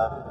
Hola, 0.00 0.29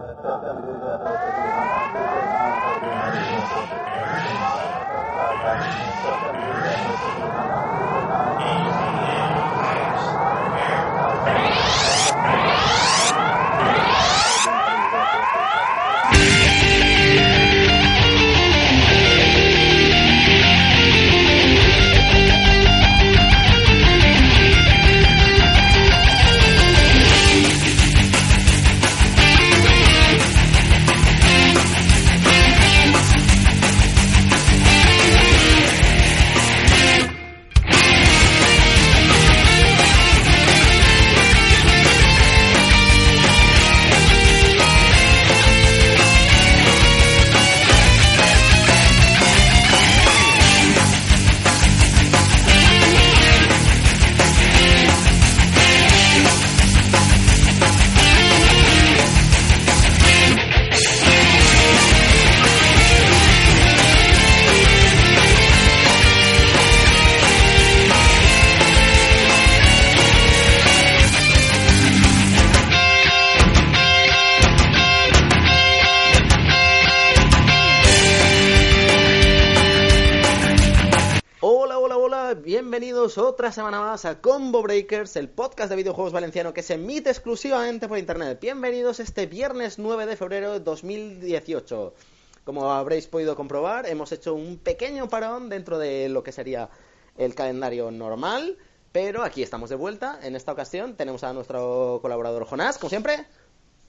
bienvenidos 83.10 83.32
otra 83.34 83.52
semana 83.52 83.80
más 83.80 84.06
a 84.06 84.22
Combo 84.22 84.62
Breakers, 84.62 85.16
el 85.16 85.30
podcast 85.30 85.72
de 85.72 85.76
videojuegos 85.78 86.14
valenciano 86.14 86.54
que 86.54 86.62
se 86.62 86.76
emite 86.76 87.10
exclusivamente 87.10 87.88
por 87.88 87.98
internet. 87.98 88.38
Bienvenidos 88.40 89.00
este 89.00 89.26
viernes 89.26 89.80
9 89.80 90.06
de 90.06 90.16
febrero 90.16 90.52
de 90.52 90.60
2018. 90.60 91.96
Como 92.44 92.72
habréis 92.72 93.08
podido 93.08 93.36
comprobar, 93.36 93.88
hemos 93.88 94.12
hecho 94.12 94.36
un 94.36 94.60
pequeño 94.60 95.10
parón 95.10 95.50
dentro 95.50 95.80
de 95.80 96.08
lo 96.08 96.22
que 96.22 96.32
sería 96.32 96.70
el 97.18 97.34
calendario 97.34 97.90
normal, 97.90 98.58
pero 98.92 99.24
aquí 99.24 99.42
estamos 99.42 99.72
de 99.72 99.76
vuelta. 99.76 100.20
En 100.22 100.36
esta 100.36 100.52
ocasión 100.52 100.96
tenemos 100.96 101.24
a 101.24 101.34
nuestro 101.34 101.98
colaborador 102.04 102.46
Jonás, 102.46 102.78
como 102.78 102.90
siempre. 102.90 103.26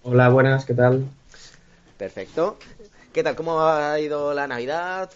Hola, 0.03 0.31
buenas, 0.31 0.65
¿qué 0.65 0.73
tal? 0.73 1.05
Perfecto. 1.99 2.57
¿Qué 3.13 3.23
tal? 3.23 3.37
¿Cómo 3.37 3.61
ha 3.61 4.01
ido 4.01 4.33
la 4.33 4.47
Navidad? 4.47 5.11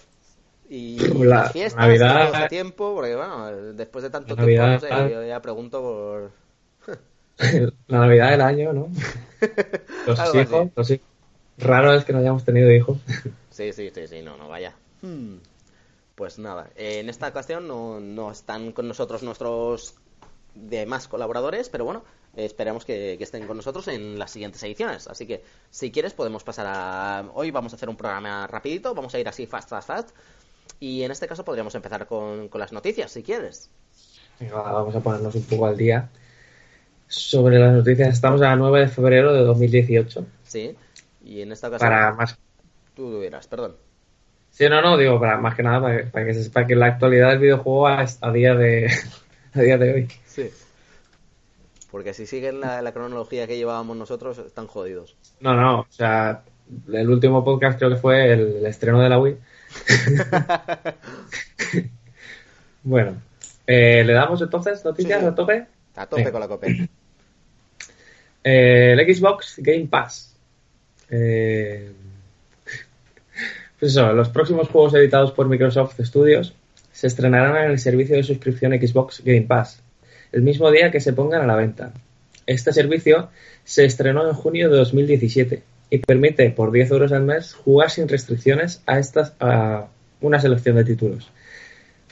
Y 0.69 0.99
La 1.25 1.51
fiestas, 1.51 1.81
Navidad- 1.81 2.35
ese 2.35 2.49
tiempo, 2.49 2.95
porque 2.95 3.15
bueno, 3.15 3.53
después 3.75 4.03
de 4.03 4.11
tanto 4.11 4.35
tiempo, 4.35 4.63
no 4.63 4.69
Navidad- 4.69 4.81
sé, 5.09 5.13
yo 5.13 5.25
ya 5.25 5.41
pregunto 5.43 5.81
por... 5.81 6.33
La 7.89 7.99
Navidad 8.01 8.31
del 8.31 8.41
año, 8.41 8.73
¿no? 8.73 8.89
Los 10.07 10.19
Algo 10.19 10.41
hijos, 10.41 10.61
así. 10.61 10.73
los 10.77 10.91
hijos. 10.91 11.07
Raro 11.59 11.93
es 11.95 12.05
que 12.05 12.13
no 12.13 12.19
hayamos 12.21 12.45
tenido 12.45 12.71
hijos. 12.73 12.99
Sí, 13.51 13.73
sí, 13.73 13.93
sí, 13.95 14.09
sí, 14.09 14.21
no, 14.21 14.37
no, 14.37 14.49
vaya. 14.49 14.75
Hmm. 15.01 15.37
Pues 16.17 16.41
nada, 16.41 16.71
eh, 16.75 16.99
en 16.99 17.09
esta 17.09 17.29
ocasión 17.29 17.69
no, 17.69 18.01
no 18.01 18.33
están 18.33 18.73
con 18.73 18.89
nosotros 18.89 19.23
nuestros 19.23 19.95
demás 20.57 21.07
colaboradores, 21.07 21.69
pero 21.69 21.85
bueno, 21.85 22.03
esperamos 22.35 22.85
que, 22.85 23.15
que 23.17 23.23
estén 23.23 23.47
con 23.47 23.57
nosotros 23.57 23.87
en 23.87 24.19
las 24.19 24.33
siguientes 24.33 24.61
ediciones. 24.65 25.07
Así 25.07 25.25
que, 25.29 25.45
si 25.71 25.93
quieres, 25.93 26.15
podemos 26.15 26.43
pasar 26.43 26.67
a... 26.69 27.31
Hoy 27.35 27.53
vamos 27.53 27.73
a 27.73 27.77
hacer 27.77 27.89
un 27.89 27.97
programa 27.97 28.45
rapidito, 28.49 28.93
vamos 28.93 29.15
a 29.15 29.21
ir 29.21 29.29
así 29.29 29.47
fast, 29.47 29.69
fast, 29.69 29.87
fast. 29.87 30.11
Y 30.81 31.03
en 31.03 31.11
este 31.11 31.27
caso 31.27 31.45
podríamos 31.45 31.75
empezar 31.75 32.07
con, 32.07 32.49
con 32.49 32.61
las 32.61 32.73
noticias, 32.73 33.11
si 33.11 33.23
quieres. 33.23 33.71
Venga, 34.39 34.57
va, 34.57 34.73
vamos 34.73 34.95
a 34.95 35.01
ponernos 35.01 35.35
un 35.35 35.45
poco 35.45 35.67
al 35.67 35.77
día. 35.77 36.09
Sobre 37.07 37.59
las 37.59 37.73
noticias, 37.73 38.09
estamos 38.09 38.43
a 38.43 38.57
9 38.57 38.81
de 38.81 38.89
febrero 38.89 39.33
de 39.33 39.41
2018. 39.41 40.27
Sí. 40.43 40.77
Y 41.25 41.43
en 41.43 41.53
esta 41.53 41.69
ocasión... 41.69 41.91
Para 41.91 42.13
más. 42.15 42.39
Tú 42.95 43.21
dirás, 43.21 43.47
perdón. 43.47 43.77
Sí, 44.51 44.69
no, 44.69 44.81
no, 44.83 44.97
digo, 44.97 45.19
para 45.19 45.37
más 45.37 45.55
que 45.55 45.63
nada, 45.65 45.81
para, 45.81 46.11
para 46.11 46.27
que 46.27 46.35
se 46.35 46.45
sepa 46.45 46.67
que 46.67 46.77
la 46.77 46.87
actualidad 46.87 47.31
del 47.31 47.41
videojuego 47.41 47.89
a, 47.89 48.07
a 48.21 48.33
día 48.33 48.55
de 48.55 48.89
a 49.55 49.61
día 49.61 49.79
de 49.79 49.93
hoy. 49.93 50.09
Sí. 50.27 50.51
Porque 51.91 52.15
si 52.15 52.27
siguen 52.27 52.61
la, 52.61 52.83
la 52.83 52.93
cronología 52.93 53.47
que 53.47 53.57
llevábamos 53.57 53.97
nosotros, 53.97 54.39
están 54.39 54.67
jodidos. 54.67 55.17
No, 55.41 55.55
no, 55.55 55.81
o 55.81 55.87
sea, 55.91 56.43
el 56.93 57.09
último 57.09 57.45
podcast 57.45 57.79
creo 57.79 57.91
que 57.91 57.97
fue 57.97 58.33
el, 58.33 58.57
el 58.59 58.67
estreno 58.67 59.01
de 59.01 59.09
la 59.09 59.19
Wii. 59.19 59.37
bueno, 62.83 63.21
eh, 63.67 64.03
¿le 64.05 64.13
damos 64.13 64.41
entonces 64.43 64.85
noticias 64.85 65.21
Sí, 65.21 65.27
a 65.27 65.35
tope? 65.35 65.67
A 65.97 66.07
tope 66.07 66.23
Venga. 66.23 66.33
con 66.33 66.41
la 66.41 66.49
copia. 66.49 66.89
Eh, 68.47 68.93
el 68.93 69.15
Xbox 69.15 69.55
Game 69.57 69.87
Pass. 69.87 70.37
Eh, 71.09 71.91
pues 73.81 73.93
eso, 73.93 74.13
los 74.13 74.29
próximos 74.29 74.69
juegos 74.69 74.93
editados 74.93 75.33
por 75.33 75.49
Microsoft 75.49 75.99
Studios 76.01 76.55
se 76.93 77.07
estrenarán 77.07 77.65
en 77.65 77.71
el 77.71 77.79
servicio 77.79 78.17
de 78.17 78.23
suscripción 78.23 78.73
Xbox 78.73 79.23
Game 79.25 79.47
Pass, 79.47 79.83
el 80.31 80.43
mismo 80.43 80.71
día 80.71 80.91
que 80.91 81.01
se 81.01 81.15
pongan 81.15 81.41
a 81.41 81.47
la 81.47 81.57
venta. 81.57 81.95
Este 82.47 82.71
servicio 82.75 83.31
se 83.65 83.87
estrenó 83.87 84.29
en 84.29 84.35
junio 84.35 84.69
de 84.69 84.77
2017 84.77 85.63
y 85.95 85.99
permite 85.99 86.51
por 86.51 86.73
10 86.73 86.91
euros 86.91 87.13
al 87.13 87.23
mes 87.23 87.55
jugar 87.55 87.89
sin 87.89 88.09
restricciones 88.09 88.83
a, 88.85 88.99
estas, 88.99 89.33
a 89.39 89.87
una 90.21 90.41
selección 90.41 90.75
de 90.75 90.85
títulos. 90.85 91.31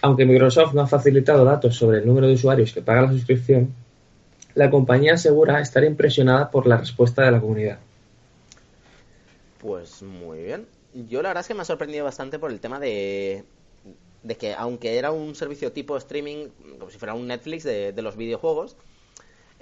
Aunque 0.03 0.25
Microsoft 0.25 0.73
no 0.73 0.83
ha 0.83 0.87
facilitado 0.87 1.45
datos 1.45 1.75
sobre 1.75 1.99
el 1.99 2.07
número 2.07 2.29
de 2.29 2.35
usuarios 2.35 2.73
que 2.73 2.81
pagan 2.81 3.07
la 3.07 3.13
suscripción, 3.13 3.75
la 4.55 4.71
compañía 4.71 5.15
asegura 5.15 5.61
estar 5.61 5.83
impresionada 5.83 6.49
por 6.49 6.69
la 6.69 6.77
respuesta 6.77 7.25
de 7.25 7.33
la 7.33 7.41
comunidad. 7.41 7.81
Pues 9.59 10.01
muy 10.03 10.45
bien. 10.45 10.67
Yo 11.09 11.21
la 11.21 11.31
verdad 11.31 11.41
es 11.41 11.49
que 11.49 11.55
me 11.55 11.63
ha 11.63 11.65
sorprendido 11.65 12.05
bastante 12.05 12.39
por 12.39 12.53
el 12.53 12.61
tema 12.61 12.79
de, 12.79 13.43
de 14.23 14.35
que 14.37 14.55
aunque 14.55 14.97
era 14.97 15.11
un 15.11 15.35
servicio 15.35 15.73
tipo 15.73 15.97
streaming, 15.97 16.51
como 16.79 16.89
si 16.93 16.99
fuera 16.99 17.15
un 17.15 17.27
Netflix 17.27 17.65
de, 17.65 17.93
de 17.93 18.03
los 18.03 18.17
videojuegos, 18.17 18.77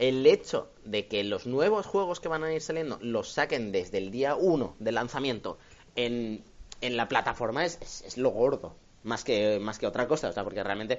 el 0.00 0.27
hecho 0.27 0.71
de 0.84 1.06
que 1.06 1.22
los 1.25 1.47
nuevos 1.47 1.87
juegos 1.87 2.21
que 2.21 2.28
van 2.28 2.43
a 2.43 2.53
ir 2.53 2.63
saliendo 2.63 2.98
los 3.03 3.33
saquen 3.33 3.71
desde 3.71 3.98
el 3.98 4.10
día 4.10 4.34
1 4.34 4.77
del 4.78 4.95
lanzamiento 4.95 5.59
en, 5.95 6.42
en 6.80 6.97
la 6.97 7.07
plataforma 7.07 7.66
es, 7.66 8.03
es, 8.03 8.16
lo 8.16 8.30
gordo, 8.30 8.74
más 9.04 9.24
que, 9.24 9.60
más 9.60 9.78
que 9.78 9.86
otra 9.86 10.09
cosa, 10.09 10.30
o 10.30 10.33
sea, 10.33 10.42
porque 10.42 10.65
realmente, 10.65 10.98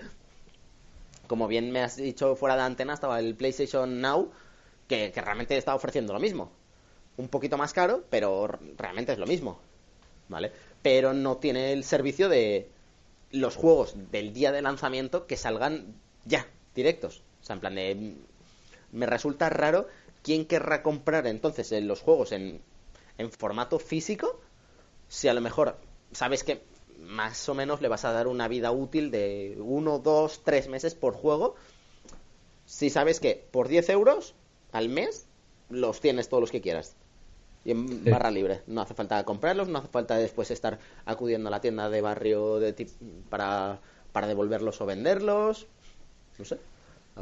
como 1.25 1.47
bien 1.47 1.71
me 1.71 1.81
has 1.81 1.95
dicho 1.97 2.35
fuera 2.35 2.55
de 2.55 2.61
antena, 2.61 2.93
estaba 2.93 3.19
el 3.19 3.33
PlayStation 3.33 4.01
Now, 4.01 4.31
que, 4.87 5.11
que 5.11 5.21
realmente 5.21 5.57
está 5.57 5.73
ofreciendo 5.73 6.13
lo 6.13 6.19
mismo. 6.19 6.51
Un 7.17 7.27
poquito 7.27 7.57
más 7.57 7.73
caro, 7.73 8.03
pero 8.11 8.47
realmente 8.77 9.13
es 9.13 9.17
lo 9.17 9.25
mismo. 9.25 9.59
¿Vale? 10.29 10.51
Pero 10.83 11.13
no 11.13 11.37
tiene 11.37 11.73
el 11.73 11.83
servicio 11.83 12.29
de 12.29 12.69
los 13.31 13.55
juegos 13.55 13.95
del 14.11 14.31
día 14.31 14.51
de 14.51 14.61
lanzamiento 14.61 15.25
que 15.25 15.37
salgan 15.37 15.95
ya, 16.25 16.45
directos. 16.75 17.23
O 17.41 17.43
sea, 17.43 17.55
en 17.55 17.59
plan 17.59 17.75
de. 17.75 18.15
Me 18.91 19.05
resulta 19.05 19.49
raro 19.49 19.87
quién 20.23 20.45
querrá 20.45 20.83
comprar 20.83 21.27
entonces 21.27 21.71
eh, 21.71 21.81
los 21.81 22.01
juegos 22.01 22.31
en, 22.31 22.61
en 23.17 23.31
formato 23.31 23.79
físico 23.79 24.39
si 25.07 25.27
a 25.27 25.33
lo 25.33 25.41
mejor 25.41 25.75
sabes 26.13 26.43
que 26.43 26.61
más 27.01 27.49
o 27.49 27.53
menos 27.53 27.81
le 27.81 27.89
vas 27.89 28.05
a 28.05 28.13
dar 28.13 28.27
una 28.27 28.47
vida 28.47 28.71
útil 28.71 29.11
de 29.11 29.57
uno, 29.59 29.99
dos, 29.99 30.41
tres 30.43 30.69
meses 30.69 30.95
por 30.95 31.13
juego. 31.13 31.55
Si 32.65 32.89
sabes 32.89 33.19
que 33.19 33.45
por 33.51 33.67
10 33.67 33.89
euros 33.89 34.35
al 34.71 34.87
mes 34.87 35.27
los 35.69 35.99
tienes 35.99 36.29
todos 36.29 36.41
los 36.41 36.51
que 36.51 36.61
quieras. 36.61 36.95
Y 37.65 37.71
en 37.71 38.05
barra 38.05 38.31
libre. 38.31 38.61
No 38.67 38.81
hace 38.81 38.93
falta 38.93 39.23
comprarlos, 39.23 39.67
no 39.67 39.79
hace 39.79 39.89
falta 39.89 40.15
después 40.17 40.49
estar 40.49 40.79
acudiendo 41.05 41.49
a 41.49 41.51
la 41.51 41.61
tienda 41.61 41.89
de 41.89 42.01
barrio 42.01 42.59
de 42.59 42.87
para, 43.29 43.79
para 44.13 44.27
devolverlos 44.27 44.79
o 44.79 44.85
venderlos. 44.85 45.67
No 46.37 46.45
sé. 46.45 46.57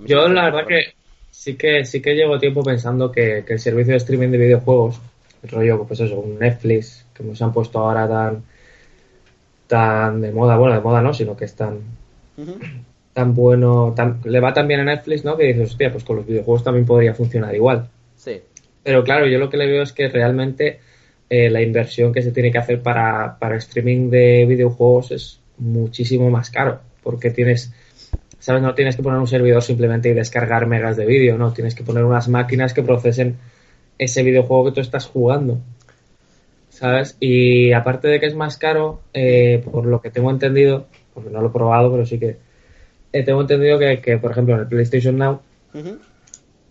Yo 0.06 0.28
la 0.28 0.46
verdad 0.46 0.68
que 0.68 0.94
sí 1.32 1.56
que 1.56 1.86
sí 1.86 2.02
que 2.02 2.16
llevo 2.16 2.40
tiempo 2.40 2.64
pensando 2.64 3.12
que, 3.12 3.44
el 3.48 3.60
servicio 3.60 3.94
de 3.94 3.98
streaming 3.98 4.30
de 4.30 4.38
videojuegos, 4.38 5.00
el 5.44 5.50
rollo, 5.50 5.86
pues 5.86 6.00
eso, 6.00 6.20
un 6.20 6.40
Netflix, 6.40 7.06
que 7.14 7.24
nos 7.24 7.42
han 7.42 7.54
puesto 7.54 7.80
ahora 7.80 8.08
tan 8.08 8.44
tan 9.68 10.20
de 10.20 10.32
moda, 10.32 10.58
bueno, 10.58 10.74
de 10.74 10.82
moda 10.82 11.02
no, 11.02 11.14
sino 11.14 11.38
que 11.38 11.46
es 11.46 11.54
tan, 11.54 11.78
tan 13.14 13.36
bueno, 13.36 13.94
le 14.24 14.40
va 14.40 14.52
tan 14.52 14.68
bien 14.68 14.80
a 14.80 14.84
Netflix, 14.84 15.24
¿no? 15.24 15.38
Que 15.38 15.46
dices, 15.46 15.72
hostia, 15.72 15.92
pues 15.92 16.04
con 16.04 16.16
los 16.16 16.26
videojuegos 16.26 16.64
también 16.64 16.88
podría 16.88 17.14
funcionar 17.14 17.54
igual. 17.54 17.88
Sí. 18.16 18.42
Pero 18.84 19.04
claro, 19.04 19.28
yo 19.28 19.38
lo 19.38 19.50
que 19.50 19.58
le 19.58 19.68
veo 19.68 19.84
es 19.84 19.94
que 19.94 20.08
realmente 20.08 20.80
eh, 21.30 21.52
la 21.52 21.62
inversión 21.62 22.12
que 22.12 22.24
se 22.24 22.32
tiene 22.32 22.52
que 22.52 22.58
hacer 22.58 22.82
para, 22.82 23.38
para 23.38 23.58
streaming 23.58 24.10
de 24.10 24.46
videojuegos 24.48 25.12
es 25.12 25.40
muchísimo 25.60 26.32
más 26.32 26.50
caro, 26.50 26.80
porque 27.04 27.30
tienes, 27.30 27.72
¿sabes? 28.40 28.62
No 28.62 28.74
tienes 28.74 28.96
que 28.96 29.04
poner 29.04 29.20
un 29.20 29.28
servidor 29.28 29.62
simplemente 29.62 30.10
y 30.10 30.14
descargar 30.14 30.66
megas 30.66 30.98
de 30.98 31.06
vídeo, 31.06 31.38
no, 31.38 31.54
tienes 31.54 31.76
que 31.76 31.84
poner 31.84 32.04
unas 32.04 32.28
máquinas 32.28 32.74
que 32.74 32.84
procesen 32.84 33.38
ese 33.98 34.24
videojuego 34.24 34.66
que 34.66 34.72
tú 34.72 34.82
estás 34.82 35.06
jugando. 35.06 35.60
¿Sabes? 36.70 37.18
Y 37.20 37.74
aparte 37.74 38.08
de 38.08 38.20
que 38.20 38.26
es 38.26 38.36
más 38.36 38.58
caro, 38.58 39.02
eh, 39.14 39.62
por 39.70 39.86
lo 39.86 40.02
que 40.02 40.12
tengo 40.12 40.32
entendido, 40.32 40.88
porque 41.14 41.30
no 41.30 41.42
lo 41.42 41.50
he 41.50 41.52
probado, 41.52 41.92
pero 41.92 42.06
sí 42.06 42.18
que 42.18 42.38
eh, 43.12 43.24
tengo 43.24 43.42
entendido 43.42 43.78
que, 43.78 44.18
por 44.18 44.32
ejemplo, 44.32 44.56
en 44.56 44.62
el 44.62 44.68
PlayStation 44.68 45.18
Now, 45.18 45.42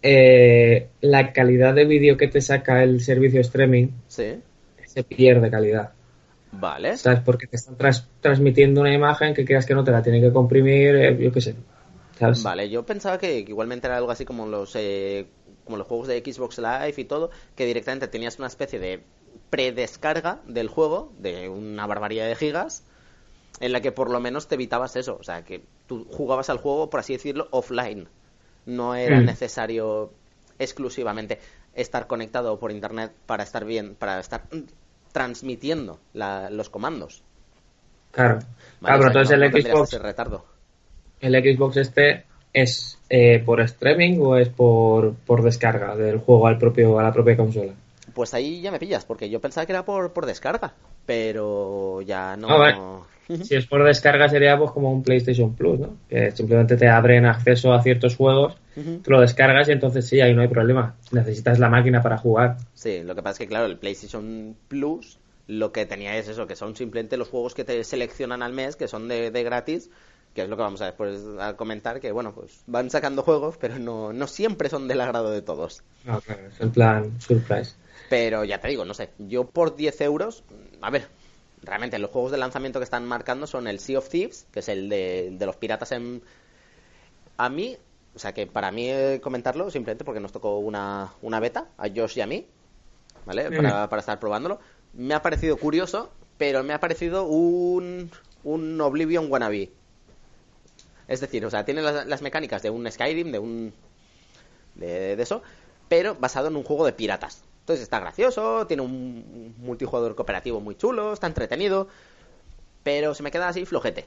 eh, 0.01 0.87
la 1.03 1.33
calidad 1.33 1.75
de 1.75 1.85
vídeo 1.85 2.17
que 2.17 2.29
te 2.29 2.41
saca 2.41 2.83
el 2.83 3.01
servicio 3.01 3.41
streaming 3.41 3.89
se 4.07 4.41
pierde 5.07 5.51
calidad. 5.51 5.91
Vale. 6.53 6.97
¿Sabes? 6.97 7.21
Porque 7.21 7.47
te 7.47 7.57
están 7.57 7.77
transmitiendo 8.21 8.81
una 8.81 8.93
imagen 8.93 9.35
que 9.35 9.45
creas 9.45 9.67
que 9.67 9.75
no 9.75 9.85
te 9.85 9.91
la 9.91 10.03
tienen 10.03 10.23
que 10.23 10.33
comprimir, 10.33 10.97
eh, 10.97 11.17
yo 11.21 11.33
qué 11.33 11.41
sé. 11.41 11.55
Vale, 12.43 12.69
yo 12.69 12.85
pensaba 12.85 13.19
que, 13.19 13.41
igualmente 13.41 13.87
era 13.87 13.97
algo 13.97 14.11
así 14.11 14.25
como 14.25 14.47
los, 14.47 14.77
como 15.65 15.77
los 15.77 15.87
juegos 15.87 16.09
de 16.09 16.21
Xbox 16.21 16.59
Live 16.59 16.95
y 16.97 17.05
todo, 17.05 17.31
que 17.55 17.65
directamente 17.65 18.09
tenías 18.09 18.39
una 18.39 18.49
especie 18.49 18.79
de 18.79 19.03
predescarga 19.51 20.41
del 20.47 20.69
juego 20.69 21.13
de 21.19 21.49
una 21.49 21.87
barbaridad 21.87 22.27
de 22.27 22.35
gigas 22.35 22.83
en 23.61 23.73
la 23.73 23.81
que 23.81 23.93
por 23.93 24.11
lo 24.11 24.21
menos 24.21 24.49
te 24.49 24.55
evitabas 24.55 24.97
eso, 24.97 25.17
o 25.19 25.25
sea, 25.25 25.45
que 25.45 25.63
tú 25.87 26.07
jugabas 26.11 26.51
al 26.51 26.59
juego, 26.59 26.91
por 26.91 27.01
así 27.01 27.15
decirlo, 27.15 27.49
offline. 27.51 28.09
No 28.67 28.95
era 28.95 29.21
mm. 29.21 29.25
necesario 29.25 30.13
exclusivamente 30.59 31.39
estar 31.75 32.07
conectado 32.07 32.59
por 32.59 32.71
internet 32.71 33.13
para 33.27 33.43
estar 33.43 33.65
bien, 33.65 33.95
para 33.95 34.21
estar 34.21 34.43
transmitiendo 35.13 35.99
los 36.15 36.71
comandos. 36.71 37.23
Claro. 38.11 38.39
claro, 38.81 38.99
pero 38.99 39.07
entonces 39.09 39.39
el 39.39 39.63
Xbox 39.63 39.93
retardo. 40.01 40.45
El 41.21 41.35
Xbox 41.35 41.77
este 41.77 42.25
es 42.53 42.99
eh, 43.11 43.43
por 43.45 43.61
streaming 43.61 44.19
o 44.21 44.37
es 44.37 44.49
por, 44.49 45.15
por 45.15 45.43
descarga 45.43 45.97
del 45.97 46.19
juego 46.19 46.47
al 46.47 46.59
propio 46.59 46.99
a 46.99 47.03
la 47.03 47.13
propia 47.13 47.37
consola. 47.37 47.73
Pues 48.15 48.35
ahí 48.35 48.61
ya 48.61 48.71
me 48.71 48.79
pillas, 48.79 49.05
porque 49.05 49.29
yo 49.29 49.41
pensaba 49.41 49.67
que 49.67 49.73
era 49.73 49.85
por, 49.85 50.13
por 50.13 50.27
descarga, 50.27 50.73
pero 51.07 52.01
ya 52.03 52.37
no. 52.37 52.49
Ah, 52.51 53.03
si 53.43 53.55
es 53.55 53.67
por 53.67 53.85
descarga 53.85 54.29
sería 54.29 54.57
pues 54.57 54.71
como 54.71 54.91
un 54.91 55.03
PlayStation 55.03 55.55
Plus, 55.55 55.79
¿no? 55.79 55.97
Que 56.09 56.31
simplemente 56.31 56.77
te 56.77 56.89
abren 56.89 57.27
acceso 57.27 57.73
a 57.73 57.83
ciertos 57.83 58.17
juegos, 58.17 58.57
tú 58.75 59.11
lo 59.11 59.21
descargas 59.21 59.69
y 59.69 59.73
entonces 59.73 60.07
sí, 60.07 60.21
ahí 60.21 60.35
no 60.35 60.43
hay 60.43 60.49
problema. 60.49 60.97
Necesitas 61.13 61.59
la 61.59 61.69
máquina 61.69 62.01
para 62.01 62.17
jugar. 62.17 62.57
Sí, 62.75 63.03
lo 63.03 63.15
que 63.15 63.23
pasa 63.23 63.33
es 63.33 63.39
que 63.41 63.49
claro, 63.49 63.67
el 63.67 63.77
PlayStation 63.77 64.57
Plus 64.69 65.19
lo 65.49 65.73
que 65.73 65.87
tenía 65.87 66.17
es 66.17 66.29
eso, 66.29 66.47
que 66.47 66.55
son 66.55 66.77
simplemente 66.77 67.17
los 67.17 67.29
juegos 67.29 67.55
que 67.55 67.65
te 67.65 67.83
seleccionan 67.83 68.43
al 68.43 68.53
mes, 68.53 68.77
que 68.77 68.87
son 68.87 69.09
de, 69.09 69.31
gratis, 69.31 69.91
que 70.35 70.43
es 70.43 70.49
lo 70.49 70.57
que 70.57 70.63
vamos 70.63 70.83
a 70.83 70.87
después 70.87 71.21
a 71.41 71.57
comentar, 71.57 72.01
que 72.01 72.13
bueno, 72.13 72.33
pues 72.35 72.63
van 72.67 72.91
sacando 72.91 73.23
juegos, 73.23 73.57
pero 73.59 73.79
no, 73.79 74.13
no 74.13 74.27
siempre 74.27 74.69
son 74.69 74.87
del 74.87 75.01
agrado 75.01 75.31
de 75.31 75.43
todos. 75.43 75.83
No, 76.05 76.21
claro, 76.21 76.43
es 76.47 76.61
en 76.61 76.71
plan 76.71 77.21
surprise. 77.21 77.75
Pero 78.11 78.45
ya 78.45 78.61
te 78.61 78.69
digo, 78.69 78.85
no 78.85 78.95
sé, 78.95 79.11
yo 79.19 79.45
por 79.45 79.75
10 79.75 80.01
euros, 80.03 80.45
a 80.83 80.91
ver, 80.91 81.09
realmente 81.63 81.99
los 81.99 82.11
juegos 82.11 82.33
de 82.33 82.39
lanzamiento 82.39 82.81
que 82.81 82.85
están 82.85 83.07
marcando 83.07 83.47
son 83.47 83.67
el 83.67 83.81
Sea 83.81 83.99
of 83.99 84.09
Thieves, 84.09 84.47
que 84.53 84.61
es 84.61 84.69
el 84.69 84.89
de, 84.89 85.37
los 85.41 85.57
piratas 85.57 85.93
en... 85.93 86.23
A 87.37 87.49
mí, 87.49 87.77
o 88.15 88.19
sea 88.19 88.33
que 88.33 88.47
para 88.47 88.71
mí 88.73 88.91
eh, 88.91 89.21
comentarlo 89.23 89.71
simplemente 89.71 90.05
porque 90.05 90.21
nos 90.21 90.33
tocó 90.33 90.59
una, 90.59 91.13
una 91.23 91.41
beta, 91.41 91.69
a 91.77 91.89
Josh 91.89 92.19
y 92.19 92.21
a 92.21 92.27
mí, 92.27 92.47
¿vale? 93.25 93.51
Para, 93.51 93.89
para 93.89 94.01
estar 94.01 94.19
probándolo. 94.19 94.59
Me 94.93 95.15
ha 95.15 95.23
parecido 95.23 95.57
curioso, 95.57 96.11
pero 96.37 96.65
me 96.65 96.73
ha 96.73 96.81
parecido 96.81 97.25
un, 97.25 98.11
un 98.45 98.81
Oblivion 98.81 99.31
wannabe. 99.31 99.71
Es 101.07 101.21
decir, 101.21 101.45
o 101.45 101.51
sea, 101.51 101.65
tiene 101.65 101.83
las, 101.83 102.23
mecánicas 102.23 102.63
de 102.63 102.71
un 102.71 102.91
Skyrim, 102.91 103.33
de 103.33 103.39
un... 103.39 103.73
De, 104.75 105.17
de, 105.17 105.23
eso, 105.23 105.43
pero 105.89 106.15
basado 106.15 106.49
en 106.49 106.57
un 106.57 106.63
juego 106.63 106.85
de 106.87 106.93
piratas. 106.93 107.43
Entonces 107.69 107.83
está 107.83 108.01
gracioso, 108.01 108.67
tiene 108.67 108.83
un 108.83 109.55
multijugador 109.59 110.15
cooperativo 110.15 110.59
muy 110.59 110.75
chulo, 110.75 111.13
está 111.13 111.27
entretenido, 111.27 111.87
pero 112.83 113.15
se 113.15 113.23
me 113.23 113.31
queda 113.31 113.49
así 113.49 113.67
flojete. 113.67 114.07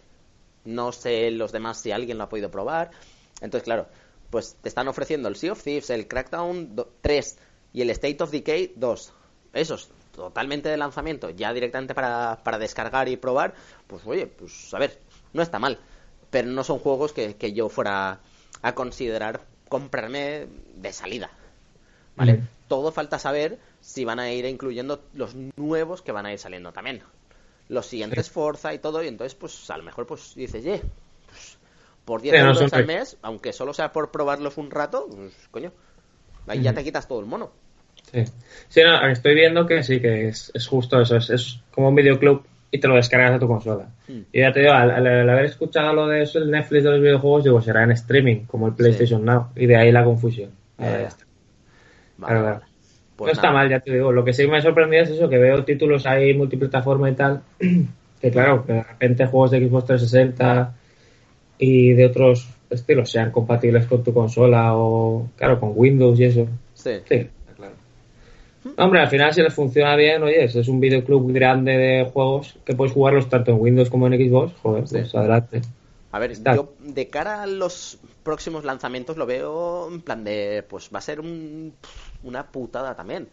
No 0.66 0.92
sé 0.92 1.30
los 1.30 1.52
demás 1.52 1.78
si 1.78 1.92
alguien 1.92 2.18
lo 2.18 2.24
ha 2.24 2.30
podido 2.30 2.50
probar. 2.50 2.90
Entonces, 3.40 3.64
claro, 3.64 3.86
pues 4.32 4.58
te 4.60 4.68
están 4.68 4.88
ofreciendo 4.88 5.30
el 5.30 5.36
Sea 5.36 5.52
of 5.52 5.62
Thieves, 5.62 5.92
el 5.92 6.08
Crackdown 6.08 6.76
3 7.02 7.38
y 7.74 7.84
el 7.84 7.92
State 7.92 8.24
of 8.24 8.32
Decay 8.32 8.74
2. 8.78 9.14
Esos 9.54 9.92
totalmente 10.12 10.68
de 10.68 10.78
lanzamiento, 10.78 11.30
ya 11.30 11.54
directamente 11.54 11.94
para, 11.94 12.42
para 12.44 12.58
descargar 12.58 13.10
y 13.10 13.16
probar, 13.16 13.54
pues 13.86 14.02
oye, 14.08 14.26
pues 14.26 14.74
a 14.74 14.80
ver, 14.80 14.98
no 15.34 15.44
está 15.44 15.60
mal. 15.60 15.78
Pero 16.32 16.48
no 16.48 16.64
son 16.64 16.80
juegos 16.80 17.14
que, 17.14 17.36
que 17.36 17.54
yo 17.54 17.70
fuera 17.70 18.22
a 18.64 18.74
considerar 18.74 19.42
comprarme 19.70 20.48
de 20.78 20.94
salida. 20.94 21.30
¿Vale? 22.16 22.42
Todo 22.72 22.94
falta 22.94 23.20
saber 23.20 23.58
si 23.82 24.06
van 24.06 24.18
a 24.18 24.32
ir 24.32 24.46
incluyendo 24.46 25.04
los 25.14 25.36
nuevos 25.58 26.02
que 26.02 26.14
van 26.14 26.26
a 26.26 26.32
ir 26.32 26.40
saliendo 26.40 26.72
también. 26.72 27.02
Los 27.68 27.86
siguientes 27.86 28.30
Forza 28.30 28.74
y 28.74 28.80
todo, 28.80 29.04
y 29.04 29.10
entonces, 29.10 29.36
pues 29.36 29.70
a 29.70 29.76
lo 29.76 29.84
mejor, 29.84 30.08
pues 30.08 30.36
dices, 30.36 30.64
ye, 30.64 30.82
pues, 31.28 31.58
por 32.06 32.22
10 32.22 32.34
euros 32.34 32.72
al 32.72 32.86
mes, 32.86 33.18
aunque 33.24 33.52
solo 33.52 33.74
sea 33.74 33.92
por 33.92 34.10
probarlos 34.10 34.56
un 34.56 34.72
rato, 34.72 35.06
pues 35.10 35.34
coño, 35.52 35.74
ahí 36.48 36.62
ya 36.62 36.74
te 36.74 36.82
quitas 36.82 37.10
todo 37.10 37.20
el 37.20 37.26
mono. 37.26 37.52
Sí, 38.10 38.24
sí 38.70 38.82
no, 38.86 39.06
estoy 39.10 39.36
viendo 39.36 39.66
que 39.68 39.84
sí, 39.84 40.00
que 40.00 40.30
es, 40.30 40.54
justo 40.70 41.02
eso, 41.02 41.18
es, 41.18 41.60
como 41.72 41.90
un 41.90 41.96
videoclub 41.96 42.46
y 42.72 42.80
te 42.80 42.88
lo 42.88 42.96
descargas 42.96 43.34
a 43.34 43.40
tu 43.40 43.50
consola. 43.50 43.90
Mm. 44.08 44.22
Y 44.32 44.40
ya 44.40 44.54
te 44.54 44.62
digo, 44.62 44.72
al, 44.72 45.06
haber 45.30 45.44
escuchado 45.44 45.92
lo 45.92 46.08
de 46.08 46.24
eso, 46.24 46.40
el 46.40 46.50
Netflix 46.50 46.86
de 46.86 46.92
los 46.92 47.02
videojuegos, 47.02 47.44
digo, 47.44 47.62
será 47.62 47.84
en 47.84 47.92
streaming, 47.92 48.46
como 48.46 48.68
el 48.68 48.76
PlayStation 48.76 49.26
Now, 49.26 49.48
y 49.58 49.66
de 49.66 49.76
ahí 49.76 49.92
la 49.92 50.06
confusión. 50.06 50.52
ya 50.80 51.08
está. 51.08 51.26
Pues 53.16 53.28
no 53.28 53.34
está 53.34 53.52
mal, 53.52 53.70
ya 53.70 53.80
te 53.80 53.94
digo. 53.94 54.12
Lo 54.12 54.24
que 54.24 54.34
sí 54.34 54.48
me 54.48 54.58
ha 54.58 54.62
sorprendido 54.62 55.04
es 55.04 55.10
eso, 55.12 55.30
que 55.30 55.38
veo 55.38 55.64
títulos 55.64 56.06
ahí 56.06 56.34
multiplataforma 56.34 57.10
y 57.10 57.14
tal, 57.14 57.42
que 58.22 58.32
claro, 58.32 58.66
que 58.66 58.74
de 58.74 58.84
repente 58.84 59.28
juegos 59.28 59.52
de 59.52 59.68
Xbox 59.68 59.86
360 59.86 60.74
y 61.60 61.94
de 61.94 62.06
otros 62.06 62.50
estilos 62.70 63.12
sean 63.12 63.32
compatibles 63.32 63.86
con 63.86 64.04
tu 64.04 64.14
consola 64.14 64.76
o, 64.76 65.30
claro, 65.36 65.60
con 65.60 65.74
Windows 65.76 66.20
y 66.20 66.24
eso. 66.24 66.48
Sí. 66.74 66.94
Sí, 67.08 67.28
claro. 67.56 67.74
Hombre, 68.78 69.02
al 69.02 69.10
final 69.10 69.34
si 69.34 69.42
les 69.42 69.54
funciona 69.54 69.96
bien, 69.96 70.24
oye, 70.24 70.44
es 70.44 70.68
un 70.68 70.80
videoclub 70.80 71.32
grande 71.32 71.78
de 71.78 72.06
juegos 72.06 72.58
que 72.66 72.74
puedes 72.74 72.94
jugarlos 72.94 73.30
tanto 73.30 73.52
en 73.52 73.60
Windows 73.60 73.90
como 73.90 74.08
en 74.08 74.14
Xbox, 74.14 74.54
joder, 74.62 74.86
pues 74.90 75.14
adelante. 75.14 75.62
A 76.12 76.20
ver, 76.20 76.38
yo 76.44 76.74
de 76.80 77.08
cara 77.08 77.44
a 77.44 77.48
los 77.48 77.98
próximos 78.24 78.66
lanzamientos 78.66 79.18
lo 79.18 79.26
veo 79.26 79.88
en 79.90 80.02
plan 80.02 80.24
de, 80.24 80.66
pues 80.68 80.90
va 80.94 81.00
a 81.00 81.02
ser 81.02 81.22
un 81.22 81.74
una 82.24 82.48
putada 82.48 82.96
también. 82.96 83.30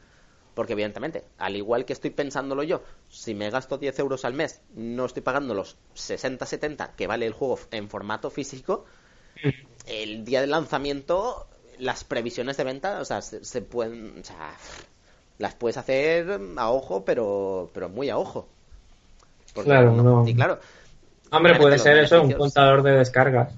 Porque 0.55 0.73
evidentemente, 0.73 1.25
al 1.39 1.55
igual 1.55 1.85
que 1.85 1.93
estoy 1.93 2.11
pensándolo 2.11 2.65
yo, 2.65 2.83
si 3.09 3.35
me 3.35 3.49
gasto 3.49 3.79
10 3.79 3.97
euros 4.01 4.25
al 4.25 4.35
mes, 4.35 4.61
no 4.75 5.05
estoy 5.07 5.23
pagando 5.23 5.55
los 5.55 5.77
60-70 5.95 6.95
que 6.97 7.07
vale 7.07 7.27
el 7.27 7.33
juego 7.33 7.61
en 7.71 7.89
formato 7.89 8.31
físico, 8.31 8.85
el 9.87 10.25
día 10.25 10.41
del 10.41 10.51
lanzamiento, 10.51 11.47
las 11.79 12.03
previsiones 12.03 12.57
de 12.57 12.65
venta, 12.65 13.01
o 13.01 13.05
sea, 13.05 13.23
se, 13.23 13.63
pueden, 13.63 14.19
o 14.21 14.25
sea, 14.25 14.53
las 15.39 15.55
puedes 15.55 15.77
hacer 15.77 16.41
a 16.57 16.71
ojo, 16.71 17.05
pero, 17.05 17.71
pero 17.73 17.89
muy 17.89 18.11
a 18.11 18.19
ojo. 18.19 18.49
claro, 19.55 19.93
no, 19.93 20.27
Y 20.27 20.35
claro. 20.35 20.59
Hombre, 21.31 21.57
puede 21.57 21.79
ser 21.79 21.99
eso, 21.99 22.23
un 22.23 22.33
contador 22.33 22.83
de 22.83 22.93
descargas 22.93 23.53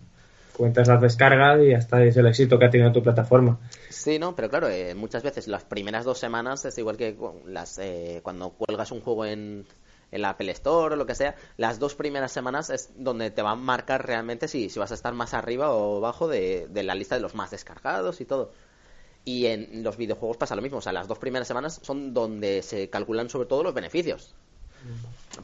cuentas 0.60 0.88
las 0.88 1.00
descargas 1.00 1.62
y 1.62 1.72
hasta 1.72 2.04
es 2.04 2.16
el 2.18 2.26
éxito 2.26 2.58
que 2.58 2.66
ha 2.66 2.70
tenido 2.70 2.92
tu 2.92 3.02
plataforma. 3.02 3.58
Sí, 3.88 4.18
no, 4.18 4.36
pero 4.36 4.50
claro, 4.50 4.68
eh, 4.68 4.94
muchas 4.94 5.22
veces 5.22 5.48
las 5.48 5.64
primeras 5.64 6.04
dos 6.04 6.18
semanas 6.18 6.66
es 6.66 6.76
igual 6.76 6.98
que 6.98 7.16
las 7.46 7.78
eh, 7.78 8.20
cuando 8.22 8.50
cuelgas 8.50 8.92
un 8.92 9.00
juego 9.00 9.24
en, 9.24 9.64
en 10.12 10.22
la 10.22 10.30
Apple 10.30 10.52
Store 10.52 10.94
o 10.94 10.96
lo 10.98 11.06
que 11.06 11.14
sea, 11.14 11.34
las 11.56 11.78
dos 11.78 11.94
primeras 11.94 12.30
semanas 12.30 12.68
es 12.68 12.90
donde 12.94 13.30
te 13.30 13.40
va 13.40 13.52
a 13.52 13.56
marcar 13.56 14.06
realmente 14.06 14.48
si, 14.48 14.68
si 14.68 14.78
vas 14.78 14.90
a 14.90 14.94
estar 14.94 15.14
más 15.14 15.32
arriba 15.32 15.72
o 15.72 15.96
abajo 15.96 16.28
de, 16.28 16.68
de 16.68 16.82
la 16.82 16.94
lista 16.94 17.14
de 17.14 17.22
los 17.22 17.34
más 17.34 17.50
descargados 17.50 18.20
y 18.20 18.26
todo. 18.26 18.52
Y 19.24 19.46
en 19.46 19.82
los 19.82 19.96
videojuegos 19.96 20.36
pasa 20.36 20.56
lo 20.56 20.62
mismo. 20.62 20.78
O 20.78 20.82
sea, 20.82 20.92
las 20.92 21.08
dos 21.08 21.18
primeras 21.18 21.48
semanas 21.48 21.80
son 21.82 22.12
donde 22.12 22.62
se 22.62 22.90
calculan 22.90 23.30
sobre 23.30 23.48
todo 23.48 23.62
los 23.62 23.74
beneficios. 23.74 24.34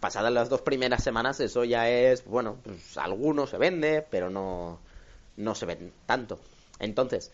Pasadas 0.01 0.33
las 0.33 0.49
dos 0.49 0.63
primeras 0.63 1.03
semanas, 1.03 1.41
eso 1.41 1.65
ya 1.65 1.89
es, 1.89 2.25
bueno, 2.25 2.59
pues 2.63 2.97
algunos 2.99 3.51
se 3.51 3.59
vende, 3.59 4.05
pero 4.11 4.31
no, 4.31 4.81
no 5.37 5.55
se 5.55 5.67
ven 5.67 5.93
tanto. 6.07 6.39
Entonces, 6.79 7.31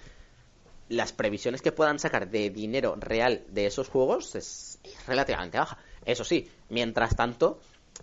las 0.89 1.13
previsiones 1.13 1.63
que 1.63 1.73
puedan 1.73 1.99
sacar 1.99 2.29
de 2.29 2.51
dinero 2.51 2.97
real 2.99 3.45
de 3.49 3.67
esos 3.67 3.89
juegos 3.89 4.35
es 4.35 4.79
relativamente 5.07 5.59
baja. 5.59 5.79
Eso 6.05 6.25
sí, 6.25 6.51
mientras 6.69 7.17
tanto, 7.17 7.59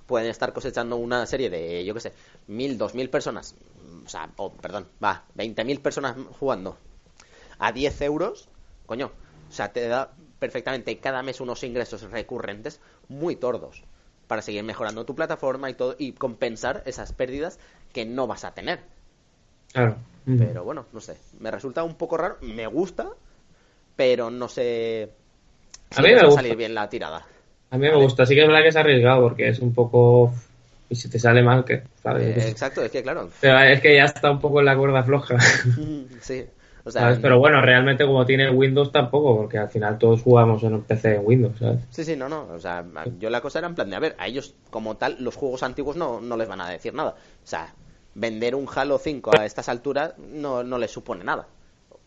pueden 0.06 0.29
estar 0.29 0.53
cosechando 0.53 0.96
una 0.96 1.25
serie 1.25 1.50
de, 1.50 1.86
yo 1.86 1.94
qué 1.94 2.00
sé, 2.00 2.13
mil, 2.48 2.77
dos 2.77 2.96
mil 2.96 3.10
personas, 3.10 3.56
o 4.06 4.10
sea, 4.10 4.29
perdón, 4.62 4.88
va, 5.03 5.24
veinte 5.36 5.63
mil 5.63 5.79
personas 5.82 6.15
jugando 6.39 6.77
a 7.60 7.72
10 7.72 8.01
euros, 8.01 8.48
coño, 8.86 9.12
o 9.50 9.51
sea, 9.51 9.72
te 9.72 9.88
da 9.88 10.12
perfectamente 10.39 10.98
cada 10.98 11.22
mes 11.22 11.41
unos 11.41 11.63
ingresos 11.63 12.01
recurrentes 12.03 12.79
muy 13.10 13.36
tordos 13.36 13.84
para 14.29 14.43
seguir 14.43 14.63
mejorando 14.63 15.05
tu 15.05 15.15
plataforma 15.15 15.71
y 15.71 15.74
todo 15.74 15.95
y 15.98 16.12
compensar 16.12 16.83
esas 16.86 17.13
pérdidas 17.13 17.59
que 17.91 18.05
no 18.05 18.27
vas 18.27 18.45
a 18.45 18.53
tener. 18.53 18.79
Claro. 19.74 19.98
Pero 20.24 20.63
bueno, 20.63 20.86
no 20.93 21.01
sé, 21.01 21.17
me 21.39 21.50
resulta 21.50 21.83
un 21.83 21.95
poco 21.95 22.15
raro, 22.15 22.38
me 22.41 22.67
gusta, 22.67 23.09
pero 23.95 24.29
no 24.29 24.48
sé 24.48 25.09
si 25.89 26.00
a 26.00 26.03
mí 26.03 26.09
me 26.09 26.17
va 26.17 26.25
gusta. 26.27 26.41
salir 26.41 26.55
bien 26.55 26.75
la 26.75 26.88
tirada. 26.88 27.25
A 27.71 27.77
mí 27.79 27.88
me 27.88 27.95
gusta, 27.95 28.27
sí 28.27 28.36
que 28.36 28.41
es 28.41 28.48
verdad 28.48 28.62
que 28.62 28.67
es 28.69 28.75
arriesgado 28.75 29.21
porque 29.24 29.50
es 29.50 29.57
un 29.59 29.74
poco... 29.74 30.31
Y 30.91 30.95
si 30.95 31.09
te 31.09 31.17
sale 31.17 31.41
mal, 31.41 31.65
que 31.65 31.81
¿sabes? 32.03 32.38
Eh, 32.38 32.50
exacto, 32.50 32.83
es 32.83 32.91
que 32.91 33.01
claro, 33.01 33.29
Pero 33.41 33.59
es 33.62 33.81
que 33.81 33.95
ya 33.95 34.03
está 34.03 34.29
un 34.29 34.39
poco 34.39 34.59
en 34.59 34.65
la 34.67 34.77
cuerda 34.77 35.03
floja. 35.03 35.39
sí, 36.21 36.45
o 36.89 36.91
sea, 36.91 37.01
¿sabes? 37.03 37.19
Pero 37.19 37.39
bueno, 37.39 37.62
realmente 37.62 38.05
como 38.05 38.25
tiene 38.25 38.50
Windows 38.50 38.91
tampoco, 38.91 39.38
porque 39.38 39.58
al 39.58 39.69
final 39.69 39.98
todos 39.98 40.22
jugamos 40.22 40.62
en 40.63 40.74
un 40.74 40.81
PC 40.81 41.15
en 41.15 41.22
Windows, 41.25 41.58
¿sabes? 41.58 41.79
Sí, 41.89 42.03
sí, 42.03 42.15
no, 42.15 42.29
no. 42.29 42.48
O 42.53 42.60
sea, 42.60 42.86
yo 43.19 43.29
la 43.29 43.41
cosa 43.41 43.60
era 43.60 43.67
en 43.67 43.75
plan 43.75 43.89
de, 43.89 43.96
a 43.96 44.00
ver, 44.00 44.15
a 44.19 44.27
ellos 44.27 44.55
como 44.69 44.98
tal, 44.98 45.17
los 45.19 45.36
juegos 45.36 45.63
antiguos 45.63 45.96
no, 45.96 46.19
no 46.22 46.38
les 46.38 46.48
van 46.48 46.62
a 46.62 46.69
decir 46.69 46.93
nada. 46.93 47.12
O 47.12 47.48
sea, 47.48 47.74
vender 48.15 48.55
un 48.55 48.67
Halo 48.74 48.98
5 48.98 49.31
a 49.39 49.46
estas 49.46 49.69
alturas 49.69 50.17
no, 50.17 50.63
no 50.63 50.77
les 50.77 50.91
supone 50.91 51.24
nada. 51.24 51.48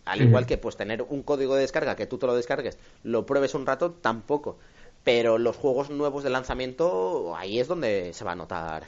Al 0.04 0.20
igual 0.20 0.46
que 0.46 0.58
pues 0.58 0.76
tener 0.76 1.02
un 1.02 1.22
código 1.22 1.54
de 1.54 1.60
descarga 1.60 1.94
que 1.94 2.06
tú 2.06 2.18
te 2.18 2.26
lo 2.26 2.34
descargues, 2.34 2.76
lo 3.04 3.24
pruebes 3.24 3.54
un 3.54 3.66
rato, 3.66 3.92
tampoco. 3.92 4.58
Pero 5.04 5.38
los 5.38 5.56
juegos 5.56 5.90
nuevos 5.90 6.24
de 6.24 6.30
lanzamiento, 6.30 7.34
ahí 7.36 7.60
es 7.60 7.68
donde 7.68 8.12
se 8.12 8.24
va 8.24 8.32
a 8.32 8.36
notar. 8.36 8.84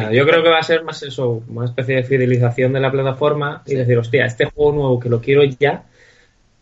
Claro, 0.00 0.14
yo 0.14 0.26
creo 0.26 0.42
que 0.42 0.48
va 0.50 0.58
a 0.58 0.62
ser 0.62 0.82
más 0.84 1.02
eso, 1.02 1.42
una 1.48 1.64
especie 1.66 1.96
de 1.96 2.04
fidelización 2.04 2.72
de 2.72 2.80
la 2.80 2.90
plataforma 2.90 3.62
y 3.66 3.70
Sí. 3.70 3.76
decir, 3.76 3.98
hostia, 3.98 4.26
este 4.26 4.46
juego 4.46 4.72
nuevo 4.72 5.00
que 5.00 5.08
lo 5.08 5.20
quiero 5.20 5.42
ya, 5.44 5.84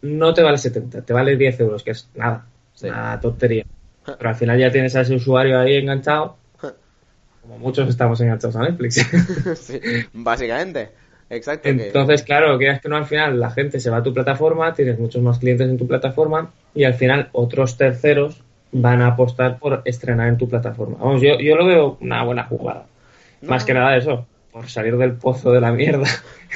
no 0.02 0.34
te 0.34 0.42
vale 0.42 0.58
70, 0.58 1.02
te 1.02 1.12
vale 1.12 1.36
10 1.36 1.58
euros, 1.60 1.82
que 1.82 1.92
es 1.92 2.08
nada, 2.14 2.46
Sí. 2.74 2.88
una 2.88 3.18
tontería. 3.20 3.64
Pero 4.04 4.28
al 4.28 4.36
final 4.36 4.58
ya 4.58 4.70
tienes 4.70 4.94
a 4.96 5.00
ese 5.00 5.14
usuario 5.14 5.58
ahí 5.58 5.76
enganchado, 5.76 6.36
como 7.42 7.58
muchos 7.58 7.88
estamos 7.88 8.20
enganchados 8.20 8.56
a 8.56 8.62
Netflix. 8.62 8.96
Sí, 9.56 9.80
básicamente. 10.12 10.90
Exacto. 11.30 11.62
que- 11.70 11.86
Entonces, 11.86 12.22
claro, 12.22 12.56
quieras 12.58 12.80
que 12.80 12.88
no, 12.88 12.96
al 12.96 13.06
final 13.06 13.40
la 13.40 13.50
gente 13.50 13.80
se 13.80 13.90
va 13.90 13.98
a 13.98 14.02
tu 14.02 14.12
plataforma, 14.12 14.74
tienes 14.74 14.98
muchos 14.98 15.22
más 15.22 15.38
clientes 15.38 15.68
en 15.68 15.78
tu 15.78 15.86
plataforma 15.86 16.52
y 16.74 16.84
al 16.84 16.94
final 16.94 17.28
otros 17.32 17.76
terceros 17.76 18.42
van 18.72 19.00
a 19.02 19.08
apostar 19.08 19.58
por 19.58 19.82
estrenar 19.84 20.28
en 20.28 20.36
tu 20.36 20.48
plataforma. 20.48 20.96
Vamos, 21.00 21.22
yo, 21.22 21.38
yo 21.38 21.56
lo 21.56 21.64
veo 21.66 21.96
una 22.00 22.22
buena 22.24 22.44
jugada. 22.44 22.86
Más 23.46 23.64
que 23.64 23.74
nada 23.74 23.96
eso, 23.96 24.26
por 24.50 24.68
salir 24.68 24.96
del 24.96 25.16
pozo 25.18 25.52
de 25.52 25.60
la 25.60 25.72
mierda 25.72 26.06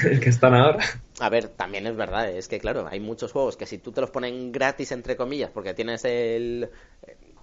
en 0.03 0.13
el 0.13 0.21
que 0.21 0.29
están 0.31 0.55
ahora. 0.55 0.85
A 1.21 1.29
ver, 1.31 1.49
también 1.49 1.87
es 1.87 1.97
verdad, 1.97 2.31
es 2.31 2.47
que 2.47 2.61
claro, 2.61 2.87
hay 2.89 3.01
muchos 3.01 3.33
juegos 3.33 3.57
que 3.57 3.67
si 3.67 3.79
tú 3.79 3.91
te 3.91 4.01
los 4.01 4.11
ponen 4.11 4.53
gratis, 4.53 4.93
entre 4.93 5.17
comillas, 5.17 5.51
porque 5.51 5.75
tienes 5.75 6.05
el, 6.05 6.71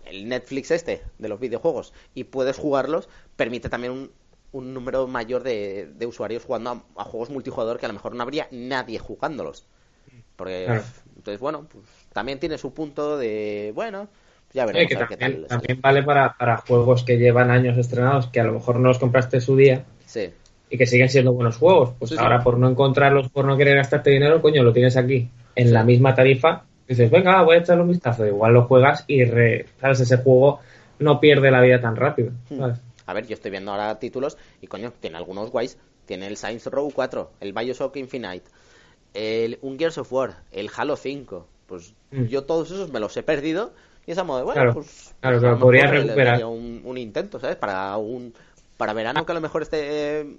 el 0.05 0.29
Netflix 0.29 0.71
este 0.71 1.03
de 1.19 1.29
los 1.29 1.39
videojuegos 1.41 1.93
y 2.13 2.25
puedes 2.25 2.57
jugarlos, 2.57 3.09
permite 3.35 3.69
también 3.69 3.93
un, 3.93 4.11
un 4.53 4.73
número 4.73 5.07
mayor 5.07 5.43
de, 5.43 5.87
de 5.93 6.05
usuarios 6.05 6.45
jugando 6.45 6.71
a, 6.97 7.01
a 7.01 7.05
juegos 7.05 7.29
multijugador 7.31 7.79
que 7.79 7.85
a 7.85 7.89
lo 7.89 7.95
mejor 7.95 8.15
no 8.15 8.23
habría 8.23 8.47
nadie 8.51 8.99
jugándolos. 8.99 9.67
Porque, 10.35 10.65
Claro. 10.65 10.83
entonces, 11.15 11.39
bueno, 11.39 11.67
pues 11.69 11.85
también 12.13 12.39
tiene 12.39 12.57
su 12.57 12.73
punto 12.73 13.17
de, 13.17 13.71
bueno, 13.75 14.09
ya 14.55 14.65
Sí, 14.67 14.74
que 14.74 14.88
qué 14.88 14.95
también, 14.95 15.19
tal. 15.19 15.31
sale. 15.33 15.47
también 15.47 15.81
vale 15.81 16.03
para, 16.03 16.33
para 16.38 16.57
juegos 16.57 17.03
que 17.03 17.17
llevan 17.17 17.51
años 17.51 17.77
estrenados, 17.77 18.27
que 18.27 18.39
a 18.39 18.43
lo 18.45 18.53
mejor 18.53 18.79
no 18.79 18.88
los 18.88 18.97
compraste 18.97 19.39
su 19.41 19.55
día 19.55 19.85
Sí, 20.05 20.31
y 20.69 20.77
que 20.77 20.88
siguen 20.88 21.09
siendo 21.09 21.33
buenos 21.33 21.57
juegos. 21.57 21.91
Pues 22.00 22.12
Sí, 22.12 22.17
ahora 22.17 22.41
por 22.41 22.57
no 22.57 22.67
encontrarlos, 22.69 23.29
por 23.29 23.45
no 23.45 23.55
querer 23.57 23.75
gastarte 23.75 24.09
dinero, 24.09 24.41
coño, 24.41 24.63
lo 24.63 24.74
tienes 24.74 24.97
aquí, 24.97 25.29
en 25.55 25.71
la 25.74 25.83
misma 25.83 26.15
tarifa. 26.15 26.63
Dices, 26.88 27.12
venga, 27.12 27.41
voy 27.43 27.57
a 27.57 27.59
echarle 27.59 27.83
un 27.83 27.89
vistazo. 27.89 28.25
Igual 28.25 28.53
lo 28.53 28.63
juegas 28.63 29.03
y, 29.07 29.24
re- 29.25 29.65
¿sabes? 29.81 30.00
Ese 30.00 30.17
juego 30.17 30.59
no 31.00 31.19
pierde 31.19 31.51
la 31.51 31.62
vida 31.62 31.79
tan 31.81 31.95
rápido. 31.95 32.31
Hmm. 32.50 32.57
¿sabes? 32.59 32.77
A 33.07 33.13
ver, 33.13 33.27
yo 33.27 33.33
estoy 33.35 33.51
viendo 33.51 33.71
ahora 33.71 34.00
títulos 34.00 34.38
y 34.62 34.67
coño, 34.67 34.93
tiene 35.00 35.17
algunos 35.17 35.51
guays. 35.51 35.77
Tiene 36.05 36.27
el 36.27 36.38
Saints 36.38 36.67
Row 36.67 36.89
4, 36.93 37.31
el 37.41 37.51
Bioshock 37.53 37.95
Infinite, 37.97 38.43
el, 39.13 39.57
un 39.62 39.77
Gears 39.79 39.97
of 39.97 40.12
War, 40.13 40.35
el 40.51 40.69
Halo 40.75 40.95
5. 40.95 41.47
Pues 41.67 41.93
Mm. 42.12 42.25
yo 42.25 42.43
todos 42.43 42.69
esos 42.71 42.91
me 42.91 43.00
los 43.00 43.17
he 43.17 43.24
perdido 43.24 43.74
y 44.05 44.12
es 44.12 44.17
a 44.17 44.24
modo 44.24 44.39
de, 44.39 44.43
bueno, 44.45 44.62
Claro, 44.62 44.74
pues, 44.74 45.13
claro, 45.21 45.39
que 45.39 45.45
a 45.45 45.50
lo 45.51 45.55
lo 45.55 45.59
podrías 45.65 45.89
mejor 45.89 45.95
le 45.95 46.03
recuperar. 46.03 46.45
Un, 46.45 46.81
un 46.85 46.97
intento, 46.97 47.39
¿sabes? 47.39 47.55
Para 47.57 47.97
un 47.97 48.33
para 48.77 48.93
verano 48.93 49.25
que 49.25 49.31
a 49.31 49.35
lo 49.35 49.41
mejor 49.41 49.62
esté 49.62 50.21
eh, 50.21 50.38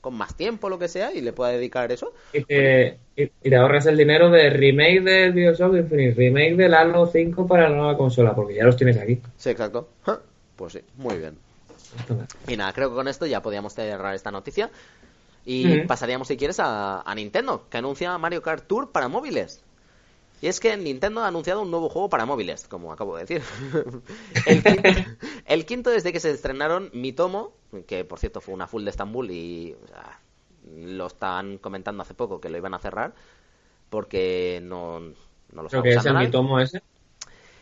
con 0.00 0.14
más 0.14 0.34
tiempo, 0.36 0.68
lo 0.68 0.78
que 0.78 0.88
sea, 0.88 1.12
y 1.12 1.20
le 1.20 1.32
pueda 1.32 1.50
dedicar 1.52 1.90
eso. 1.92 2.12
Y 2.32 2.44
te, 2.44 2.98
y- 3.16 3.26
te 3.28 3.56
ahorras 3.56 3.86
el 3.86 3.96
dinero 3.96 4.30
de 4.30 4.50
remake 4.50 5.00
del 5.02 5.32
Bioshock 5.32 5.74
Infinite, 5.76 6.14
remake 6.14 6.56
del 6.56 6.74
Halo 6.74 7.06
5 7.06 7.46
para 7.46 7.68
la 7.68 7.76
nueva 7.76 7.96
consola, 7.96 8.34
porque 8.34 8.54
ya 8.56 8.64
los 8.64 8.76
tienes 8.76 8.98
aquí. 8.98 9.20
Sí, 9.36 9.50
exacto. 9.50 9.88
Pues 10.56 10.72
sí, 10.72 10.80
muy 10.96 11.18
bien. 11.18 11.38
Y 12.46 12.56
nada, 12.56 12.72
creo 12.72 12.88
que 12.90 12.96
con 12.96 13.08
esto 13.08 13.26
ya 13.26 13.42
podíamos 13.42 13.74
cerrar 13.74 14.14
esta 14.14 14.30
noticia. 14.30 14.70
Y 15.44 15.78
pasaríamos, 15.80 16.28
si 16.28 16.36
quieres, 16.36 16.60
a, 16.60 17.02
a 17.02 17.14
Nintendo, 17.14 17.68
que 17.70 17.78
anuncia 17.78 18.16
Mario 18.18 18.42
Kart 18.42 18.66
Tour 18.66 18.92
para 18.92 19.08
móviles. 19.08 19.64
Y 20.40 20.46
es 20.46 20.60
que 20.60 20.76
Nintendo 20.76 21.22
ha 21.22 21.26
anunciado 21.28 21.62
un 21.62 21.70
nuevo 21.70 21.88
juego 21.88 22.08
para 22.08 22.24
móviles, 22.26 22.68
como 22.68 22.92
acabo 22.92 23.16
de 23.16 23.24
decir. 23.24 23.42
el, 24.46 24.62
quinto, 24.62 24.90
el 25.46 25.66
quinto 25.66 25.90
desde 25.90 26.12
que 26.12 26.20
se 26.20 26.30
estrenaron 26.30 26.90
Mitomo, 26.92 27.52
que 27.86 28.04
por 28.04 28.18
cierto 28.20 28.40
fue 28.40 28.54
una 28.54 28.66
full 28.68 28.84
de 28.84 28.90
Estambul 28.90 29.30
y 29.30 29.76
o 29.84 29.88
sea, 29.88 30.20
lo 30.76 31.06
están 31.06 31.58
comentando 31.58 32.02
hace 32.02 32.14
poco 32.14 32.40
que 32.40 32.50
lo 32.50 32.56
iban 32.56 32.74
a 32.74 32.78
cerrar 32.78 33.14
porque 33.90 34.60
no, 34.62 35.00
no 35.00 35.62
lo 35.62 35.68
Creo 35.68 35.82
que 35.82 35.90
es 35.94 36.04
el 36.06 36.14
mitomo 36.16 36.60
ese. 36.60 36.82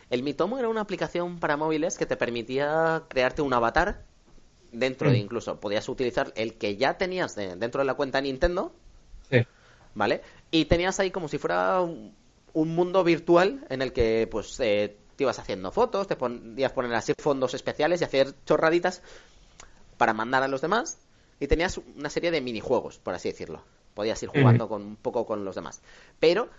El 0.09 0.23
Mitomo 0.23 0.57
era 0.57 0.69
una 0.69 0.81
aplicación 0.81 1.39
para 1.39 1.57
móviles 1.57 1.97
que 1.97 2.05
te 2.05 2.15
permitía 2.15 3.03
crearte 3.09 3.41
un 3.41 3.53
avatar 3.53 4.03
dentro 4.71 5.09
de 5.09 5.17
Mm. 5.17 5.21
incluso 5.21 5.59
podías 5.59 5.89
utilizar 5.89 6.31
el 6.35 6.53
que 6.53 6.77
ya 6.77 6.97
tenías 6.97 7.35
de- 7.35 7.55
dentro 7.55 7.79
de 7.79 7.85
la 7.85 7.95
cuenta 7.95 8.21
Nintendo, 8.21 8.71
Sí. 9.29 9.39
¿vale? 9.95 10.21
Y 10.51 10.65
tenías 10.65 10.99
ahí 11.01 11.11
como 11.11 11.27
si 11.27 11.37
fuera 11.37 11.81
un, 11.81 12.13
un 12.57 12.73
mundo 12.73 13.03
virtual 13.03 13.63
en 13.69 13.83
el 13.83 13.93
que 13.93 14.27
pues 14.31 14.59
eh, 14.59 14.97
te 15.15 15.23
ibas 15.23 15.37
haciendo 15.37 15.71
fotos, 15.71 16.07
te 16.07 16.15
podías 16.15 16.71
poner 16.71 16.91
así 16.95 17.13
fondos 17.19 17.53
especiales 17.53 18.01
y 18.01 18.03
hacer 18.03 18.33
chorraditas 18.45 19.03
para 19.97 20.13
mandar 20.13 20.41
a 20.41 20.47
los 20.47 20.61
demás 20.61 20.97
y 21.39 21.45
tenías 21.45 21.79
una 21.95 22.09
serie 22.09 22.31
de 22.31 22.41
minijuegos, 22.41 22.97
por 22.97 23.13
así 23.13 23.29
decirlo. 23.29 23.61
Podías 23.93 24.21
ir 24.23 24.29
jugando 24.29 24.67
con 24.67 24.81
un 24.81 24.95
poco 24.95 25.27
con 25.27 25.45
los 25.45 25.53
demás. 25.53 25.81
Pero 26.19 26.49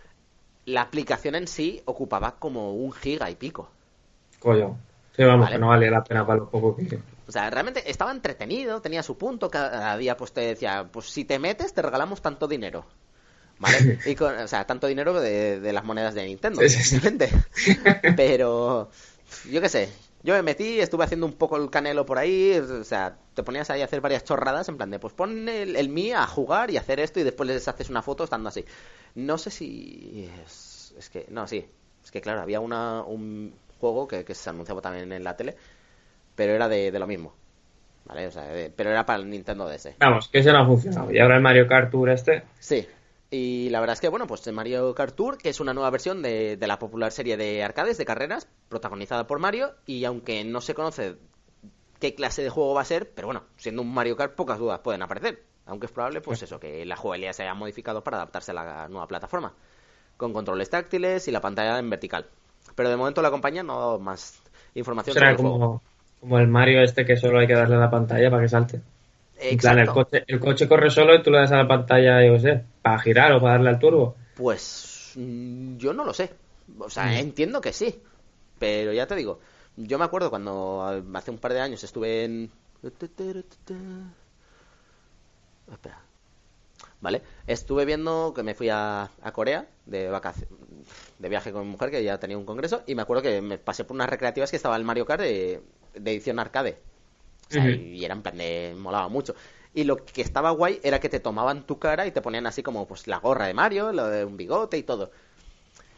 la 0.66 0.82
aplicación 0.82 1.34
en 1.34 1.48
sí 1.48 1.82
ocupaba 1.84 2.36
como 2.38 2.74
un 2.74 2.92
giga 2.92 3.28
y 3.28 3.34
pico. 3.34 3.68
Coño. 4.38 4.78
Sí, 5.16 5.24
vamos, 5.24 5.46
Vale. 5.46 5.56
que 5.56 5.60
no 5.60 5.68
valía 5.68 5.90
la 5.90 6.04
pena 6.04 6.24
para 6.24 6.38
lo 6.38 6.48
poco 6.48 6.76
que... 6.76 7.00
O 7.26 7.32
sea, 7.32 7.50
realmente 7.50 7.90
estaba 7.90 8.12
entretenido, 8.12 8.80
tenía 8.80 9.02
su 9.02 9.18
punto, 9.18 9.50
cada 9.50 9.96
día 9.96 10.16
pues 10.16 10.32
te 10.32 10.42
decía, 10.42 10.88
pues 10.92 11.10
si 11.10 11.24
te 11.24 11.40
metes 11.40 11.74
te 11.74 11.82
regalamos 11.82 12.22
tanto 12.22 12.46
dinero. 12.46 12.84
¿Vale? 13.58 13.98
Y 14.06 14.14
con- 14.14 14.36
o 14.38 14.48
sea, 14.48 14.66
tanto 14.66 14.86
dinero 14.86 15.20
de, 15.20 15.60
de 15.60 15.72
las 15.72 15.84
monedas 15.84 16.14
de 16.14 16.24
Nintendo, 16.24 16.60
evidentemente. 16.62 17.30
Pero, 18.16 18.90
yo 19.50 19.60
qué 19.60 19.68
sé, 19.68 19.88
yo 20.22 20.34
me 20.34 20.42
metí, 20.42 20.80
estuve 20.80 21.04
haciendo 21.04 21.26
un 21.26 21.32
poco 21.32 21.56
el 21.56 21.70
canelo 21.70 22.06
por 22.06 22.18
ahí, 22.18 22.52
o 22.58 22.84
sea, 22.84 23.16
te 23.34 23.42
ponías 23.42 23.70
ahí 23.70 23.82
a 23.82 23.84
hacer 23.84 24.00
varias 24.00 24.24
chorradas 24.24 24.68
en 24.68 24.76
plan 24.76 24.90
de, 24.90 24.98
pues 24.98 25.12
pon 25.14 25.48
el, 25.48 25.76
el 25.76 25.88
mí 25.88 26.12
a 26.12 26.26
jugar 26.26 26.70
y 26.70 26.76
hacer 26.76 27.00
esto 27.00 27.20
y 27.20 27.24
después 27.24 27.48
les 27.48 27.66
haces 27.68 27.90
una 27.90 28.02
foto 28.02 28.24
estando 28.24 28.48
así. 28.48 28.64
No 29.14 29.38
sé 29.38 29.50
si 29.50 30.28
es, 30.44 30.94
es 30.98 31.08
que, 31.10 31.26
no, 31.30 31.46
sí, 31.46 31.64
es 32.04 32.10
que 32.10 32.20
claro, 32.20 32.40
había 32.42 32.60
una, 32.60 33.02
un 33.02 33.52
juego 33.80 34.06
que, 34.08 34.24
que 34.24 34.34
se 34.34 34.50
anunciaba 34.50 34.80
también 34.80 35.12
en 35.12 35.24
la 35.24 35.36
tele, 35.36 35.56
pero 36.34 36.52
era 36.52 36.68
de, 36.68 36.90
de 36.90 36.98
lo 36.98 37.06
mismo. 37.06 37.34
¿Vale? 38.04 38.26
O 38.26 38.30
sea, 38.30 38.44
de- 38.44 38.70
pero 38.74 38.90
era 38.90 39.04
para 39.04 39.18
el 39.18 39.28
Nintendo 39.28 39.68
DS. 39.68 39.96
Vamos, 39.98 40.28
que 40.28 40.38
ese 40.38 40.50
no 40.50 40.60
ha 40.60 40.66
funcionado. 40.66 41.12
Y 41.12 41.18
ahora 41.18 41.36
el 41.36 41.42
Mario 41.42 41.66
Kart 41.68 41.90
Tour 41.90 42.08
este... 42.08 42.42
Sí. 42.58 42.86
Y 43.30 43.68
la 43.70 43.80
verdad 43.80 43.94
es 43.94 44.00
que, 44.00 44.08
bueno, 44.08 44.26
pues 44.26 44.50
Mario 44.52 44.94
Kart 44.94 45.14
Tour, 45.14 45.36
que 45.38 45.50
es 45.50 45.60
una 45.60 45.74
nueva 45.74 45.90
versión 45.90 46.22
de, 46.22 46.56
de 46.56 46.66
la 46.66 46.78
popular 46.78 47.12
serie 47.12 47.36
de 47.36 47.62
arcades, 47.62 47.98
de 47.98 48.06
carreras, 48.06 48.48
protagonizada 48.68 49.26
por 49.26 49.38
Mario, 49.38 49.74
y 49.86 50.04
aunque 50.04 50.44
no 50.44 50.60
se 50.62 50.74
conoce 50.74 51.16
qué 52.00 52.14
clase 52.14 52.42
de 52.42 52.50
juego 52.50 52.74
va 52.74 52.82
a 52.82 52.84
ser, 52.86 53.10
pero 53.14 53.28
bueno, 53.28 53.44
siendo 53.56 53.82
un 53.82 53.92
Mario 53.92 54.16
Kart, 54.16 54.34
pocas 54.34 54.58
dudas 54.58 54.80
pueden 54.80 55.02
aparecer. 55.02 55.42
Aunque 55.66 55.86
es 55.86 55.92
probable, 55.92 56.20
pues 56.22 56.42
eso, 56.42 56.58
que 56.60 56.86
la 56.86 56.96
jugabilidad 56.96 57.32
se 57.34 57.42
haya 57.42 57.54
modificado 57.54 58.02
para 58.04 58.16
adaptarse 58.18 58.52
a 58.52 58.54
la 58.54 58.88
nueva 58.88 59.06
plataforma. 59.08 59.54
con 60.16 60.32
controles 60.32 60.70
táctiles 60.70 61.28
y 61.28 61.32
la 61.32 61.40
pantalla 61.40 61.78
en 61.78 61.90
vertical. 61.90 62.26
Pero 62.74 62.90
de 62.90 62.96
momento 62.96 63.22
la 63.22 63.30
compañía 63.30 63.62
no 63.62 63.74
ha 63.74 63.78
dado 63.80 63.98
más 64.00 64.42
información 64.74 65.14
Será 65.14 65.30
sobre 65.30 65.32
el 65.32 65.38
juego. 65.38 65.58
como, 65.58 65.82
como 66.20 66.38
el 66.38 66.48
Mario 66.48 66.82
este 66.82 67.04
que 67.04 67.16
solo 67.16 67.38
hay 67.40 67.46
que 67.46 67.54
darle 67.54 67.76
a 67.76 67.78
la 67.80 67.90
pantalla 67.90 68.30
para 68.30 68.42
que 68.42 68.48
salte. 68.48 68.82
En 69.50 69.58
plan, 69.60 69.78
el 69.78 69.88
Exacto. 69.88 69.92
coche, 69.92 70.24
el 70.26 70.40
coche 70.40 70.68
corre 70.68 70.90
solo 70.90 71.14
y 71.14 71.22
tú 71.22 71.30
le 71.30 71.38
das 71.38 71.52
a 71.52 71.56
la 71.58 71.68
pantalla, 71.68 72.24
yo 72.26 72.34
qué 72.34 72.40
sé, 72.40 72.66
para 72.90 72.98
girar 73.00 73.32
o 73.32 73.40
para 73.40 73.54
darle 73.54 73.70
al 73.70 73.78
turbo. 73.78 74.16
Pues 74.34 75.12
mm, 75.16 75.76
yo 75.78 75.92
no 75.92 76.04
lo 76.04 76.12
sé. 76.14 76.30
O 76.78 76.90
sea, 76.90 77.06
Mm. 77.06 77.16
entiendo 77.16 77.60
que 77.60 77.72
sí. 77.72 78.00
Pero 78.58 78.92
ya 78.92 79.06
te 79.06 79.14
digo, 79.14 79.40
yo 79.76 79.98
me 79.98 80.04
acuerdo 80.04 80.30
cuando 80.30 80.82
a- 80.82 81.02
hace 81.18 81.30
un 81.30 81.38
par 81.38 81.52
de 81.52 81.60
años 81.60 81.82
estuve 81.84 82.24
en... 82.24 82.50
Espera. 85.70 86.00
Vale, 87.00 87.22
estuve 87.46 87.84
viendo 87.84 88.32
que 88.34 88.42
me 88.42 88.54
fui 88.54 88.68
a, 88.70 89.02
a 89.22 89.32
Corea 89.32 89.66
de 89.86 90.08
vacaciones, 90.08 90.50
de 91.18 91.28
viaje 91.28 91.52
con 91.52 91.64
mi 91.64 91.70
mujer 91.72 91.90
que 91.90 92.02
ya 92.02 92.18
tenía 92.18 92.38
un 92.38 92.44
congreso 92.44 92.82
y 92.86 92.94
me 92.94 93.02
acuerdo 93.02 93.22
que 93.22 93.40
me 93.40 93.58
pasé 93.58 93.84
por 93.84 93.94
unas 93.94 94.08
recreativas 94.10 94.50
que 94.50 94.56
estaba 94.56 94.76
el 94.76 94.84
Mario 94.84 95.06
Kart 95.06 95.20
de, 95.22 95.62
de 95.94 96.10
edición 96.10 96.38
arcade. 96.38 96.78
O 97.48 97.52
sea, 97.52 97.62
Ujú. 97.62 97.70
y 97.70 98.04
era 98.04 98.14
en 98.14 98.22
plan 98.22 98.36
de 98.36 98.74
molaba 98.76 99.08
mucho. 99.08 99.34
Y 99.74 99.84
lo 99.84 100.04
que 100.04 100.22
estaba 100.22 100.50
guay 100.50 100.80
era 100.82 101.00
que 101.00 101.08
te 101.08 101.20
tomaban 101.20 101.66
tu 101.66 101.78
cara 101.78 102.06
y 102.06 102.10
te 102.10 102.22
ponían 102.22 102.46
así 102.46 102.62
como 102.62 102.86
pues 102.86 103.06
la 103.06 103.18
gorra 103.18 103.46
de 103.46 103.54
Mario, 103.54 103.92
lo 103.92 104.08
de 104.08 104.24
un 104.24 104.36
bigote 104.36 104.78
y 104.78 104.82
todo. 104.82 105.10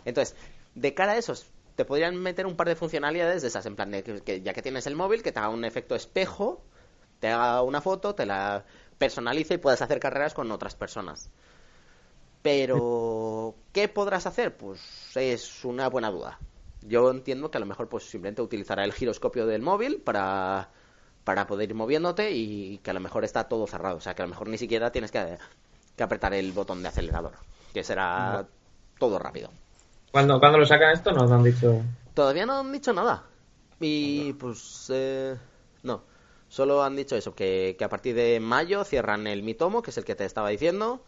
Entonces, 0.05 0.37
de 0.75 0.95
cara 0.95 1.13
a 1.13 1.17
esos, 1.17 1.47
te 1.77 1.85
podrían 1.85 2.17
meter 2.17 2.47
un 2.47 2.57
par 2.57 2.69
de 2.69 2.77
funcionalidades 2.77 3.43
de 3.43 3.49
esas, 3.49 3.65
en 3.67 3.77
plan 3.77 3.91
de 3.91 4.03
que, 4.03 4.21
que 4.21 4.43
ya 4.43 4.53
que 4.53 4.63
tienes 4.63 4.87
el 4.87 4.97
móvil, 4.97 5.23
que 5.23 5.33
te 5.33 5.39
haga 5.39 5.49
un 5.49 5.65
efecto 5.65 5.95
espejo, 5.95 6.63
te 7.21 7.29
haga 7.29 7.63
una 7.63 7.81
foto, 7.81 8.15
te 8.15 8.27
la 8.27 8.65
personalice 8.99 9.55
y 9.55 9.59
puedas 9.59 9.83
hacer 9.83 10.01
carreras 10.01 10.35
con 10.35 10.51
otras 10.51 10.75
personas. 10.75 11.31
Pero, 12.43 13.55
¿qué 13.73 13.89
podrás 13.89 14.27
hacer? 14.27 14.57
Pues 14.57 15.17
es 15.17 15.65
una 15.65 15.89
buena 15.89 16.11
duda. 16.11 16.39
Yo 16.83 17.11
entiendo 17.11 17.51
que 17.51 17.59
a 17.59 17.61
lo 17.61 17.67
mejor 17.67 17.89
pues 17.89 18.05
simplemente 18.05 18.43
utilizará 18.43 18.85
el 18.85 18.93
giroscopio 18.93 19.47
del 19.47 19.63
móvil 19.63 20.01
para, 20.01 20.71
para 21.25 21.47
poder 21.47 21.71
ir 21.71 21.75
moviéndote 21.75 22.31
y 22.33 22.79
que 22.79 22.91
a 22.91 22.95
lo 22.95 23.01
mejor 23.01 23.25
está 23.25 23.45
todo 23.45 23.67
cerrado. 23.67 23.97
O 23.97 24.01
sea, 24.01 24.15
que 24.15 24.23
a 24.23 24.27
lo 24.27 24.31
mejor 24.31 24.49
ni 24.49 24.59
siquiera 24.59 24.91
tienes 24.91 25.11
que, 25.11 25.39
que 25.97 26.03
apretar 26.03 26.35
el 26.35 26.53
botón 26.53 26.83
de 26.83 26.89
acelerador, 26.89 27.33
que 27.73 27.85
será 27.85 28.47
todo 28.99 29.19
rápido. 29.19 29.51
Cuando, 30.13 30.41
cuando 30.41 30.59
lo 30.59 30.67
sacan 30.67 30.93
esto 30.93 31.13
nos 31.13 31.31
han 31.31 31.43
dicho... 31.43 31.83
Todavía 32.15 32.45
no 32.47 32.59
han 32.59 32.73
dicho 32.73 32.93
nada. 32.93 33.25
Y 33.79 34.33
pues 34.35 34.91
eh, 34.93 35.37
no. 35.83 36.03
Solo 36.49 36.83
han 36.83 36.97
dicho 36.97 37.15
eso, 37.17 37.35
que, 37.35 37.77
que 37.79 37.85
a 37.85 37.89
partir 37.89 38.15
de 38.17 38.41
mayo 38.41 38.83
cierran 38.85 39.27
el 39.27 39.43
Mitomo, 39.43 39.83
que 39.83 39.91
es 39.91 39.99
el 39.99 40.05
que 40.05 40.17
te 40.17 40.25
estaba 40.25 40.49
diciendo, 40.49 41.05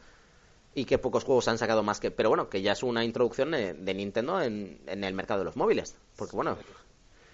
y 0.75 0.85
que 0.85 0.99
pocos 0.99 1.25
juegos 1.25 1.49
han 1.49 1.59
sacado 1.59 1.83
más 1.83 1.99
que... 1.99 2.13
Pero 2.13 2.29
bueno, 2.29 2.49
que 2.49 2.63
ya 2.63 2.73
es 2.73 2.83
una 2.85 3.05
introducción 3.05 3.51
de, 3.51 3.75
de 3.75 3.95
Nintendo 3.95 4.41
en, 4.41 4.81
en 4.87 5.03
el 5.03 5.15
mercado 5.15 5.41
de 5.41 5.47
los 5.47 5.57
móviles. 5.57 5.97
Porque 6.17 6.37
bueno, 6.37 6.57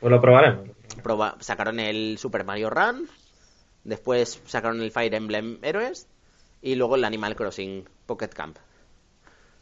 Pues 0.01 0.11
lo 0.11 0.21
probaremos. 0.21 0.69
proba- 1.03 1.37
sacaron 1.41 1.81
el 1.81 2.19
Super 2.19 2.45
Mario 2.45 2.71
Run, 2.71 3.09
después 3.85 4.41
sacaron 4.47 4.81
el 4.83 4.91
Fire 4.91 5.15
Emblem 5.15 5.59
Heroes, 5.63 6.07
y 6.63 6.75
luego 6.75 6.97
el 6.97 7.05
Animal 7.05 7.37
Crossing 7.37 7.89
Pocket 8.07 8.29
Camp. 8.29 8.57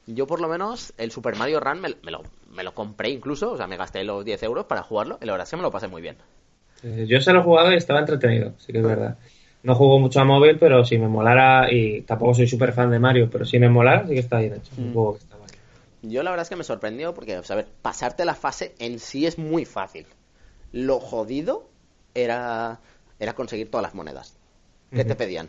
Yo 0.06 0.26
por 0.26 0.40
lo 0.40 0.48
menos 0.48 0.92
el 0.98 1.10
Super 1.10 1.36
Mario 1.36 1.60
Run 1.60 1.80
me, 1.80 1.94
me 2.02 2.10
lo, 2.10 2.22
me 2.52 2.62
lo 2.62 2.74
compré 2.74 3.10
incluso, 3.10 3.52
o 3.52 3.56
sea, 3.56 3.66
me 3.66 3.76
gasté 3.76 4.04
los 4.04 4.24
10 4.24 4.42
euros 4.42 4.66
para 4.66 4.82
jugarlo, 4.82 5.18
y 5.20 5.26
la 5.26 5.32
verdad 5.32 5.46
es 5.46 5.50
que 5.50 5.56
me 5.56 5.62
lo 5.62 5.70
pasé 5.70 5.88
muy 5.88 6.00
bien. 6.02 6.16
Eh, 6.82 7.06
Yo 7.08 7.20
se 7.20 7.32
lo 7.32 7.40
he 7.40 7.42
jugado 7.42 7.72
y 7.72 7.76
estaba 7.76 8.00
entretenido, 8.00 8.52
sí 8.58 8.72
que 8.72 8.78
es 8.78 8.84
verdad. 8.84 9.16
No 9.62 9.74
juego 9.74 9.98
mucho 9.98 10.20
a 10.20 10.24
móvil, 10.24 10.58
pero 10.58 10.84
si 10.84 10.96
me 10.96 11.08
molara, 11.08 11.72
y 11.72 12.02
tampoco 12.02 12.34
soy 12.34 12.46
súper 12.46 12.72
fan 12.72 12.90
de 12.90 13.00
Mario, 13.00 13.28
pero 13.30 13.44
si 13.44 13.58
me 13.58 13.68
molara, 13.68 14.06
sí 14.06 14.14
que 14.14 14.20
está 14.20 14.38
bien 14.38 14.54
hecho. 14.54 14.70
Un 14.76 14.90
Mm. 14.90 14.92
juego 14.92 15.12
que 15.14 15.18
está 15.24 15.36
mal. 15.38 15.50
Yo 16.02 16.22
la 16.22 16.30
verdad 16.30 16.42
es 16.44 16.48
que 16.50 16.56
me 16.56 16.62
sorprendió 16.62 17.12
porque, 17.14 17.36
o 17.38 17.42
sea, 17.42 17.54
a 17.54 17.56
ver, 17.56 17.68
pasarte 17.82 18.24
la 18.24 18.34
fase 18.36 18.74
en 18.78 19.00
sí 19.00 19.26
es 19.26 19.38
muy 19.38 19.64
fácil. 19.64 20.06
Lo 20.72 21.00
jodido 21.00 21.68
era, 22.14 22.80
era 23.18 23.34
conseguir 23.34 23.70
todas 23.70 23.82
las 23.82 23.94
monedas 23.94 24.36
que 24.94 25.04
te 25.04 25.16
pedían. 25.16 25.48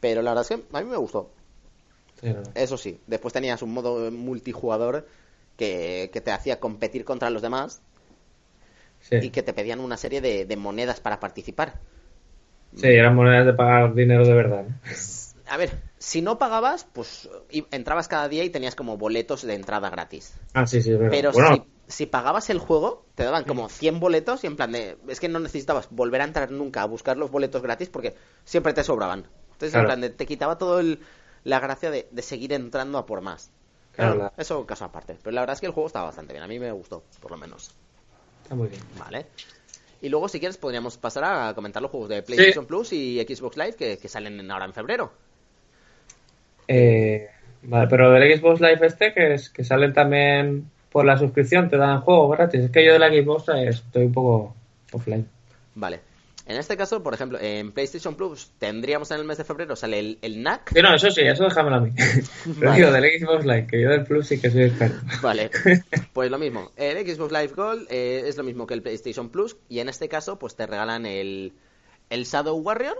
Pero 0.00 0.22
la 0.22 0.30
verdad 0.32 0.46
es 0.50 0.56
que 0.56 0.76
a 0.76 0.80
mí 0.82 0.90
me 0.90 0.96
gustó. 0.96 1.30
Sí, 2.20 2.26
no, 2.32 2.42
no. 2.42 2.50
Eso 2.54 2.76
sí, 2.76 3.00
después 3.06 3.32
tenías 3.34 3.62
un 3.62 3.72
modo 3.72 4.10
multijugador 4.10 5.06
que, 5.56 6.10
que 6.12 6.20
te 6.20 6.30
hacía 6.32 6.60
competir 6.60 7.04
contra 7.04 7.30
los 7.30 7.42
demás 7.42 7.82
Sí. 9.00 9.16
y 9.20 9.30
que 9.30 9.42
te 9.42 9.52
pedían 9.52 9.80
una 9.80 9.96
serie 9.96 10.20
de, 10.20 10.44
de 10.46 10.56
monedas 10.56 11.00
para 11.00 11.20
participar. 11.20 11.78
Sí, 12.74 12.88
eran 12.88 13.14
monedas 13.14 13.46
de 13.46 13.52
pagar 13.54 13.94
dinero 13.94 14.26
de 14.26 14.34
verdad. 14.34 14.64
A 15.46 15.56
ver, 15.56 15.70
si 16.00 16.22
no 16.22 16.38
pagabas, 16.38 16.84
pues 16.92 17.28
entrabas 17.70 18.08
cada 18.08 18.26
día 18.28 18.42
y 18.42 18.50
tenías 18.50 18.74
como 18.74 18.96
boletos 18.96 19.42
de 19.42 19.54
entrada 19.54 19.88
gratis. 19.90 20.32
Ah, 20.54 20.66
sí, 20.66 20.82
sí, 20.82 20.90
verdad. 20.92 21.08
Pero 21.10 21.30
bueno, 21.30 21.66
si, 21.86 21.92
si 21.92 22.06
pagabas 22.06 22.48
el 22.50 22.58
juego, 22.58 23.04
te 23.14 23.22
daban 23.22 23.44
como 23.44 23.68
100 23.68 24.00
boletos 24.00 24.42
y 24.42 24.46
en 24.46 24.56
plan 24.56 24.72
de... 24.72 24.96
Es 25.08 25.20
que 25.20 25.28
no 25.28 25.38
necesitabas 25.38 25.88
volver 25.90 26.22
a 26.22 26.24
entrar 26.24 26.50
nunca 26.50 26.80
a 26.82 26.86
buscar 26.86 27.18
los 27.18 27.30
boletos 27.30 27.60
gratis 27.62 27.90
porque 27.90 28.16
siempre 28.44 28.72
te 28.72 28.82
sobraban. 28.82 29.28
Entonces, 29.52 29.72
Claro. 29.72 29.80
en 29.80 29.86
plan 29.88 30.00
de, 30.00 30.08
te 30.10 30.24
quitaba 30.26 30.56
todo 30.56 30.80
el, 30.80 31.00
la 31.44 31.60
gracia 31.60 31.90
de, 31.90 32.08
de 32.10 32.22
seguir 32.22 32.54
entrando 32.54 32.96
a 32.96 33.04
por 33.04 33.20
más. 33.20 33.50
Claro, 33.92 34.14
la- 34.14 34.32
Eso 34.38 34.64
caso 34.64 34.86
aparte. 34.86 35.18
Pero 35.22 35.34
la 35.34 35.42
verdad 35.42 35.54
es 35.54 35.60
que 35.60 35.66
el 35.66 35.72
juego 35.72 35.86
estaba 35.88 36.06
bastante 36.06 36.32
bien. 36.32 36.42
A 36.42 36.48
mí 36.48 36.58
me 36.58 36.72
gustó, 36.72 37.04
por 37.20 37.30
lo 37.30 37.36
menos. 37.36 37.72
está 38.42 38.54
muy 38.54 38.68
bien. 38.68 38.80
Vale. 38.98 39.26
Y 40.00 40.08
luego, 40.08 40.28
si 40.30 40.40
quieres, 40.40 40.56
podríamos 40.56 40.96
pasar 40.96 41.24
a 41.24 41.54
comentar 41.54 41.82
los 41.82 41.90
juegos 41.90 42.08
de 42.08 42.22
PlayStation 42.22 42.64
Plus 42.64 42.94
y 42.94 43.20
Xbox 43.20 43.58
Live 43.58 43.74
que, 43.74 43.98
que 43.98 44.08
salen 44.08 44.40
en- 44.40 44.50
ahora 44.50 44.64
en 44.64 44.72
febrero. 44.72 45.12
Eh, 46.68 47.28
vale, 47.62 47.86
pero 47.88 48.10
del 48.10 48.38
Xbox 48.38 48.60
Live 48.60 48.86
este, 48.86 49.12
que, 49.12 49.34
es, 49.34 49.50
que 49.50 49.64
salen 49.64 49.92
también 49.92 50.70
por 50.90 51.04
la 51.04 51.16
suscripción, 51.18 51.68
te 51.68 51.76
dan 51.76 52.00
juegos 52.00 52.36
gratis. 52.36 52.64
Es 52.64 52.70
que 52.70 52.84
yo 52.84 52.92
de 52.92 52.98
la 52.98 53.08
Xbox 53.08 53.48
eh, 53.48 53.68
estoy 53.68 54.06
un 54.06 54.12
poco 54.12 54.54
offline. 54.92 55.26
Vale. 55.74 56.00
En 56.50 56.56
este 56.56 56.76
caso, 56.76 57.00
por 57.00 57.14
ejemplo, 57.14 57.38
en 57.40 57.70
PlayStation 57.70 58.16
Plus 58.16 58.50
tendríamos 58.58 59.08
en 59.12 59.20
el 59.20 59.24
mes 59.24 59.38
de 59.38 59.44
febrero, 59.44 59.76
sale 59.76 60.00
el, 60.00 60.18
el 60.20 60.42
NAC. 60.42 60.72
Sí, 60.74 60.82
no, 60.82 60.92
eso 60.92 61.08
sí, 61.12 61.20
eso 61.20 61.44
déjamelo 61.44 61.76
a 61.76 61.80
mí. 61.80 61.92
Pero 62.58 62.70
Vale. 62.70 62.76
digo, 62.76 62.92
del 62.92 63.20
Xbox 63.20 63.44
Live, 63.44 63.66
que 63.68 63.80
yo 63.80 63.88
del 63.90 64.02
Plus 64.02 64.26
sí 64.26 64.40
que 64.40 64.50
soy 64.50 64.62
experto. 64.64 64.98
Vale, 65.22 65.48
pues 66.12 66.28
lo 66.28 66.38
mismo. 66.38 66.72
El 66.76 67.06
Xbox 67.06 67.30
Live 67.30 67.52
Gold 67.54 67.86
eh, 67.88 68.24
es 68.26 68.36
lo 68.36 68.42
mismo 68.42 68.66
que 68.66 68.74
el 68.74 68.82
PlayStation 68.82 69.28
Plus 69.28 69.56
y 69.68 69.78
en 69.78 69.88
este 69.88 70.08
caso 70.08 70.40
pues 70.40 70.56
te 70.56 70.66
regalan 70.66 71.06
el, 71.06 71.52
el 72.08 72.24
Shadow 72.24 72.56
Warrior 72.56 72.96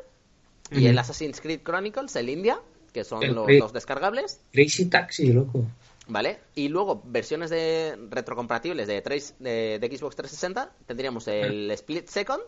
y 0.71 0.87
el 0.87 0.97
Assassin's 0.97 1.41
Creed 1.41 1.63
Chronicles, 1.65 2.15
el 2.15 2.29
India, 2.29 2.61
que 2.93 3.05
son 3.05 3.35
los, 3.35 3.49
los 3.51 3.73
descargables, 3.73 4.41
Crazy 4.53 4.87
Taxi, 4.87 5.33
loco. 5.33 5.65
¿vale? 6.09 6.41
Y 6.55 6.69
luego 6.69 7.03
versiones 7.05 7.51
de 7.51 7.97
retrocompatibles 8.11 8.87
de, 8.89 9.01
tres- 9.03 9.35
de, 9.39 9.79
de 9.81 9.97
Xbox 9.97 10.17
360 10.17 10.73
tendríamos 10.87 11.29
el 11.29 11.71
Split 11.73 12.09
Second, 12.09 12.43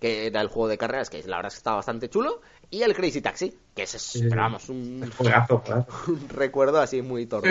que 0.00 0.26
era 0.26 0.40
el 0.40 0.48
juego 0.48 0.68
de 0.68 0.78
carreras, 0.78 1.10
que 1.10 1.22
la 1.24 1.36
verdad 1.36 1.48
es 1.48 1.54
que 1.54 1.58
está 1.58 1.74
bastante 1.74 2.08
chulo, 2.08 2.40
y 2.70 2.82
el 2.82 2.94
Crazy 2.94 3.20
Taxi, 3.20 3.56
que 3.74 3.82
es, 3.82 3.90
sí, 3.90 4.20
pero 4.20 4.30
sí. 4.30 4.36
vamos, 4.36 4.68
un, 4.68 5.10
Juegazo, 5.16 5.62
un 6.08 6.28
recuerdo 6.28 6.80
así 6.80 7.02
muy 7.02 7.26
tordo. 7.26 7.46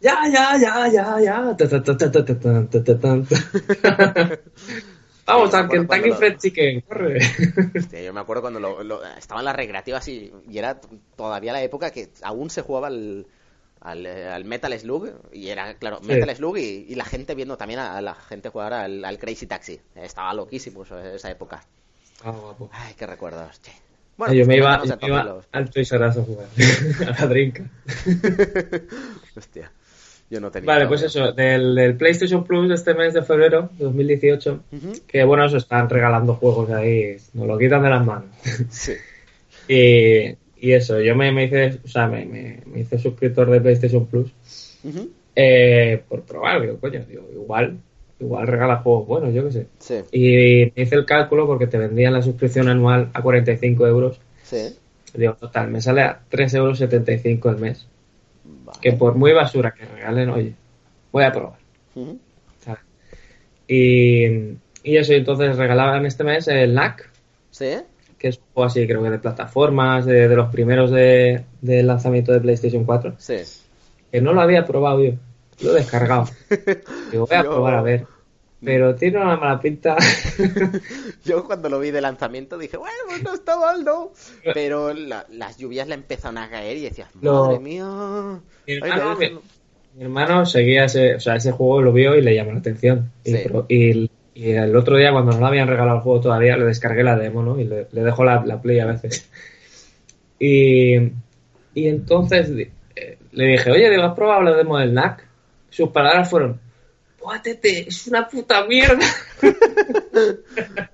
Ya, 0.00 0.18
ya, 0.28 0.58
ya, 0.58 0.88
ya, 0.88 1.20
ya. 1.20 1.56
Vamos 5.32 5.54
al 5.54 5.68
Kentucky 5.68 6.08
lo... 6.08 6.16
Fried 6.16 6.36
Chicken, 6.38 6.80
corre. 6.82 7.18
Hostia, 7.78 8.02
yo 8.02 8.12
me 8.12 8.20
acuerdo 8.20 8.42
cuando 8.42 8.60
lo, 8.60 8.82
lo... 8.82 9.04
estaban 9.16 9.44
las 9.44 9.56
recreativas 9.56 10.06
y, 10.08 10.32
y, 10.48 10.58
era 10.58 10.80
todavía 11.16 11.52
la 11.52 11.62
época 11.62 11.90
que 11.90 12.10
aún 12.22 12.50
se 12.50 12.62
jugaba 12.62 12.88
al, 12.88 13.26
al, 13.80 14.06
eh, 14.06 14.28
al 14.28 14.44
Metal 14.44 14.78
Slug 14.78 15.10
y 15.32 15.48
era, 15.48 15.74
claro, 15.74 16.00
sí. 16.02 16.08
Metal 16.08 16.36
Slug 16.36 16.58
y, 16.58 16.86
y, 16.88 16.94
la 16.94 17.04
gente 17.04 17.34
viendo 17.34 17.56
también 17.56 17.80
a, 17.80 18.00
la 18.00 18.14
gente 18.14 18.50
jugar 18.50 18.72
al, 18.72 19.04
al 19.04 19.18
Crazy 19.18 19.46
Taxi. 19.46 19.80
Estaba 19.94 20.34
loquísimo 20.34 20.82
eso, 20.82 20.98
esa 20.98 21.30
época. 21.30 21.64
Ah, 22.24 22.30
guapo. 22.30 22.70
Ay, 22.72 22.94
qué 22.94 23.06
recuerdos, 23.06 23.60
che. 23.60 23.72
Bueno, 24.16 24.34
yo 24.34 24.46
me 24.46 24.54
pues 24.54 24.58
iba, 24.58 24.84
yo 24.84 24.96
me 25.00 25.06
iba 25.08 25.40
al 25.52 25.70
Toys 25.70 25.90
R 25.90 26.06
Us 26.06 26.16
a 26.18 26.22
jugar, 26.22 26.46
a 27.08 27.20
la 27.20 27.26
drinka. 27.26 27.64
Hostia 29.36 29.72
yo 30.32 30.40
no 30.40 30.50
tenía. 30.50 30.66
Vale, 30.66 30.86
pues 30.88 31.02
eso, 31.02 31.32
del, 31.32 31.74
del 31.74 31.96
PlayStation 31.96 32.42
Plus 32.44 32.68
de 32.68 32.74
este 32.74 32.94
mes 32.94 33.12
de 33.14 33.22
febrero 33.22 33.68
de 33.78 33.84
2018, 33.84 34.60
Ujú. 34.72 34.92
que 35.06 35.22
bueno, 35.24 35.44
eso 35.44 35.58
están 35.58 35.88
regalando 35.90 36.34
juegos 36.34 36.70
ahí, 36.70 37.16
nos 37.34 37.46
lo 37.46 37.58
quitan 37.58 37.82
de 37.82 37.90
las 37.90 38.04
manos. 38.04 38.30
Sí. 38.70 38.92
y, 39.68 40.34
y 40.56 40.72
eso, 40.72 41.00
yo 41.00 41.14
me, 41.14 41.30
me 41.32 41.44
hice, 41.44 41.78
o 41.84 41.88
sea, 41.88 42.08
me, 42.08 42.24
me, 42.24 42.60
me 42.66 42.80
hice 42.80 42.98
suscriptor 42.98 43.50
de 43.50 43.60
PlayStation 43.60 44.06
Plus 44.06 44.32
eh, 45.36 46.02
por 46.08 46.22
probar, 46.22 46.60
digo, 46.62 46.78
coño, 46.78 47.04
digo, 47.08 47.28
igual, 47.32 47.78
igual 48.18 48.46
regala 48.46 48.76
juegos 48.78 49.06
buenos, 49.06 49.32
yo 49.34 49.44
qué 49.44 49.52
sé. 49.52 49.66
Sí, 49.78 49.94
Y 50.12 50.72
me 50.74 50.82
hice 50.82 50.94
el 50.96 51.04
cálculo 51.06 51.46
porque 51.46 51.66
te 51.66 51.78
vendían 51.78 52.12
la 52.12 52.22
suscripción 52.22 52.68
anual 52.68 53.10
a 53.12 53.22
45 53.22 53.86
euros. 53.86 54.18
sí. 54.42 54.76
Digo, 55.14 55.34
total, 55.34 55.68
me 55.70 55.82
sale 55.82 56.00
a 56.00 56.20
3,75 56.30 56.56
euros 56.56 56.80
el 57.54 57.56
mes. 57.60 57.86
Vale. 58.44 58.78
Que 58.80 58.92
por 58.92 59.14
muy 59.14 59.32
basura 59.32 59.72
que 59.72 59.84
regalen, 59.84 60.30
oye, 60.30 60.54
voy 61.12 61.24
a 61.24 61.32
probar. 61.32 61.58
Ujú. 61.94 62.18
¿sabes? 62.60 62.80
Y, 63.68 64.24
y 64.82 64.96
eso, 64.96 65.12
entonces 65.12 65.56
regalaban 65.56 66.06
este 66.06 66.24
mes 66.24 66.48
el 66.48 66.74
NAC, 66.74 67.08
Sí, 67.50 67.66
que 68.18 68.28
es 68.28 68.38
un 68.38 68.44
juego 68.54 68.66
así, 68.66 68.86
creo 68.86 69.02
que 69.02 69.10
de 69.10 69.18
plataformas, 69.18 70.06
de, 70.06 70.28
de 70.28 70.36
los 70.36 70.50
primeros 70.50 70.90
de, 70.90 71.44
lanzamiento 71.60 72.32
de 72.32 72.40
PlayStation 72.40 72.84
4. 72.84 73.14
sí. 73.18 73.36
que 74.10 74.20
no 74.20 74.32
lo 74.32 74.40
había 74.40 74.64
probado 74.66 75.02
yo. 75.02 75.12
Lo 75.62 75.72
he 75.72 75.74
descargado. 75.80 76.26
Digo, 77.12 77.26
voy 77.26 77.36
a 77.36 77.42
probar 77.42 77.74
a 77.74 77.82
ver. 77.82 78.06
Pero 78.64 78.94
tiene 78.94 79.18
una 79.20 79.36
mala 79.36 79.60
pinta. 79.60 79.96
Yo 81.24 81.44
cuando 81.44 81.68
lo 81.68 81.80
vi 81.80 81.90
de 81.90 82.00
lanzamiento 82.00 82.56
dije, 82.58 82.76
bueno, 82.76 82.94
no 83.24 83.34
está 83.34 83.58
mal, 83.58 83.84
¿no? 83.84 84.12
Pero 84.54 84.92
la- 84.94 85.26
las 85.30 85.58
lluvias 85.58 85.88
le 85.88 85.94
empezaron 85.94 86.38
a 86.38 86.48
caer 86.48 86.76
y 86.76 86.82
decías, 86.82 87.08
Lo- 87.20 87.46
madre 87.46 87.58
mía. 87.58 87.84
Mi 88.66 88.72
hermano, 88.74 89.04
no, 89.04 89.16
mi- 89.18 89.30
no. 89.30 89.42
mi 89.96 90.02
hermano 90.04 90.46
seguía 90.46 90.84
ese, 90.84 91.16
o 91.16 91.20
sea, 91.20 91.36
ese 91.36 91.50
juego 91.52 91.82
lo 91.82 91.92
vio 91.92 92.14
y 92.16 92.22
le 92.22 92.34
llamó 92.34 92.52
la 92.52 92.58
atención. 92.60 93.10
Y, 93.24 93.32
Sí. 93.32 93.38
pro- 93.48 93.66
y- 93.68 94.10
y 94.34 94.50
el 94.52 94.74
otro 94.76 94.96
día, 94.96 95.10
cuando 95.12 95.32
no 95.32 95.40
le 95.40 95.46
habían 95.46 95.68
regalado 95.68 95.96
el 95.98 96.02
juego 96.02 96.20
todavía, 96.20 96.56
le 96.56 96.64
descargué 96.64 97.02
la 97.02 97.16
demo, 97.16 97.42
¿no? 97.42 97.58
Y 97.58 97.64
le, 97.64 97.88
le 97.90 98.02
dejo 98.02 98.24
la, 98.24 98.44
la 98.46 98.60
play 98.62 98.78
a 98.80 98.86
veces. 98.86 99.28
Y, 100.38 100.96
y 101.74 101.86
entonces 101.86 102.50
eh, 102.96 103.18
le 103.30 103.44
dije, 103.46 103.70
oye, 103.70 103.94
¿has 104.02 104.14
probado 104.14 104.42
la 104.42 104.52
demo 104.56 104.76
del 104.78 104.92
NAC? 104.92 105.24
Sus 105.70 105.90
palabras 105.90 106.28
fueron, 106.28 106.52
¡Buah, 106.52 106.71
tete, 107.42 107.88
es 107.88 108.06
una 108.06 108.28
puta 108.28 108.64
mierda! 108.66 109.04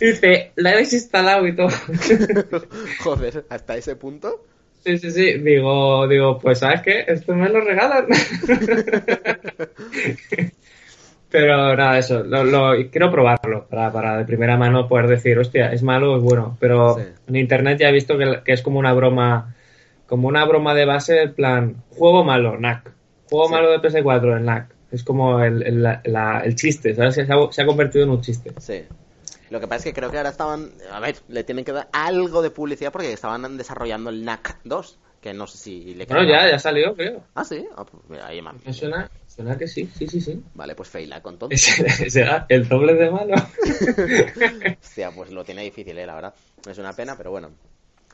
Dice, 0.00 0.52
la 0.56 0.74
he 0.74 0.78
desinstalado 0.78 1.46
y 1.46 1.54
todo. 1.56 1.68
Joder, 3.00 3.44
hasta 3.48 3.76
ese 3.76 3.96
punto. 3.96 4.44
Sí, 4.84 4.98
sí, 4.98 5.10
sí. 5.10 5.32
Digo, 5.38 6.06
digo, 6.08 6.38
pues 6.38 6.58
¿sabes 6.60 6.82
qué? 6.82 7.04
Esto 7.06 7.34
me 7.34 7.48
lo 7.48 7.60
regalan. 7.60 8.06
Pero 11.30 11.74
nada, 11.76 11.98
eso. 11.98 12.22
Lo, 12.22 12.44
lo- 12.44 12.72
quiero 12.90 13.10
probarlo 13.10 13.66
para, 13.68 13.92
para 13.92 14.16
de 14.18 14.24
primera 14.24 14.56
mano 14.56 14.86
poder 14.88 15.08
decir, 15.08 15.38
hostia, 15.38 15.72
es 15.72 15.82
malo 15.82 16.12
o 16.14 16.16
es 16.18 16.22
bueno. 16.22 16.56
Pero 16.60 16.96
Sí. 16.98 17.02
en 17.28 17.36
internet 17.36 17.78
ya 17.80 17.88
he 17.88 17.92
visto 17.92 18.16
que, 18.16 18.40
que 18.44 18.52
es 18.52 18.62
como 18.62 18.78
una 18.78 18.92
broma, 18.92 19.54
como 20.06 20.28
una 20.28 20.44
broma 20.44 20.74
de 20.74 20.84
base, 20.84 21.22
en 21.22 21.34
plan, 21.34 21.76
juego 21.90 22.22
malo, 22.24 22.58
NAC. 22.58 22.90
Juego 23.28 23.46
Sí. 23.48 23.52
malo 23.54 23.70
de 23.70 23.78
PS4, 23.80 24.36
el 24.36 24.44
NAC. 24.44 24.68
Es 24.90 25.02
como 25.04 25.40
el, 25.42 25.62
el, 25.62 25.82
la- 25.82 26.00
la- 26.04 26.40
el 26.40 26.54
chiste, 26.54 26.94
¿sabes? 26.94 27.14
Se 27.16 27.22
ha, 27.22 27.52
se 27.52 27.62
ha 27.62 27.66
convertido 27.66 28.04
en 28.04 28.10
un 28.10 28.20
chiste. 28.20 28.52
Sí. 28.58 28.84
Lo 29.50 29.60
que 29.60 29.66
pasa 29.68 29.78
es 29.78 29.84
que 29.84 29.92
creo 29.92 30.10
que 30.10 30.16
ahora 30.16 30.30
estaban. 30.30 30.72
A 30.92 31.00
ver, 31.00 31.16
le 31.28 31.44
tienen 31.44 31.64
que 31.64 31.72
dar 31.72 31.88
algo 31.92 32.42
de 32.42 32.50
publicidad 32.50 32.92
porque 32.92 33.12
estaban 33.12 33.56
desarrollando 33.56 34.10
el 34.10 34.24
NAC 34.24 34.58
2. 34.64 34.98
Que 35.20 35.32
no 35.34 35.46
sé 35.48 35.58
si 35.58 35.94
le 35.94 36.04
Bueno, 36.06 36.28
ya, 36.28 36.48
ya 36.48 36.58
salió, 36.58 36.94
creo. 36.94 37.24
Ah, 37.34 37.42
sí. 37.44 37.66
Ah, 37.76 37.84
pues 37.84 38.00
mira, 38.08 38.26
ahí 38.28 38.40
man. 38.42 38.60
Me 38.64 38.72
suena, 38.72 39.10
suena 39.26 39.56
que 39.58 39.66
sí, 39.66 39.90
sí, 39.92 40.06
sí, 40.06 40.20
sí. 40.20 40.40
Vale, 40.54 40.74
pues 40.76 40.88
Feila 40.88 41.20
con 41.20 41.34
entonces. 41.34 42.12
Será 42.12 42.46
el 42.48 42.68
doble 42.68 42.94
de 42.94 43.10
malo. 43.10 43.34
Hostia, 44.82 45.10
pues 45.12 45.30
lo 45.30 45.44
tiene 45.44 45.62
difícil, 45.62 45.98
eh, 45.98 46.06
la 46.06 46.14
verdad. 46.14 46.34
Es 46.68 46.78
una 46.78 46.92
pena, 46.92 47.16
pero 47.16 47.30
bueno. 47.30 47.50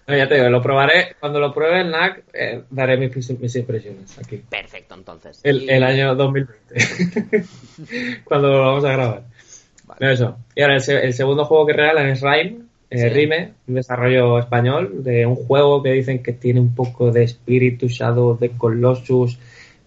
No, 0.07 0.17
ya 0.17 0.29
te 0.29 0.35
digo, 0.35 0.49
lo 0.49 0.61
probaré. 0.61 1.15
Cuando 1.21 1.39
lo 1.39 1.55
pruebe 1.55 1.81
el 1.83 1.91
NAC, 1.91 2.25
eh, 2.35 2.63
daré 2.71 2.97
mis, 2.97 3.15
mis 3.39 3.57
impresiones 3.57 4.19
aquí. 4.19 4.43
Perfecto, 4.51 4.95
entonces. 4.97 5.41
El, 5.45 5.63
Y- 5.63 5.71
el 5.71 5.83
año 5.85 6.15
2020. 6.17 7.45
Cuando 8.25 8.49
lo 8.51 8.59
vamos 8.61 8.85
a 8.85 8.93
grabar. 8.93 9.23
Vale. 9.87 10.13
Eso. 10.13 10.37
Y 10.57 10.63
ahora 10.63 10.77
el, 10.77 10.91
el 10.91 11.15
segundo 11.15 11.45
juego 11.45 11.67
que 11.67 11.73
regalan 11.75 12.09
es 12.09 12.21
Rime. 12.21 12.57
eh, 12.91 12.99
Sí. 12.99 13.09
Rime, 13.09 13.53
un 13.69 13.75
desarrollo 13.75 14.39
español 14.39 15.03
de 15.05 15.25
un 15.25 15.37
juego 15.37 15.83
que 15.83 15.93
dicen 15.93 16.23
que 16.23 16.33
tiene 16.33 16.61
un 16.61 16.75
poco 16.75 17.11
de 17.11 17.23
espíritu 17.25 17.87
Shadow 17.89 18.37
de 18.39 18.51
Colossus, 18.51 19.39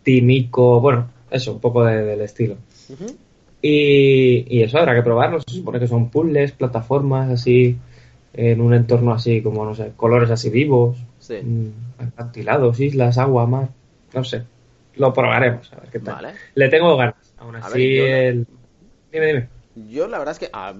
Timico, 0.01 0.79
bueno, 0.79 1.09
eso, 1.29 1.53
un 1.53 1.59
poco 1.59 1.83
de- 1.83 2.03
del 2.03 2.21
estilo. 2.21 2.55
Y, 3.61 4.45
y 4.47 4.63
eso 4.63 4.77
habrá 4.77 4.95
que 4.95 5.01
probarlo. 5.01 5.39
Se 5.41 5.55
supone 5.55 5.79
que 5.79 5.87
son 5.87 6.09
puzzles, 6.09 6.51
plataformas 6.51 7.31
así, 7.31 7.77
en 8.37 8.61
un 8.61 8.73
entorno 8.73 9.13
así 9.13 9.41
como, 9.41 9.65
no 9.65 9.75
sé, 9.75 9.93
colores 9.95 10.29
así 10.29 10.49
vivos, 10.49 10.97
Sí. 11.19 11.35
mm, 11.41 12.01
acantilados, 12.03 12.79
islas, 12.79 13.17
agua, 13.17 13.45
mar, 13.47 13.69
no 14.13 14.23
sé. 14.23 14.43
Lo 14.95 15.13
probaremos, 15.13 15.71
a 15.73 15.77
ver 15.77 15.89
qué 15.89 15.99
tal. 15.99 16.15
Vale. 16.15 16.33
Le 16.53 16.69
tengo 16.69 16.95
ganas. 16.97 17.15
Aún 17.37 17.55
así, 17.57 17.99
ver, 17.99 18.23
el... 18.25 18.47
Dime, 19.11 19.25
dime. 19.27 19.49
Yo 19.89 20.07
la 20.07 20.17
verdad 20.19 20.33
es 20.33 20.39
que 20.39 20.49
ah, 20.53 20.73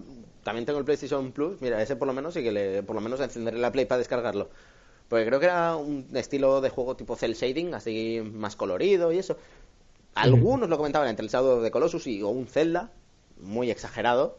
también 0.44 0.66
tengo 0.66 0.80
el 0.80 0.86
PlayStation 0.86 1.32
Plus, 1.32 1.62
mira, 1.62 1.82
ese 1.82 1.96
por 1.96 2.08
lo 2.08 2.14
menos 2.14 2.34
sí 2.34 2.44
que 2.44 2.52
le, 2.52 2.84
por 2.84 2.96
lo 2.96 3.02
menos 3.02 3.20
encenderé 3.20 3.58
la 3.58 3.72
Play 3.72 3.86
para 3.86 4.00
descargarlo. 4.00 4.50
Porque 5.10 5.26
creo 5.26 5.40
que 5.40 5.46
era 5.46 5.76
un 5.76 6.08
estilo 6.14 6.62
de 6.62 6.70
juego 6.70 6.96
tipo 6.96 7.16
cel 7.16 7.36
shading, 7.36 7.74
así 7.74 8.22
más 8.34 8.56
colorido 8.56 9.12
y 9.12 9.20
eso. 9.20 9.38
Algunos 10.16 10.70
lo 10.70 10.78
comentaban 10.78 11.10
entre 11.10 11.26
el 11.26 11.30
Shadow 11.32 11.62
de 11.62 11.72
Colossus 11.72 12.08
y 12.08 12.22
o 12.22 12.30
un 12.30 12.48
Zelda, 12.48 12.90
muy 13.42 13.70
exagerado. 13.70 14.38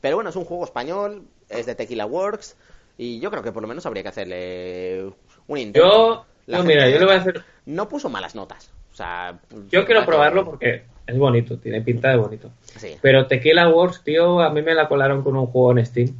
Pero 0.00 0.16
bueno, 0.16 0.30
es 0.30 0.36
un 0.36 0.44
juego 0.44 0.64
español, 0.64 1.22
es 1.48 1.66
de 1.66 1.74
Tequila 1.74 2.06
Works 2.06 2.56
y 2.98 3.20
yo 3.20 3.30
creo 3.30 3.42
que 3.42 3.52
por 3.52 3.62
lo 3.62 3.68
menos 3.68 3.84
habría 3.86 4.02
que 4.02 4.08
hacerle 4.08 5.10
un 5.46 5.58
intento. 5.58 5.88
Yo, 5.88 6.26
La 6.46 6.58
yo, 6.58 6.64
mira, 6.64 6.88
yo 6.88 6.98
le 6.98 7.04
voy 7.04 7.14
a 7.14 7.18
hacer... 7.18 7.42
No 7.66 7.88
puso 7.88 8.08
malas 8.08 8.34
notas. 8.34 8.70
O 8.92 8.96
sea, 8.96 9.38
Yo 9.70 9.84
quiero 9.84 10.00
que- 10.00 10.06
probarlo 10.06 10.44
porque 10.44 10.84
es 11.06 11.18
bonito, 11.18 11.58
tiene 11.58 11.82
pinta 11.82 12.08
de 12.10 12.16
bonito. 12.16 12.50
Sí. 12.76 12.96
Pero 13.02 13.26
Tequila 13.26 13.68
Wars, 13.68 14.02
tío, 14.02 14.40
a 14.40 14.50
mí 14.50 14.62
me 14.62 14.74
la 14.74 14.88
colaron 14.88 15.22
con 15.22 15.36
un 15.36 15.46
juego 15.46 15.72
en 15.78 15.84
Steam. 15.84 16.16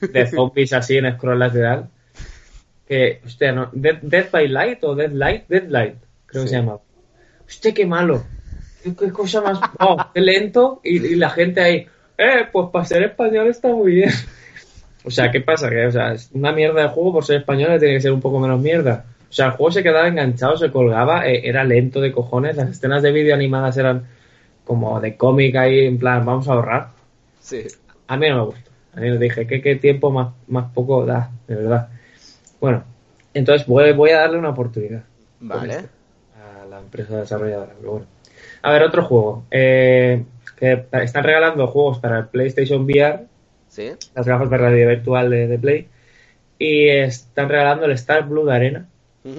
De 0.00 0.26
zombies 0.30 0.72
así 0.72 0.96
en 0.98 1.12
scroll 1.16 1.38
lateral. 1.38 1.88
Que, 2.86 3.20
hostia, 3.24 3.52
no. 3.52 3.70
Dead, 3.72 3.96
Dead 4.02 4.30
by 4.30 4.48
Light 4.48 4.84
o 4.84 4.94
Dead 4.94 5.10
Light, 5.12 5.44
Dead 5.48 5.64
Light, 5.68 5.94
creo 6.26 6.42
que 6.42 6.48
se 6.50 6.56
llama. 6.56 6.78
Hostia, 7.46 7.72
qué 7.72 7.86
malo. 7.86 8.22
Qué, 8.82 8.94
qué 8.94 9.10
cosa 9.10 9.40
más. 9.40 9.58
Oh, 9.80 9.96
qué 10.12 10.20
lento. 10.20 10.80
Y, 10.84 10.98
y 11.06 11.14
la 11.16 11.30
gente 11.30 11.60
ahí, 11.62 11.86
eh, 12.18 12.46
pues 12.52 12.68
para 12.70 12.84
ser 12.84 13.02
español 13.04 13.48
está 13.48 13.68
muy 13.68 13.94
bien. 13.94 14.10
O 15.04 15.10
sea, 15.10 15.30
¿qué 15.30 15.40
pasa? 15.40 15.68
Que, 15.68 15.86
o 15.86 15.92
sea, 15.92 16.12
es 16.12 16.30
una 16.32 16.52
mierda 16.52 16.82
de 16.82 16.88
juego 16.88 17.12
por 17.12 17.24
ser 17.24 17.36
español 17.40 17.78
tiene 17.78 17.94
que 17.94 18.00
ser 18.00 18.12
un 18.12 18.20
poco 18.20 18.40
menos 18.40 18.60
mierda. 18.60 19.04
O 19.28 19.32
sea, 19.32 19.46
el 19.46 19.52
juego 19.52 19.72
se 19.72 19.82
quedaba 19.82 20.08
enganchado, 20.08 20.56
se 20.56 20.70
colgaba, 20.70 21.28
eh, 21.28 21.42
era 21.48 21.64
lento 21.64 22.00
de 22.00 22.12
cojones. 22.12 22.56
Las 22.56 22.70
escenas 22.70 23.02
de 23.02 23.12
vídeo 23.12 23.34
animadas 23.34 23.76
eran 23.76 24.06
como 24.64 25.00
de 25.00 25.16
cómic 25.16 25.56
ahí, 25.56 25.86
en 25.86 25.98
plan, 25.98 26.24
vamos 26.24 26.48
a 26.48 26.52
ahorrar. 26.52 26.88
Sí. 27.40 27.64
A 28.06 28.16
mí 28.16 28.28
no 28.28 28.36
me 28.36 28.44
gusta. 28.44 28.70
A 28.94 29.00
mí 29.00 29.10
me 29.10 29.18
dije, 29.18 29.46
¿qué, 29.46 29.60
qué 29.60 29.76
tiempo 29.76 30.10
más, 30.10 30.32
más 30.46 30.72
poco 30.72 31.04
da? 31.04 31.30
De 31.46 31.56
verdad. 31.56 31.88
Bueno, 32.60 32.84
entonces 33.34 33.66
voy, 33.66 33.92
voy 33.92 34.10
a 34.10 34.20
darle 34.20 34.38
una 34.38 34.50
oportunidad 34.50 35.02
Vale. 35.40 35.74
este. 35.74 35.88
a 36.40 36.64
la 36.66 36.78
empresa 36.78 37.18
desarrolladora. 37.18 37.72
Pero 37.78 37.90
bueno. 37.90 38.06
A 38.62 38.72
ver, 38.72 38.82
otro 38.84 39.04
juego. 39.04 39.44
Eh, 39.50 40.24
que 40.56 40.86
están 40.92 41.24
regalando 41.24 41.66
juegos 41.66 41.98
para 41.98 42.18
el 42.20 42.26
PlayStation 42.28 42.84
VR, 42.84 43.26
Sí. 43.74 43.90
las 44.14 44.26
gafas 44.26 44.48
de 44.50 44.56
realidad 44.56 44.88
virtual 44.88 45.30
de, 45.30 45.48
de 45.48 45.58
Play, 45.58 45.88
y 46.58 46.88
están 46.88 47.48
regalando 47.48 47.86
el 47.86 47.92
Star 47.92 48.28
Blue 48.28 48.44
de 48.46 48.54
Arena, 48.54 48.88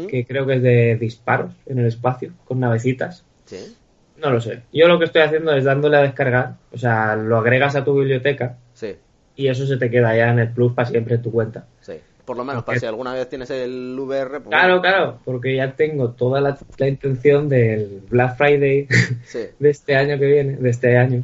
que 0.09 0.25
creo 0.25 0.45
que 0.45 0.55
es 0.55 0.61
de 0.63 0.95
disparos 0.97 1.51
en 1.67 1.79
el 1.79 1.85
espacio, 1.85 2.31
con 2.45 2.59
navecitas. 2.59 3.23
Sí. 3.45 3.75
No 4.17 4.31
lo 4.31 4.41
sé. 4.41 4.61
Yo 4.73 4.87
lo 4.87 4.97
que 4.97 5.05
estoy 5.05 5.21
haciendo 5.21 5.53
es 5.53 5.63
dándole 5.63 5.97
a 5.97 6.01
descargar, 6.01 6.53
o 6.73 6.77
sea, 6.77 7.15
lo 7.15 7.37
agregas 7.37 7.75
a 7.75 7.83
tu 7.85 7.97
biblioteca 7.97 8.57
Sí. 8.73 8.95
y 9.35 9.47
eso 9.47 9.65
se 9.67 9.77
te 9.77 9.89
queda 9.89 10.15
ya 10.17 10.31
en 10.31 10.39
el 10.39 10.49
Plus 10.49 10.73
para 10.73 10.89
siempre 10.89 11.15
en 11.15 11.21
tu 11.21 11.31
cuenta. 11.31 11.65
Sí. 11.81 11.93
Por 12.25 12.35
lo 12.37 12.43
menos, 12.43 12.63
para 12.63 12.79
si 12.79 12.87
alguna 12.87 13.13
vez 13.13 13.29
tienes 13.29 13.51
el 13.51 13.95
VR. 13.99 14.39
pues 14.39 14.47
Claro, 14.49 14.81
claro, 14.81 15.19
porque 15.23 15.55
ya 15.55 15.73
tengo 15.75 16.09
toda 16.11 16.41
la, 16.41 16.57
la 16.79 16.87
intención 16.87 17.47
del 17.47 18.01
Black 18.09 18.35
Friday 18.37 18.87
Sí. 19.25 19.39
de 19.59 19.69
este 19.69 19.95
año 19.95 20.17
que 20.17 20.25
viene, 20.25 20.55
de 20.57 20.69
este 20.71 20.97
año. 20.97 21.23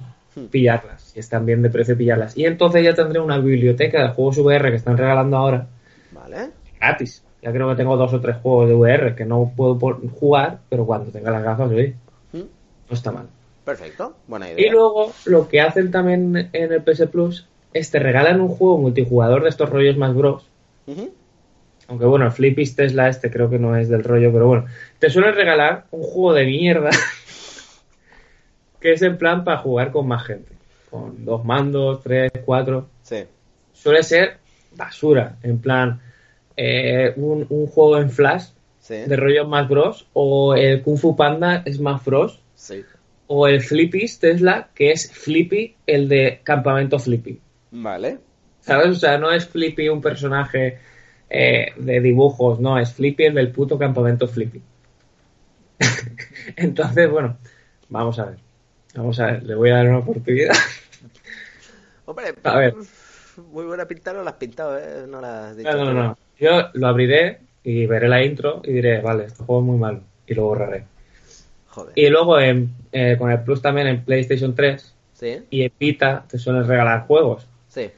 Pillarlas. 0.50 1.02
Si 1.02 1.20
están 1.20 1.46
bien 1.46 1.62
de 1.62 1.70
precio, 1.70 1.98
pillarlas. 1.98 2.38
Y 2.38 2.46
entonces 2.46 2.84
ya 2.84 2.94
tendré 2.94 3.20
una 3.20 3.38
biblioteca 3.38 4.02
de 4.04 4.10
juegos 4.10 4.38
VR 4.38 4.70
que 4.70 4.78
están 4.78 4.98
regalando 4.98 5.38
ahora 5.38 5.68
Vale. 6.12 6.50
gratis. 6.80 7.24
Ya 7.42 7.52
creo 7.52 7.68
que 7.70 7.76
tengo 7.76 7.98
dos 7.98 8.14
o 8.14 8.22
tres 8.22 8.38
juegos 8.38 8.70
de 8.70 8.76
VR 8.76 9.16
que 9.16 9.26
no 9.26 9.52
puedo 9.56 9.78
jugar, 10.20 10.60
pero 10.70 10.86
cuando 10.86 11.12
tenga 11.12 11.32
las 11.32 11.44
gafas, 11.44 11.70
oye, 11.72 11.96
Mm. 12.34 12.38
no 12.38 12.94
está 12.94 13.12
mal. 13.12 13.28
Perfecto. 13.66 14.16
Buena 14.28 14.50
idea. 14.52 14.66
Y 14.68 14.70
luego 14.70 15.12
lo 15.26 15.48
que 15.48 15.60
hacen 15.62 15.92
también 15.92 16.50
en 16.54 16.72
el 16.74 16.82
PS 16.84 17.08
Plus 17.08 17.48
es 17.74 17.90
te 17.92 18.00
regalan 18.00 18.42
un 18.42 18.48
juego 18.50 18.78
multijugador 18.78 19.44
de 19.44 19.50
estos 19.50 19.70
rollos 19.70 19.98
más 19.98 20.14
bros. 20.16 20.48
Aunque 21.88 22.06
bueno, 22.06 22.26
el 22.26 22.32
Flippy 22.32 22.66
Tesla 22.74 23.10
este 23.10 23.30
creo 23.30 23.50
que 23.50 23.60
no 23.60 23.76
es 23.76 23.90
del 23.90 24.04
rollo, 24.04 24.32
pero 24.32 24.48
bueno. 24.48 24.66
Te 25.00 25.10
suelen 25.10 25.36
regalar 25.36 25.86
un 25.92 26.04
juego 26.04 26.34
de 26.34 26.46
mierda 26.46 26.90
que 28.82 28.94
es 28.94 29.02
en 29.02 29.18
plan 29.18 29.44
para 29.44 29.58
jugar 29.58 29.92
con 29.92 30.08
más 30.08 30.26
gente. 30.26 30.52
Con 30.90 31.24
dos 31.24 31.46
mandos, 31.46 32.02
tres, 32.04 32.32
cuatro. 32.44 32.90
Sí. 33.04 33.24
Suele 33.72 34.04
ser 34.04 34.38
basura. 34.76 35.38
En 35.44 35.60
plan, 35.60 36.02
eh, 36.58 37.14
un, 37.16 37.46
un 37.50 37.68
juego 37.68 37.98
en 37.98 38.10
Flash 38.10 38.48
Sí. 38.80 38.96
de 38.96 39.16
rollos 39.16 39.48
más 39.48 39.70
bros. 39.70 40.08
O 40.14 40.56
el 40.56 40.82
Kung 40.82 40.98
Fu 40.98 41.16
Panda 41.16 41.62
es 41.66 41.80
más 41.80 42.04
bros. 42.04 42.42
Sí. 42.56 42.84
O 43.28 43.48
el 43.48 43.62
Flippy 43.62 44.06
Tesla, 44.20 44.70
que 44.74 44.92
es 44.92 45.10
Flippy, 45.12 45.76
el 45.88 46.10
de 46.10 46.42
Campamento 46.44 47.00
Flippy. 47.00 47.40
Vale. 47.72 48.18
¿Sabes? 48.60 48.88
O 48.90 48.96
sea, 48.96 49.18
no 49.18 49.32
es 49.32 49.48
Flippy 49.48 49.88
un 49.88 50.02
personaje 50.02 50.80
eh, 51.30 51.72
de 51.78 52.02
dibujos, 52.02 52.60
no, 52.60 52.78
es 52.78 52.92
Flippy 52.94 53.24
el 53.24 53.36
del 53.36 53.52
puto 53.52 53.78
campamento 53.78 54.28
Flippy. 54.28 54.62
Entonces, 56.58 57.10
bueno, 57.10 57.38
vamos 57.90 58.20
a 58.20 58.26
ver. 58.26 58.38
Vamos 58.96 59.20
a 59.20 59.28
ver, 59.28 59.44
le 59.44 59.56
voy 59.56 59.70
a 59.70 59.76
dar 59.78 59.88
una 59.90 60.00
oportunidad. 60.00 60.54
Hombre, 62.06 62.34
A 62.44 62.58
ver. 62.58 62.76
muy 63.52 63.66
buena 63.66 63.86
pinta 63.86 64.12
no 64.14 64.24
la 64.24 64.32
has 64.32 64.36
pintado, 64.38 64.78
¿eh? 64.78 65.06
No 65.08 65.22
la 65.22 65.50
has 65.50 65.58
dicho. 65.58 65.72
No, 65.72 65.86
no, 65.86 65.94
no. 65.94 66.18
Yo 66.40 66.70
lo 66.74 66.88
abriré 66.88 67.40
y 67.64 67.86
veré 67.86 68.10
la 68.10 68.24
intro 68.24 68.62
y 68.66 68.74
diré, 68.74 69.02
vale, 69.02 69.26
este 69.26 69.44
juego 69.44 69.62
es 69.62 69.66
muy 69.68 69.78
malo. 69.78 70.02
Y 70.28 70.34
lo 70.34 70.44
borraré. 70.46 70.86
Joder. 71.68 71.94
Y 71.96 72.10
luego 72.10 72.40
en, 72.40 72.74
eh, 72.92 73.16
con 73.18 73.32
el 73.32 73.42
Plus 73.44 73.62
también 73.62 73.88
en 73.88 74.04
PlayStation 74.04 74.54
3 74.56 74.96
Sí, 75.14 75.38
y 75.52 75.62
en 75.64 75.72
Vita 75.80 76.26
te 76.28 76.38
suelen 76.38 76.68
regalar 76.68 77.06
juegos. 77.08 77.48
sí. 77.70 77.90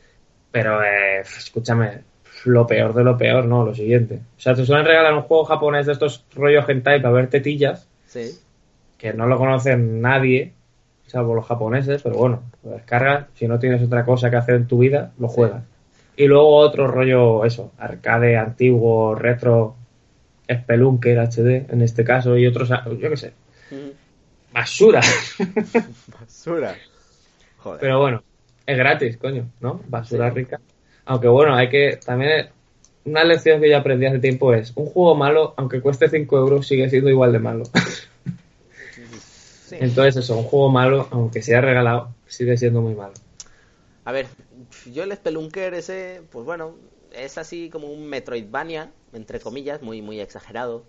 Pero, 0.52 0.84
eh, 0.84 1.22
escúchame, 1.22 2.02
lo 2.46 2.68
peor 2.68 2.94
de 2.94 3.04
lo 3.04 3.18
peor, 3.18 3.46
¿no? 3.46 3.66
Lo 3.66 3.74
siguiente. 3.74 4.20
O 4.38 4.40
sea, 4.40 4.54
te 4.54 4.64
suelen 4.64 4.86
regalar 4.86 5.12
un 5.16 5.24
juego 5.24 5.46
japonés 5.46 5.88
de 5.88 5.94
estos 5.94 6.26
rollos 6.36 6.70
hentai 6.70 7.02
para 7.02 7.12
ver 7.16 7.28
tetillas, 7.28 7.88
Sí. 8.06 8.38
que 9.00 9.14
no 9.14 9.26
lo 9.26 9.40
conocen 9.40 10.00
nadie, 10.00 10.54
salvo 11.14 11.36
los 11.36 11.46
japoneses, 11.46 12.02
pero 12.02 12.18
bueno, 12.18 12.42
lo 12.64 12.72
descargas, 12.72 13.28
si 13.36 13.48
no 13.48 13.60
tienes 13.60 13.82
otra 13.84 14.04
cosa 14.04 14.30
que 14.30 14.36
hacer 14.36 14.56
en 14.56 14.68
tu 14.68 14.80
vida, 14.80 15.14
lo 15.20 15.28
juegas. 15.30 15.64
Y 16.18 16.26
luego 16.26 16.56
otro 16.58 16.88
rollo, 16.88 17.46
eso, 17.46 17.72
arcade 17.78 18.36
antiguo, 18.36 19.16
retro, 19.16 19.76
Spelunker 20.52 21.20
HD 21.20 21.72
en 21.72 21.82
este 21.82 22.04
caso, 22.04 22.36
y 22.38 22.48
otros, 22.48 22.70
yo 22.70 23.10
qué 23.10 23.18
sé, 23.18 23.34
Mm, 23.72 24.54
basura. 24.54 25.02
Basura. 26.20 26.76
Joder. 27.58 27.80
Pero 27.80 28.00
bueno, 28.00 28.24
es 28.66 28.78
gratis, 28.78 29.18
coño, 29.18 29.50
¿no? 29.62 29.82
Basura 29.88 30.30
rica. 30.30 30.60
Aunque 31.06 31.28
bueno, 31.28 31.56
hay 31.56 31.70
que 31.70 32.00
también 32.06 32.50
una 33.06 33.24
lección 33.24 33.62
que 33.62 33.70
yo 33.70 33.78
aprendí 33.78 34.06
hace 34.06 34.20
tiempo 34.20 34.54
es 34.54 34.72
un 34.76 34.86
juego 34.86 35.16
malo, 35.16 35.54
aunque 35.58 35.82
cueste 35.82 36.10
5 36.10 36.38
euros, 36.38 36.68
sigue 36.68 36.90
siendo 36.90 37.10
igual 37.10 37.32
de 37.32 37.40
malo. 37.40 37.64
Sí. 39.78 39.86
Entonces 39.86 40.18
eso, 40.18 40.38
un 40.38 40.44
juego 40.44 40.70
malo, 40.70 41.08
aunque 41.12 41.42
sea 41.42 41.62
regalado, 41.62 42.14
sigue 42.28 42.58
siendo 42.58 42.82
muy 42.82 42.96
malo. 42.96 43.14
A 44.06 44.12
ver, 44.12 44.28
yo 44.92 45.04
el 45.04 45.14
Spelunker 45.14 45.74
ese, 45.74 46.22
pues 46.32 46.46
bueno, 46.46 46.76
es 47.14 47.38
así 47.38 47.70
como 47.70 47.88
un 47.88 48.08
Metroidvania, 48.08 48.92
entre 49.14 49.40
comillas, 49.40 49.82
muy 49.82 50.02
muy 50.02 50.20
exagerado. 50.20 50.84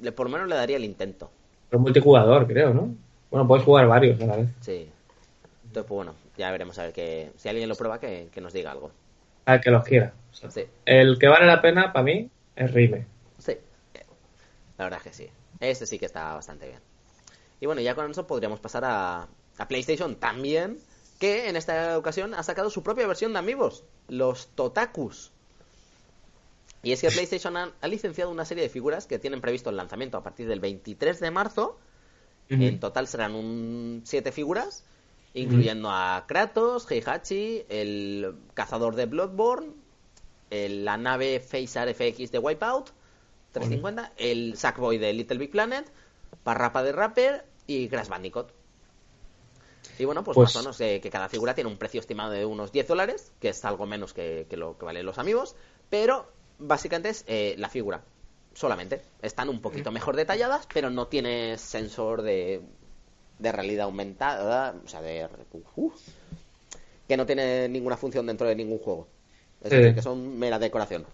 Le, 0.00 0.12
por 0.12 0.26
lo 0.26 0.32
menos 0.32 0.48
le 0.48 0.54
daría 0.54 0.76
el 0.76 0.84
intento. 0.84 1.30
Pero 1.68 1.80
multijugador, 1.80 2.46
creo, 2.46 2.72
¿no? 2.74 2.94
Bueno, 3.30 3.46
puedes 3.46 3.64
jugar 3.64 3.86
varios 3.86 4.20
a 4.20 4.26
la 4.26 4.36
vez. 4.36 4.48
Sí. 4.60 4.88
Entonces, 5.66 5.88
pues 5.88 5.96
bueno, 5.96 6.14
ya 6.36 6.50
veremos 6.50 6.78
a 6.78 6.84
ver 6.84 6.92
que 6.92 7.30
si 7.36 7.48
alguien 7.48 7.68
lo 7.68 7.76
prueba 7.76 8.00
que, 8.00 8.28
que 8.32 8.40
nos 8.40 8.52
diga 8.52 8.72
algo. 8.72 8.90
Al 9.44 9.60
que 9.60 9.70
los 9.70 9.84
quiera. 9.84 10.12
O 10.32 10.34
sea, 10.34 10.50
Sí, 10.50 10.64
El 10.84 11.18
que 11.18 11.28
vale 11.28 11.46
la 11.46 11.62
pena, 11.62 11.92
para 11.92 12.02
mí, 12.04 12.28
es 12.56 12.72
Rime. 12.72 13.06
sí. 13.38 13.56
La 14.78 14.84
verdad 14.84 15.00
es 15.04 15.10
que 15.10 15.12
sí. 15.24 15.28
Este 15.60 15.84
sí 15.84 15.98
que 15.98 16.06
está 16.06 16.32
bastante 16.34 16.66
bien. 16.66 16.80
Y 17.60 17.66
bueno, 17.66 17.80
ya 17.80 17.94
con 17.94 18.10
eso 18.10 18.26
podríamos 18.26 18.60
pasar 18.60 18.84
a, 18.84 19.28
a 19.58 19.68
PlayStation 19.68 20.16
también, 20.16 20.78
que 21.18 21.48
en 21.48 21.56
esta 21.56 21.98
ocasión 21.98 22.32
ha 22.34 22.42
sacado 22.42 22.70
su 22.70 22.82
propia 22.82 23.06
versión 23.06 23.32
de 23.34 23.38
Amigos, 23.38 23.84
los 24.08 24.48
Totakus. 24.54 25.30
Y 26.82 26.92
es 26.92 27.00
que 27.02 27.08
PlayStation 27.14 27.56
ha, 27.56 27.72
ha 27.80 27.88
licenciado 27.88 28.30
una 28.30 28.44
serie 28.44 28.62
de 28.64 28.70
figuras 28.70 29.06
que 29.06 29.18
tienen 29.18 29.40
previsto 29.40 29.70
el 29.70 29.76
lanzamiento 29.76 30.16
a 30.16 30.22
partir 30.22 30.48
del 30.48 30.60
23 30.60 31.20
de 31.20 31.30
marzo. 31.30 31.78
En 32.66 32.80
total 32.80 33.06
serán 33.06 33.34
un 33.34 34.02
siete 34.04 34.32
figuras, 34.32 34.84
incluyendo 35.34 35.90
a 35.90 36.24
Kratos, 36.26 36.90
Heihachi, 36.90 37.64
el 37.68 38.34
cazador 38.54 38.96
de 38.96 39.06
Bloodborne, 39.06 39.72
el- 40.50 40.84
la 40.84 40.96
nave 40.96 41.38
Phaser 41.38 41.94
FX 41.94 42.32
de 42.32 42.38
Wipeout 42.40 42.90
350, 43.52 44.12
el 44.16 44.56
Sackboy 44.56 44.98
de 44.98 45.12
Little 45.12 45.38
Big 45.38 45.50
Planet, 45.52 45.88
Parrapa 46.42 46.82
de 46.82 46.90
Rapper 46.92 47.44
y 47.70 47.88
Crash 47.88 48.08
Bandicoot. 48.08 48.48
Y 49.98 50.04
bueno, 50.04 50.24
pues, 50.24 50.34
Pues- 50.34 50.48
más 50.48 50.56
o 50.56 50.58
menos 50.60 50.80
eh, 50.80 51.00
que 51.00 51.10
cada 51.10 51.28
figura 51.28 51.54
tiene 51.54 51.70
un 51.70 51.76
precio 51.76 52.00
estimado 52.00 52.32
de 52.32 52.44
unos 52.44 52.72
10 52.72 52.88
dólares, 52.88 53.32
que 53.40 53.50
es 53.50 53.64
algo 53.64 53.86
menos 53.86 54.12
que, 54.12 54.46
que 54.50 54.56
lo 54.56 54.76
que 54.76 54.84
valen 54.84 55.06
los 55.06 55.18
amigos, 55.18 55.54
pero 55.88 56.26
básicamente 56.58 57.10
es 57.10 57.24
eh, 57.28 57.54
la 57.58 57.68
figura, 57.68 58.02
solamente. 58.54 59.02
Están 59.22 59.48
un 59.48 59.60
poquito 59.60 59.92
mejor 59.92 60.16
detalladas, 60.16 60.66
pero 60.72 60.90
no 60.90 61.06
tiene 61.06 61.58
sensor 61.58 62.22
de, 62.22 62.60
de 63.38 63.52
realidad 63.52 63.84
aumentada, 63.84 64.74
o 64.84 64.88
sea, 64.88 65.00
de... 65.02 65.28
uf, 65.76 65.94
que 67.06 67.16
no 67.16 67.26
tiene 67.26 67.68
ninguna 67.68 67.96
función 67.96 68.26
dentro 68.26 68.48
de 68.48 68.56
ningún 68.56 68.78
juego. 68.78 69.06
Es 69.62 69.70
Sí. 69.70 69.76
decir, 69.76 69.94
que 69.94 70.02
son 70.02 70.38
mera 70.38 70.58
decoración. 70.58 71.04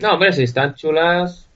No, 0.00 0.14
hombre, 0.14 0.32
si 0.32 0.44
están 0.44 0.74
chulas. 0.74 1.46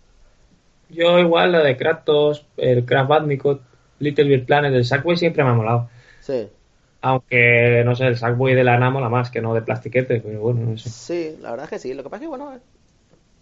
Yo 0.91 1.19
igual, 1.19 1.53
la 1.53 1.63
de 1.63 1.77
Kratos, 1.77 2.45
el 2.59 2.85
Crash 2.85 3.07
Bandicoot, 3.09 3.63
Little 3.99 4.25
Big 4.25 4.47
Planet, 4.47 4.73
el 4.75 4.85
Sackboy 4.85 5.17
siempre 5.17 5.45
me 5.45 5.51
ha 5.51 5.55
molado. 5.55 5.89
Sí. 6.21 6.49
Aunque, 7.03 7.83
no 7.85 7.95
sé, 7.95 8.07
el 8.07 8.17
Sackboy 8.17 8.55
de 8.55 8.65
lana 8.65 8.91
mola 8.91 9.09
más 9.09 9.31
que 9.31 9.41
no 9.43 9.53
de 9.55 9.63
plastiquete, 9.63 10.21
pero 10.21 10.41
bueno, 10.41 10.61
no 10.71 10.79
sé. 10.79 10.89
Sí, 10.91 11.37
la 11.41 11.51
verdad 11.51 11.65
es 11.65 11.71
que 11.71 11.79
sí. 11.79 11.95
Lo 11.95 12.03
que 12.03 12.09
pasa 12.09 12.17
es 12.17 12.23
que, 12.23 12.29
bueno, 12.29 12.59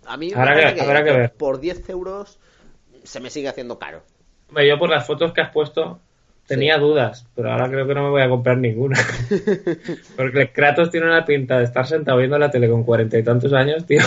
a 0.07 0.17
mí 0.17 0.31
me 0.31 0.35
Habrá 0.41 0.75
que- 0.75 0.81
habrá 0.81 1.05
que 1.05 1.13
ver. 1.13 1.33
por 1.33 1.61
10 1.61 1.89
euros 1.89 2.39
se 3.05 3.21
me 3.21 3.31
sigue 3.31 3.49
haciendo 3.49 3.79
caro. 3.79 4.03
Hombre, 4.49 4.67
yo 4.69 4.79
por 4.79 4.91
las 4.91 5.07
fotos 5.07 5.33
que 5.33 5.41
has 5.41 5.51
puesto 5.51 6.01
tenía 6.47 6.77
dudas, 6.77 7.25
pero 7.37 7.53
ahora 7.53 7.69
creo 7.69 7.87
que 7.87 7.95
no 7.95 8.03
me 8.03 8.11
voy 8.11 8.23
a 8.23 8.29
comprar 8.29 8.59
ninguna. 8.59 8.99
Porque 10.17 10.41
el 10.43 10.53
Kratos 10.53 10.91
tiene 10.91 11.07
una 11.07 11.25
pinta 11.25 11.59
de 11.59 11.65
estar 11.65 11.87
sentado 11.87 12.19
viendo 12.19 12.39
la 12.39 12.51
tele 12.51 12.69
con 12.69 12.83
cuarenta 12.85 13.17
y 13.17 13.23
tantos 13.23 13.53
años, 13.53 13.87
tío. 13.87 14.03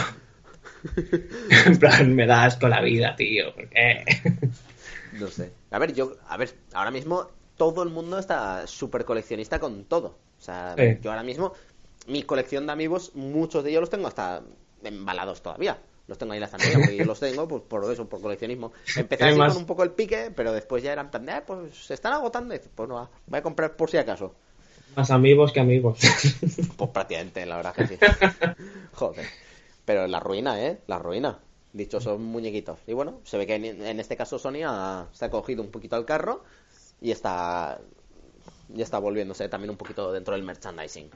en 1.66 1.78
plan, 1.80 2.14
me 2.14 2.28
da 2.28 2.44
asco 2.44 2.68
la 2.68 2.82
vida, 2.82 3.16
tío. 3.16 3.54
¿Por 3.56 3.68
qué? 3.70 4.04
No 5.20 5.28
sé. 5.28 5.52
A 5.72 5.80
ver, 5.80 5.94
yo, 5.94 6.14
a 6.28 6.38
ver, 6.38 6.54
ahora 6.74 6.92
mismo 6.92 7.28
todo 7.58 7.84
el 7.84 7.90
mundo 7.90 8.20
está 8.20 8.68
súper 8.68 9.06
coleccionista 9.06 9.60
con 9.60 9.86
todo. 9.86 10.18
O 10.40 10.42
sea, 10.42 10.76
Sí. 10.78 10.98
yo 11.02 11.12
ahora 11.12 11.24
mismo, 11.24 11.54
mi 12.08 12.24
colección 12.24 12.66
de 12.66 12.72
amigos, 12.74 13.12
muchos 13.16 13.64
de 13.64 13.70
ellos 13.72 13.82
los 13.82 13.90
tengo 13.90 14.08
hasta 14.08 14.42
embalados 14.84 15.42
todavía. 15.42 15.80
Los 16.08 16.18
tengo 16.20 16.34
ahí 16.34 16.38
en 16.38 16.42
la 16.42 16.46
estantería 16.46 16.78
porque 16.78 16.98
yo 16.98 17.06
los 17.06 17.20
tengo 17.20 17.48
pues, 17.48 17.64
por 17.64 17.92
eso, 17.92 18.08
por 18.08 18.22
coleccionismo. 18.22 18.74
Empecé 18.98 19.24
así 19.24 19.38
más- 19.40 19.54
con 19.54 19.62
un 19.64 19.68
poco 19.68 19.84
el 19.84 19.92
pique, 19.92 20.32
pero 20.36 20.52
después 20.54 20.84
ya 20.84 20.92
eran 20.92 21.10
tan 21.10 21.28
"Ah, 21.30 21.44
pues 21.48 21.74
se 21.88 21.94
están 21.96 22.14
agotando. 22.14 22.54
Y 22.54 22.60
pues 22.60 22.88
no, 22.88 22.96
va, 22.96 23.10
voy 23.26 23.40
a 23.40 23.42
comprar 23.42 23.76
por 23.76 23.90
si 23.90 23.98
acaso. 23.98 24.36
Más 24.96 25.10
amigos 25.12 25.52
que 25.52 25.60
amigos. 25.62 26.00
Pues 26.78 26.90
prácticamente, 26.92 27.46
la 27.46 27.58
verdad 27.58 27.74
que 27.76 27.88
sí. 27.88 27.98
Joder. 28.94 29.26
Pero 29.84 30.08
la 30.08 30.20
ruina, 30.20 30.64
¿eh? 30.64 30.80
La 30.88 31.00
ruina. 31.00 31.40
Dichosos 31.76 32.18
muñequitos. 32.20 32.80
Y 32.88 32.94
bueno, 32.94 33.20
se 33.26 33.38
ve 33.38 33.46
que 33.46 33.56
en, 33.56 33.66
en 33.86 34.00
este 34.00 34.16
caso 34.16 34.40
Sony 34.40 34.64
ha- 34.66 35.08
se 35.12 35.26
ha 35.26 35.30
cogido 35.30 35.62
un 35.62 35.70
poquito 35.72 35.96
al 35.98 36.06
carro 36.06 36.44
y 37.02 37.12
está 37.12 37.80
ya 38.70 38.84
está 38.84 38.98
volviéndose 38.98 39.48
también 39.50 39.70
un 39.72 39.78
poquito 39.78 40.12
dentro 40.12 40.34
del 40.36 40.44
merchandising. 40.44 41.10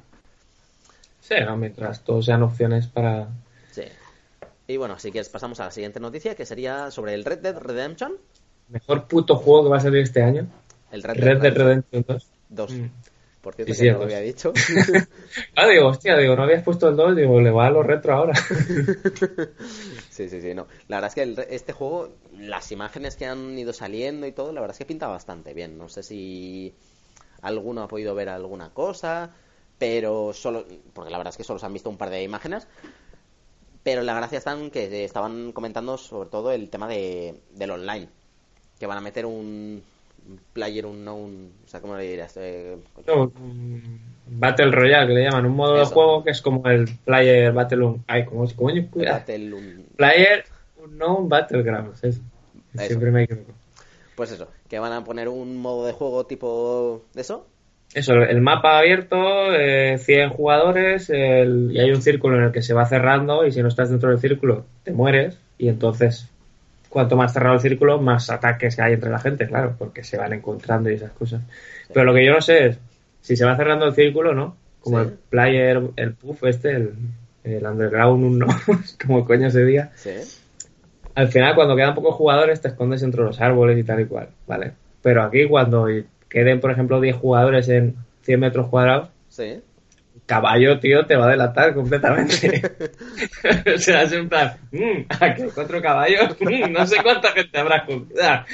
sí, 1.22 1.36
no, 1.46 1.56
mientras 1.58 2.04
todos 2.04 2.26
sean 2.26 2.44
opciones 2.44 2.88
para... 2.88 3.28
Sí. 3.72 3.84
Y 4.68 4.78
bueno, 4.78 5.00
si 5.00 5.12
quieres 5.12 5.30
pasamos 5.30 5.60
a 5.62 5.66
la 5.66 5.72
siguiente 5.72 6.00
noticia 6.00 6.36
que 6.36 6.46
sería 6.46 6.92
sobre 6.92 7.14
el 7.16 7.24
Red 7.26 7.40
Dead 7.40 7.58
Redemption. 7.58 8.18
Mejor 8.68 9.08
puto 9.08 9.36
juego 9.38 9.64
que 9.64 9.70
va 9.70 9.78
a 9.78 9.82
salir 9.82 10.02
este 10.04 10.22
año. 10.22 10.48
El 10.92 11.02
Red, 11.04 11.18
Red 11.24 11.42
Dead 11.42 11.54
Redemption 11.54 12.06
2. 12.08 12.28
2. 12.50 12.72
Mm. 12.74 12.86
Por 13.42 13.56
cierto, 13.56 13.74
Sí, 13.74 13.80
que 13.80 13.86
sí, 13.86 13.92
no 13.92 14.00
lo 14.00 14.04
había 14.04 14.20
dicho. 14.20 14.54
Ah, 15.56 15.68
digo, 15.68 15.88
hostia, 15.88 16.18
digo, 16.18 16.36
no 16.36 16.44
habías 16.44 16.64
puesto 16.64 16.90
el 16.90 16.96
2, 16.96 17.16
digo, 17.16 17.40
le 17.40 17.52
va 17.52 17.68
a 17.68 17.70
lo 17.70 17.84
retro 17.84 18.14
ahora. 18.14 18.34
Sí, 20.10 20.28
sí, 20.28 20.42
sí, 20.42 20.54
no. 20.54 20.68
La 20.90 20.98
verdad 20.98 21.08
es 21.08 21.16
que 21.16 21.22
el 21.22 21.40
este 21.50 21.72
juego, 21.72 22.10
las 22.38 22.74
imágenes 22.74 23.16
que 23.16 23.26
han 23.26 23.58
ido 23.58 23.72
saliendo 23.72 24.28
y 24.28 24.34
todo, 24.34 24.52
la 24.52 24.60
verdad 24.60 24.76
es 24.76 24.80
que 24.80 24.86
pinta 24.86 25.08
bastante 25.08 25.54
bien. 25.54 25.78
No 25.78 25.88
sé 25.88 26.04
si 26.04 26.74
alguno 27.42 27.84
ha 27.84 27.88
podido 27.88 28.14
ver 28.16 28.28
alguna 28.28 28.74
cosa, 28.74 29.32
pero 29.78 30.34
solo, 30.34 30.66
porque 30.92 31.10
la 31.10 31.18
verdad 31.18 31.32
es 31.32 31.38
que 31.38 31.46
solo 31.46 31.58
se 31.58 31.66
han 31.66 31.72
visto 31.72 31.90
un 31.90 31.98
par 31.98 32.10
de 32.10 32.22
imágenes. 32.22 32.68
Pero 33.82 34.02
la 34.02 34.14
gracia 34.14 34.40
está 34.40 34.52
en 34.52 34.72
que 34.72 35.06
estaban 35.06 35.54
comentando 35.54 35.98
sobre 35.98 36.30
todo 36.30 36.52
el 36.52 36.70
tema 36.70 36.90
de, 36.90 37.40
del 37.52 37.72
online. 37.72 38.10
Que 38.78 38.88
van 38.88 38.98
a 38.98 39.02
meter 39.02 39.26
un 39.26 39.82
player 40.54 40.86
unknown, 40.86 41.52
o 41.66 41.68
sea, 41.68 41.80
¿cómo 41.82 41.96
le 41.98 42.04
dirías? 42.04 42.36
Eh, 42.38 42.78
No, 43.08 43.24
un 43.24 44.00
Battle 44.28 44.72
Royale, 44.72 45.08
que 45.08 45.14
le 45.14 45.24
llaman, 45.24 45.46
un 45.46 45.56
modo 45.56 45.76
de 45.78 45.84
Eso. 45.84 45.94
juego 45.94 46.24
que 46.24 46.32
es 46.32 46.42
como 46.42 46.68
el 46.70 46.88
Player 47.06 47.52
Battle... 47.52 47.84
Un... 47.84 48.04
Ay, 48.08 48.26
¿cómo 48.26 48.44
es? 48.46 48.54
Cuidado. 48.54 49.20
Battle 49.20 49.54
un- 49.54 49.86
Player 49.96 50.44
Unknown 50.84 51.28
Battlegrounds, 51.30 52.04
eso. 52.04 52.22
Eso. 52.76 52.86
Siempre 52.88 53.12
me 53.12 53.24
equivoco. 53.24 53.52
Pues 54.16 54.32
eso, 54.32 54.48
que 54.70 54.80
van 54.80 54.92
a 54.94 55.04
poner 55.04 55.28
un 55.30 55.58
modo 55.58 55.86
de 55.86 55.94
juego 55.94 56.26
tipo 56.26 57.04
de 57.14 57.22
eso, 57.22 57.48
Eso, 57.94 58.14
el 58.14 58.42
mapa 58.42 58.78
abierto, 58.78 59.18
eh, 59.56 59.98
100 59.98 60.30
jugadores, 60.30 61.10
el- 61.10 61.72
y 61.74 61.80
hay 61.80 61.90
un 61.92 62.02
círculo 62.04 62.38
en 62.38 62.44
el 62.44 62.52
que 62.52 62.62
se 62.62 62.74
va 62.76 62.86
cerrando 62.86 63.46
y 63.48 63.52
si 63.52 63.62
no 63.64 63.68
estás 63.68 63.90
dentro 63.90 64.10
del 64.10 64.20
círculo 64.20 64.66
te 64.84 64.92
mueres 64.92 65.40
y 65.58 65.70
entonces 65.70 66.30
cuanto 66.90 67.16
más 67.16 67.32
cerrado 67.34 67.56
el 67.56 67.62
círculo, 67.62 68.00
más 68.02 68.30
ataques 68.30 68.80
hay 68.80 68.94
entre 68.94 69.10
la 69.10 69.20
gente, 69.20 69.48
claro, 69.48 69.76
porque 69.78 70.04
se 70.04 70.18
van 70.18 70.34
encontrando 70.34 70.90
y 70.90 70.96
esas 70.96 71.12
cosas. 71.12 71.42
Pero 71.94 72.06
lo 72.06 72.14
que 72.14 72.26
yo 72.26 72.34
no 72.34 72.42
sé 72.42 72.66
es 72.68 72.80
si 73.22 73.36
se 73.36 73.46
va 73.46 73.56
cerrando 73.56 73.86
el 73.86 73.94
círculo, 73.94 74.34
¿no? 74.34 74.56
Como 74.82 75.00
Sí. 75.02 75.08
el 75.10 75.14
player, 75.30 75.82
el 75.98 76.14
puff 76.14 76.44
este, 76.46 76.72
el, 76.72 76.94
el 77.44 77.66
underground, 77.66 78.24
un 78.26 78.40
no, 78.40 78.48
como 79.06 79.26
coño 79.26 79.50
se 79.52 79.64
diga. 79.66 79.92
sí, 79.96 80.12
Al 81.16 81.28
final, 81.28 81.54
cuando 81.56 81.76
quedan 81.76 81.96
pocos 81.96 82.16
jugadores, 82.16 82.62
te 82.62 82.70
escondes 82.70 83.04
entre 83.04 83.22
los 83.24 83.40
árboles 83.42 83.78
y 83.78 83.84
tal 83.84 84.00
y 84.02 84.06
cual, 84.06 84.30
¿vale? 84.48 84.72
Pero 85.02 85.22
aquí, 85.24 85.48
cuando 85.48 85.88
queden, 86.30 86.60
por 86.62 86.72
ejemplo, 86.72 87.00
10 87.02 87.16
jugadores 87.16 87.68
en 87.70 87.96
100 88.24 88.40
metros 88.40 88.68
cuadrados, 88.68 89.10
sí. 89.28 89.62
Caballo, 90.30 90.80
tío, 90.80 91.08
te 91.08 91.16
va 91.16 91.26
a 91.26 91.32
delatar 91.32 91.74
completamente. 91.74 92.62
o 93.76 93.78
sea, 93.80 94.04
es 94.04 94.12
en 94.12 94.30
plan, 94.30 94.60
mmm, 94.72 95.06
aquí 95.20 95.42
hay 95.42 95.50
cuatro 95.50 95.82
caballos, 95.82 96.38
mm, 96.40 96.72
no 96.72 96.86
sé 96.86 96.98
cuánta 97.02 97.32
gente 97.32 97.58
habrá 97.58 97.84
jugado. 97.86 98.46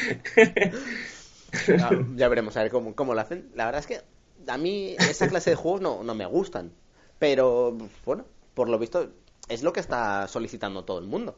ya 2.16 2.30
veremos 2.30 2.56
a 2.56 2.64
ver 2.64 2.72
cómo, 2.72 2.96
cómo 2.96 3.14
lo 3.14 3.20
hacen. 3.20 3.50
La 3.56 3.66
verdad 3.66 3.82
es 3.82 3.88
que 3.88 4.02
a 4.48 4.58
mí 4.58 4.96
esa 5.00 5.28
clase 5.28 5.50
de 5.50 5.56
juegos 5.58 5.82
no, 5.82 6.02
no 6.02 6.16
me 6.16 6.26
gustan. 6.26 6.72
Pero, 7.20 7.78
bueno, 8.06 8.26
por 8.54 8.70
lo 8.70 8.80
visto 8.80 9.10
es 9.50 9.62
lo 9.62 9.74
que 9.74 9.82
está 9.82 10.28
solicitando 10.30 10.86
todo 10.86 11.00
el 11.00 11.06
mundo. 11.06 11.38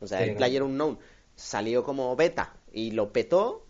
O 0.00 0.06
sea, 0.06 0.22
el 0.22 0.36
Player 0.36 0.62
Unknown 0.62 0.98
salió 1.34 1.82
como 1.82 2.14
beta 2.14 2.54
y 2.72 2.90
lo 2.92 3.12
petó. 3.12 3.64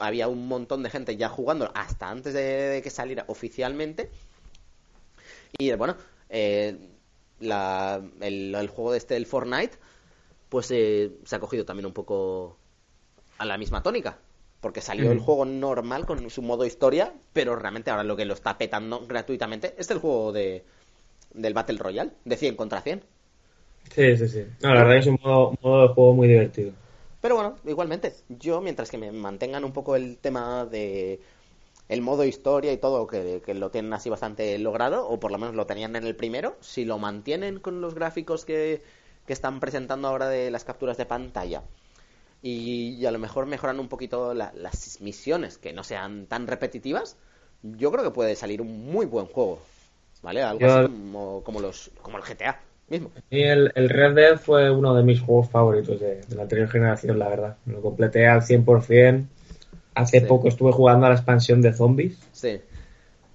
Había 0.00 0.28
un 0.28 0.48
montón 0.48 0.82
de 0.82 0.90
gente 0.90 1.16
ya 1.16 1.28
jugando 1.28 1.70
hasta 1.74 2.10
antes 2.10 2.34
de, 2.34 2.80
que 2.82 2.90
saliera 2.90 3.24
oficialmente. 3.28 4.10
Y 5.58 5.72
bueno, 5.72 5.96
eh, 6.28 6.76
el, 7.40 8.68
juego 8.68 8.92
de 8.92 8.98
este, 8.98 9.16
el 9.16 9.26
Fortnite, 9.26 9.76
pues 10.48 10.70
eh, 10.70 11.12
se 11.24 11.36
ha 11.36 11.40
cogido 11.40 11.64
también 11.64 11.86
un 11.86 11.92
poco 11.92 12.56
a 13.38 13.44
la 13.44 13.58
misma 13.58 13.82
tónica. 13.82 14.18
Porque 14.60 14.80
salió 14.80 15.12
el 15.12 15.20
juego 15.20 15.44
normal 15.44 16.06
con 16.06 16.28
su 16.30 16.42
modo 16.42 16.64
historia, 16.64 17.12
pero 17.32 17.54
realmente 17.54 17.90
ahora 17.90 18.02
lo 18.02 18.16
que 18.16 18.24
lo 18.24 18.34
está 18.34 18.58
petando 18.58 19.06
gratuitamente 19.06 19.74
es 19.78 19.90
el 19.90 19.98
juego 19.98 20.32
de, 20.32 20.64
del 21.34 21.54
Battle 21.54 21.78
Royale, 21.78 22.12
de 22.24 22.36
100 22.36 22.56
contra 22.56 22.80
100. 22.80 23.04
Sí, 23.94 24.16
sí, 24.16 24.28
sí. 24.28 24.44
No, 24.62 24.74
la 24.74 24.82
verdad 24.82 24.98
es 24.98 25.06
un 25.06 25.18
modo, 25.22 25.88
de 25.88 25.94
juego 25.94 26.14
muy 26.14 26.26
divertido. 26.26 26.72
Pero 27.20 27.36
bueno, 27.36 27.56
igualmente, 27.64 28.14
yo 28.28 28.60
mientras 28.60 28.90
que 28.90 28.98
me 28.98 29.12
mantengan 29.12 29.64
un 29.64 29.72
poco 29.72 29.94
el 29.94 30.16
tema 30.18 30.64
de 30.64 31.20
el 31.88 32.00
modo 32.02 32.24
historia 32.24 32.72
y 32.72 32.78
todo, 32.78 33.06
que, 33.06 33.42
lo 33.54 33.70
tienen 33.70 33.92
así 33.92 34.10
bastante 34.10 34.58
logrado, 34.58 35.08
o 35.08 35.20
por 35.20 35.30
lo 35.30 35.38
menos 35.38 35.54
lo 35.54 35.66
tenían 35.66 35.96
en 35.96 36.04
el 36.04 36.16
primero, 36.16 36.56
si 36.60 36.84
lo 36.84 36.98
mantienen 36.98 37.60
con 37.60 37.80
los 37.80 37.94
gráficos 37.94 38.44
que, 38.44 38.82
que 39.26 39.32
están 39.32 39.60
presentando 39.60 40.08
ahora 40.08 40.28
de 40.28 40.50
las 40.50 40.64
capturas 40.64 40.96
de 40.96 41.06
pantalla, 41.06 41.62
y, 42.42 43.04
a 43.06 43.10
lo 43.10 43.18
mejor 43.18 43.46
mejoran 43.46 43.80
un 43.80 43.88
poquito 43.88 44.34
las 44.34 45.00
misiones, 45.00 45.58
que 45.58 45.72
no 45.72 45.82
sean 45.82 46.26
tan 46.26 46.46
repetitivas, 46.46 47.16
yo 47.62 47.90
creo 47.90 48.04
que 48.04 48.10
puede 48.10 48.36
salir 48.36 48.60
un 48.60 48.86
muy 48.86 49.06
buen 49.06 49.26
juego, 49.26 49.60
¿vale? 50.22 50.42
Algo 50.42 50.66
así 50.66 50.92
como, 51.44 51.60
los, 51.60 51.90
como 52.02 52.18
el 52.18 52.24
GTA 52.24 52.60
mismo. 52.88 53.10
Y 53.30 53.42
el, 53.42 53.72
el, 53.74 53.88
Red 53.88 54.14
Dead 54.14 54.38
fue 54.38 54.70
uno 54.70 54.94
de 54.94 55.02
mis 55.02 55.20
juegos 55.20 55.50
favoritos 55.50 55.98
de, 55.98 56.20
la 56.34 56.42
anterior 56.42 56.68
generación, 56.68 57.18
la 57.18 57.28
verdad. 57.28 57.56
Lo 57.66 57.80
completé 57.80 58.26
al 58.26 58.42
100%. 58.42 59.26
Hace 59.96 60.20
poco 60.20 60.48
estuve 60.48 60.72
jugando 60.72 61.06
a 61.06 61.08
la 61.08 61.14
expansión 61.14 61.62
de 61.62 61.72
zombies. 61.72 62.18
Sí. 62.30 62.60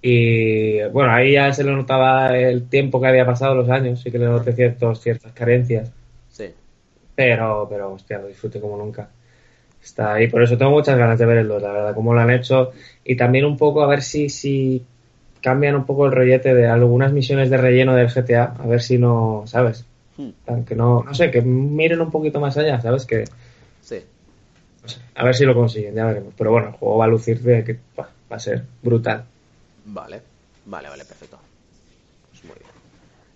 Y 0.00 0.80
bueno, 0.90 1.12
ahí 1.12 1.32
ya 1.32 1.52
se 1.52 1.64
le 1.64 1.72
notaba 1.72 2.38
el 2.38 2.68
tiempo 2.68 3.00
que 3.00 3.08
había 3.08 3.26
pasado, 3.26 3.56
los 3.56 3.68
años, 3.68 4.00
sí 4.00 4.12
que 4.12 4.18
le 4.18 4.26
noté 4.26 4.52
ciertos, 4.52 5.00
ciertas 5.00 5.32
carencias. 5.32 5.90
Sí. 6.28 6.46
Pero, 7.16 7.66
pero, 7.68 7.92
hostia, 7.92 8.18
lo 8.18 8.28
disfruté 8.28 8.60
como 8.60 8.76
nunca. 8.76 9.08
Está 9.82 10.14
ahí, 10.14 10.28
por 10.28 10.40
eso 10.40 10.56
tengo 10.56 10.70
muchas 10.70 10.96
ganas 10.96 11.18
de 11.18 11.26
ver 11.26 11.38
el 11.38 11.48
2, 11.48 11.60
la 11.60 11.72
verdad, 11.72 11.94
cómo 11.96 12.14
lo 12.14 12.20
han 12.20 12.30
hecho. 12.30 12.70
Y 13.04 13.16
también 13.16 13.44
un 13.44 13.56
poco 13.56 13.82
a 13.82 13.88
ver 13.88 14.02
si, 14.02 14.28
si 14.28 14.84
cambian 15.40 15.74
un 15.74 15.84
poco 15.84 16.06
el 16.06 16.12
rollete 16.12 16.54
de 16.54 16.68
algunas 16.68 17.12
misiones 17.12 17.50
de 17.50 17.56
relleno 17.56 17.96
del 17.96 18.06
GTA, 18.06 18.54
a 18.56 18.66
ver 18.68 18.80
si 18.80 18.98
no, 18.98 19.42
¿sabes? 19.46 19.84
Aunque 20.46 20.76
hmm. 20.76 20.78
no, 20.78 21.02
no 21.02 21.12
sé, 21.14 21.32
que 21.32 21.42
miren 21.42 22.00
un 22.00 22.12
poquito 22.12 22.38
más 22.38 22.56
allá, 22.56 22.80
¿sabes? 22.80 23.04
Que. 23.04 23.24
A 25.14 25.24
ver 25.24 25.34
si 25.34 25.44
lo 25.44 25.54
consiguen, 25.54 25.94
ya 25.94 26.06
veremos. 26.06 26.34
Pero 26.36 26.50
bueno, 26.50 26.68
el 26.68 26.74
juego 26.74 26.98
va 26.98 27.04
a 27.04 27.08
lucir 27.08 27.40
de 27.40 27.64
que 27.64 27.78
va 27.98 28.08
a 28.30 28.38
ser 28.38 28.64
brutal. 28.82 29.24
Vale, 29.84 30.22
vale, 30.66 30.88
vale, 30.88 31.04
perfecto. 31.04 31.38
Pues 32.30 32.44
muy 32.44 32.54
bien. 32.58 32.70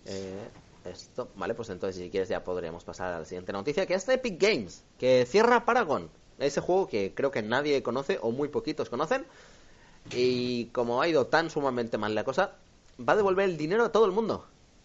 Eh, 0.06 0.48
esto, 0.90 1.28
vale, 1.36 1.54
pues 1.54 1.70
entonces 1.70 2.00
si 2.00 2.10
quieres 2.10 2.28
ya 2.28 2.44
podríamos 2.44 2.84
pasar 2.84 3.12
a 3.12 3.18
la 3.20 3.24
siguiente 3.24 3.52
noticia, 3.52 3.86
que 3.86 3.94
es 3.94 4.06
de 4.06 4.14
Epic 4.14 4.40
Games, 4.40 4.84
que 4.98 5.26
cierra 5.26 5.64
Paragon. 5.64 6.08
Ese 6.38 6.60
juego 6.60 6.86
que 6.86 7.12
creo 7.14 7.30
que 7.30 7.42
nadie 7.42 7.82
conoce 7.82 8.18
o 8.20 8.30
muy 8.30 8.48
poquitos 8.48 8.90
conocen 8.90 9.24
y 10.12 10.66
como 10.66 11.00
ha 11.00 11.08
ido 11.08 11.26
tan 11.26 11.50
sumamente 11.50 11.98
mal 11.98 12.14
la 12.14 12.24
cosa, 12.24 12.52
va 13.00 13.14
a 13.14 13.16
devolver 13.16 13.48
el 13.48 13.56
dinero 13.56 13.84
a 13.84 13.92
todo 13.92 14.06
el 14.06 14.12
mundo. 14.12 14.44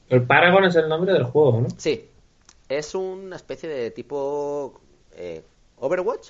El 0.10 0.24
Paragon 0.24 0.64
es 0.66 0.76
el 0.76 0.90
nombre 0.90 1.14
del 1.14 1.24
juego, 1.24 1.62
¿no? 1.62 1.68
Sí. 1.78 2.08
Es 2.68 2.96
una 2.96 3.36
especie 3.36 3.68
de 3.70 3.92
tipo 3.92 4.80
eh, 5.14 5.44
Overwatch. 5.78 6.30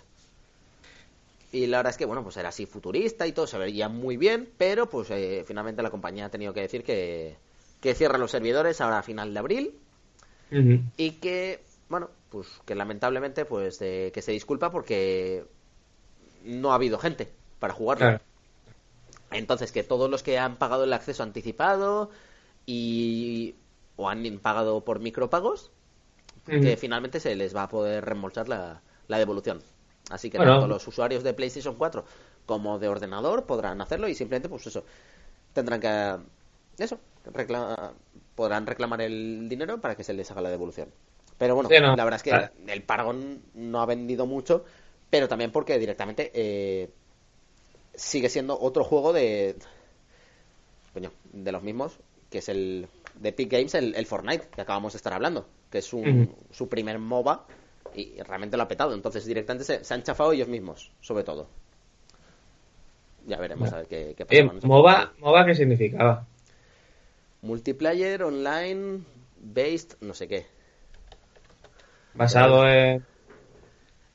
Y 1.51 1.67
la 1.67 1.77
verdad 1.77 1.91
es 1.91 1.97
que, 1.97 2.05
bueno, 2.05 2.23
pues 2.23 2.37
era 2.37 2.49
así 2.49 2.65
futurista 2.65 3.27
y 3.27 3.33
todo, 3.33 3.45
se 3.45 3.57
veía 3.57 3.89
muy 3.89 4.15
bien, 4.15 4.49
pero 4.57 4.89
pues 4.89 5.09
eh, 5.11 5.43
finalmente 5.45 5.81
la 5.81 5.89
compañía 5.89 6.25
ha 6.25 6.29
tenido 6.29 6.53
que 6.53 6.61
decir 6.61 6.83
que, 6.83 7.35
que 7.81 7.93
cierra 7.93 8.17
los 8.17 8.31
servidores 8.31 8.79
ahora 8.79 8.99
a 8.99 9.03
final 9.03 9.33
de 9.33 9.39
abril. 9.39 9.75
Y 10.97 11.11
que, 11.11 11.63
bueno, 11.87 12.09
pues 12.29 12.47
que 12.65 12.75
lamentablemente, 12.75 13.45
pues 13.45 13.81
eh, 13.81 14.11
que 14.13 14.21
se 14.21 14.33
disculpa 14.33 14.69
porque 14.69 15.45
no 16.43 16.71
ha 16.71 16.75
habido 16.75 16.97
gente 16.97 17.29
para 17.59 17.73
jugarlo. 17.73 18.19
Entonces, 19.31 19.71
que 19.71 19.83
todos 19.83 20.09
los 20.09 20.23
que 20.23 20.37
han 20.37 20.57
pagado 20.57 20.83
el 20.83 20.93
acceso 20.93 21.23
anticipado 21.23 22.09
y 22.65 23.55
o 23.95 24.09
han 24.09 24.39
pagado 24.39 24.83
por 24.83 24.99
micropagos, 24.99 25.71
que 26.45 26.75
finalmente 26.75 27.19
se 27.19 27.35
les 27.35 27.55
va 27.55 27.63
a 27.63 27.69
poder 27.69 28.03
reembolsar 28.03 28.49
la, 28.49 28.81
devolución. 29.07 29.61
Así 30.11 30.29
que 30.29 30.37
tanto 30.37 30.67
los 30.67 30.85
usuarios 30.87 31.23
de 31.23 31.33
PlayStation 31.33 31.75
4 31.75 32.03
como 32.45 32.79
de 32.79 32.87
ordenador 32.87 33.45
podrán 33.45 33.81
hacerlo 33.81 34.07
y 34.07 34.15
simplemente, 34.15 34.49
pues 34.49 34.67
eso, 34.67 34.83
tendrán 35.53 35.79
que. 35.79 36.83
Eso, 36.83 36.99
podrán 38.35 38.65
reclamar 38.65 39.01
el 39.01 39.47
dinero 39.47 39.79
para 39.79 39.95
que 39.95 40.03
se 40.03 40.13
les 40.13 40.29
haga 40.31 40.41
la 40.41 40.49
devolución. 40.49 40.89
Pero 41.37 41.55
bueno, 41.55 41.69
la 41.69 42.03
verdad 42.03 42.15
es 42.15 42.23
que 42.23 42.71
el 42.71 42.83
Paragon 42.83 43.41
no 43.53 43.81
ha 43.81 43.85
vendido 43.85 44.25
mucho, 44.25 44.65
pero 45.09 45.27
también 45.27 45.51
porque 45.51 45.79
directamente 45.79 46.31
eh, 46.33 46.89
sigue 47.95 48.29
siendo 48.29 48.59
otro 48.59 48.83
juego 48.83 49.13
de. 49.13 49.55
Coño, 50.93 51.11
de 51.31 51.51
los 51.51 51.63
mismos, 51.63 51.97
que 52.29 52.39
es 52.39 52.49
el 52.49 52.87
de 53.15 53.29
Epic 53.29 53.49
Games, 53.49 53.73
el, 53.75 54.05
Fortnite, 54.05 54.49
que 54.53 54.61
acabamos 54.61 54.93
de 54.93 54.97
estar 54.97 55.13
hablando, 55.13 55.47
que 55.69 55.77
es 55.77 55.85
su 55.85 56.69
primer 56.69 56.99
MOBA 56.99 57.47
y 57.95 58.21
realmente 58.21 58.57
lo 58.57 58.63
ha 58.63 58.67
petado. 58.67 58.93
Entonces, 58.93 59.25
directamente 59.25 59.83
se, 59.83 59.93
han 59.93 60.03
chafado 60.03 60.31
ellos 60.31 60.47
mismos, 60.47 60.91
sobre 61.01 61.23
todo. 61.23 61.47
Ya 63.27 63.37
veremos 63.37 63.71
a 63.71 63.77
ver 63.77 63.87
qué, 63.87 64.13
qué 64.17 64.25
pasa. 64.25 64.67
MOBA, 64.67 65.13
¿MOBA 65.19 65.45
qué 65.45 65.55
significaba? 65.55 66.25
Multiplayer, 67.41 68.23
online, 68.23 69.01
based, 69.39 69.97
no 70.01 70.13
sé 70.13 70.27
qué. 70.27 70.45
Basado 72.13 72.67
en. 72.67 73.03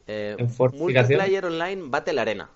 Eh, 0.07 0.37
en 0.39 0.79
multiplayer 0.79 1.45
Online 1.45 1.83
Battle 1.87 2.21
Arena. 2.21 2.49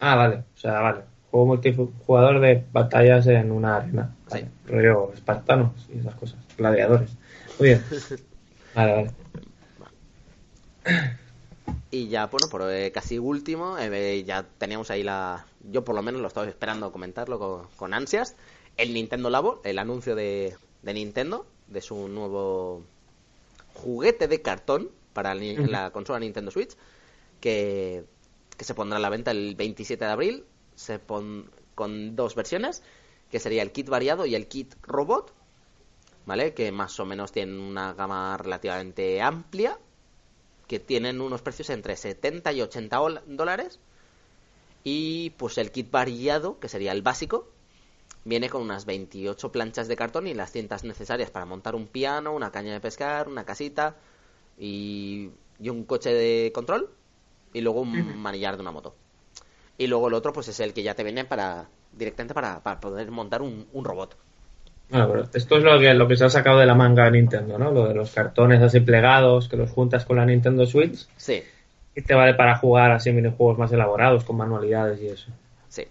Ah, 0.00 0.16
vale, 0.16 0.36
o 0.54 0.58
sea, 0.58 0.80
vale. 0.80 1.00
Juego 1.30 1.46
multijugador 1.46 2.40
de 2.40 2.64
batallas 2.72 3.26
en 3.26 3.52
una 3.52 3.76
arena. 3.76 4.14
Sí. 4.32 4.40
Rollo 4.66 5.12
espartanos 5.12 5.72
y 5.94 5.98
esas 5.98 6.14
cosas. 6.14 6.38
Gladiadores. 6.56 7.10
Muy 7.58 7.68
bien. 7.68 7.84
Vale, 8.74 8.92
vale. 8.92 9.10
Y 11.90 12.08
ya, 12.08 12.26
bueno, 12.26 12.48
por 12.50 12.70
eh, 12.70 12.92
casi 12.92 13.18
último, 13.18 13.78
eh, 13.78 14.24
ya 14.24 14.42
teníamos 14.58 14.90
ahí 14.90 15.02
la. 15.02 15.46
Yo 15.70 15.84
por 15.84 15.94
lo 15.94 16.02
menos 16.02 16.20
lo 16.20 16.28
estaba 16.28 16.46
esperando 16.46 16.92
comentarlo 16.92 17.68
con, 17.76 17.94
ansias. 17.94 18.36
El 18.76 18.94
Nintendo 18.94 19.30
Labo, 19.30 19.60
el 19.64 19.78
anuncio 19.78 20.14
de, 20.14 20.56
de, 20.82 20.94
Nintendo, 20.94 21.46
de 21.66 21.80
su 21.80 22.08
nuevo 22.08 22.82
juguete 23.74 24.28
de 24.28 24.42
cartón 24.42 24.90
para 25.12 25.34
la 25.34 25.90
consola 25.90 26.20
Nintendo 26.20 26.50
Switch, 26.50 26.76
que 27.40 28.04
que 28.58 28.64
se 28.64 28.74
pondrá 28.74 28.98
a 28.98 29.00
la 29.00 29.08
venta 29.08 29.30
el 29.30 29.54
27 29.54 30.04
de 30.04 30.10
abril, 30.10 30.44
se 30.74 30.98
pon, 30.98 31.48
con 31.76 32.16
dos 32.16 32.34
versiones, 32.34 32.82
que 33.30 33.38
sería 33.38 33.62
el 33.62 33.70
kit 33.70 33.88
variado 33.88 34.26
y 34.26 34.34
el 34.34 34.48
kit 34.48 34.74
robot, 34.82 35.32
¿vale? 36.26 36.52
Que 36.54 36.72
más 36.72 36.98
o 36.98 37.06
menos 37.06 37.30
tienen 37.30 37.60
una 37.60 37.94
gama 37.94 38.36
relativamente 38.36 39.22
amplia, 39.22 39.78
que 40.68 40.78
tienen 40.78 41.20
unos 41.20 41.42
precios 41.42 41.70
entre 41.70 41.96
70 41.96 42.52
y 42.52 42.62
80 42.62 42.98
dólares. 43.26 43.80
Y 44.84 45.30
pues 45.30 45.58
el 45.58 45.72
kit 45.72 45.90
variado, 45.90 46.60
que 46.60 46.68
sería 46.68 46.92
el 46.92 47.02
básico, 47.02 47.48
viene 48.24 48.48
con 48.48 48.62
unas 48.62 48.84
28 48.84 49.50
planchas 49.50 49.88
de 49.88 49.96
cartón 49.96 50.26
y 50.28 50.34
las 50.34 50.52
cintas 50.52 50.84
necesarias 50.84 51.30
para 51.30 51.46
montar 51.46 51.74
un 51.74 51.88
piano, 51.88 52.32
una 52.32 52.52
caña 52.52 52.72
de 52.72 52.80
pescar, 52.80 53.28
una 53.28 53.44
casita 53.44 53.96
y, 54.58 55.30
y 55.58 55.68
un 55.68 55.84
coche 55.84 56.14
de 56.14 56.52
control 56.52 56.90
y 57.52 57.60
luego 57.60 57.80
un 57.80 58.18
manillar 58.18 58.56
de 58.56 58.62
una 58.62 58.70
moto. 58.70 58.94
Y 59.76 59.86
luego 59.86 60.08
el 60.08 60.14
otro, 60.14 60.32
pues 60.32 60.48
es 60.48 60.60
el 60.60 60.74
que 60.74 60.82
ya 60.82 60.94
te 60.94 61.04
viene 61.04 61.24
para 61.24 61.68
directamente 61.92 62.34
para, 62.34 62.80
poder 62.80 63.10
montar 63.10 63.42
un, 63.42 63.66
robot. 63.72 64.16
Bueno, 64.90 65.28
esto 65.34 65.58
es 65.58 65.64
lo 65.64 65.78
que, 65.78 65.92
lo 65.92 66.08
que 66.08 66.16
se 66.16 66.24
ha 66.24 66.30
sacado 66.30 66.58
de 66.58 66.66
la 66.66 66.74
manga 66.74 67.10
Nintendo, 67.10 67.58
¿no? 67.58 67.70
Lo 67.70 67.88
de 67.88 67.94
los 67.94 68.10
cartones 68.10 68.62
así 68.62 68.80
plegados 68.80 69.48
que 69.48 69.56
los 69.56 69.70
juntas 69.70 70.06
con 70.06 70.16
la 70.16 70.24
Nintendo 70.24 70.64
Switch. 70.66 71.06
Sí. 71.16 71.42
Y 71.94 72.02
te 72.02 72.14
vale 72.14 72.34
para 72.34 72.56
jugar 72.56 72.92
así 72.92 73.12
minijuegos 73.12 73.58
más 73.58 73.70
elaborados, 73.72 74.24
con 74.24 74.36
manualidades 74.36 75.00
y 75.02 75.08
eso. 75.08 75.30
Sí. 75.68 75.86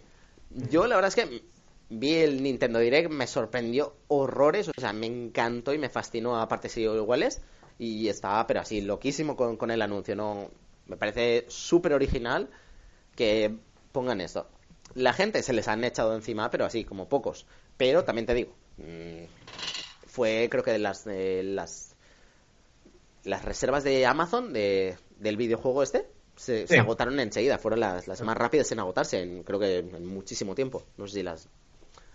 Yo 0.72 0.88
la 0.88 0.96
verdad 0.96 1.10
es 1.10 1.16
que 1.16 1.42
vi 1.90 2.16
el 2.16 2.42
Nintendo 2.42 2.80
Direct, 2.80 3.12
me 3.12 3.28
sorprendió 3.28 3.94
horrores, 4.08 4.70
o 4.70 4.72
sea, 4.80 4.94
me 4.94 5.06
encantó 5.06 5.74
y 5.74 5.78
me 5.78 5.90
fascinó 5.90 6.40
a 6.40 6.48
partes 6.48 6.76
iguales. 6.78 7.42
Y 7.80 8.08
estaba, 8.08 8.48
pero 8.48 8.62
así, 8.62 8.82
loquísimo 8.82 9.36
con, 9.36 9.58
con 9.58 9.70
el 9.70 9.84
anuncio, 9.84 10.16
¿no? 10.16 10.50
Me 10.88 10.98
parece 10.98 11.46
súper 11.48 11.94
original 11.94 12.50
que 13.16 13.54
pongan 13.92 14.22
esto. 14.22 14.48
La 14.96 15.14
gente 15.14 15.44
se 15.44 15.54
les 15.54 15.68
han 15.68 15.84
echado 15.84 16.16
encima, 16.16 16.50
pero 16.50 16.66
así, 16.66 16.84
como 16.86 17.08
pocos. 17.08 17.46
Pero 17.78 18.04
también 18.04 18.26
te 18.26 18.34
digo, 18.34 18.56
fue 20.06 20.48
creo 20.50 20.64
que 20.64 20.72
de 20.72 20.80
las, 20.80 21.06
de 21.06 21.44
las, 21.44 21.96
las 23.24 23.44
reservas 23.46 23.84
de 23.84 24.06
Amazon 24.06 24.54
de, 24.54 24.98
del 25.20 25.38
videojuego 25.38 25.84
este, 25.84 26.10
se, 26.36 26.66
agotaron 26.80 27.20
enseguida. 27.20 27.58
Fueron 27.58 27.80
las, 27.80 28.08
las 28.08 28.22
más 28.22 28.38
rápidas 28.38 28.72
en 28.72 28.80
agotarse, 28.80 29.22
en, 29.22 29.44
creo 29.44 29.60
que 29.60 29.80
en 29.80 30.06
muchísimo 30.06 30.56
tiempo. 30.56 30.84
No 30.98 31.08
sé 31.08 31.16
si 31.16 31.24
las... 31.24 31.50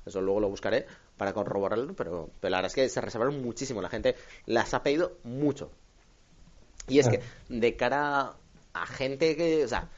Eso 0.04 0.20
luego 0.20 0.40
lo 0.40 0.48
buscaré 0.48 0.86
para 1.16 1.32
corroborarlo, 1.32 1.94
pero, 1.94 2.30
pero 2.40 2.50
la 2.50 2.58
verdad 2.58 2.70
es 2.70 2.74
que 2.74 2.88
se 2.88 3.00
reservaron 3.00 3.40
muchísimo. 3.40 3.80
La 3.80 3.88
gente 3.88 4.16
las 4.46 4.74
ha 4.74 4.82
pedido 4.82 5.18
mucho. 5.22 5.70
Y 6.88 6.98
es 6.98 7.08
Claro. 7.08 7.22
que 7.48 7.56
de 7.60 7.76
cara 7.76 8.34
a 8.72 8.86
gente 8.86 9.36
que, 9.36 9.64
o 9.64 9.68
sea, 9.68 9.88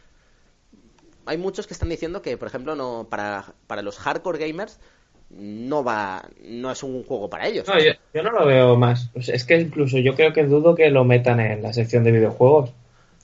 hay 1.25 1.39
muchos 1.39 1.67
que 1.67 1.73
están 1.73 1.89
diciendo 1.89 2.21
que, 2.21 2.37
por 2.37 2.49
ejemplo, 2.49 2.75
no 2.75 3.07
para, 3.09 3.55
para 3.67 3.81
los 3.81 3.99
hardcore 3.99 4.47
gamers 4.47 4.79
no 5.39 5.83
va, 5.85 6.23
no 6.49 6.71
es 6.71 6.83
un 6.83 7.03
juego 7.05 7.29
para 7.29 7.47
ellos. 7.49 7.67
No, 7.67 7.79
yo, 7.79 7.93
yo 8.13 8.23
no 8.23 8.31
lo 8.31 8.47
veo 8.47 8.77
más. 8.77 9.11
Sea, 9.21 9.35
es 9.35 9.45
que 9.45 9.61
incluso 9.61 9.99
yo 9.99 10.15
creo 10.15 10.33
que 10.33 10.45
dudo 10.45 10.75
que 10.75 10.91
lo 10.91 11.05
metan 11.05 11.41
en 11.41 11.63
la 11.63 11.73
sección 11.73 12.05
de 12.05 12.13
videojuegos. 12.13 12.73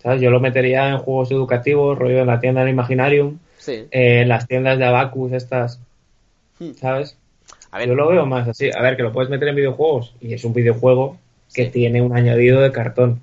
¿Sabes? 0.02 0.20
Yo 0.22 0.30
lo 0.30 0.40
metería 0.40 0.88
en 0.88 0.98
juegos 0.98 1.30
educativos, 1.30 1.98
rollo 1.98 2.20
en 2.20 2.26
la 2.26 2.40
tienda 2.40 2.62
del 2.62 2.70
Imaginarium, 2.70 3.38
Sí. 3.58 3.86
eh, 3.90 4.22
en 4.22 4.28
las 4.28 4.46
tiendas 4.48 4.78
de 4.78 4.84
Abacus, 4.86 5.32
estas, 5.32 5.78
Hmm. 6.58 6.72
¿sabes? 6.74 7.16
A 7.70 7.78
ver, 7.78 7.88
Yo 7.88 7.94
lo 7.94 8.08
veo 8.08 8.26
más 8.26 8.48
así. 8.48 8.70
A 8.74 8.80
ver, 8.82 8.96
que 8.96 9.02
lo 9.02 9.12
puedes 9.12 9.30
meter 9.30 9.48
en 9.48 9.56
videojuegos 9.56 10.14
y 10.20 10.34
es 10.34 10.44
un 10.44 10.52
videojuego 10.54 11.16
que 11.54 11.66
tiene 11.66 12.02
un 12.02 12.16
añadido 12.16 12.60
de 12.60 12.72
cartón. 12.72 13.20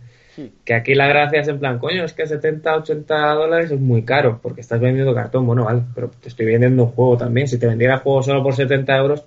Que 0.65 0.73
aquí 0.73 0.93
la 0.95 1.07
gracia 1.07 1.41
es 1.41 1.47
en 1.47 1.59
plan, 1.59 1.79
coño, 1.79 2.03
es 2.05 2.13
que 2.13 2.27
70, 2.27 2.75
80 2.77 3.33
dólares 3.33 3.71
es 3.71 3.79
muy 3.79 4.03
caro 4.03 4.39
porque 4.41 4.61
estás 4.61 4.79
vendiendo 4.79 5.13
cartón. 5.15 5.45
Bueno, 5.45 5.65
vale, 5.65 5.81
pero 5.95 6.09
te 6.09 6.29
estoy 6.29 6.45
vendiendo 6.45 6.83
un 6.83 6.91
juego 6.91 7.17
también. 7.17 7.47
Si 7.47 7.57
te 7.57 7.67
vendiera 7.67 7.95
el 7.95 7.99
juego 8.01 8.21
solo 8.23 8.43
por 8.43 8.55
70 8.55 8.95
euros, 8.97 9.23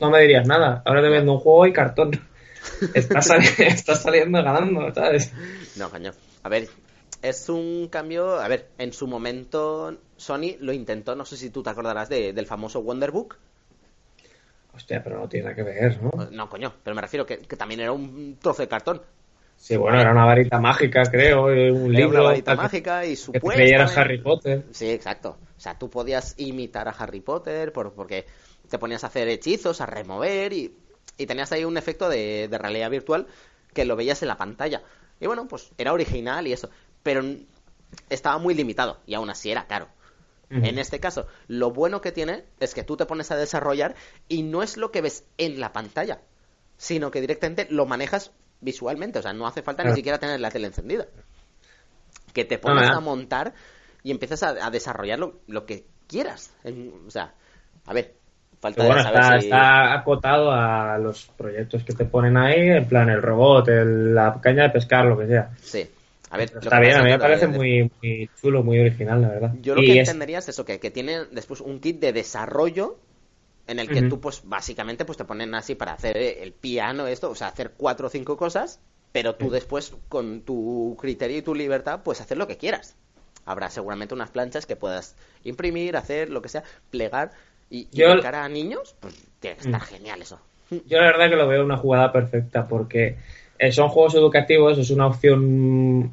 no 0.00 0.10
me 0.10 0.20
dirías 0.20 0.46
nada. 0.46 0.82
Ahora 0.84 1.02
te 1.02 1.08
vendo 1.08 1.32
un 1.34 1.38
juego 1.40 1.66
y 1.66 1.72
cartón. 1.72 2.10
Estás, 2.94 3.26
sali- 3.28 3.46
estás 3.58 4.02
saliendo 4.02 4.42
ganando, 4.42 4.92
¿sabes? 4.92 5.32
No, 5.76 5.88
coño. 5.88 6.10
A 6.42 6.48
ver, 6.48 6.66
es 7.22 7.48
un 7.48 7.86
cambio. 7.88 8.40
A 8.40 8.48
ver, 8.48 8.68
en 8.78 8.92
su 8.92 9.06
momento 9.06 9.96
Sony 10.16 10.56
lo 10.60 10.72
intentó. 10.72 11.14
No 11.14 11.24
sé 11.24 11.36
si 11.36 11.50
tú 11.50 11.62
te 11.62 11.70
acordarás 11.70 12.08
de- 12.08 12.32
del 12.32 12.46
famoso 12.46 12.80
Wonderbook. 12.80 13.36
Hostia, 14.74 15.02
pero 15.02 15.18
no 15.20 15.28
tiene 15.28 15.44
nada 15.44 15.56
que 15.56 15.62
ver, 15.62 16.02
¿no? 16.02 16.10
No, 16.30 16.50
coño, 16.50 16.72
pero 16.82 16.94
me 16.94 17.00
refiero 17.00 17.24
que, 17.24 17.38
que 17.38 17.56
también 17.56 17.80
era 17.80 17.92
un 17.92 18.36
trozo 18.40 18.62
de 18.62 18.68
cartón. 18.68 19.00
Sí, 19.56 19.76
bueno, 19.76 20.00
era 20.00 20.12
una 20.12 20.24
varita 20.24 20.60
mágica, 20.60 21.02
creo, 21.10 21.44
un 21.46 21.50
Era 21.94 21.98
libro. 21.98 22.20
una 22.20 22.28
varita 22.30 22.52
que- 22.52 22.56
mágica 22.56 23.04
y 23.04 23.08
Que 23.10 23.14
te 23.14 23.16
supuestamente... 23.16 23.62
creyeras 23.62 23.96
Harry 23.96 24.18
Potter. 24.18 24.64
Sí, 24.70 24.90
exacto. 24.90 25.38
O 25.56 25.60
sea, 25.60 25.76
tú 25.78 25.90
podías 25.90 26.34
imitar 26.38 26.86
a 26.88 26.92
Harry 26.92 27.20
Potter 27.20 27.72
por, 27.72 27.92
porque 27.94 28.26
te 28.68 28.78
ponías 28.78 29.02
a 29.04 29.08
hacer 29.08 29.28
hechizos, 29.28 29.80
a 29.80 29.86
remover 29.86 30.52
y, 30.52 30.76
y 31.18 31.26
tenías 31.26 31.50
ahí 31.52 31.64
un 31.64 31.76
efecto 31.76 32.08
de, 32.08 32.46
de 32.48 32.58
realidad 32.58 32.90
virtual 32.90 33.26
que 33.72 33.84
lo 33.84 33.96
veías 33.96 34.22
en 34.22 34.28
la 34.28 34.36
pantalla. 34.36 34.82
Y 35.20 35.26
bueno, 35.26 35.48
pues 35.48 35.70
era 35.78 35.92
original 35.92 36.46
y 36.46 36.52
eso. 36.52 36.70
Pero 37.02 37.24
estaba 38.10 38.38
muy 38.38 38.54
limitado 38.54 39.00
y 39.06 39.14
aún 39.14 39.30
así 39.30 39.50
era 39.50 39.66
caro. 39.66 39.88
En 40.48 40.78
este 40.78 41.00
caso, 41.00 41.26
lo 41.48 41.72
bueno 41.72 42.00
que 42.00 42.12
tiene 42.12 42.44
es 42.60 42.72
que 42.72 42.84
tú 42.84 42.96
te 42.96 43.04
pones 43.04 43.32
a 43.32 43.36
desarrollar 43.36 43.96
y 44.28 44.44
no 44.44 44.62
es 44.62 44.76
lo 44.76 44.92
que 44.92 45.00
ves 45.00 45.24
en 45.38 45.58
la 45.58 45.72
pantalla, 45.72 46.20
sino 46.76 47.10
que 47.10 47.20
directamente 47.20 47.66
lo 47.68 47.84
manejas 47.84 48.30
visualmente. 48.60 49.18
O 49.18 49.22
sea, 49.22 49.32
no 49.32 49.46
hace 49.46 49.62
falta 49.62 49.82
Claro. 49.82 49.94
ni 49.94 49.96
siquiera 50.00 50.18
tener 50.18 50.40
la 50.40 50.50
tele 50.50 50.66
encendida. 50.68 51.06
Que 52.32 52.44
te 52.44 52.58
pones 52.58 52.88
Ah, 52.90 52.96
a 52.96 53.00
montar 53.00 53.54
y 54.02 54.10
empiezas 54.10 54.42
a, 54.42 54.66
a 54.66 54.70
desarrollar 54.70 55.18
lo, 55.18 55.40
lo 55.46 55.64
que 55.66 55.86
quieras. 56.06 56.52
En- 56.64 56.92
o 57.06 57.10
sea, 57.10 57.32
a 57.86 57.92
ver, 57.94 58.14
falta 58.60 58.84
bueno, 58.86 59.02
saber 59.02 59.20
está, 59.20 59.38
si... 59.40 59.46
está 59.46 59.94
acotado 59.94 60.50
a 60.52 60.98
los 60.98 61.26
proyectos 61.36 61.82
que 61.84 61.94
te 61.94 62.04
ponen 62.04 62.36
ahí, 62.36 62.68
en 62.70 62.86
plan 62.86 63.08
el 63.08 63.22
robot, 63.22 63.68
el- 63.68 64.14
la 64.14 64.38
caña 64.42 64.64
de 64.64 64.70
pescar, 64.70 65.06
lo 65.06 65.18
que 65.18 65.26
sea. 65.26 65.50
Sí. 65.62 65.88
A 66.30 66.36
ver, 66.38 66.50
Está 66.60 66.80
bien, 66.80 66.96
a 66.96 67.02
mí 67.04 67.10
me 67.10 67.18
parece 67.20 67.46
de- 67.46 67.56
muy, 67.56 67.90
muy 68.02 68.28
chulo, 68.40 68.62
muy 68.64 68.80
original, 68.80 69.22
la 69.22 69.28
verdad. 69.28 69.52
Yo 69.62 69.74
lo 69.76 69.82
Y 69.82 69.86
que 69.86 69.92
es- 70.00 70.08
entendería 70.08 70.38
es 70.38 70.48
eso, 70.48 70.64
que, 70.64 70.80
que 70.80 70.90
tiene 70.90 71.24
después 71.26 71.60
un 71.60 71.80
kit 71.80 72.00
de 72.00 72.12
desarrollo 72.12 72.98
en 73.66 73.78
el 73.78 73.88
que 73.88 74.00
Ujú. 74.00 74.08
tú, 74.08 74.20
pues, 74.20 74.42
básicamente, 74.44 75.04
pues 75.04 75.18
te 75.18 75.24
ponen 75.24 75.54
así 75.54 75.74
para 75.74 75.92
hacer 75.92 76.16
el 76.16 76.52
piano, 76.52 77.06
esto, 77.06 77.30
o 77.30 77.34
sea, 77.34 77.48
hacer 77.48 77.72
cuatro 77.76 78.06
o 78.06 78.10
cinco 78.10 78.36
cosas, 78.36 78.80
pero 79.12 79.34
tú 79.34 79.50
después, 79.50 79.94
con 80.08 80.42
tu 80.42 80.96
criterio 81.00 81.38
y 81.38 81.42
tu 81.42 81.54
libertad, 81.54 82.00
pues 82.04 82.20
hacer 82.20 82.36
lo 82.38 82.46
que 82.46 82.56
quieras. 82.58 82.96
Habrá 83.44 83.70
seguramente 83.70 84.14
unas 84.14 84.30
planchas 84.30 84.66
que 84.66 84.76
puedas 84.76 85.16
imprimir, 85.44 85.96
hacer, 85.96 86.30
lo 86.30 86.42
que 86.42 86.48
sea, 86.48 86.64
plegar, 86.90 87.32
y, 87.70 87.88
Yo- 87.92 88.20
cara 88.20 88.44
a 88.44 88.48
niños, 88.48 88.94
pues 89.00 89.14
tiene 89.40 89.56
que 89.56 89.62
estar 89.64 89.80
Mm. 89.80 89.84
genial 89.84 90.22
eso. 90.22 90.38
Yo 90.86 90.98
la 90.98 91.06
verdad 91.06 91.30
que 91.30 91.36
lo 91.36 91.46
veo 91.48 91.64
una 91.64 91.76
jugada 91.76 92.12
perfecta 92.12 92.66
porque 92.66 93.16
eh, 93.58 93.72
son 93.72 93.88
juegos 93.88 94.14
educativos, 94.14 94.76
es 94.78 94.90
una 94.90 95.06
opción 95.06 96.12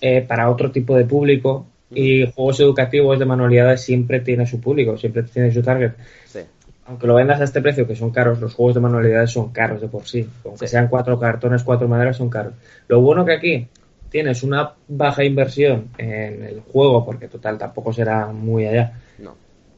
eh, 0.00 0.22
para 0.22 0.50
otro 0.50 0.70
tipo 0.70 0.94
de 0.96 1.04
público 1.04 1.66
y 1.90 2.30
juegos 2.32 2.60
educativos 2.60 3.18
de 3.18 3.24
manualidades 3.24 3.82
siempre 3.82 4.20
tiene 4.20 4.46
su 4.46 4.60
público, 4.60 4.96
siempre 4.98 5.22
tiene 5.24 5.52
su 5.52 5.62
target. 5.62 5.92
Sí. 6.26 6.40
Aunque 6.88 7.06
lo 7.06 7.14
vendas 7.14 7.40
a 7.40 7.44
este 7.44 7.60
precio, 7.60 7.86
que 7.86 7.94
son 7.94 8.10
caros, 8.10 8.40
los 8.40 8.54
juegos 8.54 8.74
de 8.74 8.80
manualidades 8.80 9.30
son 9.30 9.52
caros 9.52 9.80
de 9.80 9.88
por 9.88 10.06
sí. 10.06 10.26
Aunque 10.44 10.66
Sí. 10.66 10.72
sean 10.72 10.88
cuatro 10.88 11.18
cartones, 11.20 11.62
cuatro 11.62 11.86
maderas, 11.86 12.16
son 12.16 12.30
caros. 12.30 12.54
Lo 12.88 13.00
bueno 13.02 13.24
que 13.26 13.32
aquí 13.34 13.68
tienes 14.10 14.42
una 14.42 14.72
baja 14.88 15.22
inversión 15.22 15.88
en 15.98 16.42
el 16.44 16.60
juego, 16.60 17.04
porque 17.04 17.28
total 17.28 17.58
tampoco 17.58 17.92
será 17.92 18.26
muy 18.28 18.66
allá. 18.66 18.92
No. 19.18 19.36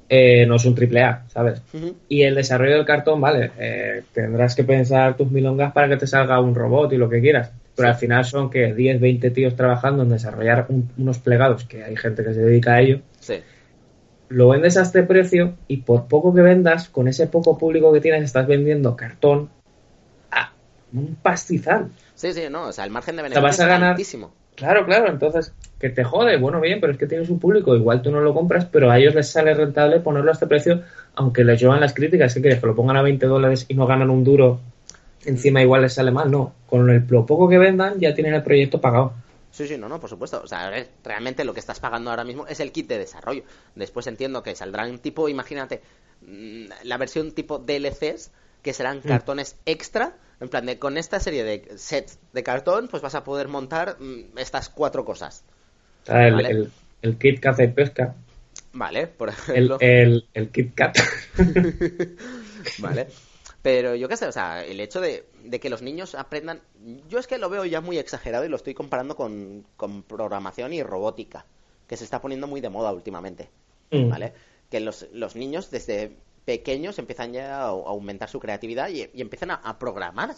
Eh, 0.09 0.45
no 0.47 0.55
es 0.57 0.65
un 0.65 0.75
triple 0.77 1.03
A, 1.03 1.25
¿sabes? 1.29 1.63
Y 2.09 2.23
el 2.23 2.35
desarrollo 2.37 2.75
del 2.77 2.85
cartón, 2.85 3.21
vale, 3.21 3.51
eh, 3.59 4.03
tendrás 4.13 4.55
que 4.55 4.63
pensar 4.65 5.17
tus 5.17 5.31
milongas 5.31 5.73
para 5.73 5.89
que 5.89 5.97
te 5.97 6.07
salga 6.07 6.41
un 6.41 6.55
robot 6.55 6.93
y 6.93 6.97
lo 6.97 7.09
que 7.09 7.21
quieras. 7.21 7.51
Pero 7.77 7.89
Sí. 7.89 7.93
al 7.93 7.99
final 7.99 8.25
son 8.25 8.51
que 8.51 8.73
10, 8.75 9.01
20 9.01 9.31
tíos 9.31 9.57
trabajando 9.57 10.03
en 10.05 10.11
desarrollar 10.11 10.67
un- 10.69 10.91
unos 10.99 11.19
plegados, 11.19 11.65
que 11.65 11.83
hay 11.85 11.97
gente 11.97 12.23
que 12.25 12.35
se 12.35 12.41
dedica 12.41 12.75
a 12.75 12.81
ello. 12.81 13.01
Sí. 13.21 13.35
Lo 14.31 14.49
vendes 14.49 14.77
a 14.77 14.83
este 14.83 15.03
precio 15.03 15.55
y 15.69 15.79
por 15.79 16.07
poco 16.07 16.33
que 16.33 16.41
vendas, 16.41 16.89
con 16.89 17.09
ese 17.09 17.27
poco 17.27 17.59
público 17.59 17.93
que 17.93 18.01
tienes, 18.01 18.23
estás 18.23 18.47
vendiendo 18.47 18.97
cartón 18.97 19.51
a 20.31 20.53
un 20.93 21.17
pastizal. 21.21 21.89
Sí, 22.15 22.33
sí, 22.33 22.43
no, 22.51 22.69
o 22.69 22.73
sea, 22.73 22.85
el 22.85 22.91
margen 22.91 23.17
de 23.17 23.23
beneficio 23.23 23.43
vas 23.43 23.61
a 23.61 23.65
es 23.65 23.69
ganar- 23.69 23.91
altísimo. 23.91 24.33
Claro, 24.55 24.85
claro, 24.85 25.09
entonces, 25.11 25.53
que 25.79 25.89
te 25.89 26.05
jode, 26.05 26.37
bueno, 26.37 26.61
bien, 26.61 26.81
pero 26.81 26.93
es 26.93 26.99
que 26.99 27.07
tienes 27.07 27.31
un 27.31 27.39
público, 27.41 27.75
igual 27.75 28.03
tú 28.03 28.11
no 28.11 28.21
lo 28.21 28.33
compras, 28.35 28.67
pero 28.71 28.91
a 28.91 28.99
ellos 28.99 29.15
les 29.15 29.31
sale 29.31 29.55
rentable 29.55 30.01
ponerlo 30.01 30.31
a 30.31 30.35
este 30.35 30.47
precio, 30.47 30.83
aunque 31.15 31.45
les 31.45 31.59
llevan 31.61 31.81
las 31.81 31.95
críticas, 31.95 32.35
¿qué 32.35 32.41
quieres? 32.41 32.61
Que 32.61 32.67
lo 32.67 32.77
pongan 32.77 32.99
a 32.99 33.03
20 33.03 33.27
dólares 33.27 33.65
y 33.69 33.75
no 33.75 33.87
ganan 33.87 34.11
un 34.11 34.23
duro, 34.23 34.61
encima 35.25 35.63
igual 35.63 35.83
les 35.83 35.95
sale 35.95 36.11
mal, 36.11 36.31
no, 36.31 36.53
con 36.69 36.89
el, 36.91 37.05
lo 37.09 37.25
poco 37.27 37.49
que 37.49 37.59
vendan 37.59 37.99
ya 37.99 38.15
tienen 38.15 38.35
el 38.35 38.43
proyecto 38.43 38.81
pagado. 38.81 39.13
Sí, 39.51 39.67
sí, 39.67 39.77
no, 39.77 39.89
no, 39.89 39.99
por 40.01 40.09
supuesto. 40.11 40.41
O 40.43 40.47
sea, 40.47 40.67
a 40.67 40.71
ver, 40.71 40.91
realmente 41.03 41.45
lo 41.45 41.53
que 41.55 41.61
estás 41.61 41.81
pagando 41.81 42.11
ahora 42.11 42.25
mismo 42.25 42.47
es 42.47 42.61
el 42.61 42.73
kit 42.73 42.89
de 42.89 42.99
desarrollo. 42.99 43.43
Después 43.75 44.07
entiendo 44.07 44.43
que 44.43 44.55
saldrán 44.55 44.99
tipo, 44.99 45.29
imagínate, 45.29 45.83
mm, 46.23 46.67
la 46.85 46.97
versión 46.99 47.33
tipo 47.33 47.59
DLCs, 47.59 48.31
que 48.63 48.73
serán 48.73 49.01
cartones 49.01 49.57
extra. 49.67 50.17
En 50.41 50.49
plan, 50.49 50.65
de 50.67 50.79
con 50.79 50.97
esta 50.97 51.21
serie 51.21 51.45
de 51.45 51.77
sets 51.79 52.19
de 52.33 52.43
cartón, 52.43 52.89
pues 52.89 53.03
vas 53.03 53.15
a 53.15 53.25
poder 53.25 53.49
montar 53.49 53.97
mm, 54.01 54.39
estas 54.39 54.69
cuatro 54.69 55.05
cosas. 55.05 55.45
El, 56.07 56.35
Vale. 56.35 56.49
el- 56.51 56.73
el 57.03 57.17
kit 57.19 57.41
caza 57.41 57.65
y 57.65 57.69
pesca, 57.69 58.15
Vale, 58.73 59.07
por 59.07 59.29
el, 59.31 59.35
ejemplo. 59.35 59.79
el, 59.81 60.29
el 60.35 60.51
kit 60.51 60.75
cat. 60.75 60.97
Vale. 62.79 63.07
Pero 63.63 63.95
yo 63.95 64.09
qué 64.09 64.17
sé, 64.17 64.27
o 64.27 64.33
sea, 64.33 64.65
el 64.65 64.81
hecho 64.81 65.01
de, 65.01 65.27
de 65.45 65.61
que 65.61 65.69
los 65.69 65.83
niños 65.83 66.15
aprendan. 66.15 66.63
Yo 67.09 67.19
es 67.19 67.27
que 67.27 67.39
lo 67.39 67.51
veo 67.51 67.65
ya 67.67 67.81
muy 67.81 67.99
exagerado 67.99 68.45
y 68.45 68.49
lo 68.49 68.57
estoy 68.57 68.73
comparando 68.73 69.17
con, 69.17 69.67
con 69.77 70.03
programación 70.03 70.73
y 70.73 70.83
robótica, 70.83 71.45
que 71.87 71.97
se 71.97 72.05
está 72.05 72.23
poniendo 72.23 72.47
muy 72.47 72.63
de 72.63 72.71
moda 72.71 72.93
últimamente. 72.93 73.51
Mm. 73.91 74.09
¿Vale? 74.09 74.33
Que 74.71 74.81
los, 74.81 75.07
los 75.13 75.37
niños 75.37 75.71
desde 75.71 76.17
pequeños 76.47 76.99
empiezan 76.99 77.33
ya 77.33 77.61
a, 77.61 77.69
aumentar 77.69 78.31
su 78.31 78.41
creatividad 78.41 78.89
y, 78.89 79.11
y 79.13 79.21
empiezan 79.21 79.51
a, 79.51 79.57
a 79.57 79.79
programar. 79.79 80.35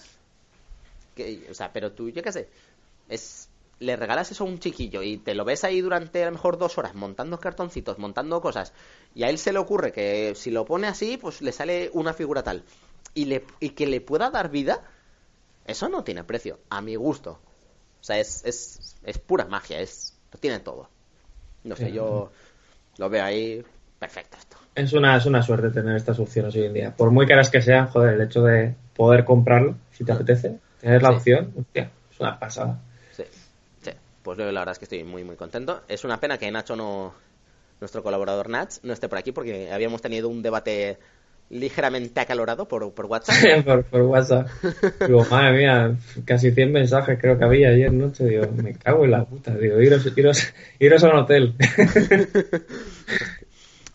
Que, 1.15 1.47
o 1.49 1.55
sea, 1.55 1.73
pero 1.73 1.93
tú, 1.93 2.11
yo 2.11 2.23
qué 2.23 2.33
sé, 2.33 2.49
es. 3.09 3.49
Le 3.79 3.97
regalas 3.97 4.31
eso 4.31 4.45
a 4.45 4.47
un 4.47 4.61
chiquillo 4.61 5.03
y 5.03 5.17
te 5.17 5.35
lo 5.35 5.45
ves 5.45 5.65
ahí 5.65 5.81
durante 5.81 6.23
a 6.23 6.27
lo 6.27 6.33
mejor 6.33 6.57
dos 6.57 6.79
horas 6.79 6.95
montando 6.95 7.41
cartoncitos, 7.41 7.99
montando 7.99 8.41
cosas, 8.41 8.73
y 9.13 9.25
a 9.25 9.29
él 9.29 9.39
se 9.39 9.53
le 9.53 9.59
ocurre 9.59 9.91
que 9.91 10.35
si 10.37 10.53
lo 10.53 10.65
pone 10.65 10.87
así, 10.87 11.17
pues 11.17 11.43
le 11.43 11.51
sale 11.51 11.91
una 11.93 12.13
figura 12.13 12.45
tal. 12.45 12.63
Y, 13.15 13.27
le, 13.27 13.45
y 13.61 13.71
que 13.71 13.87
le 13.87 14.01
pueda 14.01 14.31
dar 14.31 14.51
vida, 14.51 14.83
eso 15.67 15.89
no 15.89 16.03
tiene 16.05 16.25
precio, 16.25 16.59
a 16.71 16.81
mi 16.81 16.97
gusto. 16.97 17.33
O 18.01 18.05
sea, 18.05 18.19
es, 18.19 18.45
es, 18.45 18.97
es 19.05 19.19
pura 19.19 19.45
magia, 19.47 19.81
es, 19.81 20.15
lo 20.33 20.39
tiene 20.39 20.61
todo. 20.61 20.89
No 21.65 21.77
sé, 21.77 21.93
yo 21.93 22.31
lo 22.99 23.09
veo 23.11 23.25
ahí 23.25 23.65
perfecto 23.99 24.37
esto. 24.39 24.57
Es 24.75 24.93
una, 24.95 25.17
es 25.17 25.27
una 25.27 25.43
suerte 25.43 25.71
tener 25.71 25.97
estas 25.97 26.19
opciones 26.19 26.55
hoy 26.57 26.65
en 26.65 26.73
día. 26.75 26.97
Por 26.97 27.11
muy 27.11 27.27
caras 27.27 27.51
que 27.51 27.63
sean, 27.63 27.89
joder, 27.89 28.15
el 28.15 28.23
hecho 28.23 28.43
de 28.43 28.75
poder 28.97 29.25
comprarlo, 29.25 29.77
si 29.93 30.05
te 30.05 30.13
apetece, 30.13 30.59
tener 30.81 31.03
la 31.03 31.11
Sí. 31.11 31.15
opción, 31.17 31.53
hostia, 31.57 31.91
es 32.11 32.21
una 32.21 32.39
pasada. 32.39 32.81
Sí, 33.17 33.25
sí. 33.83 33.91
Pues 34.23 34.39
yo 34.39 34.51
la 34.51 34.61
verdad 34.61 34.73
es 34.73 34.79
que 34.79 34.87
estoy 34.87 35.05
muy, 35.05 35.23
muy 35.25 35.37
contento. 35.37 35.83
Es 35.89 36.05
una 36.05 36.19
pena 36.19 36.39
que 36.39 36.51
Nacho 36.51 36.75
no, 36.75 37.15
nuestro 37.81 38.03
colaborador 38.03 38.49
Nach, 38.49 38.71
no 38.83 38.93
esté 38.93 39.09
por 39.09 39.19
aquí 39.19 39.31
porque 39.31 39.71
habíamos 39.71 40.01
tenido 40.03 40.29
un 40.29 40.43
debate 40.43 40.99
ligeramente 41.51 42.19
acalorado 42.21 42.67
por, 42.67 42.93
por 42.95 43.07
WhatsApp. 43.07 43.37
por, 43.65 43.85
por 43.85 44.01
WhatsApp. 44.03 44.49
Digo, 45.07 45.25
madre 45.31 45.59
mía, 45.59 45.97
casi 46.25 46.51
100 46.51 46.73
mensajes 46.73 47.19
creo 47.21 47.39
que 47.39 47.45
había 47.45 47.69
ayer 47.69 47.93
noche. 47.93 48.25
Digo, 48.25 48.47
me 48.53 48.75
cago 48.75 49.05
en 49.05 49.11
la 49.11 49.25
puta. 49.25 49.55
Digo, 49.55 49.81
iros, 49.81 50.07
iros, 50.17 50.53
iros 50.79 51.05
a 51.05 51.09
un 51.09 51.17
hotel. 51.19 51.55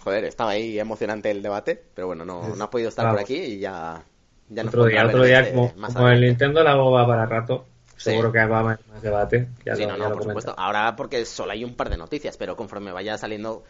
Joder, 0.03 0.23
estaba 0.25 0.51
ahí 0.51 0.79
emocionante 0.79 1.29
el 1.31 1.41
debate, 1.41 1.81
pero 1.93 2.07
bueno, 2.07 2.23
no, 2.23 2.55
no 2.55 2.63
ha 2.63 2.69
podido 2.69 2.89
estar 2.89 3.05
Vamos. 3.05 3.21
por 3.21 3.25
aquí 3.25 3.35
y 3.37 3.59
ya, 3.59 4.01
ya 4.47 4.63
otro 4.63 4.85
día, 4.85 5.05
otro 5.05 5.23
día, 5.23 5.41
este 5.41 5.53
como, 5.53 5.73
más 5.75 5.93
como 5.93 6.07
el. 6.09 6.21
Nintendo 6.21 6.63
la 6.63 6.75
va 6.75 7.05
para 7.07 7.25
rato. 7.25 7.65
Sí. 7.97 8.11
Seguro 8.11 8.31
que 8.31 8.45
va 8.45 8.57
a 8.57 8.59
haber 8.59 8.79
más 8.89 9.01
debate. 9.01 9.47
Ya 9.65 9.75
Sí, 9.75 9.81
lo, 9.81 9.89
no, 9.89 9.97
no, 9.97 10.03
por 10.03 10.19
comento. 10.19 10.29
supuesto. 10.41 10.55
Ahora 10.57 10.95
porque 10.95 11.25
solo 11.25 11.51
hay 11.51 11.63
un 11.65 11.75
par 11.75 11.89
de 11.89 11.97
noticias, 11.97 12.37
pero 12.37 12.55
conforme 12.55 12.91
vaya 12.91 13.17
saliendo 13.17 13.63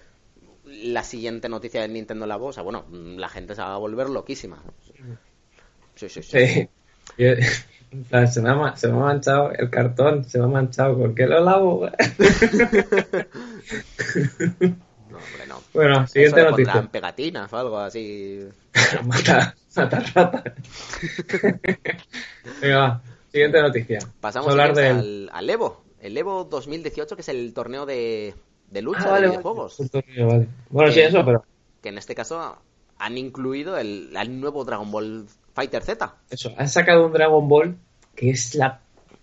la 0.68 1.04
siguiente 1.04 1.50
noticia 1.50 1.82
del 1.82 1.94
Nintendo 1.94 2.26
Labo, 2.26 2.48
o 2.48 2.54
sea, 2.54 2.64
bueno, 2.64 2.86
la 2.92 3.30
gente 3.30 3.56
se 3.56 3.62
va 3.62 3.74
a 3.74 3.78
volver 3.78 4.10
loquísima. 4.10 4.64
Sí, 5.96 6.10
sí, 6.10 6.22
sí. 6.24 6.40
Sí. 6.44 6.70
Plan, 8.10 8.28
se 8.28 8.42
me, 8.42 8.50
ha, 8.50 8.76
se 8.76 8.88
me 8.90 8.94
ha 8.98 9.00
manchado 9.00 9.52
el 9.54 9.70
cartón, 9.70 10.26
se 10.26 10.38
me 10.40 10.44
ha 10.44 10.48
manchado. 10.48 10.98
¿Por 10.98 11.16
qué 11.16 11.26
lo 11.26 11.44
lavo? 11.44 11.90
No, 15.10 15.18
hombre, 15.20 15.48
no. 15.48 15.62
bueno, 15.74 16.04
Eso 16.04 16.08
siguiente 16.08 16.44
le 16.44 16.50
noticia. 16.52 16.92
pegatinas 16.92 17.52
o 17.54 17.58
algo 17.58 17.78
así. 17.80 18.46
mata, 19.06 19.56
mata 19.76 20.00
rata. 20.14 20.44
Venga, 22.62 22.78
va. 22.78 23.02
Siguiente 23.32 23.62
noticia. 23.62 24.00
Pasamos 24.20 24.50
a 24.50 24.52
hablar 24.52 24.76
del... 24.76 24.98
al, 24.98 25.30
al 25.32 25.50
Evo. 25.50 25.84
El 26.02 26.18
Evo 26.18 26.44
2018, 26.44 27.16
que 27.16 27.22
es 27.22 27.30
el 27.30 27.54
torneo 27.54 27.86
de, 27.86 28.36
de 28.72 28.82
lucha 28.82 29.04
Ah, 29.06 29.12
vale, 29.12 29.22
de 29.28 29.30
videojuegos. 29.30 29.78
Vale. 30.18 30.48
Bueno, 30.70 30.92
sí, 30.92 31.00
Eh, 31.00 31.08
eso, 31.08 31.24
pero 31.26 31.44
Que 31.82 31.90
en 31.90 31.98
este 31.98 32.16
caso 32.16 32.58
han 33.00 33.18
incluido 33.18 33.78
el, 33.78 34.16
al 34.18 34.40
nuevo 34.40 34.66
Dragon 34.66 34.90
Ball 34.92 35.26
Fighter 35.54 35.84
Z. 35.84 36.16
eso. 36.30 36.54
Han 36.58 36.68
sacado 36.70 37.06
un 37.06 37.14
Dragon 37.14 37.48
Ball 37.48 37.76
que 38.16 38.32
es 38.32 38.56
la 38.56 38.80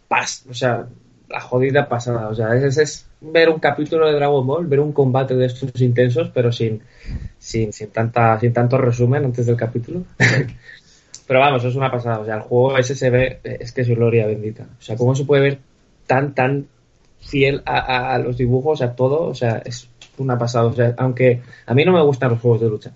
paz, 0.08 0.44
o 0.48 0.54
sea, 0.54 0.86
la 1.28 1.40
jodida 1.40 1.88
pasada. 1.88 2.28
O 2.28 2.34
sea, 2.34 2.54
es, 2.54 2.78
es 2.78 3.06
ver 3.20 3.48
un 3.48 3.58
capítulo 3.58 4.06
de 4.06 4.14
Dragon 4.14 4.46
Ball, 4.46 4.66
ver 4.66 4.80
un 4.80 4.92
combate 4.92 5.34
de 5.34 5.46
estos 5.46 5.80
intensos, 5.80 6.30
pero 6.32 6.52
sin, 6.52 6.82
sin, 7.38 7.72
sin, 7.72 7.88
tanta, 7.90 8.38
sin 8.38 8.52
tanto 8.52 8.78
resumen 8.78 9.24
antes 9.24 9.46
del 9.46 9.56
capítulo. 9.56 10.04
pero 11.26 11.40
vamos, 11.40 11.64
es 11.64 11.74
una 11.74 11.90
pasada. 11.90 12.20
O 12.20 12.24
sea, 12.24 12.36
el 12.36 12.42
juego 12.42 12.78
ese 12.78 12.94
se 12.94 13.10
ve, 13.10 13.40
es 13.42 13.72
que 13.72 13.80
es 13.80 13.88
gloria 13.88 14.26
bendita. 14.26 14.66
O 14.78 14.82
sea, 14.82 14.96
cómo 14.96 15.14
se 15.14 15.24
puede 15.24 15.42
ver 15.42 15.58
tan, 16.06 16.34
tan 16.34 16.68
fiel 17.24 17.62
a, 17.66 17.78
a- 17.78 18.14
a 18.14 18.18
los 18.18 18.36
dibujos, 18.36 18.82
a 18.82 18.94
todo. 18.94 19.22
O 19.26 19.34
sea, 19.34 19.58
es 19.64 19.88
una 20.18 20.38
pasada. 20.38 20.66
O 20.66 20.74
sea, 20.74 20.94
aunque 20.98 21.42
a 21.66 21.74
mí 21.74 21.84
no 21.84 21.92
me 21.92 22.02
gustan 22.02 22.30
los 22.30 22.40
juegos 22.40 22.60
de 22.60 22.68
lucha. 22.68 22.92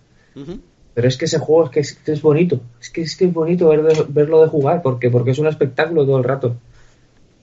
Pero 0.95 1.09
es 1.09 1.16
que 1.16 1.26
ese 1.26 1.39
juego 1.39 1.64
es 1.66 1.70
que 1.70 1.81
es, 1.81 1.95
que 1.95 2.12
es 2.12 2.22
bonito. 2.22 2.61
Es 2.81 2.91
que 2.91 3.03
es 3.03 3.16
que 3.16 3.24
es 3.26 3.33
bonito 3.33 3.68
ver 3.68 3.83
de- 3.83 4.07
verlo 4.09 4.43
de 4.43 4.49
jugar, 4.49 4.83
porque, 4.83 5.11
porque 5.11 5.31
es 5.33 5.39
un 5.39 5.47
espectáculo 5.47 6.05
todo 6.05 6.18
el 6.18 6.24
rato. 6.24 6.57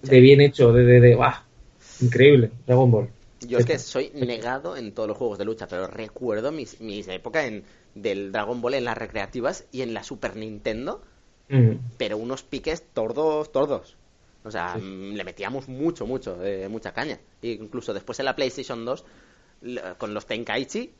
De 0.03 0.19
bien 0.19 0.41
hecho, 0.41 0.71
de, 0.73 0.83
de, 0.83 0.99
de 0.99 1.15
¡buah! 1.15 1.35
Increíble, 2.01 2.51
Dragon 2.67 2.91
Ball. 2.91 3.09
Yo 3.47 3.59
es 3.59 3.65
que 3.65 3.79
soy 3.79 4.11
negado 4.13 4.75
en 4.75 4.91
todos 4.93 5.07
los 5.07 5.17
juegos 5.17 5.37
de 5.37 5.45
lucha, 5.45 5.67
pero 5.67 5.87
recuerdo 5.87 6.51
mis, 6.51 6.81
mis 6.81 7.07
épocas 7.07 7.45
en, 7.45 7.63
del 7.93 8.31
Dragon 8.31 8.61
Ball 8.61 8.75
en 8.75 8.85
las 8.85 8.97
recreativas 8.97 9.65
y 9.71 9.81
en 9.81 9.93
la 9.93 10.03
Super 10.03 10.35
Nintendo, 10.35 11.01
pero 11.97 12.17
unos 12.17 12.43
piques 12.43 12.83
tordos, 12.93 13.51
tordos. 13.51 13.95
O 14.45 14.51
sea, 14.51 14.75
Sí. 14.75 14.81
mm, 14.81 15.13
le 15.15 15.23
metíamos 15.23 15.67
mucho, 15.67 16.05
mucho, 16.05 16.41
eh, 16.43 16.67
mucha 16.69 16.93
caña. 16.93 17.19
E 17.41 17.49
incluso 17.53 17.93
después 17.93 18.19
en 18.19 18.25
la 18.25 18.35
PlayStation 18.35 18.85
2, 18.85 19.03
l- 19.63 19.81
con 19.97 20.13
los 20.13 20.25
Tenkaichi, 20.27 20.93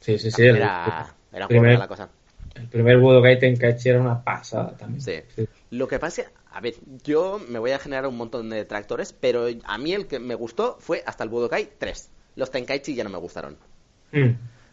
Sí, 0.00 0.18
sí, 0.18 0.30
sí. 0.30 0.30
también 0.30 0.56
El, 0.56 0.62
era, 0.62 1.14
era 1.32 1.48
primer- 1.48 1.78
la 1.78 1.88
cosa. 1.88 2.08
el 2.54 2.68
primer 2.68 2.98
Budokai 2.98 3.38
Tenkaichi 3.38 3.90
era 3.90 4.00
una 4.00 4.24
pasada 4.24 4.76
también. 4.76 5.00
Sí. 5.02 5.46
Lo 5.70 5.86
que 5.88 5.98
pasa 5.98 6.22
es 6.22 6.28
que, 6.28 6.34
a 6.52 6.60
ver, 6.60 6.74
yo 7.04 7.38
me 7.48 7.58
voy 7.58 7.72
a 7.72 7.78
generar 7.78 8.06
un 8.06 8.16
montón 8.16 8.48
de 8.48 8.56
detractores, 8.56 9.12
pero 9.12 9.46
a 9.64 9.78
mí 9.78 9.92
el 9.92 10.06
que 10.06 10.18
me 10.18 10.34
gustó 10.34 10.76
fue 10.80 11.02
hasta 11.06 11.22
el 11.24 11.28
Budokai 11.30 11.72
3. 11.78 12.10
Los 12.34 12.50
Tenkaichi 12.50 12.94
ya 12.94 13.04
no 13.04 13.10
me 13.10 13.18
gustaron. 13.18 13.58
Mm. 14.12 14.30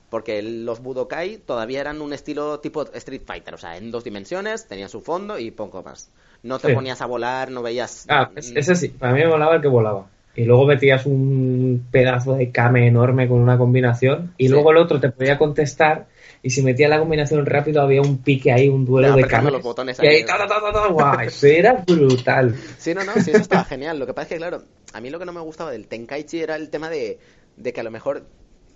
Porque 0.09 0.41
los 0.43 0.80
Budokai 0.82 1.38
todavía 1.39 1.82
eran 1.82 1.99
un 2.01 2.13
estilo 2.13 2.59
tipo 2.59 2.84
Street 2.93 3.24
Fighter, 3.26 3.55
o 3.55 3.57
sea, 3.57 3.78
en 3.78 3.89
dos 3.91 4.03
dimensiones, 4.03 4.67
tenía 4.67 4.88
su 4.88 5.01
fondo 5.01 5.39
y 5.39 5.49
poco 5.51 5.82
más. 5.82 6.11
No 6.43 6.59
te 6.59 6.67
Sí. 6.69 6.73
ponías 6.73 7.01
a 7.01 7.05
volar, 7.05 7.49
no 7.51 7.61
veías... 7.61 8.05
Ah, 8.09 8.29
es- 8.35 8.51
ese 8.55 8.75
sí, 8.75 8.89
para 8.89 9.13
mí 9.13 9.19
me 9.21 9.27
volaba 9.27 9.55
el 9.55 9.61
que 9.61 9.67
volaba. 9.69 10.07
Y 10.35 10.45
luego 10.45 10.65
metías 10.65 11.05
un 11.05 11.85
pedazo 11.91 12.33
de 12.35 12.51
Kame 12.51 12.87
enorme 12.87 13.27
con 13.27 13.39
una 13.39 13.57
combinación. 13.57 14.33
Y 14.37 14.45
Sí. 14.47 14.51
luego 14.51 14.71
el 14.71 14.77
otro 14.77 14.99
te 14.99 15.09
podía 15.09 15.37
contestar. 15.37 16.07
Y 16.41 16.49
si 16.49 16.61
metía 16.63 16.89
la 16.89 16.99
combinación 16.99 17.45
rápido, 17.45 17.81
había 17.81 18.01
un 18.01 18.17
pique 18.17 18.51
ahí, 18.51 18.67
un 18.67 18.83
duelo 18.83 19.15
de 19.15 19.25
Kame. 19.27 19.51
los 19.51 19.61
botones 19.61 19.97
Y 20.01 20.07
ahí, 20.07 20.15
ahí. 20.17 20.25
ta, 20.25 20.37
ta, 20.37 20.47
ta, 20.47 20.59
ta, 20.59 20.73
ta, 20.73 20.87
guau, 20.87 21.19
eso 21.21 21.47
era 21.47 21.73
brutal. 21.87 22.55
Sí, 22.77 22.93
no, 22.93 23.03
no, 23.05 23.13
sí, 23.21 23.29
eso 23.31 23.41
estaba 23.41 23.63
genial. 23.63 23.99
Lo 23.99 24.05
que 24.05 24.13
pasa 24.13 24.23
es 24.23 24.29
que, 24.29 24.37
claro, 24.37 24.63
a 24.91 24.99
mí 24.99 25.09
lo 25.09 25.19
que 25.19 25.25
no 25.25 25.31
me 25.33 25.39
gustaba 25.41 25.71
del 25.71 25.87
Tenkaichi 25.87 26.41
era 26.41 26.55
el 26.57 26.69
tema 26.69 26.89
de, 26.89 27.19
de 27.55 27.71
que 27.73 27.79
a 27.79 27.83
lo 27.83 27.91
mejor 27.91 28.25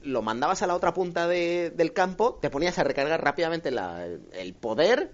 lo 0.03 0.21
mandabas 0.21 0.61
a 0.61 0.67
la 0.67 0.75
otra 0.75 0.93
punta 0.93 1.27
de- 1.27 1.71
del 1.75 1.91
campo, 1.91 2.37
te 2.41 2.49
ponías 2.49 2.77
a 2.79 2.83
recargar 2.85 3.21
rápidamente 3.21 3.71
la- 3.71 4.05
el 4.05 4.53
poder 4.53 5.09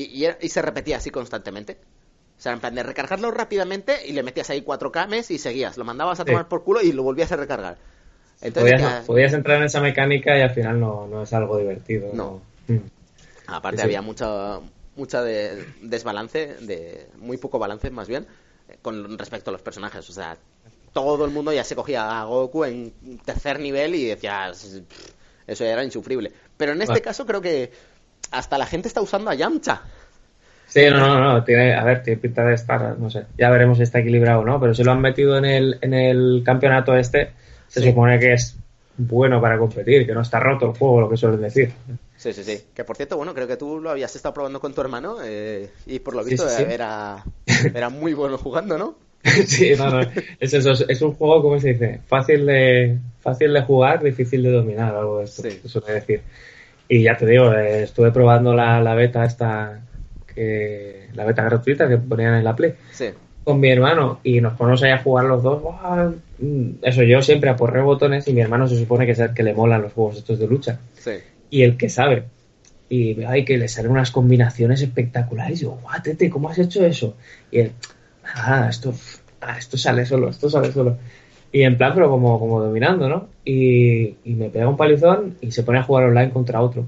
y, 0.00 0.24
y 0.24 0.28
y 0.40 0.48
se 0.48 0.62
repetía 0.62 0.98
así 0.98 1.10
constantemente. 1.10 1.78
O 2.38 2.40
sea, 2.40 2.52
en 2.52 2.60
plan 2.60 2.74
de 2.74 2.82
recargarlo 2.82 3.30
rápidamente 3.30 4.06
y 4.06 4.12
le 4.12 4.22
metías 4.22 4.50
ahí 4.50 4.60
cuatro 4.62 4.92
cames 4.92 5.30
y 5.30 5.38
seguías. 5.38 5.78
Lo 5.78 5.84
mandabas 5.84 6.20
a 6.20 6.24
Sí. 6.24 6.30
tomar 6.30 6.48
por 6.48 6.64
culo 6.64 6.82
y 6.82 6.92
lo 6.92 7.02
volvías 7.02 7.32
a 7.32 7.36
recargar. 7.36 7.78
Entonces, 8.42 8.74
Podías, 8.74 9.00
ya- 9.00 9.06
podías 9.06 9.32
entrar 9.32 9.56
en 9.58 9.64
esa 9.64 9.80
mecánica 9.80 10.36
y 10.36 10.42
al 10.42 10.50
final 10.50 10.78
no, 10.78 11.06
no 11.06 11.22
es 11.22 11.32
algo 11.32 11.56
divertido. 11.58 12.10
No. 12.12 12.42
Mm. 12.68 12.76
Aparte 13.46 13.78
Sí, 13.78 13.84
había 13.84 14.02
mucha 14.02 14.60
mucha 14.96 15.22
de, 15.22 15.64
desbalance, 15.82 16.54
de 16.60 17.06
muy 17.18 17.36
poco 17.38 17.58
balance 17.58 17.90
más 17.90 18.08
bien, 18.08 18.26
con 18.82 19.18
respecto 19.18 19.50
a 19.50 19.52
los 19.52 19.62
personajes. 19.62 20.08
O 20.08 20.12
sea, 20.12 20.36
todo 20.92 21.24
el 21.24 21.30
mundo 21.30 21.52
ya 21.52 21.64
se 21.64 21.74
cogía 21.76 22.20
a 22.20 22.24
Goku 22.24 22.64
en 22.64 22.92
tercer 23.24 23.60
nivel 23.60 23.94
y 23.94 24.06
decías, 24.06 24.82
"Pff, 24.88 25.10
eso 25.46 25.64
era 25.64 25.84
insufrible. 25.84 26.32
Pero 26.56 26.72
en 26.72 26.80
este 26.82 26.92
Vale. 26.92 27.02
caso 27.02 27.24
creo 27.26 27.40
que 27.40 27.70
hasta 28.30 28.58
la 28.58 28.66
gente 28.66 28.88
está 28.88 29.00
usando 29.00 29.30
a 29.30 29.34
Yamcha. 29.34 29.82
Sí, 30.66 30.82
no, 30.90 30.98
no, 30.98 31.20
no, 31.20 31.44
tiene, 31.44 31.74
a 31.74 31.84
ver, 31.84 32.02
tiene 32.02 32.20
pinta 32.20 32.44
de 32.44 32.54
estar, 32.54 32.98
no 32.98 33.08
sé, 33.08 33.24
ya 33.38 33.50
veremos 33.50 33.78
si 33.78 33.84
está 33.84 34.00
equilibrado 34.00 34.40
o 34.40 34.44
no, 34.44 34.60
pero 34.60 34.74
si 34.74 34.82
lo 34.82 34.92
han 34.92 35.00
metido 35.00 35.38
en 35.38 35.44
el, 35.44 35.78
en 35.80 35.94
el 35.94 36.42
campeonato 36.44 36.94
este, 36.96 37.30
se 37.68 37.80
Sí. 37.80 37.88
supone 37.88 38.18
que 38.18 38.32
es 38.32 38.56
bueno 38.98 39.40
para 39.40 39.58
competir, 39.58 40.06
que 40.06 40.12
no 40.12 40.22
está 40.22 40.40
roto 40.40 40.66
el 40.66 40.72
juego, 40.76 41.00
lo 41.00 41.08
que 41.08 41.16
suelen 41.16 41.40
decir. 41.40 41.72
Sí, 42.16 42.32
sí, 42.32 42.42
sí. 42.42 42.64
Que 42.74 42.82
por 42.82 42.96
cierto, 42.96 43.16
bueno, 43.16 43.34
creo 43.34 43.46
que 43.46 43.56
tú 43.56 43.78
lo 43.80 43.90
habías 43.90 44.14
estado 44.16 44.34
probando 44.34 44.58
con 44.58 44.74
tu 44.74 44.80
hermano 44.80 45.18
eh, 45.22 45.70
y 45.86 45.98
por 46.00 46.14
lo 46.14 46.24
visto 46.24 46.48
sí, 46.48 46.64
sí. 46.64 46.64
Era, 46.68 47.24
era 47.74 47.88
muy 47.88 48.14
bueno 48.14 48.36
jugando, 48.38 48.76
¿no? 48.76 48.96
sí, 49.46 49.72
no, 49.76 49.90
no, 49.90 50.00
es 50.40 50.54
eso, 50.54 50.72
es, 50.72 51.02
un 51.02 51.14
juego, 51.14 51.42
¿cómo 51.42 51.60
se 51.60 51.70
dice? 51.74 52.00
Fácil 52.06 52.46
de, 52.46 52.98
fácil 53.20 53.52
de 53.52 53.62
jugar, 53.62 54.02
difícil 54.02 54.42
de 54.42 54.52
dominar, 54.52 54.94
algo 54.94 55.18
de 55.18 55.24
esto, 55.24 55.42
se 55.42 55.68
suele 55.68 55.92
decir. 55.94 56.22
Y 56.88 57.02
ya 57.02 57.16
te 57.16 57.26
digo, 57.26 57.52
eh, 57.52 57.82
estuve 57.82 58.12
probando 58.12 58.54
la, 58.54 58.80
la 58.80 58.94
beta 58.94 59.24
esta, 59.24 59.80
que, 60.32 61.08
la 61.14 61.24
beta 61.24 61.42
gratuita 61.44 61.88
que 61.88 61.98
ponían 61.98 62.34
en 62.34 62.44
la 62.44 62.54
Play. 62.54 62.74
Sí. 62.92 63.06
con 63.44 63.60
mi 63.60 63.68
hermano 63.70 64.18
y 64.24 64.40
nos 64.40 64.54
ponemos 64.54 64.82
ahí 64.82 64.90
a 64.90 64.98
jugar 64.98 65.24
los 65.26 65.42
dos. 65.42 65.62
Mm, 66.38 66.70
Eso 66.82 67.02
yo 67.04 67.22
siempre 67.22 67.48
aporreo 67.50 67.84
botones 67.84 68.26
y 68.28 68.32
mi 68.32 68.40
hermano 68.40 68.66
se 68.68 68.76
supone 68.76 69.06
que 69.06 69.12
es 69.12 69.18
el 69.20 69.34
que 69.34 69.42
le 69.44 69.54
molan 69.54 69.82
los 69.82 69.92
juegos 69.92 70.16
estos 70.18 70.38
de 70.38 70.46
lucha 70.48 70.78
Sí. 70.98 71.12
y 71.50 71.62
el 71.62 71.76
que 71.76 71.88
sabe. 71.88 72.24
Y 72.88 73.14
veo 73.14 73.28
ahí 73.30 73.44
que 73.44 73.56
le 73.58 73.66
salen 73.68 73.90
unas 73.90 74.10
combinaciones 74.12 74.80
espectaculares. 74.82 75.60
Y 75.60 75.64
yo, 75.64 75.78
guau, 75.82 76.00
tete, 76.02 76.30
¿cómo 76.30 76.50
has 76.50 76.58
hecho 76.58 76.84
eso? 76.84 77.16
Y 77.50 77.60
él, 77.60 77.72
ah, 78.34 78.66
esto, 78.70 78.94
ah, 79.40 79.56
esto 79.58 79.76
sale 79.76 80.06
solo, 80.06 80.28
esto 80.28 80.48
sale 80.50 80.70
solo. 80.72 80.96
Y 81.56 81.62
en 81.62 81.78
plan, 81.78 81.92
pero 81.94 82.10
como, 82.10 82.38
como 82.38 82.60
dominando, 82.62 83.08
¿no? 83.08 83.28
Y, 83.42 84.14
y 84.24 84.34
me 84.34 84.50
pega 84.50 84.68
un 84.68 84.76
palizón 84.76 85.36
y 85.40 85.52
se 85.52 85.62
pone 85.62 85.78
a 85.78 85.82
jugar 85.84 86.04
online 86.04 86.30
contra 86.30 86.60
otro. 86.60 86.84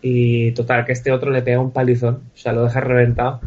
Y 0.00 0.52
total, 0.52 0.86
que 0.86 0.92
este 0.92 1.12
otro 1.12 1.30
le 1.30 1.42
pega 1.42 1.60
un 1.60 1.70
palizón, 1.70 2.22
o 2.34 2.38
sea, 2.38 2.54
lo 2.54 2.64
deja 2.64 2.80
reventado. 2.80 3.42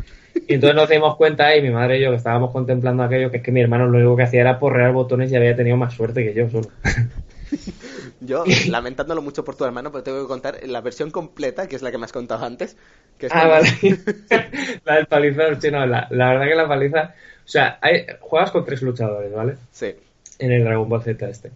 Y 0.47 0.53
entonces 0.53 0.75
nos 0.75 0.87
dimos 0.89 1.15
cuenta, 1.15 1.55
y 1.55 1.63
mi 1.63 1.71
madre 1.71 1.97
y 1.97 2.03
yo, 2.03 2.11
que 2.11 2.17
estábamos 2.17 2.51
contemplando 2.51 3.01
aquello, 3.01 3.31
que 3.31 3.37
es 3.37 3.43
que 3.43 3.51
mi 3.51 3.61
hermano 3.61 3.87
lo 3.87 3.97
único 3.97 4.15
que 4.15 4.21
hacía 4.23 4.41
era 4.41 4.59
porrear 4.59 4.91
botones 4.93 5.31
y 5.31 5.35
había 5.35 5.55
tenido 5.55 5.75
más 5.75 5.95
suerte 5.95 6.23
que 6.23 6.35
yo 6.35 6.47
solo. 6.51 6.67
Yo, 8.21 8.43
lamentándolo 8.69 9.21
mucho 9.21 9.43
por 9.43 9.55
tu 9.55 9.65
hermano, 9.65 9.91
pero 9.91 10.03
tengo 10.03 10.21
que 10.21 10.27
contar 10.27 10.59
la 10.65 10.81
versión 10.81 11.11
completa, 11.11 11.67
que 11.67 11.75
es 11.75 11.81
la 11.81 11.91
que 11.91 11.97
me 11.97 12.05
has 12.05 12.13
contado 12.13 12.45
antes. 12.45 12.77
Que 13.17 13.25
es 13.25 13.31
Ah, 13.35 13.47
cuando- 13.49 13.69
vale. 13.81 14.79
la 14.85 14.95
del 14.95 15.05
palizón, 15.07 15.59
sí, 15.61 15.69
no, 15.71 15.85
la, 15.85 16.07
la 16.11 16.29
verdad 16.29 16.45
que 16.47 16.55
la 16.55 16.67
paliza. 16.67 17.13
O 17.43 17.47
sea, 17.47 17.77
hay, 17.81 18.05
juegas 18.21 18.51
con 18.51 18.63
tres 18.65 18.81
luchadores, 18.81 19.33
¿vale? 19.33 19.55
Sí. 19.71 19.93
En 20.43 20.51
el 20.51 20.63
Dragon 20.63 20.89
Ball 20.89 21.01
Z 21.01 21.29
este. 21.29 21.51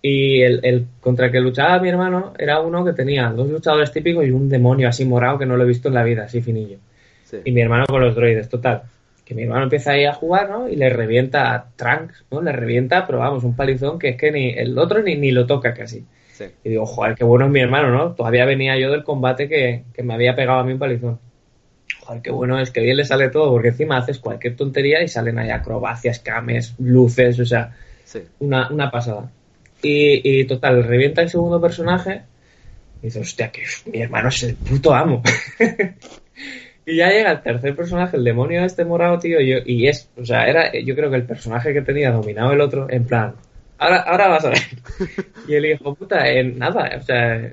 Y 0.00 0.42
el, 0.42 0.60
el 0.62 0.86
contra 1.00 1.26
el 1.26 1.32
que 1.32 1.40
luchaba 1.40 1.80
mi 1.80 1.88
hermano 1.88 2.32
era 2.38 2.60
uno 2.60 2.84
que 2.84 2.92
tenía 2.92 3.28
dos 3.30 3.48
luchadores 3.48 3.90
típicos 3.90 4.24
y 4.24 4.30
un 4.30 4.48
demonio 4.48 4.88
así 4.88 5.04
morado 5.04 5.38
que 5.38 5.46
no 5.46 5.56
lo 5.56 5.64
he 5.64 5.66
visto 5.66 5.88
en 5.88 5.94
la 5.94 6.04
vida, 6.04 6.24
así 6.24 6.40
finillo. 6.40 6.78
Sí. 7.24 7.38
Y 7.44 7.52
mi 7.52 7.60
hermano 7.60 7.84
con 7.86 8.00
los 8.00 8.14
droides, 8.14 8.48
total. 8.48 8.82
Que 9.24 9.34
mi 9.34 9.42
hermano 9.42 9.64
empieza 9.64 9.90
ahí 9.90 10.04
a 10.04 10.14
jugar, 10.14 10.48
¿no? 10.48 10.68
Y 10.68 10.76
le 10.76 10.88
revienta 10.88 11.52
a 11.52 11.66
Trunks, 11.74 12.24
¿no? 12.30 12.40
Le 12.40 12.52
revienta, 12.52 13.06
pero 13.06 13.18
vamos, 13.18 13.42
un 13.44 13.56
palizón 13.56 13.98
que 13.98 14.10
es 14.10 14.16
que 14.16 14.30
ni 14.30 14.50
el 14.50 14.78
otro 14.78 15.02
ni, 15.02 15.16
ni 15.16 15.32
lo 15.32 15.46
toca 15.46 15.74
casi. 15.74 16.06
Sí. 16.32 16.44
Y 16.62 16.68
digo, 16.70 16.86
joder, 16.86 17.16
qué 17.16 17.24
bueno 17.24 17.46
es 17.46 17.50
mi 17.50 17.60
hermano, 17.60 17.90
¿no? 17.90 18.12
Todavía 18.12 18.44
venía 18.44 18.78
yo 18.78 18.92
del 18.92 19.02
combate 19.02 19.48
que, 19.48 19.82
que 19.92 20.02
me 20.04 20.14
había 20.14 20.36
pegado 20.36 20.60
a 20.60 20.64
mí 20.64 20.72
un 20.72 20.78
palizón. 20.78 21.18
Joder, 22.00 22.22
qué 22.22 22.30
bueno 22.30 22.58
es 22.58 22.70
que 22.70 22.80
bien 22.80 22.96
le 22.96 23.04
sale 23.04 23.28
todo, 23.28 23.50
porque 23.50 23.68
encima 23.68 23.98
haces 23.98 24.20
cualquier 24.20 24.54
tontería 24.56 25.02
y 25.02 25.08
salen 25.08 25.38
ahí 25.38 25.50
acrobacias, 25.50 26.20
cames, 26.20 26.74
luces, 26.78 27.38
o 27.40 27.44
sea, 27.44 27.74
Una, 28.40 28.68
una 28.70 28.90
pasada. 28.90 29.30
Y, 29.82 30.40
y 30.40 30.44
total, 30.46 30.84
revienta 30.84 31.22
el 31.22 31.30
segundo 31.30 31.60
personaje 31.60 32.22
y 33.02 33.06
dice, 33.06 33.20
hostia, 33.20 33.50
que 33.50 33.62
mi 33.92 34.02
hermano 34.02 34.28
es 34.28 34.42
el 34.44 34.56
puto 34.56 34.94
amo. 34.94 35.22
y 36.86 36.96
ya 36.96 37.10
llega 37.10 37.32
el 37.32 37.42
tercer 37.42 37.76
personaje, 37.76 38.16
el 38.16 38.24
demonio 38.24 38.64
este 38.64 38.84
morado, 38.84 39.18
tío, 39.18 39.40
y, 39.40 39.50
yo- 39.50 39.58
y 39.64 39.86
es, 39.88 40.08
o 40.16 40.24
sea, 40.24 40.46
era, 40.46 40.72
yo 40.78 40.94
creo 40.94 41.10
que 41.10 41.16
el 41.16 41.26
personaje 41.26 41.72
que 41.72 41.82
tenía 41.82 42.10
dominado 42.10 42.52
el 42.52 42.60
otro, 42.60 42.86
en 42.90 43.04
plan, 43.06 43.34
ahora, 43.78 43.98
ahora 44.02 44.28
vas 44.28 44.44
a 44.44 44.50
ver. 44.50 44.58
y 45.48 45.54
el 45.54 45.66
hijo 45.66 45.94
puta, 45.94 46.28
en 46.28 46.58
nada, 46.58 46.90
o 46.98 47.02
sea, 47.02 47.52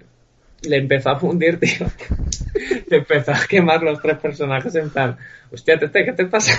le 0.63 0.77
empezó 0.77 1.11
a 1.11 1.19
fundir, 1.19 1.59
tío. 1.61 1.87
le 2.89 2.97
empezó 2.97 3.31
a 3.31 3.45
quemar 3.47 3.83
los 3.83 4.01
tres 4.01 4.17
personajes 4.19 4.75
en 4.75 4.89
plan, 4.89 5.17
hostia, 5.51 5.77
¿qué 5.79 6.13
te 6.13 6.25
pasa? 6.25 6.53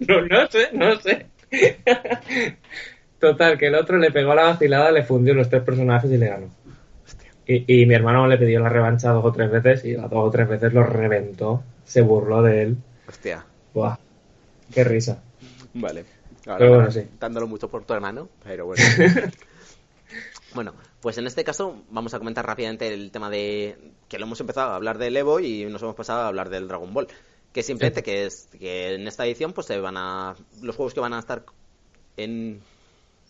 No, 0.00 0.20
no 0.22 0.46
sé, 0.48 0.68
no 0.72 0.96
sé. 1.00 1.26
Total, 3.18 3.58
que 3.58 3.68
el 3.68 3.74
otro 3.74 3.98
le 3.98 4.10
pegó 4.10 4.34
la 4.34 4.44
vacilada, 4.44 4.90
le 4.90 5.02
fundió 5.02 5.34
los 5.34 5.48
tres 5.48 5.62
personajes 5.62 6.10
y 6.10 6.18
le 6.18 6.28
ganó. 6.28 6.48
Y, 7.46 7.82
y 7.82 7.86
mi 7.86 7.94
hermano 7.94 8.26
le 8.26 8.38
pidió 8.38 8.60
la 8.60 8.68
revancha 8.68 9.10
dos 9.10 9.24
o 9.24 9.32
tres 9.32 9.50
veces 9.50 9.84
y 9.84 9.92
las 9.92 10.10
dos 10.10 10.28
o 10.28 10.30
tres 10.30 10.48
veces 10.48 10.72
lo 10.72 10.82
reventó, 10.82 11.62
se 11.84 12.02
burló 12.02 12.42
de 12.42 12.62
él. 12.62 12.76
Hostia. 13.08 13.44
Buah, 13.72 13.96
qué 14.72 14.84
risa. 14.84 15.22
Vale. 15.74 16.04
Ahora, 16.46 16.58
Pero 16.58 16.74
bueno, 16.74 16.90
sí. 16.90 17.06
Dándolo 17.18 17.46
mucho 17.46 17.68
por 17.68 17.84
tu 17.84 17.94
hermano, 17.94 18.28
pero 18.42 18.66
bueno. 18.66 18.82
bueno, 20.54 20.74
pues 21.00 21.18
en 21.18 21.26
este 21.26 21.44
caso 21.44 21.82
vamos 21.90 22.14
a 22.14 22.18
comentar 22.18 22.46
rápidamente 22.46 22.92
el 22.92 23.10
tema 23.10 23.30
de 23.30 23.76
que 24.08 24.18
lo 24.18 24.26
hemos 24.26 24.40
empezado 24.40 24.70
a 24.70 24.76
hablar 24.76 24.98
del 24.98 25.16
Evo 25.16 25.40
y 25.40 25.64
nos 25.64 25.82
hemos 25.82 25.94
pasado 25.94 26.20
a 26.20 26.28
hablar 26.28 26.50
del 26.50 26.68
Dragon 26.68 26.92
Ball. 26.92 27.08
Que 27.54 27.62
simplemente 27.62 28.02
que 28.02 28.26
es 28.26 28.48
que 28.58 28.94
en 28.94 29.08
esta 29.08 29.24
edición 29.24 29.54
pues 29.54 29.68
se 29.68 29.78
van 29.78 29.96
a 29.96 30.34
los 30.60 30.76
juegos 30.76 30.92
que 30.92 31.00
van 31.00 31.14
a 31.14 31.20
estar 31.20 31.46
en 32.16 32.60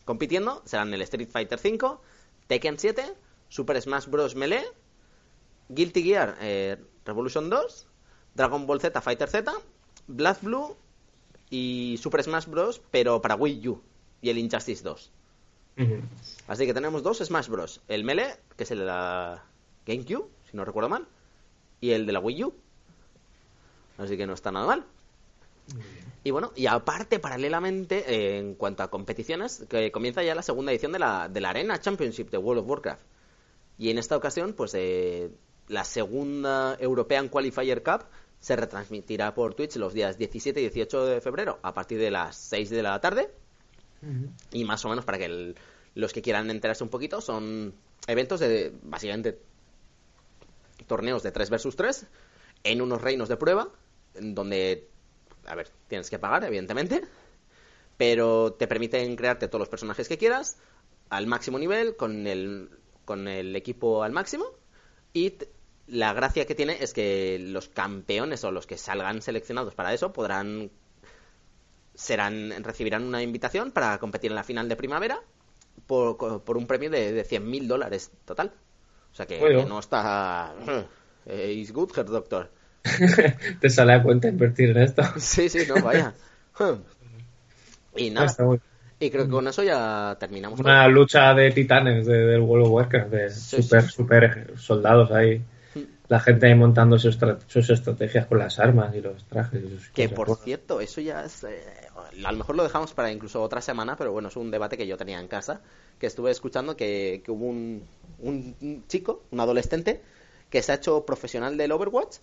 compitiendo 0.05 0.63
serán 0.65 0.93
el 0.93 1.03
Street 1.03 1.29
Fighter 1.31 1.61
V, 1.63 1.99
Tekken 2.47 2.79
7, 2.79 3.15
Super 3.49 3.81
Smash 3.81 4.07
Bros. 4.07 4.35
Melee, 4.35 4.65
Guilty 5.69 6.03
Gear 6.03 6.37
eh, 6.41 6.77
Revolution 7.05 7.51
2, 7.51 7.87
Dragon 8.35 8.67
Ball 8.67 8.81
Z 8.81 9.01
Fighter 9.01 9.29
Z, 9.29 9.53
Blood 10.07 10.37
Blue 10.41 10.77
y 11.51 11.99
Super 12.03 12.23
Smash 12.23 12.47
Bros. 12.47 12.81
pero 12.91 13.21
para 13.21 13.37
Wii 13.37 13.69
U 13.69 13.83
y 14.23 14.31
el 14.31 14.39
Injustice 14.39 14.83
2. 14.83 15.13
Ujú. 15.77 16.01
Así 16.49 16.67
que 16.67 16.73
tenemos 16.73 17.03
dos 17.03 17.19
Smash 17.19 17.49
Bros. 17.49 17.83
El 17.89 18.05
Melee, 18.05 18.37
que 18.57 18.65
es 18.65 18.71
el 18.71 18.79
de 18.79 18.85
la 18.87 19.45
GameCube, 19.87 20.29
si 20.51 20.57
no 20.57 20.65
recuerdo 20.65 20.89
mal, 20.89 21.07
y 21.81 21.91
el 21.91 22.07
de 22.07 22.13
la 22.13 22.21
Wii 22.21 22.45
U. 22.45 22.55
Así 23.99 24.17
que 24.17 24.27
no 24.27 24.35
está 24.35 24.51
nada 24.53 24.67
mal. 24.67 24.85
Y 26.25 26.31
bueno, 26.31 26.53
y 26.57 26.67
aparte, 26.67 27.19
paralelamente, 27.19 28.05
eh, 28.13 28.39
en 28.39 28.55
cuanto 28.55 28.83
a 28.83 28.91
competiciones, 28.91 29.65
que 29.69 29.93
comienza 29.93 30.23
ya 30.23 30.35
la 30.35 30.43
segunda 30.43 30.73
edición 30.73 30.93
de 30.93 30.99
la, 30.99 31.29
de 31.29 31.41
la 31.41 31.51
Arena 31.51 31.79
Championship 31.81 32.31
de 32.31 32.39
World 32.39 32.63
of 32.63 32.69
Warcraft. 32.71 33.03
Y 33.79 33.91
en 33.91 33.99
esta 33.99 34.17
ocasión, 34.17 34.53
pues 34.55 34.73
eh, 34.75 35.31
la 35.69 35.85
segunda 35.85 36.77
European 36.81 37.29
Qualifier 37.29 37.83
Cup 37.83 38.05
se 38.41 38.57
retransmitirá 38.57 39.35
por 39.35 39.55
Twitch 39.55 39.77
los 39.77 39.93
días 39.95 40.19
17 40.19 40.61
y 40.61 40.65
18 40.65 41.07
de 41.07 41.21
febrero 41.21 41.59
a 41.63 41.73
partir 41.75 41.99
de 41.99 42.11
las 42.11 42.37
6 42.37 42.71
de 42.71 42.83
la 42.83 43.01
tarde. 43.01 43.31
Y 44.53 44.65
más 44.65 44.85
o 44.85 44.89
menos 44.91 45.05
para 45.05 45.17
que 45.19 45.25
el- 45.27 45.57
los 45.95 46.13
que 46.13 46.21
quieran 46.23 46.51
enterarse 46.51 46.85
un 46.85 46.91
poquito 46.91 47.21
son 47.21 47.75
eventos 48.07 48.41
de 48.41 48.73
básicamente 48.83 49.39
torneos 50.87 51.23
de 51.23 51.33
3 51.33 51.51
versus 51.51 51.77
3 51.77 52.07
en 52.65 52.83
unos 52.83 53.01
reinos 53.01 53.29
de 53.29 53.37
prueba 53.37 53.69
donde 54.21 54.89
a 55.47 55.55
ver, 55.55 55.69
tienes 55.89 56.11
que 56.11 56.19
pagar 56.19 56.45
evidentemente, 56.45 57.03
pero 57.97 58.53
te 58.53 58.67
permiten 58.67 59.15
crearte 59.17 59.49
todos 59.49 59.61
los 59.61 59.69
personajes 59.69 60.09
que 60.09 60.19
quieras 60.19 60.59
al 61.11 61.27
máximo 61.27 61.59
nivel 61.59 61.97
con 61.97 62.27
el 62.27 62.71
con 63.05 63.29
el 63.29 63.55
equipo 63.55 64.03
al 64.03 64.13
máximo 64.13 64.47
y 65.13 65.35
la 65.87 66.15
gracia 66.15 66.47
que 66.47 66.55
tiene 66.55 66.83
es 66.83 66.95
que 66.95 67.39
los 67.39 67.69
campeones 67.69 68.43
o 68.45 68.51
los 68.51 68.67
que 68.67 68.79
salgan 68.79 69.21
seleccionados 69.21 69.75
para 69.75 69.93
eso 69.93 70.13
podrán 70.13 70.71
serán 71.95 72.65
recibirán 72.65 73.05
una 73.05 73.23
invitación 73.23 73.71
para 73.71 73.99
competir 73.99 74.31
en 74.31 74.37
la 74.37 74.45
final 74.45 74.69
de 74.69 74.77
primavera 74.77 75.21
por, 75.87 76.43
por 76.43 76.57
un 76.57 76.67
premio 76.67 76.89
de, 76.91 77.13
de 77.13 77.25
100.000 77.25 77.67
dólares 77.67 78.11
total. 78.25 78.53
O 79.13 79.15
sea 79.15 79.27
que, 79.27 79.39
Bueno. 79.39 79.61
que 79.61 79.67
no 79.67 79.79
está... 79.79 80.55
Is 81.27 81.73
good, 81.73 81.91
Herr 81.97 82.07
Doctor. 82.07 82.51
Te 83.61 83.71
sale 83.71 83.95
a 83.95 84.03
cuenta 84.03 84.29
invertir 84.29 84.71
en 84.71 84.79
esto. 84.79 85.03
Sí, 85.19 85.49
sí, 85.49 85.61
no, 85.69 85.83
vaya. 85.83 86.13
Y 87.97 88.11
nada, 88.11 88.27
Está 88.27 88.45
muy- 88.45 88.61
y 88.99 89.11
creo 89.11 89.25
que 89.25 89.31
con 89.31 89.47
eso 89.49 89.63
ya 89.63 90.17
terminamos. 90.19 90.59
todo. 90.59 90.69
Una 90.69 90.89
lucha 90.89 91.35
de 91.35 91.51
titanes 91.53 92.07
de- 92.07 92.27
del 92.27 92.41
World 92.41 92.67
of 92.67 92.73
Warcraft, 92.73 93.11
de 93.11 93.31
Sí, 93.31 93.63
super, 93.63 93.83
sí, 93.83 93.89
sí. 93.89 93.95
super 93.95 94.53
soldados 94.59 95.11
ahí. 95.13 95.39
Mm. 95.75 95.81
La 96.09 96.21
gente 96.21 96.47
ahí 96.47 96.55
montando 96.55 96.99
sus, 96.99 97.15
estra- 97.17 97.39
sus 97.47 97.69
estrategias 97.71 98.27
con 98.27 98.39
las 98.39 98.59
armas 98.59 98.95
y 98.95 99.01
los 99.01 99.25
trajes. 99.25 99.63
y 99.65 99.69
sus 99.79 99.89
Que 99.91 100.09
por 100.09 100.37
cierto, 100.37 100.81
eso 100.81 101.01
ya 101.01 101.25
es. 101.25 101.45
eh, 101.45 101.63
a 102.25 102.33
lo 102.33 102.39
mejor 102.39 102.57
lo 102.57 102.63
dejamos 102.63 102.93
para 102.95 103.11
incluso 103.13 103.43
otra 103.43 103.61
semana, 103.61 103.97
pero 103.97 104.13
bueno, 104.13 104.29
es 104.29 104.37
un 104.37 104.51
debate 104.51 104.77
que 104.77 104.87
yo 104.87 104.97
tenía 104.97 105.21
en 105.21 105.29
casa. 105.29 105.61
Que 105.99 106.07
estuve 106.07 106.31
escuchando 106.31 106.77
que, 106.77 107.23
que 107.25 107.31
hubo 107.31 107.47
un- 107.47 107.83
un 108.21 108.85
chico, 108.89 109.23
un 109.31 109.41
adolescente, 109.41 110.01
que 110.51 110.63
se 110.63 110.73
ha 110.73 110.77
hecho 110.77 111.05
profesional 111.05 111.57
del 111.57 111.73
Overwatch, 111.73 112.17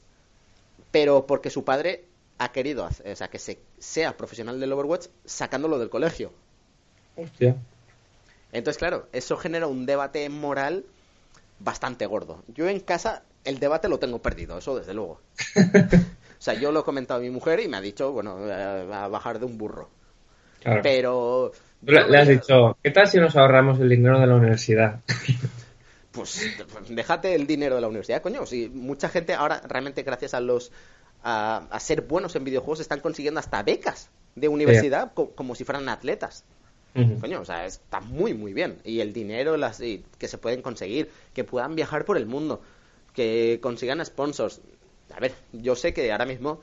pero 0.92 1.26
porque 1.26 1.50
su 1.50 1.64
padre 1.64 2.06
ha 2.38 2.52
querido, 2.52 2.86
hacer- 2.86 3.12
o 3.12 3.16
sea, 3.16 3.30
que 3.30 3.40
se, 3.40 3.60
sea 3.80 4.18
profesional 4.18 4.60
del 4.60 4.74
Overwatch 4.74 5.08
sacándolo 5.26 5.80
del 5.80 5.90
colegio. 5.90 6.32
Hostia. 7.16 7.56
Entonces, 8.52 8.78
claro, 8.78 9.08
eso 9.14 9.38
genera 9.38 9.68
un 9.68 9.86
debate 9.86 10.28
moral 10.30 10.86
bastante 11.60 12.06
gordo. 12.06 12.44
Yo 12.54 12.68
en 12.68 12.80
casa 12.80 13.24
el 13.44 13.60
debate 13.60 13.88
lo 13.90 14.00
tengo 14.00 14.20
perdido, 14.20 14.58
eso 14.58 14.78
desde 14.78 14.94
luego. 14.94 15.20
O 16.42 16.44
sea, 16.44 16.56
yo 16.56 16.72
lo 16.72 16.80
he 16.80 16.84
comentado 16.84 17.20
a 17.20 17.24
mi 17.24 17.30
mujer 17.30 17.60
y 17.60 17.68
me 17.68 17.78
ha 17.78 17.82
dicho, 17.82 18.12
bueno, 18.14 18.40
eh, 18.50 18.90
a 18.92 19.08
bajar 19.08 19.38
de 19.38 19.46
un 19.46 19.60
burro. 19.60 19.90
Claro. 20.60 20.82
Pero... 20.82 21.52
Le, 21.84 22.08
le 22.10 22.18
has 22.18 22.28
dicho, 22.28 22.76
¿qué 22.82 22.90
tal 22.90 23.08
si 23.08 23.20
nos 23.20 23.36
ahorramos 23.36 23.80
el 23.80 23.88
dinero 23.90 24.20
de 24.20 24.26
la 24.26 24.34
universidad? 24.34 25.02
Pues 26.12 26.42
déjate 26.90 27.36
el 27.36 27.48
dinero 27.48 27.76
de 27.76 27.82
la 27.82 27.88
universidad, 27.88 28.22
coño. 28.22 28.46
Si 28.46 28.68
mucha 28.70 29.08
gente 29.10 29.34
ahora 29.34 29.62
realmente 29.68 30.04
gracias 30.04 30.34
a 30.34 30.40
los... 30.42 30.72
A, 31.24 31.68
a 31.70 31.80
ser 31.80 32.02
buenos 32.02 32.36
en 32.36 32.44
videojuegos 32.44 32.80
están 32.80 33.00
consiguiendo 33.00 33.40
hasta 33.40 33.62
becas 33.62 34.10
de 34.36 34.48
universidad 34.48 35.14
co- 35.14 35.30
como 35.36 35.54
si 35.54 35.64
fueran 35.64 35.88
atletas. 35.88 36.44
Coño, 37.22 37.42
o 37.42 37.46
sea, 37.46 37.66
está 37.66 38.02
muy, 38.02 38.34
muy 38.34 38.54
bien. 38.54 38.80
Y 38.84 39.00
el 39.02 39.14
dinero 39.14 39.56
las, 39.56 39.80
y 39.82 40.04
que 40.18 40.28
se 40.28 40.38
pueden 40.40 40.62
conseguir, 40.64 41.12
que 41.34 41.44
puedan 41.44 41.76
viajar 41.76 42.06
por 42.06 42.18
el 42.18 42.26
mundo, 42.26 42.62
que 43.14 43.60
consigan 43.62 44.04
sponsors. 44.04 44.62
A 45.14 45.20
ver, 45.20 45.34
yo 45.54 45.76
sé 45.76 45.94
que 45.94 46.12
ahora 46.12 46.26
mismo 46.26 46.62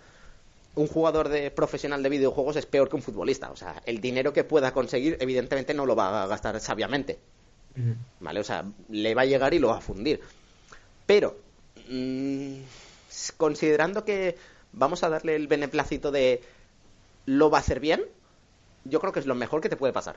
un 0.74 0.86
jugador 0.88 1.28
de 1.28 1.50
profesional 1.50 2.02
de 2.02 2.08
videojuegos 2.08 2.56
es 2.56 2.66
peor 2.66 2.88
que 2.88 2.96
un 2.96 3.02
futbolista. 3.02 3.50
O 3.50 3.56
sea, 3.56 3.82
el 3.86 4.00
dinero 4.00 4.32
que 4.32 4.44
pueda 4.44 4.72
conseguir, 4.72 5.16
evidentemente, 5.20 5.74
no 5.74 5.86
lo 5.86 5.96
va 5.96 6.24
a 6.24 6.26
gastar 6.26 6.60
sabiamente. 6.60 7.18
¿Vale? 8.20 8.40
O 8.40 8.44
sea, 8.44 8.64
le 8.88 9.14
va 9.14 9.22
a 9.22 9.26
llegar 9.26 9.54
y 9.54 9.58
lo 9.58 9.68
va 9.68 9.78
a 9.78 9.80
fundir. 9.80 10.20
Pero, 11.06 11.36
mm, 11.88 12.60
considerando 13.36 14.04
que 14.04 14.36
vamos 14.72 15.02
a 15.02 15.08
darle 15.08 15.36
el 15.36 15.46
beneplácito 15.46 16.10
de 16.10 16.42
lo 17.26 17.50
va 17.50 17.58
a 17.58 17.60
hacer 17.60 17.80
bien, 17.80 18.02
yo 18.84 19.00
creo 19.00 19.12
que 19.12 19.20
es 19.20 19.26
lo 19.26 19.34
mejor 19.34 19.60
que 19.60 19.68
te 19.68 19.76
puede 19.76 19.92
pasar. 19.92 20.16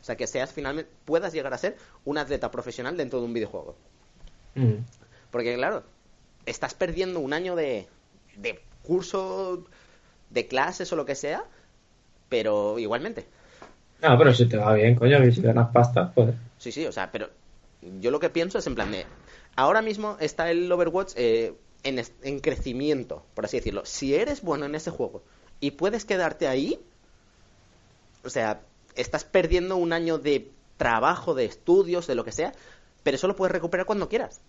O 0.00 0.04
sea, 0.04 0.16
que 0.16 0.26
seas 0.26 0.52
finalmente, 0.52 0.90
puedas 1.04 1.32
llegar 1.32 1.54
a 1.54 1.58
ser 1.58 1.76
un 2.04 2.18
atleta 2.18 2.50
profesional 2.50 2.96
dentro 2.96 3.20
de 3.20 3.26
un 3.26 3.32
videojuego. 3.32 3.76
Porque, 5.30 5.54
claro, 5.54 5.84
estás 6.44 6.74
perdiendo 6.74 7.20
un 7.20 7.32
año 7.32 7.54
de, 7.54 7.86
de 8.36 8.60
curso, 8.82 9.64
de 10.30 10.46
clases 10.48 10.92
o 10.92 10.96
lo 10.96 11.06
que 11.06 11.14
sea, 11.14 11.44
pero 12.28 12.78
igualmente. 12.78 13.26
No, 14.02 14.18
pero 14.18 14.34
si 14.34 14.46
te 14.46 14.56
va 14.56 14.74
bien, 14.74 14.96
coño, 14.96 15.24
y 15.24 15.32
si 15.32 15.40
ganas 15.40 15.70
pasta, 15.70 16.10
pues. 16.12 16.34
Sí, 16.62 16.70
sí, 16.72 16.86
o 16.86 16.92
sea, 16.92 17.10
pero 17.10 17.28
yo 18.00 18.10
lo 18.10 18.20
que 18.20 18.30
pienso 18.30 18.58
es 18.58 18.66
en 18.66 18.74
plan 18.76 18.90
de... 18.92 19.04
Ahora 19.56 19.82
mismo 19.82 20.16
está 20.20 20.50
el 20.50 20.70
Overwatch 20.70 21.12
eh, 21.16 21.54
en, 21.82 22.38
crecimiento, 22.40 23.24
por 23.34 23.44
así 23.44 23.56
decirlo. 23.58 23.84
Si 23.84 24.14
eres 24.14 24.42
bueno 24.42 24.66
en 24.66 24.74
ese 24.74 24.90
juego 24.90 25.22
y 25.60 25.72
puedes 25.72 26.04
quedarte 26.04 26.46
ahí, 26.46 26.78
o 28.24 28.30
sea, 28.30 28.60
estás 28.94 29.24
perdiendo 29.24 29.76
un 29.76 29.92
año 29.92 30.18
de 30.18 30.48
trabajo 30.76 31.34
de 31.34 31.44
estudios, 31.44 32.06
de 32.06 32.14
lo 32.14 32.24
que 32.24 32.32
sea, 32.32 32.52
pero 33.02 33.16
eso 33.16 33.26
lo 33.26 33.36
puedes 33.36 33.52
recuperar 33.52 33.86
cuando 33.86 34.08
quieras. 34.08 34.40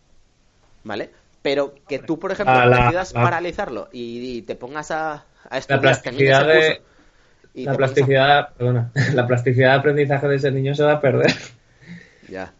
¿Vale? 0.83 1.11
Pero 1.41 1.73
que 1.87 1.99
tú, 1.99 2.19
por 2.19 2.31
ejemplo, 2.31 2.53
la- 2.65 2.77
decidas 2.77 3.13
la- 3.13 3.23
paralizarlo 3.23 3.89
y, 3.91 4.37
y 4.37 4.41
te 4.43 4.55
pongas 4.55 4.91
a, 4.91 5.13
a 5.13 5.23
La 5.49 5.57
estudiar 5.57 5.81
plasticidad 5.81 6.47
de, 6.47 6.53
curso 6.55 6.81
la 7.55 7.71
a- 7.71 7.77
plasticidad, 7.77 8.49
perdona, 8.57 8.91
la 9.13 9.27
plasticidad 9.27 9.71
de 9.71 9.79
aprendizaje 9.79 10.27
de 10.27 10.35
ese 10.35 10.51
niño 10.51 10.75
se 10.75 10.83
va 10.83 10.93
a 10.93 11.01
perder. 11.01 11.31
Ya. 12.33 12.51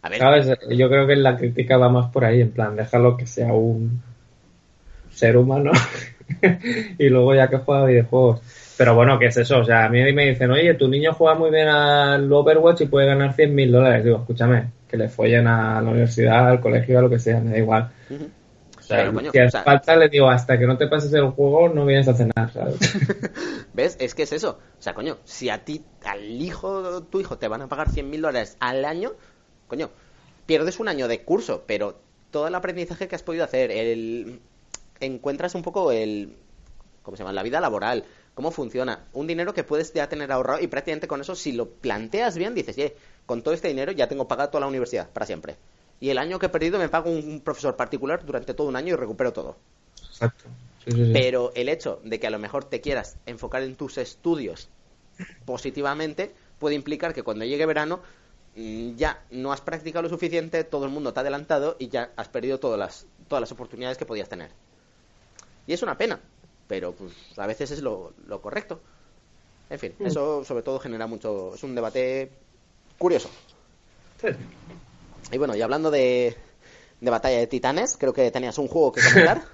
A 0.00 0.08
ver, 0.08 0.18
¿Sabes? 0.18 0.58
Yo 0.70 0.88
creo 0.88 1.06
que 1.06 1.14
la 1.16 1.36
crítica 1.36 1.76
va 1.76 1.90
más 1.90 2.10
por 2.10 2.24
ahí, 2.24 2.40
en 2.40 2.50
plan, 2.50 2.74
déjalo 2.74 3.14
que 3.14 3.26
sea 3.26 3.52
un 3.52 4.00
ser 5.10 5.36
humano 5.36 5.72
y 6.98 7.08
luego 7.10 7.34
ya 7.34 7.48
que 7.48 7.58
juega 7.58 7.84
videojuegos. 7.84 8.40
Pero 8.78 8.94
bueno, 8.94 9.18
¿qué 9.18 9.26
es 9.26 9.36
eso? 9.36 9.58
O 9.58 9.64
sea, 9.64 9.84
a 9.84 9.88
mí 9.90 10.12
me 10.14 10.30
dicen, 10.30 10.50
oye, 10.50 10.72
tu 10.74 10.88
niño 10.88 11.12
juega 11.12 11.36
muy 11.38 11.50
bien 11.50 11.68
al 11.68 12.32
Overwatch 12.32 12.82
y 12.82 12.86
puede 12.86 13.06
ganar 13.06 13.34
100 13.34 13.54
mil 13.54 13.70
dólares. 13.70 14.02
Digo, 14.02 14.18
escúchame, 14.18 14.70
que 14.88 14.96
le 14.96 15.08
follen 15.10 15.46
a 15.46 15.82
la 15.82 15.90
universidad, 15.90 16.48
al 16.48 16.60
colegio, 16.60 16.98
a 16.98 17.02
lo 17.02 17.10
que 17.10 17.18
sea, 17.18 17.40
me 17.40 17.50
da 17.50 17.58
igual. 17.58 17.90
Ujú. 19.08 19.18
O 19.18 19.20
sea, 19.20 19.30
si 19.32 19.38
hace 19.38 19.46
o 19.48 19.50
sea- 19.50 19.62
falta 19.64 19.96
le 19.96 20.08
digo, 20.08 20.28
hasta 20.28 20.58
que 20.58 20.66
no 20.66 20.76
te 20.78 20.86
pases 20.86 21.12
el 21.12 21.28
juego 21.30 21.68
no 21.68 21.84
vienes 21.84 22.08
a 22.08 22.14
cenar, 22.14 22.52
¿sabes? 22.52 22.76
¿Ves? 23.74 23.96
Es 24.00 24.14
que 24.14 24.22
es 24.22 24.32
eso. 24.32 24.58
O 24.78 24.82
sea, 24.82 24.94
coño, 24.94 25.18
si 25.24 25.50
a 25.50 25.64
ti, 25.64 25.84
al 26.04 26.40
hijo, 26.42 27.02
tu 27.04 27.20
hijo, 27.20 27.38
te 27.38 27.48
van 27.48 27.62
a 27.62 27.68
pagar 27.68 27.90
100 27.90 28.08
mil 28.10 28.22
dólares 28.22 28.56
al 28.60 28.84
año, 28.84 29.12
coño, 29.66 29.90
pierdes 30.46 30.80
un 30.80 30.88
año 30.88 31.08
de 31.08 31.22
curso, 31.22 31.64
pero 31.66 32.00
todo 32.30 32.46
el 32.48 32.54
aprendizaje 32.54 33.08
que 33.08 33.14
has 33.16 33.22
podido 33.22 33.44
hacer, 33.44 33.70
el 33.70 34.40
encuentras 35.00 35.54
un 35.54 35.62
poco 35.62 35.92
el, 35.92 36.36
¿cómo 37.02 37.16
se 37.16 37.22
llama? 37.22 37.32
La 37.32 37.42
vida 37.42 37.60
laboral, 37.60 38.04
cómo 38.34 38.50
funciona, 38.50 39.00
un 39.12 39.26
dinero 39.26 39.54
que 39.54 39.64
puedes 39.64 39.92
ya 39.92 40.08
tener 40.08 40.30
ahorrado 40.32 40.60
y 40.60 40.66
prácticamente 40.66 41.08
con 41.08 41.20
eso, 41.20 41.34
si 41.34 41.52
lo 41.52 41.68
planteas 41.68 42.36
bien, 42.36 42.54
dices, 42.54 42.76
"Ye, 42.76 42.96
con 43.26 43.42
todo 43.42 43.54
este 43.54 43.68
dinero 43.68 43.92
ya 43.92 44.08
tengo 44.08 44.26
pagado 44.28 44.48
toda 44.50 44.60
la 44.62 44.66
universidad 44.66 45.08
para 45.10 45.26
siempre. 45.26 45.56
Y 46.00 46.10
el 46.10 46.18
año 46.18 46.38
que 46.38 46.46
he 46.46 46.48
perdido 46.48 46.78
me 46.78 46.88
pago 46.88 47.10
un 47.10 47.40
profesor 47.40 47.76
particular 47.76 48.24
durante 48.24 48.54
todo 48.54 48.68
un 48.68 48.76
año 48.76 48.94
y 48.94 48.96
recupero 48.96 49.32
todo. 49.32 49.56
Exacto. 50.08 50.44
Sí, 50.84 50.92
sí, 50.92 51.04
sí. 51.06 51.10
Pero 51.12 51.52
el 51.54 51.68
hecho 51.68 52.00
de 52.04 52.20
que 52.20 52.26
a 52.26 52.30
lo 52.30 52.38
mejor 52.38 52.64
te 52.64 52.80
quieras 52.80 53.16
enfocar 53.26 53.62
en 53.62 53.74
tus 53.74 53.98
estudios 53.98 54.68
positivamente 55.44 56.32
puede 56.58 56.74
implicar 56.74 57.14
que 57.14 57.22
cuando 57.22 57.44
llegue 57.44 57.66
verano 57.66 58.00
mm, 58.56 58.94
ya 58.96 59.24
no 59.30 59.52
has 59.52 59.60
practicado 59.60 60.04
lo 60.04 60.08
suficiente, 60.08 60.64
todo 60.64 60.84
el 60.84 60.90
mundo 60.90 61.12
te 61.12 61.20
ha 61.20 61.22
adelantado 61.22 61.76
y 61.78 61.88
ya 61.88 62.12
has 62.16 62.28
perdido 62.28 62.58
todas 62.58 62.78
las, 62.78 63.06
todas 63.28 63.40
las 63.40 63.52
oportunidades 63.52 63.98
que 63.98 64.06
podías 64.06 64.28
tener. 64.28 64.50
Y 65.66 65.72
es 65.72 65.82
una 65.82 65.98
pena, 65.98 66.20
pero 66.68 66.92
pues 66.92 67.12
a 67.36 67.46
veces 67.46 67.70
es 67.72 67.82
lo, 67.82 68.14
lo 68.26 68.40
correcto. 68.40 68.80
En 69.70 69.78
fin, 69.78 69.94
eso 70.00 70.44
sobre 70.44 70.62
todo 70.62 70.78
genera 70.78 71.06
mucho... 71.06 71.54
Es 71.54 71.62
un 71.62 71.74
debate 71.74 72.30
curioso. 72.96 73.28
Sí. 74.20 74.28
Y 75.32 75.38
bueno, 75.38 75.54
y 75.56 75.62
hablando 75.62 75.90
de, 75.90 76.34
de 77.00 77.10
batalla 77.10 77.38
de 77.38 77.46
titanes, 77.46 77.96
creo 77.98 78.12
que 78.12 78.30
tenías 78.30 78.58
un 78.58 78.68
juego 78.68 78.92
que 78.92 79.00
comentar. 79.02 79.42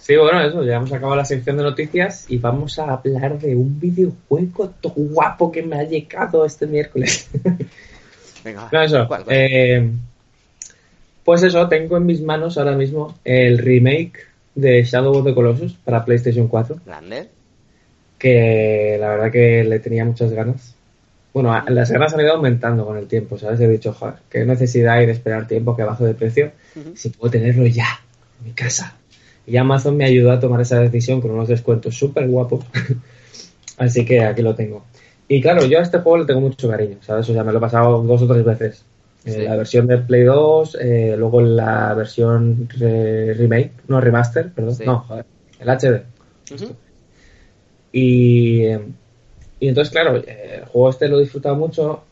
Sí, 0.00 0.14
bueno, 0.16 0.40
eso, 0.42 0.62
ya 0.64 0.76
hemos 0.76 0.92
acabado 0.92 1.16
la 1.16 1.24
sección 1.24 1.56
de 1.56 1.62
noticias 1.62 2.26
y 2.28 2.36
vamos 2.36 2.78
a 2.78 2.92
hablar 2.92 3.38
de 3.38 3.56
un 3.56 3.80
videojuego 3.80 4.68
to- 4.80 4.92
guapo 4.94 5.50
que 5.50 5.62
me 5.62 5.76
ha 5.76 5.82
llegado 5.84 6.44
este 6.44 6.66
miércoles. 6.66 7.28
Venga, 8.44 8.68
no, 8.70 8.82
eso. 8.82 9.08
¿Cuál, 9.08 9.24
cuál? 9.24 9.36
eh, 9.36 9.90
pues 11.24 11.42
eso, 11.42 11.68
tengo 11.68 11.96
en 11.96 12.04
mis 12.06 12.20
manos 12.20 12.58
ahora 12.58 12.72
mismo 12.76 13.18
el 13.24 13.58
remake 13.58 14.20
de 14.54 14.84
Shadow 14.84 15.16
of 15.16 15.24
the 15.24 15.34
Colossus 15.34 15.72
para 15.72 16.04
PlayStation 16.04 16.48
4, 16.48 16.76
Grande. 16.84 17.28
que 18.18 18.98
la 19.00 19.08
verdad 19.08 19.32
que 19.32 19.64
le 19.64 19.78
tenía 19.80 20.04
muchas 20.04 20.32
ganas. 20.32 20.74
Bueno, 21.42 21.62
las 21.68 21.90
ganas 21.90 22.12
han 22.14 22.20
ido 22.20 22.32
aumentando 22.34 22.84
con 22.86 22.96
el 22.96 23.06
tiempo, 23.06 23.38
¿sabes? 23.38 23.60
He 23.60 23.68
dicho, 23.68 23.92
joder, 23.92 24.14
qué 24.30 24.44
necesidad 24.44 24.94
hay 24.94 25.06
de 25.06 25.12
esperar 25.12 25.46
tiempo 25.46 25.76
que 25.76 25.82
baje 25.84 26.04
de 26.04 26.14
precio 26.14 26.52
si 26.94 27.10
puedo 27.10 27.30
tenerlo 27.30 27.66
ya 27.66 27.86
en 28.40 28.46
mi 28.46 28.52
casa. 28.52 28.96
Y 29.46 29.56
Amazon 29.56 29.96
me 29.96 30.04
ayudó 30.04 30.32
a 30.32 30.40
tomar 30.40 30.60
esa 30.60 30.78
decisión 30.80 31.20
con 31.20 31.30
unos 31.30 31.48
descuentos 31.48 31.96
súper 31.96 32.26
guapos. 32.28 32.64
Así 33.78 34.04
que 34.04 34.20
aquí 34.24 34.42
lo 34.42 34.54
tengo. 34.54 34.84
Y 35.28 35.40
claro, 35.40 35.64
yo 35.66 35.78
a 35.78 35.82
este 35.82 35.98
juego 35.98 36.18
le 36.18 36.24
tengo 36.24 36.40
mucho 36.40 36.68
cariño, 36.68 36.96
¿sabes? 37.02 37.28
O 37.28 37.32
sea, 37.32 37.44
me 37.44 37.52
lo 37.52 37.58
he 37.58 37.60
pasado 37.60 38.02
dos 38.02 38.22
o 38.22 38.26
tres 38.26 38.44
veces. 38.44 38.84
Eh, 39.24 39.32
Sí. 39.32 39.42
La 39.42 39.56
versión 39.56 39.86
de 39.86 39.98
Play 39.98 40.24
2, 40.24 40.78
eh, 40.80 41.14
luego 41.18 41.40
la 41.42 41.92
versión 41.94 42.68
re- 42.78 43.34
remake, 43.34 43.72
no 43.88 44.00
remaster, 44.00 44.50
perdón. 44.52 44.74
Sí. 44.74 44.84
No, 44.86 45.00
joder, 45.00 45.24
el 45.60 45.68
HD. 45.68 46.02
Y, 47.92 48.60
eh, 48.64 48.80
y 49.60 49.68
entonces, 49.68 49.90
claro, 49.92 50.16
eh, 50.18 50.58
el 50.60 50.64
juego 50.66 50.90
este 50.90 51.08
lo 51.08 51.18
he 51.18 51.22
disfrutado 51.22 51.56
mucho. 51.56 52.02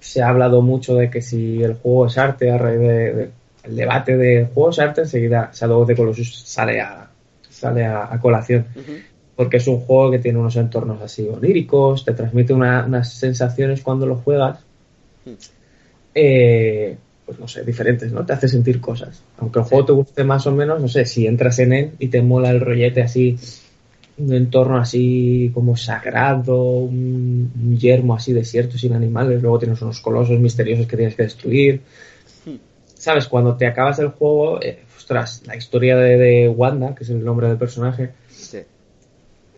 Se 0.00 0.20
ha 0.22 0.28
hablado 0.28 0.60
mucho 0.62 0.94
de 0.96 1.08
que 1.10 1.22
si 1.22 1.62
el 1.62 1.74
juego 1.74 2.06
es 2.06 2.18
arte, 2.18 2.50
a 2.50 2.58
raíz 2.58 2.78
de, 2.80 3.14
de- 3.14 3.30
el 3.64 3.76
debate 3.76 4.16
de 4.18 4.46
juego 4.52 4.70
es 4.70 4.78
arte, 4.78 5.00
enseguida 5.02 5.50
Shadow 5.54 5.80
of 5.80 5.86
the 5.88 5.96
Colossus 5.96 6.34
sale 6.44 6.80
a, 6.80 7.08
sale 7.48 7.84
a, 7.86 8.12
a 8.12 8.20
colación. 8.20 8.66
Porque 9.36 9.56
es 9.56 9.66
un 9.66 9.80
juego 9.80 10.10
que 10.10 10.18
tiene 10.18 10.38
unos 10.38 10.54
entornos 10.56 11.00
así 11.02 11.26
oníricos, 11.28 12.04
te 12.04 12.12
transmite 12.12 12.52
una- 12.52 12.84
unas 12.86 13.12
sensaciones 13.12 13.80
cuando 13.82 14.06
lo 14.06 14.16
juegas. 14.16 14.58
Mm. 15.24 15.30
eh, 16.14 16.96
pues 17.26 17.38
no 17.40 17.48
sé, 17.48 17.64
diferentes, 17.64 18.12
¿no? 18.12 18.24
Te 18.26 18.34
hace 18.34 18.48
sentir 18.48 18.80
cosas. 18.80 19.22
Aunque 19.38 19.58
el 19.60 19.64
Sí. 19.64 19.70
juego 19.70 19.86
te 19.86 19.92
guste 19.92 20.24
más 20.24 20.46
o 20.46 20.52
menos, 20.52 20.80
no 20.80 20.88
sé, 20.88 21.06
si 21.06 21.26
entras 21.26 21.58
en 21.58 21.72
él 21.72 21.92
y 21.98 22.08
te 22.08 22.20
mola 22.20 22.50
el 22.50 22.60
rollete 22.60 23.00
así, 23.02 23.38
un 24.16 24.32
entorno 24.32 24.78
así 24.78 25.50
como 25.52 25.76
sagrado, 25.76 26.56
un, 26.62 27.50
un 27.60 27.78
yermo 27.78 28.14
así 28.14 28.32
desierto 28.32 28.78
sin 28.78 28.92
animales, 28.92 29.42
luego 29.42 29.58
tienes 29.58 29.80
unos 29.82 30.00
colosos 30.00 30.38
misteriosos 30.38 30.86
que 30.86 30.96
tienes 30.96 31.16
que 31.16 31.24
destruir. 31.24 31.80
Hmm. 32.44 32.56
¿Sabes? 32.94 33.26
Cuando 33.26 33.56
te 33.56 33.66
acabas 33.66 33.98
el 33.98 34.08
juego, 34.08 34.62
eh, 34.62 34.82
ostras, 34.96 35.42
la 35.46 35.56
historia 35.56 35.96
de, 35.96 36.16
de 36.16 36.48
Wanda, 36.48 36.94
que 36.94 37.04
es 37.04 37.10
el 37.10 37.24
nombre 37.24 37.48
del 37.48 37.58
personaje, 37.58 38.10
Sí. 38.28 38.58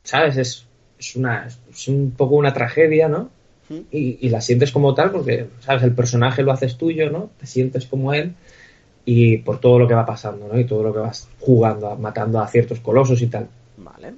¿sabes? 0.02 0.36
Es, 0.36 0.66
es, 0.98 1.16
una, 1.16 1.48
es 1.70 1.88
un 1.88 2.12
poco 2.16 2.36
una 2.36 2.52
tragedia, 2.52 3.08
¿no? 3.08 3.30
Ujú. 3.68 3.84
y, 3.90 4.18
y 4.20 4.28
la 4.28 4.40
sientes 4.40 4.70
como 4.70 4.94
tal 4.94 5.10
porque, 5.10 5.48
¿sabes? 5.60 5.82
El 5.82 5.92
personaje 5.92 6.42
lo 6.44 6.52
haces 6.52 6.76
tuyo, 6.78 7.10
¿no? 7.10 7.30
Te 7.40 7.46
sientes 7.46 7.84
como 7.86 8.14
él 8.14 8.34
y 9.04 9.38
por 9.38 9.58
todo 9.60 9.78
lo 9.78 9.88
que 9.88 9.94
va 9.94 10.06
pasando, 10.06 10.48
¿no? 10.52 10.58
Y 10.58 10.64
todo 10.64 10.82
lo 10.84 10.92
que 10.92 11.00
vas 11.00 11.28
jugando, 11.40 11.94
matando 11.96 12.40
a 12.40 12.48
ciertos 12.48 12.80
colosos 12.80 13.20
y 13.22 13.26
tal. 13.26 13.48
Vale. 13.76 14.14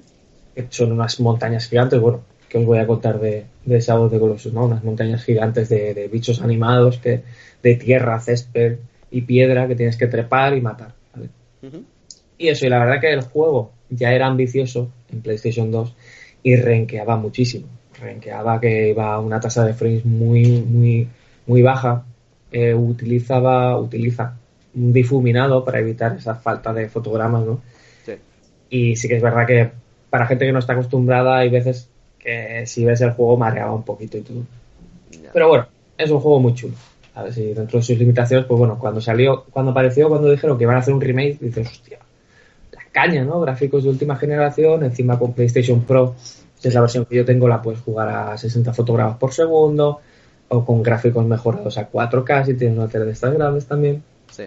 Que 0.67 0.73
Son 0.75 0.91
unas 0.91 1.19
montañas 1.19 1.67
gigantes, 1.67 1.99
bueno, 1.99 2.21
que 2.49 2.57
os 2.57 2.65
voy 2.65 2.79
a 2.79 2.87
contar 2.87 3.19
de, 3.19 3.45
de 3.65 3.79
Shadow 3.79 4.05
of 4.05 4.11
the 4.11 4.19
Colossus, 4.19 4.53
¿no? 4.53 4.65
Unas 4.65 4.83
montañas 4.83 5.23
gigantes 5.23 5.69
de, 5.69 5.93
de 5.93 6.07
bichos 6.07 6.41
animados, 6.41 6.97
que, 6.97 7.23
de 7.61 7.75
tierra, 7.75 8.19
césped 8.19 8.79
y 9.11 9.21
piedra 9.21 9.67
que 9.67 9.75
tienes 9.75 9.97
que 9.97 10.07
trepar 10.07 10.55
y 10.55 10.61
matar. 10.61 10.93
Y 12.37 12.47
eso, 12.47 12.65
y 12.65 12.69
la 12.69 12.79
verdad 12.79 13.01
que 13.01 13.11
el 13.11 13.21
juego 13.21 13.71
ya 13.89 14.11
era 14.13 14.27
ambicioso 14.27 14.91
en 15.11 15.21
PlayStation 15.21 15.71
2 15.71 15.95
y 16.43 16.55
renqueaba 16.55 17.17
muchísimo. 17.17 17.67
Renqueaba 17.99 18.59
que 18.61 18.89
iba 18.89 19.13
a 19.13 19.19
una 19.19 19.39
tasa 19.39 19.65
de 19.65 19.73
frames 19.73 20.05
muy, 20.05 20.61
muy, 20.61 21.07
muy 21.47 21.61
baja. 21.61 22.05
Eh, 22.51 22.73
utilizaba, 22.73 23.77
utiliza 23.77 24.37
un 24.73 24.93
difuminado 24.93 25.65
para 25.65 25.79
evitar 25.79 26.15
esa 26.15 26.35
falta 26.35 26.73
de 26.73 26.87
fotogramas, 26.87 27.45
¿no? 27.45 27.61
Sí. 28.05 28.13
Y 28.69 28.95
sí 28.95 29.07
que 29.07 29.17
es 29.17 29.21
verdad 29.21 29.45
que 29.45 29.71
para 30.09 30.27
gente 30.27 30.45
que 30.45 30.51
no 30.51 30.59
está 30.59 30.73
acostumbrada 30.73 31.37
hay 31.37 31.49
veces 31.49 31.89
que 32.17 32.65
si 32.65 32.85
ves 32.85 33.01
el 33.01 33.11
juego 33.11 33.37
mareaba 33.37 33.73
un 33.73 33.83
poquito 33.83 34.17
y 34.17 34.21
todo. 34.21 34.43
Pero 35.33 35.47
bueno, 35.47 35.67
es 35.97 36.09
un 36.11 36.19
juego 36.19 36.39
muy 36.39 36.53
chulo. 36.53 36.75
A 37.15 37.23
ver 37.23 37.33
si 37.33 37.53
dentro 37.53 37.79
de 37.79 37.83
sus 37.83 37.97
limitaciones, 37.97 38.45
pues 38.45 38.57
bueno, 38.57 38.77
cuando 38.79 39.01
salió, 39.01 39.45
cuando 39.51 39.71
apareció, 39.71 40.09
cuando 40.09 40.29
dijeron 40.31 40.57
que 40.57 40.63
iban 40.63 40.75
a 40.75 40.79
hacer 40.79 40.93
un 40.93 41.01
remake, 41.01 41.37
dices, 41.39 41.67
hostia, 41.67 41.99
la 42.71 42.81
caña, 42.91 43.23
¿no? 43.23 43.41
Gráficos 43.41 43.83
de 43.83 43.89
última 43.89 44.15
generación, 44.15 44.83
encima 44.83 45.19
con 45.19 45.33
PlayStation 45.33 45.81
Pro, 45.81 46.15
que 46.61 46.67
es 46.67 46.73
la 46.73 46.81
versión 46.81 47.05
que 47.05 47.15
yo 47.15 47.25
tengo, 47.25 47.47
la 47.47 47.61
puedes 47.61 47.81
jugar 47.81 48.09
a 48.09 48.37
60 48.37 48.73
fotogramas 48.73 49.17
por 49.17 49.33
segundo, 49.33 49.99
o 50.47 50.65
con 50.65 50.81
gráficos 50.81 51.25
mejorados 51.25 51.77
a 51.77 51.91
4K, 51.91 52.45
si 52.45 52.53
tienes 52.53 52.77
una 52.77 52.87
tele 52.87 53.05
de 53.05 53.11
estas 53.11 53.33
grandes 53.33 53.65
también. 53.65 54.03
Sí. 54.31 54.43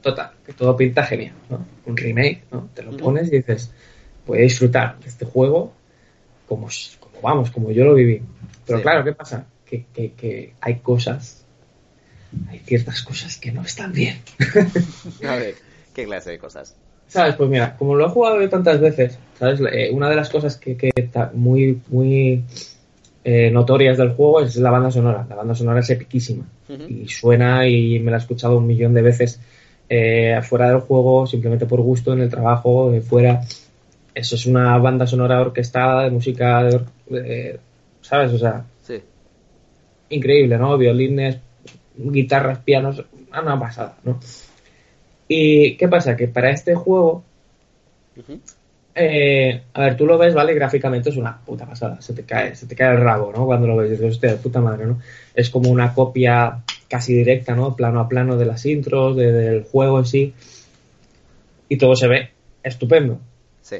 Total, 0.00 0.30
que 0.44 0.52
todo 0.52 0.76
pinta 0.76 1.04
genial, 1.04 1.34
¿no? 1.50 1.64
Un 1.86 1.96
remake, 1.96 2.44
¿no? 2.50 2.68
Te 2.74 2.82
lo 2.82 2.96
pones 2.96 3.28
y 3.28 3.36
dices, 3.36 3.72
voy 4.26 4.38
a 4.38 4.42
disfrutar 4.42 4.98
de 5.00 5.08
este 5.08 5.24
juego 5.24 5.72
como, 6.48 6.68
como 7.00 7.20
vamos, 7.22 7.50
como 7.50 7.70
yo 7.70 7.84
lo 7.84 7.94
viví. 7.94 8.22
Pero 8.66 8.78
Sí. 8.78 8.82
claro, 8.82 9.04
¿qué 9.04 9.12
pasa? 9.12 9.46
Que, 9.66 9.84
que, 9.92 10.12
que 10.12 10.52
hay 10.60 10.76
cosas, 10.76 11.44
hay 12.48 12.58
ciertas 12.60 13.02
cosas 13.02 13.36
que 13.38 13.52
no 13.52 13.62
están 13.62 13.92
bien. 13.92 14.18
A 15.28 15.36
ver, 15.36 15.54
¿qué 15.94 16.04
clase 16.04 16.30
de 16.32 16.38
cosas? 16.38 16.76
¿Sabes? 17.08 17.34
Pues 17.36 17.50
mira, 17.50 17.76
como 17.76 17.94
lo 17.94 18.06
he 18.06 18.10
jugado 18.10 18.40
yo 18.40 18.48
tantas 18.48 18.80
veces, 18.80 19.18
¿sabes? 19.38 19.60
Eh, 19.72 19.90
una 19.92 20.08
de 20.08 20.16
las 20.16 20.30
cosas 20.30 20.56
que, 20.56 20.76
que 20.76 20.90
está 20.94 21.30
muy, 21.34 21.80
muy 21.88 22.42
eh, 23.24 23.50
notorias 23.50 23.98
del 23.98 24.12
juego 24.12 24.40
es 24.40 24.56
la 24.56 24.70
banda 24.70 24.90
sonora. 24.90 25.26
La 25.28 25.36
banda 25.36 25.54
sonora 25.54 25.80
es 25.80 25.90
epiquísima. 25.90 26.44
Y 26.88 27.06
suena 27.08 27.68
y 27.68 27.98
me 27.98 28.10
la 28.10 28.16
he 28.16 28.20
escuchado 28.20 28.56
un 28.56 28.66
millón 28.66 28.94
de 28.94 29.02
veces 29.02 29.38
eh, 29.90 30.40
fuera 30.42 30.70
del 30.70 30.80
juego, 30.80 31.26
simplemente 31.26 31.66
por 31.66 31.82
gusto, 31.82 32.14
en 32.14 32.20
el 32.20 32.30
trabajo, 32.30 32.90
de 32.90 33.02
fuera. 33.02 33.42
Eso 34.14 34.34
es 34.34 34.46
una 34.46 34.76
banda 34.78 35.06
sonora 35.06 35.40
orquestada 35.40 36.04
de 36.04 36.10
música, 36.10 36.64
de 36.64 36.74
or- 36.76 36.86
de- 37.08 37.60
¿sabes? 38.02 38.32
O 38.32 38.38
sea, 38.38 38.64
Sí. 38.82 39.00
increíble, 40.10 40.58
¿no? 40.58 40.76
Violines, 40.76 41.38
guitarras, 41.96 42.58
pianos, 42.58 43.02
una 43.30 43.58
pasada, 43.58 43.96
¿no? 44.04 44.20
¿Y 45.28 45.76
qué 45.76 45.88
pasa? 45.88 46.16
Que 46.16 46.28
para 46.28 46.50
este 46.50 46.74
juego, 46.74 47.24
eh, 48.94 49.62
a 49.72 49.80
ver, 49.80 49.96
tú 49.96 50.04
lo 50.04 50.18
ves, 50.18 50.34
¿vale? 50.34 50.52
Gráficamente 50.52 51.08
es 51.08 51.16
una 51.16 51.38
puta 51.38 51.64
pasada, 51.64 52.02
se 52.02 52.12
te 52.12 52.24
cae, 52.24 52.54
se 52.54 52.66
te 52.66 52.76
cae 52.76 52.94
el 52.94 53.00
rabo, 53.00 53.32
¿no? 53.34 53.46
Cuando 53.46 53.66
lo 53.66 53.76
ves, 53.76 53.90
dices, 53.90 54.12
hostia, 54.12 54.32
de 54.32 54.36
puta 54.36 54.60
madre, 54.60 54.84
¿no? 54.84 55.00
Es 55.34 55.48
como 55.48 55.70
una 55.70 55.94
copia 55.94 56.58
casi 56.88 57.14
directa, 57.14 57.54
¿no? 57.54 57.74
Plano 57.74 58.00
a 58.00 58.08
plano 58.08 58.36
de 58.36 58.44
las 58.44 58.66
intros, 58.66 59.16
del 59.16 59.62
juego 59.64 60.00
en 60.00 60.04
sí, 60.04 60.34
y 61.70 61.78
todo 61.78 61.96
se 61.96 62.08
ve 62.08 62.30
estupendo. 62.62 63.18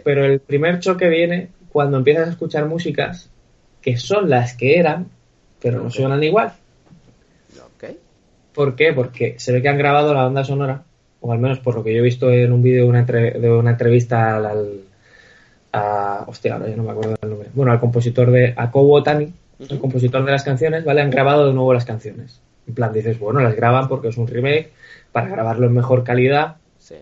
Pero 0.04 0.24
el 0.24 0.40
primer 0.40 0.80
choque 0.80 1.08
viene 1.08 1.48
cuando 1.70 1.98
empiezas 1.98 2.28
a 2.28 2.30
escuchar 2.30 2.66
músicas 2.66 3.30
que 3.80 3.96
son 3.96 4.30
las 4.30 4.54
que 4.54 4.78
eran, 4.78 5.08
pero 5.60 5.82
no 5.82 5.90
suenan 5.90 6.22
igual. 6.22 6.52
¿Por 8.54 8.76
qué? 8.76 8.92
Porque 8.92 9.34
se 9.38 9.52
ve 9.52 9.62
que 9.62 9.68
han 9.68 9.78
grabado 9.78 10.12
la 10.12 10.24
banda 10.24 10.44
sonora, 10.44 10.82
o 11.20 11.32
al 11.32 11.38
menos 11.38 11.58
por 11.60 11.74
lo 11.74 11.82
que 11.82 11.92
yo 11.92 12.00
he 12.00 12.02
visto 12.02 12.30
en 12.30 12.52
un 12.52 12.62
vídeo 12.62 12.84
de 12.84 12.88
una, 12.90 13.02
de 13.02 13.50
una 13.50 13.70
entrevista 13.70 14.36
al, 14.36 14.82
a, 15.72 16.24
hostia, 16.26 16.54
ahora 16.54 16.68
ya 16.68 16.76
no 16.76 16.82
me 16.82 16.90
acuerdo 16.90 17.16
del 17.20 17.30
nombre. 17.30 17.48
Bueno, 17.54 17.72
al 17.72 17.80
compositor 17.80 18.30
de 18.30 18.52
Akobo 18.56 19.02
Tani, 19.02 19.32
el 19.58 19.78
compositor 19.78 20.24
de 20.24 20.32
las 20.32 20.44
canciones, 20.44 20.84
¿vale? 20.84 21.00
Han 21.00 21.10
grabado 21.10 21.46
de 21.46 21.54
nuevo 21.54 21.72
las 21.72 21.84
canciones. 21.84 22.40
En 22.66 22.74
plan, 22.74 22.92
dices, 22.92 23.18
bueno, 23.18 23.40
las 23.40 23.56
graban 23.56 23.88
porque 23.88 24.08
es 24.08 24.16
un 24.16 24.26
remake, 24.26 24.70
para 25.12 25.28
grabarlo 25.28 25.66
en 25.66 25.74
mejor 25.74 26.04
calidad. 26.04 26.56
Sí. 26.78 26.96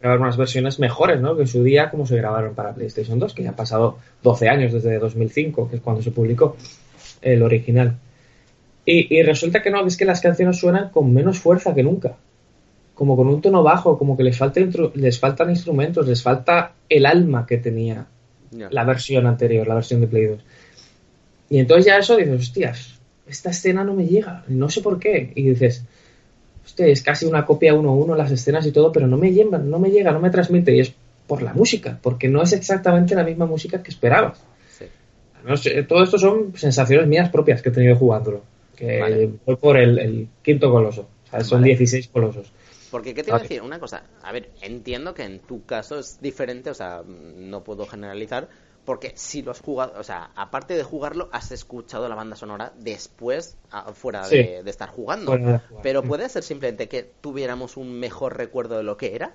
Grabar 0.00 0.20
unas 0.20 0.36
versiones 0.36 0.78
mejores, 0.78 1.20
¿no? 1.20 1.34
Que 1.34 1.42
en 1.42 1.48
su 1.48 1.62
día, 1.64 1.90
como 1.90 2.06
se 2.06 2.16
grabaron 2.16 2.54
para 2.54 2.74
PlayStation 2.74 3.18
2, 3.18 3.34
que 3.34 3.42
ya 3.42 3.50
han 3.50 3.56
pasado 3.56 3.98
12 4.22 4.48
años 4.48 4.72
desde 4.72 4.98
2005, 4.98 5.68
que 5.68 5.76
es 5.76 5.82
cuando 5.82 6.02
se 6.02 6.12
publicó 6.12 6.56
el 7.20 7.42
original. 7.42 7.96
Y, 8.90 9.20
resulta 9.22 9.62
que 9.62 9.70
no, 9.70 9.86
es 9.86 9.98
que 9.98 10.06
las 10.06 10.22
canciones 10.22 10.56
suenan 10.56 10.88
con 10.88 11.12
menos 11.12 11.38
fuerza 11.38 11.74
que 11.74 11.82
nunca. 11.82 12.16
Como 12.94 13.16
con 13.16 13.28
un 13.28 13.42
tono 13.42 13.62
bajo, 13.62 13.98
como 13.98 14.16
que 14.16 14.22
les, 14.22 14.38
falta 14.38 14.60
les 14.94 15.20
faltan 15.20 15.50
instrumentos, 15.50 16.06
les 16.08 16.22
falta 16.22 16.72
el 16.88 17.04
alma 17.04 17.44
que 17.44 17.58
tenía 17.58 18.06
la 18.50 18.84
versión 18.84 19.26
anterior, 19.26 19.68
la 19.68 19.74
versión 19.74 20.00
de 20.00 20.06
Play 20.06 20.24
2. 20.24 20.40
Y 21.50 21.58
entonces 21.58 21.84
ya 21.84 21.98
eso 21.98 22.16
dices, 22.16 22.40
hostias, 22.40 22.98
esta 23.26 23.50
escena 23.50 23.84
no 23.84 23.92
me 23.92 24.06
llega, 24.06 24.44
no 24.48 24.70
sé 24.70 24.80
por 24.80 24.98
qué. 24.98 25.32
Y 25.34 25.42
dices, 25.42 25.84
hostia, 26.68 26.86
es 26.86 27.02
casi 27.02 27.26
una 27.26 27.44
copia 27.44 27.74
uno 27.74 27.90
a 27.90 27.94
uno 27.94 28.14
las 28.14 28.30
escenas 28.30 28.66
y 28.66 28.72
todo, 28.72 28.92
pero 28.92 29.06
no 29.06 29.16
me 29.16 29.32
llega, 29.32 29.58
no 29.58 29.78
me 29.78 29.90
llega, 29.90 30.12
no 30.12 30.20
me 30.20 30.30
transmite. 30.30 30.74
Y 30.76 30.80
es 30.80 30.94
por 31.26 31.42
la 31.42 31.52
música, 31.52 31.98
porque 32.02 32.28
no 32.28 32.42
es 32.42 32.52
exactamente 32.52 33.14
la 33.14 33.24
misma 33.24 33.46
música 33.46 33.82
que 33.82 33.90
esperabas. 33.90 34.38
todo 35.88 36.02
esto 36.02 36.18
son 36.18 36.56
sensaciones 36.56 37.06
mías 37.06 37.30
propias 37.30 37.62
que 37.62 37.68
he 37.70 37.72
tenido 37.72 37.96
jugándolo 37.96 38.42
que 38.78 39.30
voy 39.44 39.56
por 39.56 39.76
el, 39.76 40.28
quinto 40.42 40.70
coloso. 40.70 41.08
O 41.26 41.30
sea, 41.30 41.40
son 41.40 41.62
16 41.62 42.08
colosos. 42.08 42.52
Porque, 42.90 43.12
¿qué 43.12 43.22
te 43.22 43.30
iba 43.30 43.38
a 43.38 43.42
decir? 43.42 43.60
Una 43.60 43.78
cosa. 43.78 44.04
A 44.22 44.32
ver, 44.32 44.50
entiendo 44.62 45.12
que 45.14 45.24
en 45.24 45.40
tu 45.40 45.64
caso 45.66 45.98
es 45.98 46.20
diferente, 46.22 46.70
o 46.70 46.74
sea, 46.74 47.02
no 47.04 47.64
puedo 47.64 47.86
generalizar, 47.86 48.48
porque 48.88 49.12
si 49.16 49.42
lo 49.42 49.50
has 49.50 49.60
jugado, 49.60 50.00
o 50.00 50.02
sea, 50.02 50.30
aparte 50.34 50.74
de 50.74 50.82
jugarlo, 50.82 51.28
has 51.30 51.52
escuchado 51.52 52.08
la 52.08 52.14
banda 52.14 52.36
sonora 52.36 52.72
después, 52.78 53.58
fuera 53.92 54.26
de, 54.26 54.62
estar 54.64 54.88
jugando. 54.88 55.38
Pero 55.82 56.02
puede 56.02 56.26
ser 56.30 56.42
simplemente 56.42 56.88
que 56.88 57.02
tuviéramos 57.02 57.76
un 57.76 58.00
mejor 58.00 58.38
recuerdo 58.38 58.78
de 58.78 58.84
lo 58.84 58.96
que 58.96 59.14
era. 59.14 59.34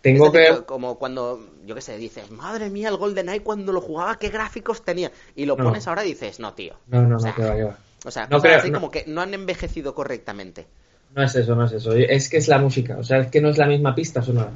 Tengo 0.00 0.32
que... 0.32 0.62
Como 0.64 0.98
cuando, 0.98 1.46
yo 1.66 1.74
qué 1.74 1.82
sé, 1.82 1.98
dices, 1.98 2.30
madre 2.30 2.70
mía, 2.70 2.88
el 2.88 2.96
Golden 2.96 3.28
Eye 3.28 3.42
cuando 3.42 3.70
lo 3.70 3.82
jugaba, 3.82 4.16
qué 4.16 4.30
gráficos 4.30 4.82
tenía. 4.82 5.12
Y 5.36 5.44
lo 5.44 5.54
pones 5.54 5.86
ahora 5.86 6.06
y 6.06 6.08
dices, 6.08 6.40
no, 6.40 6.54
tío. 6.54 6.72
No, 6.86 7.02
no, 7.02 7.18
no, 7.18 7.34
que 7.34 7.42
va, 7.42 7.54
que 7.54 7.64
va. 7.64 7.78
O 8.06 8.10
sea, 8.10 8.28
no 8.28 8.38
así 8.38 8.72
como 8.72 8.90
que 8.90 9.04
no 9.06 9.20
han 9.20 9.34
envejecido 9.34 9.94
correctamente. 9.94 10.66
No 11.14 11.22
es 11.22 11.34
eso, 11.34 11.54
no 11.54 11.66
es 11.66 11.72
eso. 11.72 11.92
Es 11.92 12.30
que 12.30 12.38
es 12.38 12.48
la 12.48 12.58
música. 12.58 12.96
O 12.96 13.04
sea, 13.04 13.18
es 13.18 13.26
que 13.26 13.42
no 13.42 13.50
es 13.50 13.58
la 13.58 13.66
misma 13.66 13.94
pista 13.94 14.22
sonora. 14.22 14.52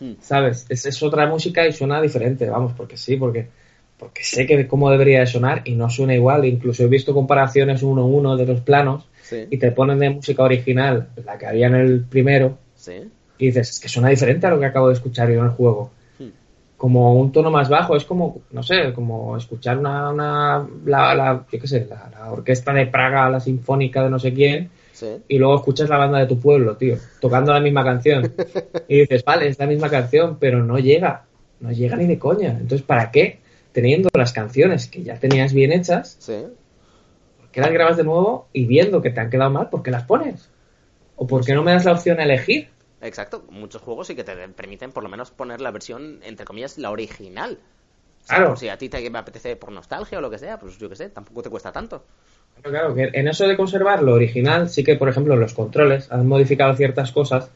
Hmm. 0.00 0.12
¿Sabes? 0.20 0.66
Es, 0.68 0.86
es, 0.86 1.02
otra 1.02 1.26
música 1.26 1.66
y 1.66 1.72
suena 1.72 2.00
diferente, 2.00 2.48
vamos, 2.48 2.72
porque 2.76 2.96
sí, 2.96 3.16
porque, 3.16 3.48
porque 3.98 4.24
sé 4.24 4.46
que 4.46 4.66
cómo 4.66 4.90
debería 4.90 5.20
de 5.20 5.26
sonar 5.26 5.62
y 5.64 5.74
no 5.74 5.88
suena 5.90 6.14
igual. 6.14 6.44
Incluso 6.44 6.84
he 6.84 6.88
visto 6.88 7.14
comparaciones 7.14 7.82
uno 7.82 8.02
a 8.02 8.06
uno 8.06 8.36
de 8.36 8.46
los 8.46 8.60
planos 8.60 9.06
y 9.50 9.56
te 9.56 9.72
ponen 9.72 9.98
de 9.98 10.10
música 10.10 10.42
original, 10.42 11.08
la 11.24 11.38
que 11.38 11.46
había 11.46 11.66
en 11.68 11.74
el 11.74 12.04
primero, 12.04 12.58
y 13.38 13.46
dices, 13.46 13.70
es 13.70 13.80
que 13.80 13.88
suena 13.88 14.08
diferente 14.08 14.46
a 14.46 14.50
lo 14.50 14.60
que 14.60 14.66
acabo 14.66 14.88
de 14.88 14.94
escuchar 14.94 15.28
yo 15.30 15.38
en 15.38 15.46
el 15.46 15.50
juego 15.50 15.90
como 16.84 17.14
un 17.14 17.32
tono 17.32 17.50
más 17.50 17.70
bajo, 17.70 17.96
es 17.96 18.04
como, 18.04 18.42
no 18.50 18.62
sé, 18.62 18.92
como 18.92 19.38
escuchar 19.38 19.78
una, 19.78 20.10
una 20.10 20.68
la, 20.84 21.14
la, 21.14 21.46
qué 21.50 21.66
sé, 21.66 21.88
la, 21.88 22.30
orquesta 22.30 22.74
de 22.74 22.86
Praga, 22.86 23.30
la 23.30 23.40
sinfónica 23.40 24.02
de 24.02 24.10
no 24.10 24.18
sé 24.18 24.34
quién, 24.34 24.68
y 25.28 25.38
luego 25.38 25.56
escuchas 25.56 25.88
la 25.88 25.98
banda 25.98 26.18
de 26.18 26.26
tu 26.26 26.38
pueblo, 26.38 26.76
tío, 26.76 26.96
tocando 27.20 27.52
la 27.52 27.60
misma 27.60 27.84
canción. 27.84 28.34
y 28.88 29.00
dices, 29.00 29.24
vale, 29.24 29.48
es 29.48 29.58
la 29.58 29.66
misma 29.66 29.88
canción, 29.88 30.38
pero 30.38 30.62
no 30.62 30.78
llega, 30.78 31.24
no 31.60 31.72
llega 31.72 31.96
ni 31.96 32.06
de 32.06 32.18
coña. 32.18 32.50
Entonces, 32.50 32.82
¿para 32.82 33.10
qué? 33.10 33.40
Teniendo 33.72 34.08
las 34.14 34.32
canciones 34.32 34.86
que 34.86 35.02
ya 35.02 35.18
tenías 35.18 35.52
bien 35.52 35.72
hechas, 35.72 36.18
¿por 37.38 37.50
qué 37.50 37.60
las 37.60 37.72
grabas 37.72 37.96
de 37.96 38.04
nuevo 38.04 38.48
y 38.52 38.66
viendo 38.66 39.02
que 39.02 39.10
te 39.10 39.20
han 39.20 39.30
quedado 39.30 39.50
mal, 39.50 39.68
¿por 39.68 39.82
qué 39.82 39.90
las 39.90 40.04
pones? 40.04 40.48
¿O 41.16 41.26
por 41.26 41.44
qué 41.44 41.54
no 41.54 41.62
me 41.62 41.72
das 41.72 41.84
la 41.84 41.92
opción 41.92 42.20
a 42.20 42.24
elegir? 42.24 42.68
Exacto, 43.00 43.44
muchos 43.50 43.82
juegos 43.82 44.06
sí 44.06 44.14
que 44.14 44.24
te 44.24 44.48
permiten 44.48 44.90
por 44.92 45.02
lo 45.02 45.08
menos 45.08 45.30
poner 45.30 45.60
la 45.60 45.70
versión, 45.70 46.20
entre 46.22 46.46
comillas, 46.46 46.78
la 46.78 46.90
original. 46.90 47.58
claro. 48.26 48.56
si 48.56 48.68
a 48.68 48.78
ti 48.78 48.88
te 48.88 49.06
apetece 49.14 49.56
por 49.56 49.70
nostalgia 49.72 50.18
o 50.18 50.20
lo 50.20 50.30
que 50.30 50.38
sea, 50.38 50.58
pues 50.58 50.78
yo 50.78 50.88
qué 50.88 50.96
sé, 50.96 51.10
tampoco 51.10 51.42
te 51.42 51.50
cuesta 51.50 51.70
tanto. 51.70 52.04
Claro, 52.62 52.94
que 52.94 53.10
en 53.12 53.28
eso 53.28 53.46
de 53.46 53.56
conservar 53.56 54.02
lo 54.02 54.14
original, 54.14 54.70
sí 54.70 54.84
que, 54.84 54.96
por 54.96 55.08
ejemplo, 55.08 55.36
los 55.36 55.52
controles 55.52 56.10
han 56.10 56.26
modificado 56.26 56.74
ciertas 56.74 57.12
cosas, 57.12 57.50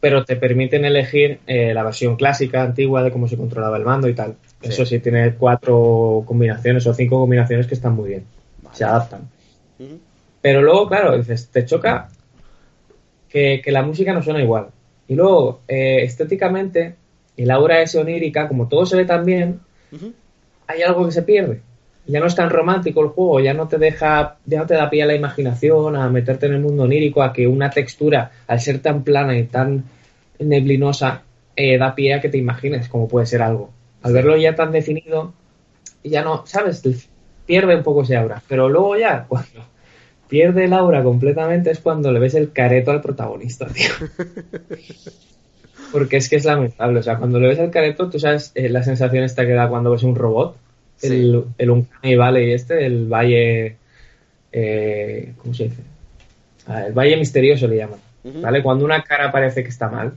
pero 0.00 0.24
te 0.24 0.36
permiten 0.36 0.84
elegir 0.84 1.40
eh, 1.46 1.72
la 1.72 1.82
versión 1.82 2.16
clásica, 2.16 2.62
antigua, 2.62 3.02
de 3.02 3.10
cómo 3.10 3.26
se 3.26 3.38
controlaba 3.38 3.78
el 3.78 3.84
mando 3.84 4.06
y 4.08 4.14
tal. 4.14 4.36
Eso 4.60 4.84
sí, 4.84 4.98
tiene 4.98 5.34
cuatro 5.34 6.24
combinaciones 6.26 6.86
o 6.86 6.92
cinco 6.92 7.20
combinaciones 7.20 7.66
que 7.66 7.74
están 7.74 7.94
muy 7.94 8.10
bien, 8.10 8.24
se 8.72 8.84
adaptan. 8.84 9.28
Pero 10.42 10.62
luego, 10.62 10.88
claro, 10.88 11.16
dices, 11.16 11.48
te 11.48 11.64
choca 11.64 12.08
que, 13.28 13.62
la 13.66 13.82
música 13.82 14.12
no 14.12 14.22
suena 14.22 14.42
igual. 14.42 14.68
Y 15.06 15.14
luego, 15.14 15.62
eh, 15.68 16.02
estéticamente, 16.02 16.96
el 17.36 17.50
aura 17.50 17.80
es 17.80 17.94
onírica, 17.94 18.46
como 18.46 18.68
todo 18.68 18.84
se 18.84 18.96
ve 18.96 19.04
tan 19.04 19.24
bien, 19.24 19.60
hay 20.66 20.82
algo 20.82 21.06
que 21.06 21.12
se 21.12 21.22
pierde. 21.22 21.62
Ya 22.08 22.20
no 22.20 22.26
es 22.26 22.34
tan 22.34 22.50
romántico 22.50 23.02
el 23.02 23.08
juego, 23.08 23.38
ya 23.38 23.54
no 23.54 23.68
te 23.68 23.78
deja, 23.78 24.38
ya 24.46 24.60
no 24.60 24.66
te 24.66 24.74
da 24.74 24.88
pie 24.88 25.02
a 25.02 25.06
la 25.06 25.14
imaginación, 25.14 25.94
a 25.94 26.08
meterte 26.08 26.46
en 26.46 26.54
el 26.54 26.60
mundo 26.60 26.84
onírico, 26.84 27.22
a 27.22 27.32
que 27.32 27.46
una 27.46 27.70
textura, 27.70 28.30
al 28.46 28.60
ser 28.60 28.80
tan 28.80 29.04
plana 29.04 29.38
y 29.38 29.44
tan 29.44 29.84
neblinosa, 30.38 31.22
eh, 31.54 31.76
da 31.76 31.94
pie 31.94 32.14
a 32.14 32.20
que 32.20 32.30
te 32.30 32.38
imagines 32.38 32.88
cómo 32.88 33.08
puede 33.08 33.26
ser 33.26 33.42
algo. 33.42 33.70
Al 34.02 34.12
verlo 34.12 34.36
ya 34.36 34.54
tan 34.54 34.72
definido, 34.72 35.34
ya 36.02 36.22
no, 36.22 36.46
¿sabes? 36.46 36.82
Pierde 37.46 37.76
un 37.76 37.82
poco 37.82 38.02
ese 38.02 38.16
aura. 38.16 38.42
Pero 38.48 38.68
luego 38.68 38.96
ya, 38.96 39.24
cuando 39.28 39.64
pierde 40.28 40.64
el 40.64 40.72
aura 40.72 41.02
completamente 41.02 41.70
es 41.70 41.80
cuando 41.80 42.12
le 42.12 42.20
ves 42.20 42.34
el 42.34 42.52
careto 42.52 42.90
al 42.90 43.00
protagonista, 43.00 43.66
tío. 43.66 43.90
Porque 45.92 46.18
es 46.18 46.28
que 46.28 46.36
es 46.36 46.44
lamentable. 46.44 47.00
O 47.00 47.02
sea, 47.02 47.16
cuando 47.16 47.40
le 47.40 47.48
ves 47.48 47.58
el 47.58 47.70
careto, 47.70 48.10
tú 48.10 48.18
sabes 48.18 48.52
eh, 48.54 48.68
la 48.68 48.82
sensación 48.82 49.24
esta 49.24 49.46
que 49.46 49.52
da 49.52 49.68
cuando 49.68 49.90
ves 49.90 50.02
un 50.02 50.14
robot. 50.14 50.56
El, 51.02 51.44
el 51.56 51.70
Uncanny 51.70 52.16
Valley 52.16 52.52
este, 52.52 52.84
el 52.84 53.06
Valle... 53.06 53.76
Eh, 54.50 55.34
¿Cómo 55.36 55.54
se 55.54 55.64
dice? 55.64 55.82
Ah, 56.66 56.86
el 56.86 56.92
Valle 56.92 57.16
Misterioso 57.16 57.66
le 57.66 57.76
llaman. 57.76 58.00
¿Vale? 58.24 58.62
Cuando 58.62 58.84
una 58.84 59.02
cara 59.02 59.32
parece 59.32 59.62
que 59.62 59.70
está 59.70 59.88
mal, 59.88 60.12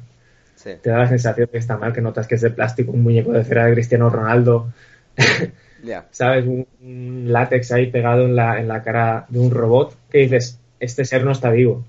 te 0.64 0.90
da 0.90 1.00
la 1.00 1.08
sensación 1.08 1.46
de 1.46 1.52
que 1.52 1.58
está 1.58 1.78
mal, 1.78 1.94
que 1.94 2.02
notas 2.02 2.28
que 2.28 2.36
es 2.36 2.42
de 2.42 2.50
plástico, 2.50 2.92
un 2.92 3.04
muñeco 3.04 3.32
de 3.32 3.44
cera 3.44 3.66
de 3.66 3.74
Cristiano 3.74 4.10
Ronaldo. 4.10 4.72
¿Sabes? 6.12 6.46
Un, 6.46 7.26
látex 7.32 7.72
ahí 7.72 7.88
pegado 7.88 8.26
en 8.26 8.36
la, 8.36 8.60
en 8.60 8.68
la 8.68 8.84
cara 8.84 9.26
de 9.30 9.40
un 9.40 9.52
robot 9.52 9.96
que 10.12 10.20
dices, 10.20 10.60
este 10.80 11.06
ser 11.06 11.24
no 11.24 11.32
está 11.32 11.50
vivo. 11.50 11.84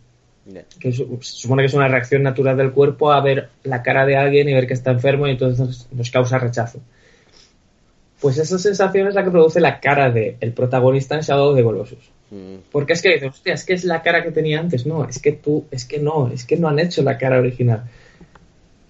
Que 0.81 0.93
se 0.93 1.07
supone 1.21 1.63
que 1.63 1.67
es 1.67 1.75
una 1.75 1.89
reacción 1.89 2.23
natural 2.23 2.57
del 2.57 2.73
cuerpo 2.73 3.13
a 3.13 3.21
ver 3.21 3.51
la 3.63 3.83
cara 3.83 4.07
de 4.07 4.17
alguien 4.17 4.49
y 4.49 4.55
ver 4.55 4.67
que 4.67 4.75
está 4.75 4.91
enfermo 4.91 5.27
y 5.27 5.33
entonces 5.33 5.89
nos, 5.93 6.11
causa 6.11 6.39
rechazo. 6.39 6.81
Pues 8.23 8.39
esa 8.39 8.59
sensación 8.59 9.09
es 9.09 9.15
la 9.15 9.25
que 9.25 9.31
produce 9.31 9.61
la 9.61 9.81
cara 9.81 10.11
del 10.11 10.37
el 10.41 10.53
protagonista 10.53 11.17
en 11.17 11.21
Shadow 11.21 11.55
de 11.55 11.63
Colossus. 11.63 12.11
Mm. 12.31 12.57
Porque 12.71 12.95
es 12.95 13.03
que 13.03 13.15
dices, 13.15 13.31
hostia, 13.31 13.53
es 13.53 13.65
que 13.65 13.75
es 13.75 13.85
la 13.85 14.01
cara 14.01 14.23
que 14.23 14.31
tenía 14.31 14.61
antes. 14.61 14.87
No, 14.87 15.05
es 15.05 15.19
que 15.19 15.33
tú, 15.33 15.67
es 15.71 15.85
que 15.85 15.99
no, 15.99 16.29
es 16.29 16.45
que 16.45 16.57
no 16.57 16.69
han 16.69 16.79
hecho 16.79 17.03
la 17.03 17.19
cara 17.19 17.39
original 17.39 17.85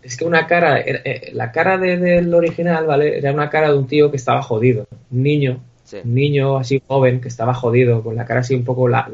es 0.02 0.16
que 0.16 0.24
una 0.24 0.46
cara, 0.46 0.80
eh, 0.80 1.30
la 1.32 1.52
cara 1.52 1.78
del 1.78 2.32
original, 2.34 2.86
¿vale? 2.86 3.18
Era 3.18 3.32
una 3.32 3.48
cara 3.48 3.70
de 3.70 3.78
un 3.78 3.86
tío 3.86 4.10
que 4.10 4.16
estaba 4.16 4.42
jodido, 4.42 4.86
un 5.10 5.22
niño, 5.22 5.62
un 6.04 6.14
niño 6.14 6.58
así 6.58 6.82
joven 6.86 7.20
que 7.20 7.28
estaba 7.28 7.54
jodido, 7.54 8.02
con 8.02 8.16
la 8.16 8.24
cara 8.24 8.40
así 8.40 8.54
un 8.54 8.64
poco, 8.64 8.88
la, 8.88 9.08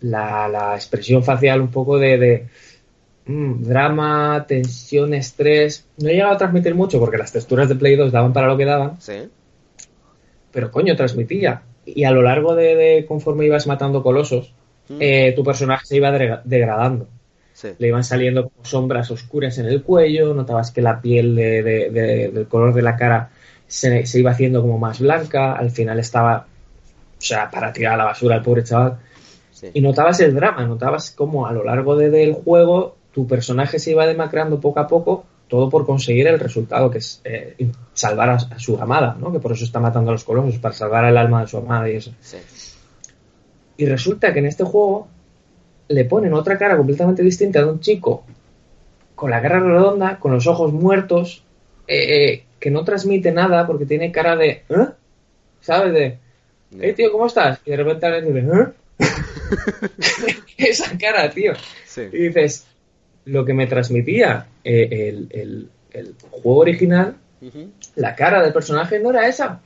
la, 0.00 0.48
la, 0.48 0.74
expresión 0.74 1.22
facial 1.22 1.60
un 1.60 1.70
poco 1.70 1.98
de, 1.98 2.46
drama, 3.26 4.44
tensión, 4.46 5.14
estrés. 5.14 5.86
No 5.98 6.08
llegaba 6.10 6.34
a 6.34 6.38
transmitir 6.38 6.74
mucho 6.74 6.98
porque 7.00 7.16
las 7.18 7.32
texturas 7.32 7.68
de 7.68 7.74
Play 7.74 7.96
2 7.96 8.12
daban 8.12 8.32
para 8.32 8.46
lo 8.48 8.56
que 8.56 8.64
daban. 8.64 9.00
Sí. 9.00 9.28
Pero 10.52 10.70
coño, 10.70 10.94
transmitía. 10.96 11.62
Y 11.86 12.04
a 12.04 12.10
lo 12.10 12.22
largo 12.22 12.54
de, 12.54 12.76
de 12.76 13.06
conforme 13.06 13.46
ibas 13.46 13.66
matando 13.66 14.02
colosos, 14.02 14.52
Mm. 14.86 14.96
eh, 15.00 15.32
tu 15.34 15.42
personaje 15.42 15.86
se 15.86 15.96
iba 15.96 16.10
degradando. 16.44 17.08
Sí. 17.54 17.68
Le 17.78 17.88
iban 17.88 18.04
saliendo 18.04 18.50
como 18.50 18.64
sombras 18.66 19.10
oscuras 19.10 19.56
en 19.58 19.64
el 19.66 19.82
cuello, 19.82 20.34
notabas 20.34 20.70
que 20.72 20.82
la 20.82 21.00
piel 21.00 21.34
de- 21.34 21.62
de- 21.62 21.90
de- 21.90 22.28
del 22.30 22.46
color 22.48 22.74
de 22.74 22.82
la 22.82 22.94
cara 22.96 23.30
se, 23.66 24.04
se 24.06 24.18
iba 24.18 24.32
haciendo 24.32 24.60
como 24.60 24.76
más 24.78 25.00
blanca, 25.00 25.54
al 25.54 25.70
final 25.70 25.98
estaba, 26.00 26.46
o 27.16 27.20
sea, 27.20 27.50
para 27.50 27.72
tirar 27.72 27.94
a 27.94 27.96
la 27.96 28.04
basura 28.04 28.34
al 28.34 28.42
pobre 28.42 28.62
chaval. 28.64 28.98
Sí. 29.52 29.68
Y 29.72 29.80
notabas 29.80 30.20
el 30.20 30.34
drama, 30.34 30.66
notabas 30.66 31.10
como 31.12 31.46
a 31.46 31.52
lo 31.52 31.64
largo 31.64 31.96
de- 31.96 32.10
del 32.10 32.34
juego 32.34 32.96
tu 33.14 33.26
personaje 33.26 33.78
se 33.78 33.92
iba 33.92 34.06
demacrando 34.06 34.60
poco 34.60 34.80
a 34.80 34.88
poco, 34.88 35.24
todo 35.46 35.70
por 35.70 35.86
conseguir 35.86 36.26
el 36.26 36.40
resultado, 36.40 36.90
que 36.90 36.98
es 36.98 37.20
eh, 37.22 37.54
salvar 37.92 38.30
a, 38.30 38.34
a 38.34 38.58
su 38.58 38.76
amada, 38.76 39.16
¿no? 39.18 39.32
Que 39.32 39.38
por 39.38 39.52
eso 39.52 39.64
está 39.64 39.78
matando 39.78 40.10
a 40.10 40.14
los 40.14 40.24
colosos, 40.24 40.58
para 40.58 40.74
salvar 40.74 41.04
el 41.04 41.16
alma 41.16 41.42
de 41.42 41.46
su 41.46 41.58
amada 41.58 41.88
y 41.88 41.96
eso. 41.96 42.12
Sí. 42.20 42.38
Y 43.76 43.86
resulta 43.86 44.32
que 44.32 44.40
en 44.40 44.46
este 44.46 44.64
juego 44.64 45.06
le 45.88 46.04
ponen 46.04 46.34
otra 46.34 46.58
cara 46.58 46.76
completamente 46.76 47.22
distinta 47.22 47.60
de 47.60 47.70
un 47.70 47.80
chico 47.80 48.24
con 49.14 49.30
la 49.30 49.40
cara 49.40 49.60
redonda, 49.60 50.18
con 50.18 50.32
los 50.32 50.46
ojos 50.48 50.72
muertos, 50.72 51.44
eh, 51.86 52.32
eh, 52.32 52.44
que 52.58 52.70
no 52.70 52.84
transmite 52.84 53.30
nada 53.30 53.66
porque 53.66 53.86
tiene 53.86 54.10
cara 54.10 54.34
de... 54.34 54.64
¿eh? 54.68 54.88
¿Sabes? 55.60 55.92
De... 55.92 56.18
Eh, 56.80 56.92
tío, 56.94 57.12
¿cómo 57.12 57.26
estás? 57.26 57.60
Y 57.64 57.70
de 57.70 57.76
repente 57.76 58.06
alguien 58.06 58.34
dice... 58.34 58.48
¿eh? 58.60 58.72
Esa 60.58 60.98
cara, 60.98 61.30
tío. 61.30 61.52
Sí. 61.86 62.02
Y 62.12 62.28
dices, 62.28 62.66
lo 63.26 63.44
que 63.44 63.54
me 63.54 63.66
transmitía 63.66 64.46
eh, 64.64 64.88
el, 64.90 65.28
el- 65.30 65.68
el 65.92 66.14
juego 66.30 66.60
original, 66.60 67.16
la 67.94 68.14
cara 68.16 68.42
del 68.42 68.52
personaje 68.52 68.98
no 68.98 69.10
era 69.10 69.28
esa. 69.28 69.60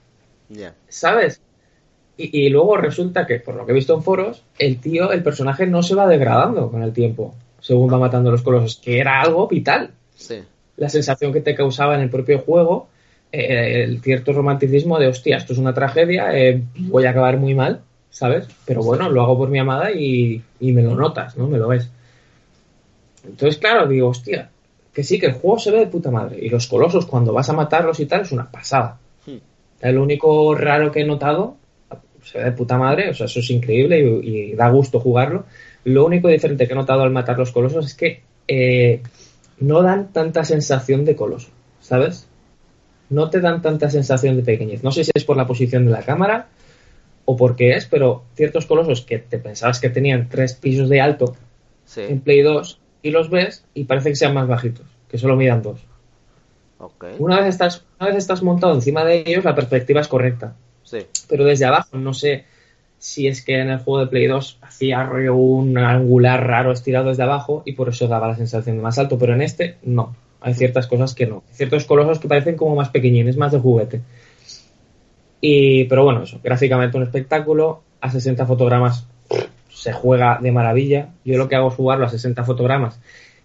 Ya. 0.50 0.74
¿sabes? 0.88 1.40
Y, 2.16 2.46
y 2.46 2.50
luego 2.50 2.76
resulta 2.76 3.26
que, 3.26 3.38
por 3.40 3.54
lo 3.54 3.64
que 3.64 3.72
he 3.72 3.74
visto 3.74 3.94
en 3.94 4.02
foros, 4.02 4.42
el 4.58 4.78
tío, 4.80 5.12
el 5.12 5.22
personaje 5.22 5.66
no 5.66 5.82
se 5.82 5.94
va 5.94 6.06
degradando 6.08 6.70
con 6.70 6.82
el 6.82 6.92
tiempo, 6.92 7.34
según 7.60 7.92
va 7.92 7.98
matando 7.98 8.28
a 8.28 8.32
los 8.32 8.42
colosos, 8.42 8.76
que 8.76 8.98
era 8.98 9.20
algo 9.20 9.46
vital. 9.48 9.90
Sí. 10.14 10.42
La 10.76 10.88
sensación 10.88 11.32
que 11.32 11.40
te 11.40 11.54
causaba 11.54 11.94
en 11.94 12.00
el 12.02 12.10
propio 12.10 12.40
juego, 12.40 12.88
eh, 13.32 13.84
el 13.84 14.00
cierto 14.02 14.32
romanticismo 14.32 14.98
de, 14.98 15.06
hostia, 15.08 15.36
esto 15.36 15.52
es 15.52 15.58
una 15.58 15.72
tragedia, 15.74 16.36
eh, 16.36 16.62
voy 16.78 17.04
a 17.06 17.10
acabar 17.10 17.36
muy 17.38 17.54
mal, 17.54 17.80
¿sabes? 18.10 18.46
Pero 18.66 18.82
bueno, 18.82 19.08
lo 19.10 19.22
hago 19.22 19.38
por 19.38 19.48
mi 19.50 19.58
amada 19.60 19.92
y, 19.92 20.42
y 20.60 20.72
me 20.72 20.82
lo 20.82 20.94
notas, 20.94 21.36
¿no? 21.36 21.46
Me 21.46 21.58
lo 21.58 21.68
ves. 21.68 21.88
Entonces, 23.28 23.58
claro, 23.58 23.86
digo, 23.86 24.08
hostia, 24.08 24.50
que 24.92 25.04
sí, 25.04 25.18
que 25.18 25.26
el 25.26 25.32
juego 25.34 25.58
se 25.58 25.70
ve 25.70 25.78
de 25.80 25.86
puta 25.86 26.10
madre. 26.10 26.38
Y 26.40 26.48
los 26.48 26.66
colosos, 26.66 27.06
cuando 27.06 27.32
vas 27.32 27.48
a 27.48 27.52
matarlos 27.52 28.00
y 28.00 28.06
tal, 28.06 28.22
es 28.22 28.32
una 28.32 28.50
pasada. 28.50 28.98
Hmm. 29.26 29.36
El 29.80 29.98
único 29.98 30.54
raro 30.54 30.90
que 30.90 31.00
he 31.00 31.04
notado, 31.04 31.56
se 32.24 32.38
ve 32.38 32.44
de 32.44 32.52
puta 32.52 32.76
madre, 32.76 33.10
o 33.10 33.14
sea, 33.14 33.26
eso 33.26 33.40
es 33.40 33.50
increíble 33.50 34.00
y, 34.00 34.50
y 34.50 34.54
da 34.54 34.68
gusto 34.70 35.00
jugarlo. 35.00 35.44
Lo 35.84 36.04
único 36.04 36.28
diferente 36.28 36.66
que 36.66 36.72
he 36.72 36.76
notado 36.76 37.02
al 37.02 37.10
matar 37.10 37.38
los 37.38 37.52
colosos 37.52 37.86
es 37.86 37.94
que 37.94 38.22
eh, 38.48 39.02
no 39.60 39.82
dan 39.82 40.12
tanta 40.12 40.44
sensación 40.44 41.04
de 41.04 41.16
coloso, 41.16 41.50
¿sabes? 41.80 42.28
No 43.10 43.30
te 43.30 43.40
dan 43.40 43.62
tanta 43.62 43.90
sensación 43.90 44.36
de 44.36 44.42
pequeñez. 44.42 44.82
No 44.82 44.90
sé 44.90 45.04
si 45.04 45.10
es 45.14 45.24
por 45.24 45.36
la 45.36 45.46
posición 45.46 45.86
de 45.86 45.92
la 45.92 46.02
cámara 46.02 46.48
o 47.24 47.36
por 47.36 47.56
qué 47.56 47.72
es, 47.72 47.86
pero 47.86 48.24
ciertos 48.34 48.66
colosos 48.66 49.02
que 49.02 49.18
te 49.18 49.38
pensabas 49.38 49.80
que 49.80 49.90
tenían 49.90 50.28
tres 50.28 50.54
pisos 50.54 50.88
de 50.88 51.00
alto 51.00 51.36
en 51.96 52.18
Sí. 52.18 52.20
Play 52.22 52.42
2 52.42 52.80
y 53.02 53.10
los 53.10 53.30
ves 53.30 53.64
y 53.74 53.84
parece 53.84 54.10
que 54.10 54.16
sean 54.16 54.34
más 54.34 54.48
bajitos, 54.48 54.86
que 55.08 55.18
solo 55.18 55.36
midan 55.36 55.62
dos. 55.62 55.80
Una 57.18 57.40
vez 57.40 57.48
estás, 57.48 57.84
una 57.98 58.10
vez 58.10 58.18
estás 58.18 58.42
montado 58.42 58.74
encima 58.74 59.04
de 59.04 59.24
ellos, 59.26 59.44
la 59.44 59.54
perspectiva 59.54 60.00
es 60.00 60.08
correcta. 60.08 60.54
Sí. 60.84 60.98
Pero 61.28 61.44
desde 61.44 61.64
abajo, 61.64 61.96
no 61.98 62.14
sé 62.14 62.44
si 62.98 63.26
es 63.26 63.44
que 63.44 63.60
en 63.60 63.70
el 63.70 63.78
juego 63.78 64.00
de 64.00 64.06
Play 64.08 64.26
2 64.26 64.58
hacía 64.62 65.08
un 65.32 65.76
angular 65.78 66.46
raro 66.46 66.72
estirado 66.72 67.08
desde 67.08 67.22
abajo 67.22 67.62
y 67.64 67.72
por 67.72 67.88
eso 67.88 68.08
daba 68.08 68.28
la 68.28 68.36
sensación 68.36 68.76
de 68.76 68.82
más 68.82 68.98
alto, 68.98 69.18
pero 69.18 69.34
en 69.34 69.42
este 69.42 69.76
no. 69.82 70.14
Hay 70.40 70.54
ciertas 70.54 70.86
cosas 70.86 71.14
que 71.14 71.26
no. 71.26 71.42
Ciertos 71.50 71.84
colosos 71.84 72.20
que 72.20 72.28
parecen 72.28 72.56
como 72.56 72.76
más 72.76 72.90
pequeñines, 72.90 73.36
más 73.36 73.52
de 73.52 73.58
juguete. 73.58 74.00
Y, 75.40 75.84
pero 75.84 76.04
bueno, 76.04 76.22
eso, 76.22 76.40
gráficamente 76.42 76.96
un 76.96 77.02
espectáculo, 77.02 77.82
a 78.00 78.10
60 78.10 78.46
fotogramas 78.46 79.06
se 79.78 79.92
juega 79.92 80.38
de 80.42 80.50
maravilla. 80.50 81.10
Yo 81.24 81.38
lo 81.38 81.48
que 81.48 81.54
hago 81.54 81.68
es 81.68 81.74
jugarlo 81.74 82.04
a 82.06 82.08
60 82.08 82.42
fotogramas 82.44 82.98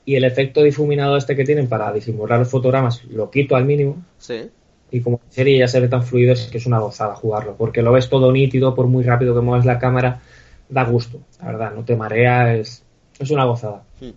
y 0.04 0.16
el 0.16 0.24
efecto 0.24 0.64
difuminado 0.64 1.16
este 1.16 1.36
que 1.36 1.46
tienen 1.46 1.68
para 1.70 1.94
disimular 1.94 2.40
los 2.40 2.50
fotogramas 2.50 3.04
lo 3.06 3.30
quito 3.30 3.56
al 3.56 3.66
mínimo 3.66 4.04
Sí. 4.18 4.50
y 4.92 5.00
como 5.02 5.22
la 5.24 5.32
serie 5.32 5.60
ya 5.60 5.68
se 5.68 5.80
ve 5.80 5.88
tan 5.88 6.04
fluido 6.04 6.34
es 6.34 6.48
que 6.48 6.58
es 6.58 6.66
una 6.66 6.80
gozada 6.80 7.16
jugarlo, 7.16 7.56
porque 7.56 7.82
lo 7.82 7.92
ves 7.92 8.10
todo 8.10 8.32
nítido, 8.32 8.74
por 8.76 8.88
muy 8.88 9.04
rápido 9.04 9.34
que 9.34 9.42
mueves 9.42 9.66
la 9.66 9.80
cámara, 9.80 10.22
da 10.70 10.84
gusto, 10.84 11.20
la 11.40 11.46
verdad, 11.48 11.74
no 11.74 11.86
te 11.86 11.96
marea, 11.96 12.56
es, 12.56 12.84
es 13.20 13.32
una 13.32 13.46
gozada. 13.46 13.84
Hmm. 14.02 14.10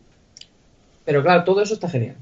Pero 1.04 1.22
claro, 1.22 1.44
todo 1.44 1.60
eso 1.62 1.74
está 1.74 1.88
genial. 1.88 2.16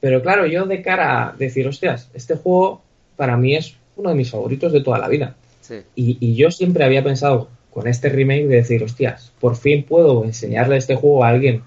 Pero 0.00 0.22
claro, 0.22 0.46
yo 0.46 0.66
de 0.66 0.82
cara 0.82 1.28
a 1.28 1.32
decir, 1.32 1.66
hostias, 1.66 2.10
este 2.14 2.36
juego 2.36 2.82
para 3.16 3.36
mí 3.36 3.56
es 3.56 3.76
uno 3.96 4.10
de 4.10 4.14
mis 4.16 4.30
favoritos 4.30 4.72
de 4.72 4.82
toda 4.82 4.98
la 4.98 5.08
vida. 5.08 5.36
Sí. 5.60 5.76
Y, 5.96 6.18
y 6.20 6.34
yo 6.34 6.50
siempre 6.50 6.84
había 6.84 7.02
pensado 7.02 7.48
con 7.72 7.86
este 7.86 8.08
remake 8.08 8.46
de 8.46 8.56
decir, 8.56 8.82
hostias, 8.82 9.32
por 9.40 9.56
fin 9.56 9.84
puedo 9.84 10.24
enseñarle 10.24 10.76
este 10.76 10.94
juego 10.96 11.24
a 11.24 11.28
alguien 11.28 11.62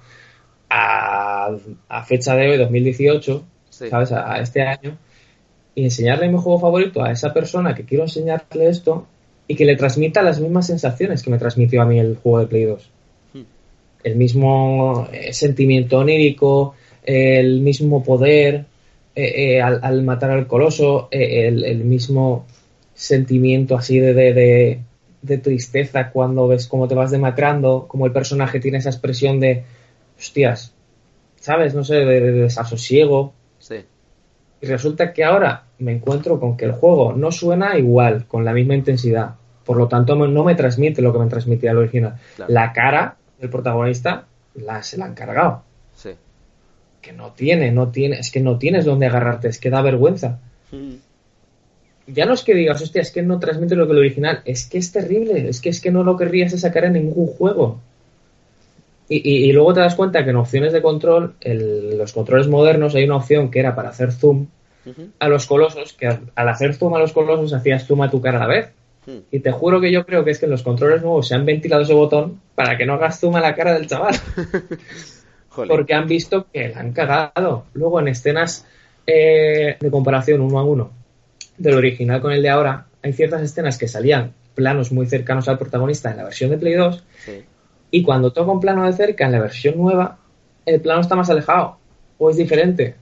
a, 0.70 1.56
a 1.90 2.04
fecha 2.06 2.36
de 2.36 2.50
hoy, 2.50 2.58
2018, 2.58 3.44
Sí. 3.70 3.90
¿sabes? 3.90 4.12
A, 4.12 4.34
a 4.34 4.42
este 4.42 4.62
año, 4.62 4.98
y 5.74 5.86
enseñarle 5.86 6.28
mi 6.28 6.38
juego 6.38 6.60
favorito 6.60 7.02
a 7.04 7.12
esa 7.12 7.34
persona 7.34 7.74
que 7.74 7.86
quiero 7.86 8.04
enseñarle 8.04 8.68
esto 8.68 9.08
y 9.48 9.56
que 9.56 9.66
le 9.66 9.76
transmita 9.78 10.22
las 10.22 10.40
mismas 10.40 10.68
sensaciones 10.68 11.24
que 11.24 11.30
me 11.32 11.38
transmitió 11.38 11.82
a 11.82 11.86
mí 11.86 11.98
el 11.98 12.18
juego 12.18 12.40
de 12.40 12.48
Play 12.48 12.64
2. 12.66 12.90
Hmm. 13.34 13.42
El 14.04 14.16
mismo 14.18 15.08
eh, 15.12 15.34
sentimiento 15.34 16.00
onírico, 16.00 16.76
el 17.04 17.62
mismo 17.62 18.04
poder 18.04 18.66
eh, 19.16 19.56
eh, 19.56 19.62
al, 19.62 19.80
al 19.84 20.04
matar 20.04 20.32
al 20.32 20.48
coloso, 20.48 21.08
el, 21.12 21.64
el 21.64 21.84
mismo 21.86 22.46
sentimiento 22.94 23.76
así 23.76 24.00
de, 24.00 24.14
de, 24.14 24.34
de- 24.34 24.80
de 25.22 25.38
tristeza 25.38 26.12
cuando 26.12 26.48
ves 26.48 26.68
cómo 26.68 26.88
te 26.88 26.96
vas 26.96 27.12
demacrando, 27.12 27.86
como 27.88 28.06
el 28.06 28.12
personaje 28.12 28.60
tiene 28.60 28.80
esa 28.80 28.90
expresión 28.90 29.40
de, 29.40 29.64
hostias, 30.22 30.74
¿sabes? 31.38 31.74
No 31.74 31.84
sé, 31.84 31.96
de, 31.96 32.22
de 32.22 32.32
desasosiego. 32.32 33.34
Sí. 33.60 33.86
Y 34.62 34.66
resulta 34.68 35.14
que 35.14 35.24
ahora 35.24 35.64
me 35.80 35.92
encuentro 35.92 36.40
con 36.40 36.56
que 36.56 36.66
el 36.66 36.74
juego 36.74 37.14
no 37.14 37.32
suena 37.32 37.78
igual, 37.78 38.28
con 38.28 38.46
la 38.46 38.54
misma 38.54 38.76
intensidad. 38.76 39.36
Por 39.66 39.78
lo 39.78 39.88
tanto, 39.88 40.16
no 40.16 40.44
me 40.44 40.56
transmite 40.56 41.02
lo 41.02 41.12
que 41.12 41.20
me 41.20 41.28
transmitía 41.28 41.72
el 41.72 41.78
original. 41.78 42.20
Claro. 42.36 42.54
La 42.54 42.72
cara 42.74 43.18
del 43.40 43.50
protagonista 43.50 44.26
la, 44.56 44.84
se 44.84 44.98
la 44.98 45.06
han 45.06 45.16
cargado. 45.16 45.64
Sí. 45.96 46.12
Que 47.02 47.14
no 47.14 47.32
tiene, 47.32 47.72
no 47.72 47.90
tiene, 47.90 48.20
es 48.20 48.32
que 48.32 48.40
no 48.40 48.60
tienes 48.60 48.86
donde 48.86 49.08
agarrarte, 49.08 49.48
es 49.48 49.60
que 49.60 49.72
da 49.72 49.82
vergüenza. 49.82 50.40
Mm. 50.72 50.96
Ya 52.08 52.26
no 52.26 52.34
es 52.34 52.44
que 52.44 52.54
digas, 52.56 52.82
hostia, 52.82 53.02
es 53.02 53.12
que 53.12 53.22
no 53.22 53.40
transmite 53.40 53.76
lo 53.76 53.86
que 53.86 53.94
el 53.94 54.00
original, 54.00 54.42
es 54.46 54.68
que 54.68 54.78
es 54.80 54.92
terrible, 54.92 55.48
es 55.48 55.62
que 55.62 55.70
es 55.70 55.80
que 55.80 55.92
no 55.92 56.04
lo 56.04 56.18
querrías 56.18 56.60
sacar 56.60 56.86
en 56.86 56.94
ningún 56.94 57.28
juego. 57.28 57.80
Y, 59.08 59.18
y- 59.30 59.50
y 59.50 59.52
luego 59.54 59.74
te 59.74 59.82
das 59.82 59.96
cuenta 59.96 60.24
que 60.24 60.30
en 60.30 60.38
opciones 60.38 60.74
de 60.74 60.82
control, 60.82 61.36
el- 61.42 61.98
los 61.98 62.14
controles 62.14 62.48
modernos, 62.48 62.96
hay 62.96 63.04
una 63.04 63.18
opción 63.18 63.52
que 63.52 63.60
era 63.60 63.76
para 63.76 63.90
hacer 63.90 64.12
zoom 64.12 64.48
a 65.20 65.28
los 65.28 65.46
colosos, 65.46 65.94
que 65.94 66.08
al, 66.08 66.22
al 66.34 66.50
hacer 66.50 66.74
zoom 66.74 66.96
a 66.96 67.00
los 67.00 67.14
colosos 67.14 67.54
hacías 67.54 67.86
zoom 67.86 68.02
a 68.02 68.10
tu 68.10 68.20
cara 68.22 68.38
a 68.38 68.42
la 68.42 68.48
vez. 68.48 68.70
Mm. 69.06 69.18
Y 69.32 69.40
te 69.40 69.52
juro 69.52 69.80
que 69.82 69.92
yo 69.92 70.06
creo 70.06 70.24
que 70.24 70.32
es 70.32 70.40
que 70.40 70.46
en 70.46 70.52
los 70.52 70.64
controles 70.64 71.02
nuevos 71.02 71.28
se 71.28 71.36
han 71.36 71.46
ventilado 71.46 71.84
ese 71.84 71.94
botón 71.94 72.40
para 72.56 72.78
que 72.78 72.86
no 72.86 72.94
hagas 72.94 73.20
zoom 73.20 73.36
a 73.36 73.42
la 73.42 73.54
cara 73.56 73.74
del 73.74 73.88
chaval. 73.88 74.16
Porque 75.68 75.94
han 75.94 76.08
visto 76.08 76.48
que 76.52 76.70
la 76.70 76.80
han 76.80 76.94
cagado. 76.94 77.66
Luego 77.74 78.00
en 78.00 78.08
escenas 78.08 78.66
eh, 79.06 79.76
de 79.80 79.92
comparación 79.92 80.42
uno 80.42 80.58
a 80.60 80.64
uno 80.64 80.92
del 81.62 81.76
original 81.76 82.22
con 82.22 82.32
el 82.32 82.42
de 82.42 82.50
ahora, 82.50 82.88
hay 83.04 83.14
ciertas 83.14 83.42
escenas 83.42 83.78
que 83.78 83.88
salían 83.88 84.34
planos 84.56 84.92
muy 84.92 85.06
cercanos 85.06 85.48
al 85.48 85.58
protagonista 85.58 86.12
en 86.12 86.18
la 86.18 86.24
versión 86.24 86.50
de 86.50 86.58
Play 86.58 86.74
2 86.74 87.04
Sí. 87.26 87.44
y 87.92 88.04
cuando 88.04 88.32
toca 88.34 88.52
un 88.52 88.60
plano 88.60 88.86
de 88.86 88.94
cerca 88.94 89.26
en 89.26 89.32
la 89.32 89.40
versión 89.40 89.78
nueva, 89.78 90.18
el 90.66 90.82
plano 90.82 91.02
está 91.02 91.16
más 91.16 91.30
alejado 91.30 91.78
o 92.18 92.30
es 92.30 92.38
diferente 92.38 92.96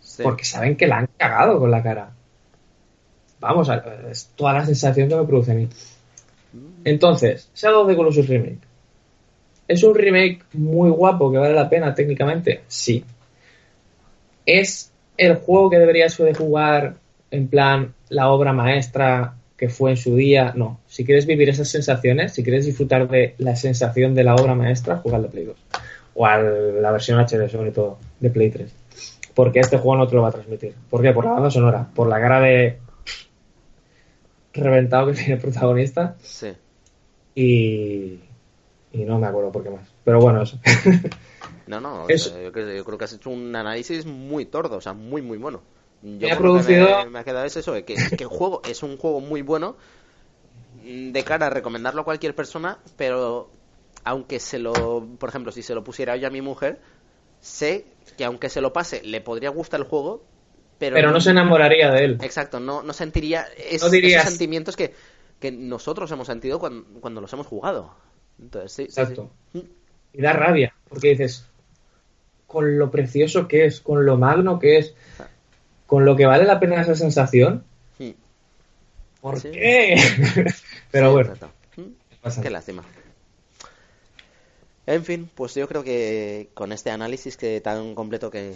Sí. 0.00 0.22
porque 0.22 0.44
saben 0.44 0.76
que 0.76 0.86
la 0.86 0.98
han 0.98 1.08
cagado 1.16 1.58
con 1.58 1.70
la 1.70 1.82
cara. 1.82 2.10
Vamos, 3.40 3.70
es 4.10 4.30
toda 4.34 4.54
la 4.54 4.66
sensación 4.66 5.08
que 5.08 5.14
me 5.16 5.24
produce 5.24 5.52
a 5.52 5.54
mí. 5.54 5.68
Entonces, 6.84 7.50
Shadow 7.54 7.82
of 7.82 7.88
the 7.88 7.96
Colossus 7.96 8.26
Remake. 8.26 8.58
¿Es 9.68 9.82
un 9.84 9.94
remake 9.94 10.40
muy 10.54 10.90
guapo 10.90 11.30
que 11.30 11.38
vale 11.38 11.54
la 11.54 11.68
pena 11.68 11.94
técnicamente? 11.94 12.62
Sí. 12.66 13.04
¿Es 14.46 14.90
el 15.16 15.36
juego 15.36 15.68
que 15.70 15.78
deberías 15.78 16.16
de 16.16 16.34
jugar 16.34 16.94
en 17.30 17.48
plan 17.48 17.94
la 18.10 18.30
obra 18.30 18.52
maestra 18.52 19.34
que 19.56 19.68
fue 19.68 19.90
en 19.90 19.96
su 19.96 20.14
día? 20.14 20.52
No. 20.56 20.80
Si 20.86 21.04
quieres 21.04 21.26
vivir 21.26 21.48
esas 21.48 21.68
sensaciones, 21.68 22.32
si 22.32 22.42
quieres 22.42 22.64
disfrutar 22.66 23.08
de 23.08 23.34
la 23.38 23.56
sensación 23.56 24.14
de 24.14 24.24
la 24.24 24.34
obra 24.34 24.54
maestra, 24.54 24.98
juega 24.98 25.16
al 25.16 25.24
de 25.24 25.28
Play 25.28 25.44
2. 25.44 25.56
O 26.14 26.26
a 26.26 26.38
la 26.38 26.90
versión 26.92 27.18
HD, 27.20 27.48
sobre 27.48 27.70
todo, 27.72 27.98
de 28.20 28.30
Play 28.30 28.50
3. 28.50 28.72
Porque 29.34 29.60
este 29.60 29.78
juego 29.78 29.96
no 29.96 30.06
te 30.08 30.14
lo 30.16 30.22
va 30.22 30.28
a 30.28 30.32
transmitir. 30.32 30.74
¿Por 30.90 31.02
qué? 31.02 31.12
Por 31.12 31.24
la 31.24 31.32
banda 31.32 31.50
sonora. 31.50 31.88
Por 31.94 32.08
la 32.08 32.20
cara 32.20 32.40
de 32.40 32.78
reventado 34.52 35.06
que 35.08 35.12
tiene 35.18 35.34
el 35.34 35.40
protagonista 35.40 36.16
Sí. 36.22 36.48
y, 37.34 38.20
y 38.92 39.04
no 39.04 39.18
me 39.18 39.26
acuerdo 39.26 39.52
por 39.52 39.62
qué 39.62 39.70
más. 39.70 39.88
Pero 40.04 40.20
bueno, 40.20 40.42
eso. 40.42 40.58
No, 41.66 41.80
no, 41.80 42.08
Eso. 42.08 42.40
yo, 42.42 42.50
creo, 42.50 42.74
yo 42.74 42.84
creo 42.84 42.96
que 42.98 43.04
has 43.04 43.12
hecho 43.12 43.28
un 43.30 43.54
análisis 43.54 44.06
muy 44.06 44.46
tordo, 44.46 44.76
o 44.76 44.80
sea, 44.80 44.94
muy, 44.94 45.20
muy 45.20 45.36
bueno. 45.36 45.60
Yo 46.02 46.28
Me 46.28 46.32
ha 46.32 46.38
producido- 46.38 47.04
me, 47.04 47.10
me 47.10 47.18
ha 47.18 47.24
quedado 47.24 47.44
es 47.44 47.56
eso, 47.56 47.72
que, 47.74 47.82
que 47.84 47.94
el 48.24 48.26
juego 48.28 48.62
es 48.68 48.82
un 48.82 48.96
juego 48.96 49.20
muy 49.20 49.42
bueno 49.42 49.76
mm, 50.84 51.12
de 51.12 51.24
cara 51.24 51.46
a 51.46 51.50
recomendarlo 51.50 52.02
a 52.02 52.04
cualquier 52.04 52.34
persona, 52.34 52.78
pero 52.96 53.50
aunque 54.04 54.38
se 54.40 54.58
lo, 54.58 55.06
por 55.18 55.28
ejemplo, 55.28 55.52
si 55.52 55.62
se 55.62 55.74
lo 55.74 55.82
pusiera 55.84 56.16
yo 56.16 56.28
a 56.28 56.30
mi 56.30 56.40
mujer, 56.40 56.80
sé 57.40 57.84
que 58.16 58.24
aunque 58.24 58.48
se 58.48 58.60
lo 58.60 58.72
pase, 58.72 59.02
le 59.02 59.20
podría 59.20 59.50
gustar 59.50 59.80
el 59.80 59.86
juego, 59.86 60.24
pero, 60.78 60.94
Pero 60.94 61.10
no 61.10 61.20
se 61.20 61.30
enamoraría 61.30 61.90
de 61.90 62.04
él. 62.04 62.18
Exacto, 62.22 62.60
no, 62.60 62.82
no 62.82 62.92
sentiría 62.92 63.46
es- 63.56 63.82
No 63.82 63.90
dirías- 63.90 64.22
esos 64.22 64.30
sentimientos 64.30 64.76
que, 64.76 64.94
que 65.40 65.50
nosotros 65.50 66.10
hemos 66.12 66.26
sentido 66.28 66.58
cuando, 66.60 67.00
cuando 67.00 67.20
los 67.20 67.32
hemos 67.32 67.46
jugado. 67.46 67.94
Entonces, 68.40 68.72
sí, 68.72 68.84
sí, 68.84 68.92
sí. 68.92 69.00
Exacto. 69.02 69.30
Y 70.12 70.22
da 70.22 70.32
rabia, 70.32 70.72
porque 70.88 71.08
dices, 71.10 71.44
con 72.46 72.78
lo 72.78 72.90
precioso 72.90 73.46
que 73.48 73.66
es, 73.66 73.80
con 73.80 74.06
lo 74.06 74.16
magno 74.16 74.58
que 74.58 74.78
es, 74.78 74.94
con 75.88 76.04
lo 76.04 76.14
que 76.14 76.26
vale 76.26 76.44
la 76.44 76.60
pena 76.60 76.80
esa 76.80 76.94
sensación, 76.94 77.64
Mm. 77.98 78.10
¿por 79.20 79.40
Sí. 79.40 79.50
qué? 79.50 79.96
Pero 80.92 81.08
Sí, 81.08 81.12
bueno. 81.12 81.34
Mm. 81.76 81.82
pasa 82.22 82.40
Qué 82.42 82.50
lástima. 82.50 82.84
En 84.86 85.04
fin, 85.04 85.28
pues 85.34 85.54
yo 85.54 85.66
creo 85.68 85.82
que 85.84 86.48
con 86.54 86.70
este 86.72 86.90
análisis 86.90 87.36
que 87.36 87.60
tan 87.60 87.94
completo 87.96 88.30
que, 88.30 88.54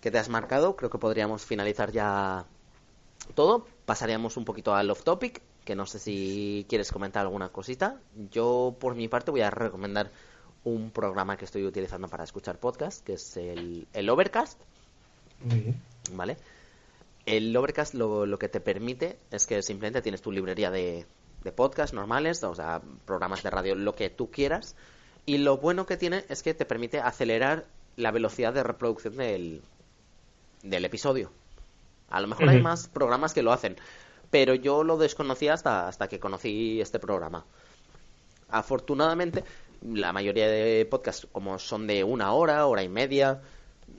que 0.00 0.10
te 0.10 0.18
has 0.18 0.28
marcado, 0.28 0.74
creo 0.76 0.90
que 0.90 0.98
podríamos 0.98 1.44
finalizar 1.46 1.92
ya 1.92 2.44
todo. 3.34 3.66
Pasaríamos 3.86 4.36
un 4.36 4.44
poquito 4.44 4.74
al 4.74 4.90
off 4.90 5.02
topic, 5.02 5.40
que 5.64 5.74
no 5.74 5.86
sé 5.86 5.98
si 5.98 6.66
quieres 6.68 6.92
comentar 6.92 7.22
alguna 7.22 7.48
cosita. 7.50 8.00
Yo, 8.30 8.76
por 8.80 8.94
mi 8.96 9.08
parte, 9.08 9.30
voy 9.30 9.40
a 9.42 9.50
recomendar 9.50 10.10
un 10.64 10.90
programa 10.90 11.36
que 11.36 11.44
estoy 11.46 11.64
utilizando 11.64 12.08
para 12.08 12.24
escuchar 12.24 12.58
podcast, 12.58 13.02
que 13.04 13.14
es 13.14 13.36
el, 13.36 13.86
el 13.94 14.10
Overcast. 14.10 14.58
Muy 15.44 15.58
bien. 15.60 15.80
¿Vale? 16.12 16.36
El 17.26 17.56
Overcast 17.56 17.94
lo, 17.94 18.26
lo 18.26 18.38
que 18.38 18.48
te 18.48 18.60
permite 18.60 19.18
es 19.30 19.46
que 19.46 19.62
simplemente 19.62 20.02
tienes 20.02 20.22
tu 20.22 20.32
librería 20.32 20.70
de, 20.70 21.06
de 21.42 21.52
podcast 21.52 21.94
normales, 21.94 22.42
o 22.44 22.54
sea, 22.54 22.82
programas 23.04 23.42
de 23.42 23.50
radio, 23.50 23.74
lo 23.74 23.94
que 23.94 24.10
tú 24.10 24.30
quieras. 24.30 24.76
Y 25.24 25.38
lo 25.38 25.58
bueno 25.58 25.86
que 25.86 25.96
tiene 25.96 26.24
es 26.28 26.42
que 26.42 26.54
te 26.54 26.64
permite 26.64 27.00
acelerar 27.00 27.66
la 27.96 28.10
velocidad 28.10 28.52
de 28.52 28.62
reproducción 28.62 29.16
del, 29.16 29.62
del 30.62 30.84
episodio. 30.84 31.30
A 32.10 32.20
lo 32.20 32.26
mejor 32.28 32.48
hay 32.48 32.60
más 32.60 32.88
programas 32.88 33.32
que 33.32 33.42
lo 33.42 33.52
hacen, 33.52 33.76
pero 34.30 34.54
yo 34.54 34.84
lo 34.84 34.98
desconocía 34.98 35.54
hasta, 35.54 35.88
hasta 35.88 36.08
que 36.08 36.20
conocí 36.20 36.80
este 36.80 36.98
programa. 36.98 37.44
Afortunadamente, 38.48 39.44
la 39.82 40.12
mayoría 40.12 40.48
de 40.48 40.86
podcasts, 40.86 41.26
como 41.32 41.58
son 41.58 41.86
de 41.86 42.04
una 42.04 42.32
hora, 42.32 42.66
hora 42.66 42.82
y 42.82 42.88
media, 42.88 43.40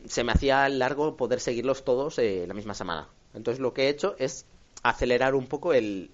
se 0.06 0.24
me 0.24 0.32
hacía 0.32 0.68
largo 0.70 1.18
poder 1.18 1.40
seguirlos 1.40 1.84
todos 1.84 2.20
eh, 2.20 2.46
la 2.48 2.54
misma 2.54 2.74
semana. 2.74 3.10
Entonces 3.34 3.60
lo 3.60 3.74
que 3.74 3.84
he 3.86 3.90
hecho 3.90 4.16
es 4.20 4.46
acelerar 4.84 5.36
un 5.36 5.48
poco 5.48 5.74
el, 5.74 6.12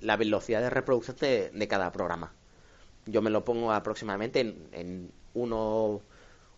la, 0.00 0.16
velocidad 0.16 0.60
de 0.60 0.70
reproducción 0.70 1.16
de, 1.18 1.68
cada 1.68 1.92
programa. 1.92 2.32
Yo 3.06 3.22
me 3.22 3.30
lo 3.30 3.44
pongo 3.44 3.72
aproximadamente 3.72 4.40
en, 4.40 4.68
en 4.72 5.12
1 5.34 6.00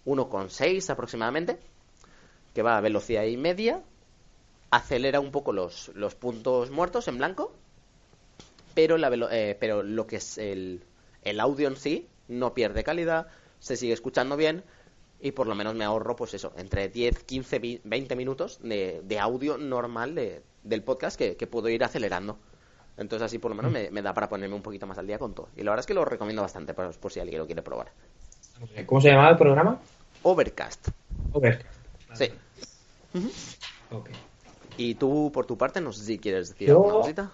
1,6 0.07 0.91
aproximadamente, 0.91 1.59
que 2.55 2.62
va 2.62 2.77
a 2.77 2.81
velocidad 2.83 3.25
y 3.25 3.37
media, 3.39 3.83
acelera 4.70 5.20
un 5.20 5.31
poco 5.31 5.53
los, 5.53 5.91
los 5.95 6.14
puntos 6.14 6.70
muertos 6.70 7.09
en 7.09 7.18
blanco, 7.18 7.53
pero, 8.75 8.99
la 8.99 9.09
velo- 9.09 9.31
eh, 9.31 9.57
pero 9.59 9.83
lo 9.83 10.07
que 10.07 10.16
es 10.16 10.39
el, 10.39 10.83
el 11.22 11.41
audio 11.41 11.68
en 11.68 11.77
sí 11.77 12.09
no 12.29 12.55
pierde 12.55 12.85
calidad, 12.85 13.29
se 13.61 13.77
sigue 13.77 13.93
escuchando 13.93 14.37
bien 14.37 14.64
y 15.25 15.33
por 15.33 15.47
lo 15.47 15.55
menos 15.55 15.75
me 15.75 15.85
ahorro, 15.85 16.14
pues 16.16 16.35
eso, 16.35 16.53
entre 16.57 16.89
10, 16.91 17.25
15, 17.25 17.59
vi- 17.59 17.81
20 17.83 18.14
minutos 18.14 18.61
de, 18.62 19.01
de 19.05 19.18
audio 19.18 19.57
normal 19.57 20.14
de- 20.14 20.43
del 20.62 20.83
podcast 20.83 21.16
que, 21.18 21.37
que 21.37 21.47
puedo 21.47 21.68
ir 21.70 21.83
acelerando. 21.83 22.37
Entonces 22.99 23.25
así 23.27 23.39
por 23.39 23.51
lo 23.51 23.57
menos 23.57 23.72
me, 23.72 23.91
me 23.91 24.03
da 24.03 24.12
para 24.12 24.29
ponerme 24.29 24.55
un 24.55 24.62
poquito 24.62 24.87
más 24.87 24.99
al 24.99 25.07
día 25.07 25.18
con 25.18 25.35
todo. 25.35 25.49
Y 25.57 25.62
la 25.62 25.70
verdad 25.70 25.81
es 25.81 25.87
que 25.87 25.95
lo 25.95 26.05
recomiendo 26.05 26.43
bastante 26.43 26.75
por, 26.75 26.95
por 26.99 27.11
si 27.11 27.20
alguien 27.20 27.39
lo 27.39 27.47
quiere 27.47 27.62
probar. 27.62 27.89
¿Cómo 28.87 29.01
se 29.01 29.09
llamaba 29.09 29.31
el 29.31 29.37
programa? 29.39 29.81
Overcast. 30.22 30.89
Overcast. 31.33 31.66
Sí. 32.12 32.31
Ok. 33.91 34.11
Y 34.77 34.95
tú, 34.97 35.31
por 35.33 35.47
tu 35.47 35.57
parte, 35.57 35.81
no 35.81 35.93
sé 35.93 36.05
si 36.05 36.18
quieres 36.18 36.51
decir 36.51 36.68
Yo- 36.68 36.77
alguna 36.77 36.95
cosita. 37.01 37.31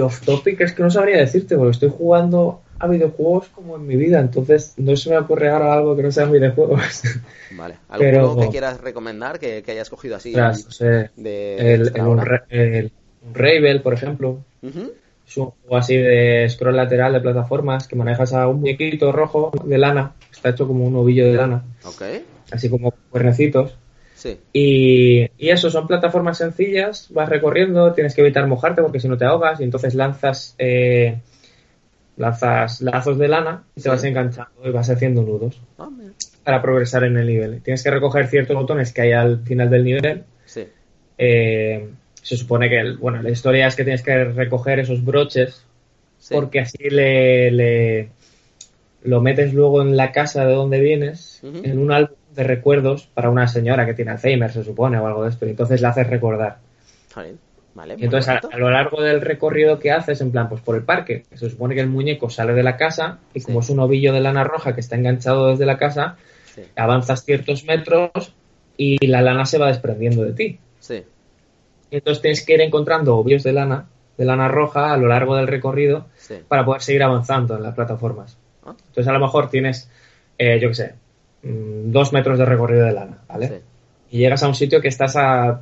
Off 0.00 0.20
topic 0.22 0.60
es 0.60 0.72
que 0.74 0.82
no 0.82 0.90
sabría 0.90 1.18
decirte, 1.18 1.56
porque 1.56 1.70
estoy 1.70 1.88
jugando 1.90 2.60
a 2.78 2.86
videojuegos 2.88 3.48
como 3.48 3.76
en 3.76 3.86
mi 3.86 3.96
vida, 3.96 4.20
entonces 4.20 4.74
no 4.76 4.96
se 4.96 5.10
me 5.10 5.18
ocurre 5.18 5.48
ahora 5.50 5.74
algo 5.74 5.96
que 5.96 6.02
no 6.02 6.10
sean 6.12 6.30
videojuegos. 6.32 7.02
Vale. 7.56 7.76
¿Alguno 7.88 8.10
Pero- 8.10 8.36
que 8.36 8.48
quieras 8.48 8.80
recomendar 8.80 9.38
que, 9.38 9.62
que 9.62 9.72
hayas 9.72 9.90
cogido 9.90 10.16
así 10.16 10.30
Ostras, 10.30 10.64
no 10.64 10.70
sé, 10.70 11.10
de 11.16 11.74
el, 11.74 11.92
el, 11.94 12.00
hora? 12.00 12.22
Unra- 12.24 12.44
el 12.48 12.92
Unravel, 13.26 13.80
por 13.82 13.94
ejemplo, 13.94 14.38
Ujú. 14.62 14.92
es 15.26 15.36
un 15.36 15.46
juego 15.50 15.76
así 15.76 15.96
de 15.96 16.46
scroll 16.50 16.76
lateral 16.76 17.12
de 17.12 17.20
plataformas 17.20 17.86
que 17.88 17.96
manejas 17.96 18.32
a 18.34 18.48
un 18.48 18.60
muñequito 18.60 19.12
rojo 19.12 19.52
de 19.64 19.78
lana, 19.78 20.12
está 20.30 20.50
hecho 20.50 20.66
como 20.66 20.84
un 20.84 20.96
ovillo 20.96 21.26
de 21.26 21.34
lana, 21.34 21.62
Ok. 21.84 22.02
así 22.50 22.68
como 22.68 22.92
cuernecitos. 23.10 23.76
Sí. 24.14 24.38
Y, 24.54 25.28
y 25.36 25.50
eso, 25.50 25.70
son 25.70 25.86
plataformas 25.86 26.38
sencillas, 26.38 27.08
vas 27.10 27.28
recorriendo, 27.28 27.92
tienes 27.92 28.14
que 28.14 28.22
evitar 28.22 28.46
mojarte 28.46 28.80
porque 28.82 28.98
si 29.00 29.06
no 29.08 29.18
te 29.18 29.24
ahogas 29.26 29.60
y 29.60 29.64
entonces 29.64 29.94
lanzas 29.94 30.54
eh, 30.58 31.18
lanzas 32.16 32.80
lazos 32.80 33.18
de 33.18 33.28
lana 33.28 33.64
y 33.74 33.80
te 33.80 33.82
Sí. 33.82 33.88
vas 33.88 34.04
enganchando 34.04 34.52
y 34.64 34.70
vas 34.70 34.88
haciendo 34.90 35.22
nudos 35.22 35.60
Ah, 35.78 35.88
para 36.44 36.62
progresar 36.62 37.04
en 37.04 37.16
el 37.16 37.26
nivel. 37.26 37.60
Tienes 37.62 37.82
que 37.82 37.90
recoger 37.90 38.28
ciertos 38.28 38.54
botones 38.56 38.92
que 38.92 39.02
hay 39.02 39.12
al 39.12 39.40
final 39.44 39.70
del 39.70 39.84
nivel. 39.84 40.24
Sí. 40.44 40.66
Eh, 41.18 41.88
se 42.22 42.36
supone 42.36 42.68
que, 42.68 42.78
el- 42.80 42.96
bueno, 42.98 43.22
la 43.22 43.30
historia 43.30 43.66
es 43.66 43.76
que 43.76 43.84
tienes 43.84 44.02
que 44.02 44.24
recoger 44.24 44.78
esos 44.80 45.04
broches 45.04 45.64
Sí. 46.18 46.34
porque 46.34 46.60
así 46.60 46.88
le, 46.90 47.50
le- 47.50 48.08
lo 49.02 49.20
metes 49.20 49.52
luego 49.52 49.82
en 49.82 49.96
la 49.96 50.12
casa 50.12 50.46
de 50.46 50.54
donde 50.54 50.80
vienes, 50.80 51.40
en 51.42 51.78
un 51.78 51.92
álbum 51.92 52.16
de 52.34 52.42
recuerdos 52.42 53.06
para 53.12 53.28
una 53.28 53.46
señora 53.48 53.84
que 53.86 53.92
tiene 53.94 54.12
Alzheimer, 54.12 54.50
se 54.50 54.64
supone, 54.64 54.98
o 54.98 55.06
algo 55.06 55.24
de 55.24 55.30
esto, 55.30 55.46
y 55.46 55.50
entonces 55.50 55.80
la 55.82 55.90
haces 55.90 56.06
recordar. 56.08 56.56
Vale. 57.74 57.96
Y 57.98 58.04
entonces 58.04 58.28
a, 58.28 58.56
lo 58.56 58.70
largo 58.70 59.02
del 59.02 59.20
recorrido 59.20 59.80
que 59.80 59.90
haces, 59.90 60.20
en 60.20 60.30
plan, 60.30 60.48
pues 60.48 60.60
por 60.60 60.76
el 60.76 60.84
parque, 60.84 61.24
se 61.34 61.50
supone 61.50 61.74
que 61.74 61.80
el 61.80 61.88
muñeco 61.88 62.30
sale 62.30 62.52
de 62.54 62.62
la 62.62 62.76
casa 62.76 63.18
y 63.34 63.40
como 63.40 63.62
Sí. 63.62 63.66
es 63.66 63.70
un 63.70 63.80
ovillo 63.80 64.12
de 64.12 64.20
lana 64.20 64.44
roja 64.44 64.74
que 64.74 64.80
está 64.80 64.94
enganchado 64.96 65.48
desde 65.48 65.66
la 65.66 65.76
casa, 65.76 66.16
Sí. 66.54 66.62
avanzas 66.76 67.24
ciertos 67.24 67.64
metros 67.64 68.10
y 68.76 69.04
la 69.06 69.22
lana 69.22 69.44
se 69.44 69.58
va 69.58 69.66
desprendiendo 69.68 70.22
de 70.22 70.32
ti. 70.32 70.58
Sí. 70.78 71.02
Y 71.90 71.96
entonces 71.96 72.22
tienes 72.22 72.46
que 72.46 72.54
ir 72.54 72.60
encontrando 72.60 73.16
ovillos 73.16 73.42
de 73.42 73.52
lana, 73.52 73.86
de 74.16 74.24
lana 74.24 74.46
roja 74.46 74.92
a 74.92 74.96
lo 74.96 75.08
largo 75.08 75.34
del 75.34 75.48
recorrido 75.48 76.06
Sí. 76.16 76.34
para 76.46 76.64
poder 76.64 76.82
seguir 76.82 77.02
avanzando 77.02 77.56
en 77.56 77.62
las 77.64 77.74
plataformas. 77.74 78.38
Ah. 78.64 78.74
Entonces 78.78 79.08
a 79.08 79.12
lo 79.12 79.18
mejor 79.18 79.50
tienes, 79.50 79.90
eh, 80.38 80.60
yo 80.60 80.68
qué 80.68 80.74
sé, 80.74 80.94
mm, 81.42 81.90
dos 81.90 82.12
metros 82.12 82.38
de 82.38 82.44
recorrido 82.44 82.84
de 82.86 82.92
lana, 82.92 83.18
¿vale? 83.28 83.62
Y 84.10 84.18
llegas 84.18 84.44
a 84.44 84.48
un 84.48 84.54
sitio 84.54 84.80
que 84.80 84.88
estás 84.88 85.16
a 85.16 85.60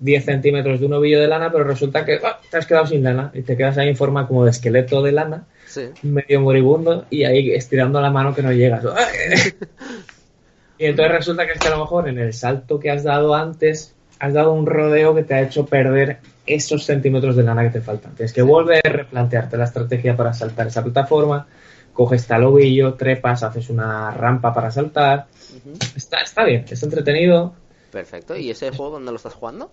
10 0.00 0.24
centímetros 0.24 0.80
de 0.80 0.86
un 0.86 0.92
ovillo 0.94 1.20
de 1.20 1.28
lana, 1.28 1.50
pero 1.50 1.64
resulta 1.64 2.04
que 2.04 2.20
ah, 2.24 2.38
te 2.50 2.56
has 2.56 2.66
quedado 2.66 2.86
sin 2.86 3.02
lana 3.02 3.30
y 3.34 3.42
te 3.42 3.56
quedas 3.56 3.78
ahí 3.78 3.88
en 3.88 3.96
forma 3.96 4.26
como 4.26 4.44
de 4.44 4.50
esqueleto 4.50 5.02
de 5.02 5.12
lana, 5.12 5.46
Sí. 5.66 5.88
medio 6.02 6.40
moribundo, 6.40 7.06
y 7.10 7.24
ahí 7.24 7.52
estirando 7.52 8.00
la 8.00 8.10
mano 8.10 8.34
que 8.34 8.42
no 8.42 8.52
llegas. 8.52 8.84
y 10.78 10.84
entonces 10.84 11.12
resulta 11.12 11.46
que 11.46 11.52
es 11.52 11.58
que 11.58 11.68
a 11.68 11.72
lo 11.72 11.80
mejor 11.80 12.08
en 12.08 12.18
el 12.18 12.32
salto 12.32 12.78
que 12.78 12.90
has 12.90 13.02
dado 13.04 13.34
antes, 13.34 13.94
has 14.18 14.32
dado 14.32 14.52
un 14.52 14.66
rodeo 14.66 15.14
que 15.14 15.22
te 15.22 15.34
ha 15.34 15.42
hecho 15.42 15.66
perder 15.66 16.18
esos 16.46 16.84
centímetros 16.84 17.36
de 17.36 17.42
lana 17.42 17.62
que 17.64 17.70
te 17.70 17.80
faltan. 17.80 18.14
Tienes 18.14 18.32
que 18.32 18.42
volver, 18.42 18.82
replantearte 18.84 19.56
la 19.56 19.64
estrategia 19.64 20.16
para 20.16 20.32
saltar 20.32 20.68
esa 20.68 20.82
plataforma, 20.82 21.46
coges 21.92 22.26
tal 22.26 22.44
ovillo, 22.44 22.94
trepas, 22.94 23.42
haces 23.42 23.68
una 23.70 24.10
rampa 24.10 24.54
para 24.54 24.70
saltar. 24.70 25.26
Está, 25.96 26.18
está 26.18 26.44
bien, 26.44 26.64
es 26.68 26.82
entretenido. 26.82 27.54
Perfecto. 27.90 28.36
¿Y 28.36 28.50
ese 28.50 28.70
juego 28.70 28.92
dónde 28.92 29.10
lo 29.10 29.16
estás 29.16 29.34
jugando? 29.34 29.70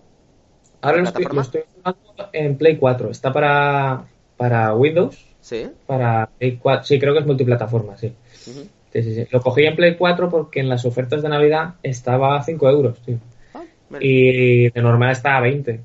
Ahora 0.84 0.96
lo 0.98 1.02
¿En 1.02 1.06
estoy, 1.08 1.24
lo 1.24 1.40
estoy 1.40 1.62
jugando 1.74 2.28
en 2.32 2.56
Play 2.56 2.76
4. 2.76 3.10
Está 3.10 3.32
para, 3.32 4.04
para 4.36 4.74
Windows, 4.74 5.24
Sí. 5.40 5.66
para 5.86 6.28
Play 6.38 6.56
4. 6.56 6.84
Sí, 6.84 6.98
creo 6.98 7.12
que 7.12 7.20
es 7.20 7.26
multiplataforma, 7.26 7.96
sí. 7.96 8.12
Sí, 8.32 9.02
sí, 9.02 9.14
sí. 9.14 9.26
Lo 9.30 9.40
cogí 9.40 9.64
en 9.64 9.74
Play 9.76 9.96
4 9.96 10.28
porque 10.30 10.60
en 10.60 10.68
las 10.68 10.84
ofertas 10.84 11.22
de 11.22 11.28
Navidad 11.28 11.74
estaba 11.82 12.36
a 12.36 12.42
5 12.44 12.68
euros, 12.70 12.98
tío. 13.00 13.18
Ah. 13.54 13.62
Y 14.00 14.70
de 14.70 14.82
normal 14.82 15.10
está 15.12 15.36
a 15.36 15.40
20 15.40 15.80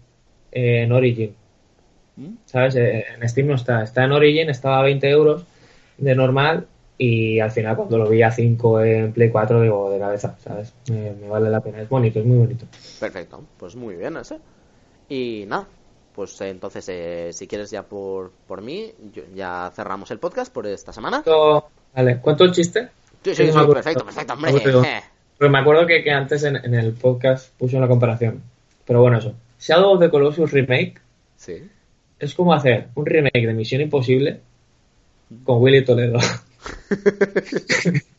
eh, 0.51 0.83
en 0.83 0.91
Origin. 0.91 1.33
Mm. 2.15 2.33
¿Sabes? 2.45 2.75
Eh, 2.75 3.05
En 3.19 3.27
Steam 3.27 3.47
no 3.47 3.55
está. 3.55 3.83
Está 3.83 4.03
en 4.03 4.11
Origin, 4.11 4.49
estaba 4.49 4.79
a 4.79 4.83
20 4.83 5.09
euros 5.09 5.43
de 5.97 6.15
normal. 6.15 6.67
Y 7.01 7.39
al 7.39 7.49
final, 7.51 7.77
cuando 7.77 7.97
lo 7.97 8.09
vi 8.09 8.21
a 8.23 8.29
5 8.31 8.81
en 8.83 9.13
Play 9.13 9.29
4, 9.29 9.61
digo, 9.61 9.89
de 9.89 9.99
cabeza, 9.99 10.35
¿sabes? 10.39 10.73
Me, 10.91 11.13
me 11.13 11.29
vale 11.29 11.49
la 11.49 11.61
pena. 11.61 11.81
Es 11.81 11.87
bonito, 11.87 12.19
es 12.19 12.25
muy 12.25 12.37
bonito. 12.37 12.65
Perfecto, 12.99 13.41
pues 13.57 13.75
muy 13.75 13.95
bien 13.95 14.17
ese. 14.17 14.37
Y 15.09 15.45
nada, 15.47 15.67
pues 16.15 16.39
eh, 16.41 16.49
entonces, 16.49 16.85
eh, 16.89 17.29
si 17.33 17.47
quieres 17.47 17.71
ya 17.71 17.83
por, 17.83 18.31
por 18.47 18.61
mí, 18.61 18.91
yo- 19.13 19.23
ya 19.35 19.71
cerramos 19.75 20.11
el 20.11 20.19
podcast 20.19 20.53
por 20.53 20.67
esta 20.67 20.93
semana. 20.93 21.23
Vale, 21.95 22.19
¿cuánto 22.21 22.43
el 22.43 22.51
chiste? 22.51 22.89
Sí, 23.23 23.35
sí, 23.35 23.51
sí, 23.51 23.57
perfecto, 23.67 24.05
perfecto, 24.05 24.33
hombre. 24.33 24.53
Pero 25.37 25.51
me 25.51 25.59
acuerdo 25.59 25.87
que, 25.87 26.03
que 26.03 26.11
antes 26.11 26.43
en, 26.43 26.57
en 26.57 26.73
el 26.73 26.93
podcast 26.93 27.53
puse 27.57 27.77
una 27.77 27.87
comparación. 27.87 28.41
Pero 28.85 29.01
bueno, 29.01 29.17
eso. 29.17 29.33
Shadow 29.59 29.93
of 29.93 29.99
the 29.99 30.09
Colossus 30.09 30.51
Remake 30.51 30.95
Sí. 31.37 31.63
es 32.19 32.33
como 32.35 32.53
hacer 32.53 32.89
un 32.95 33.05
remake 33.05 33.45
de 33.47 33.53
Misión 33.53 33.81
Imposible 33.81 34.41
con 35.43 35.61
Willy 35.61 35.83
Toledo. 35.85 36.19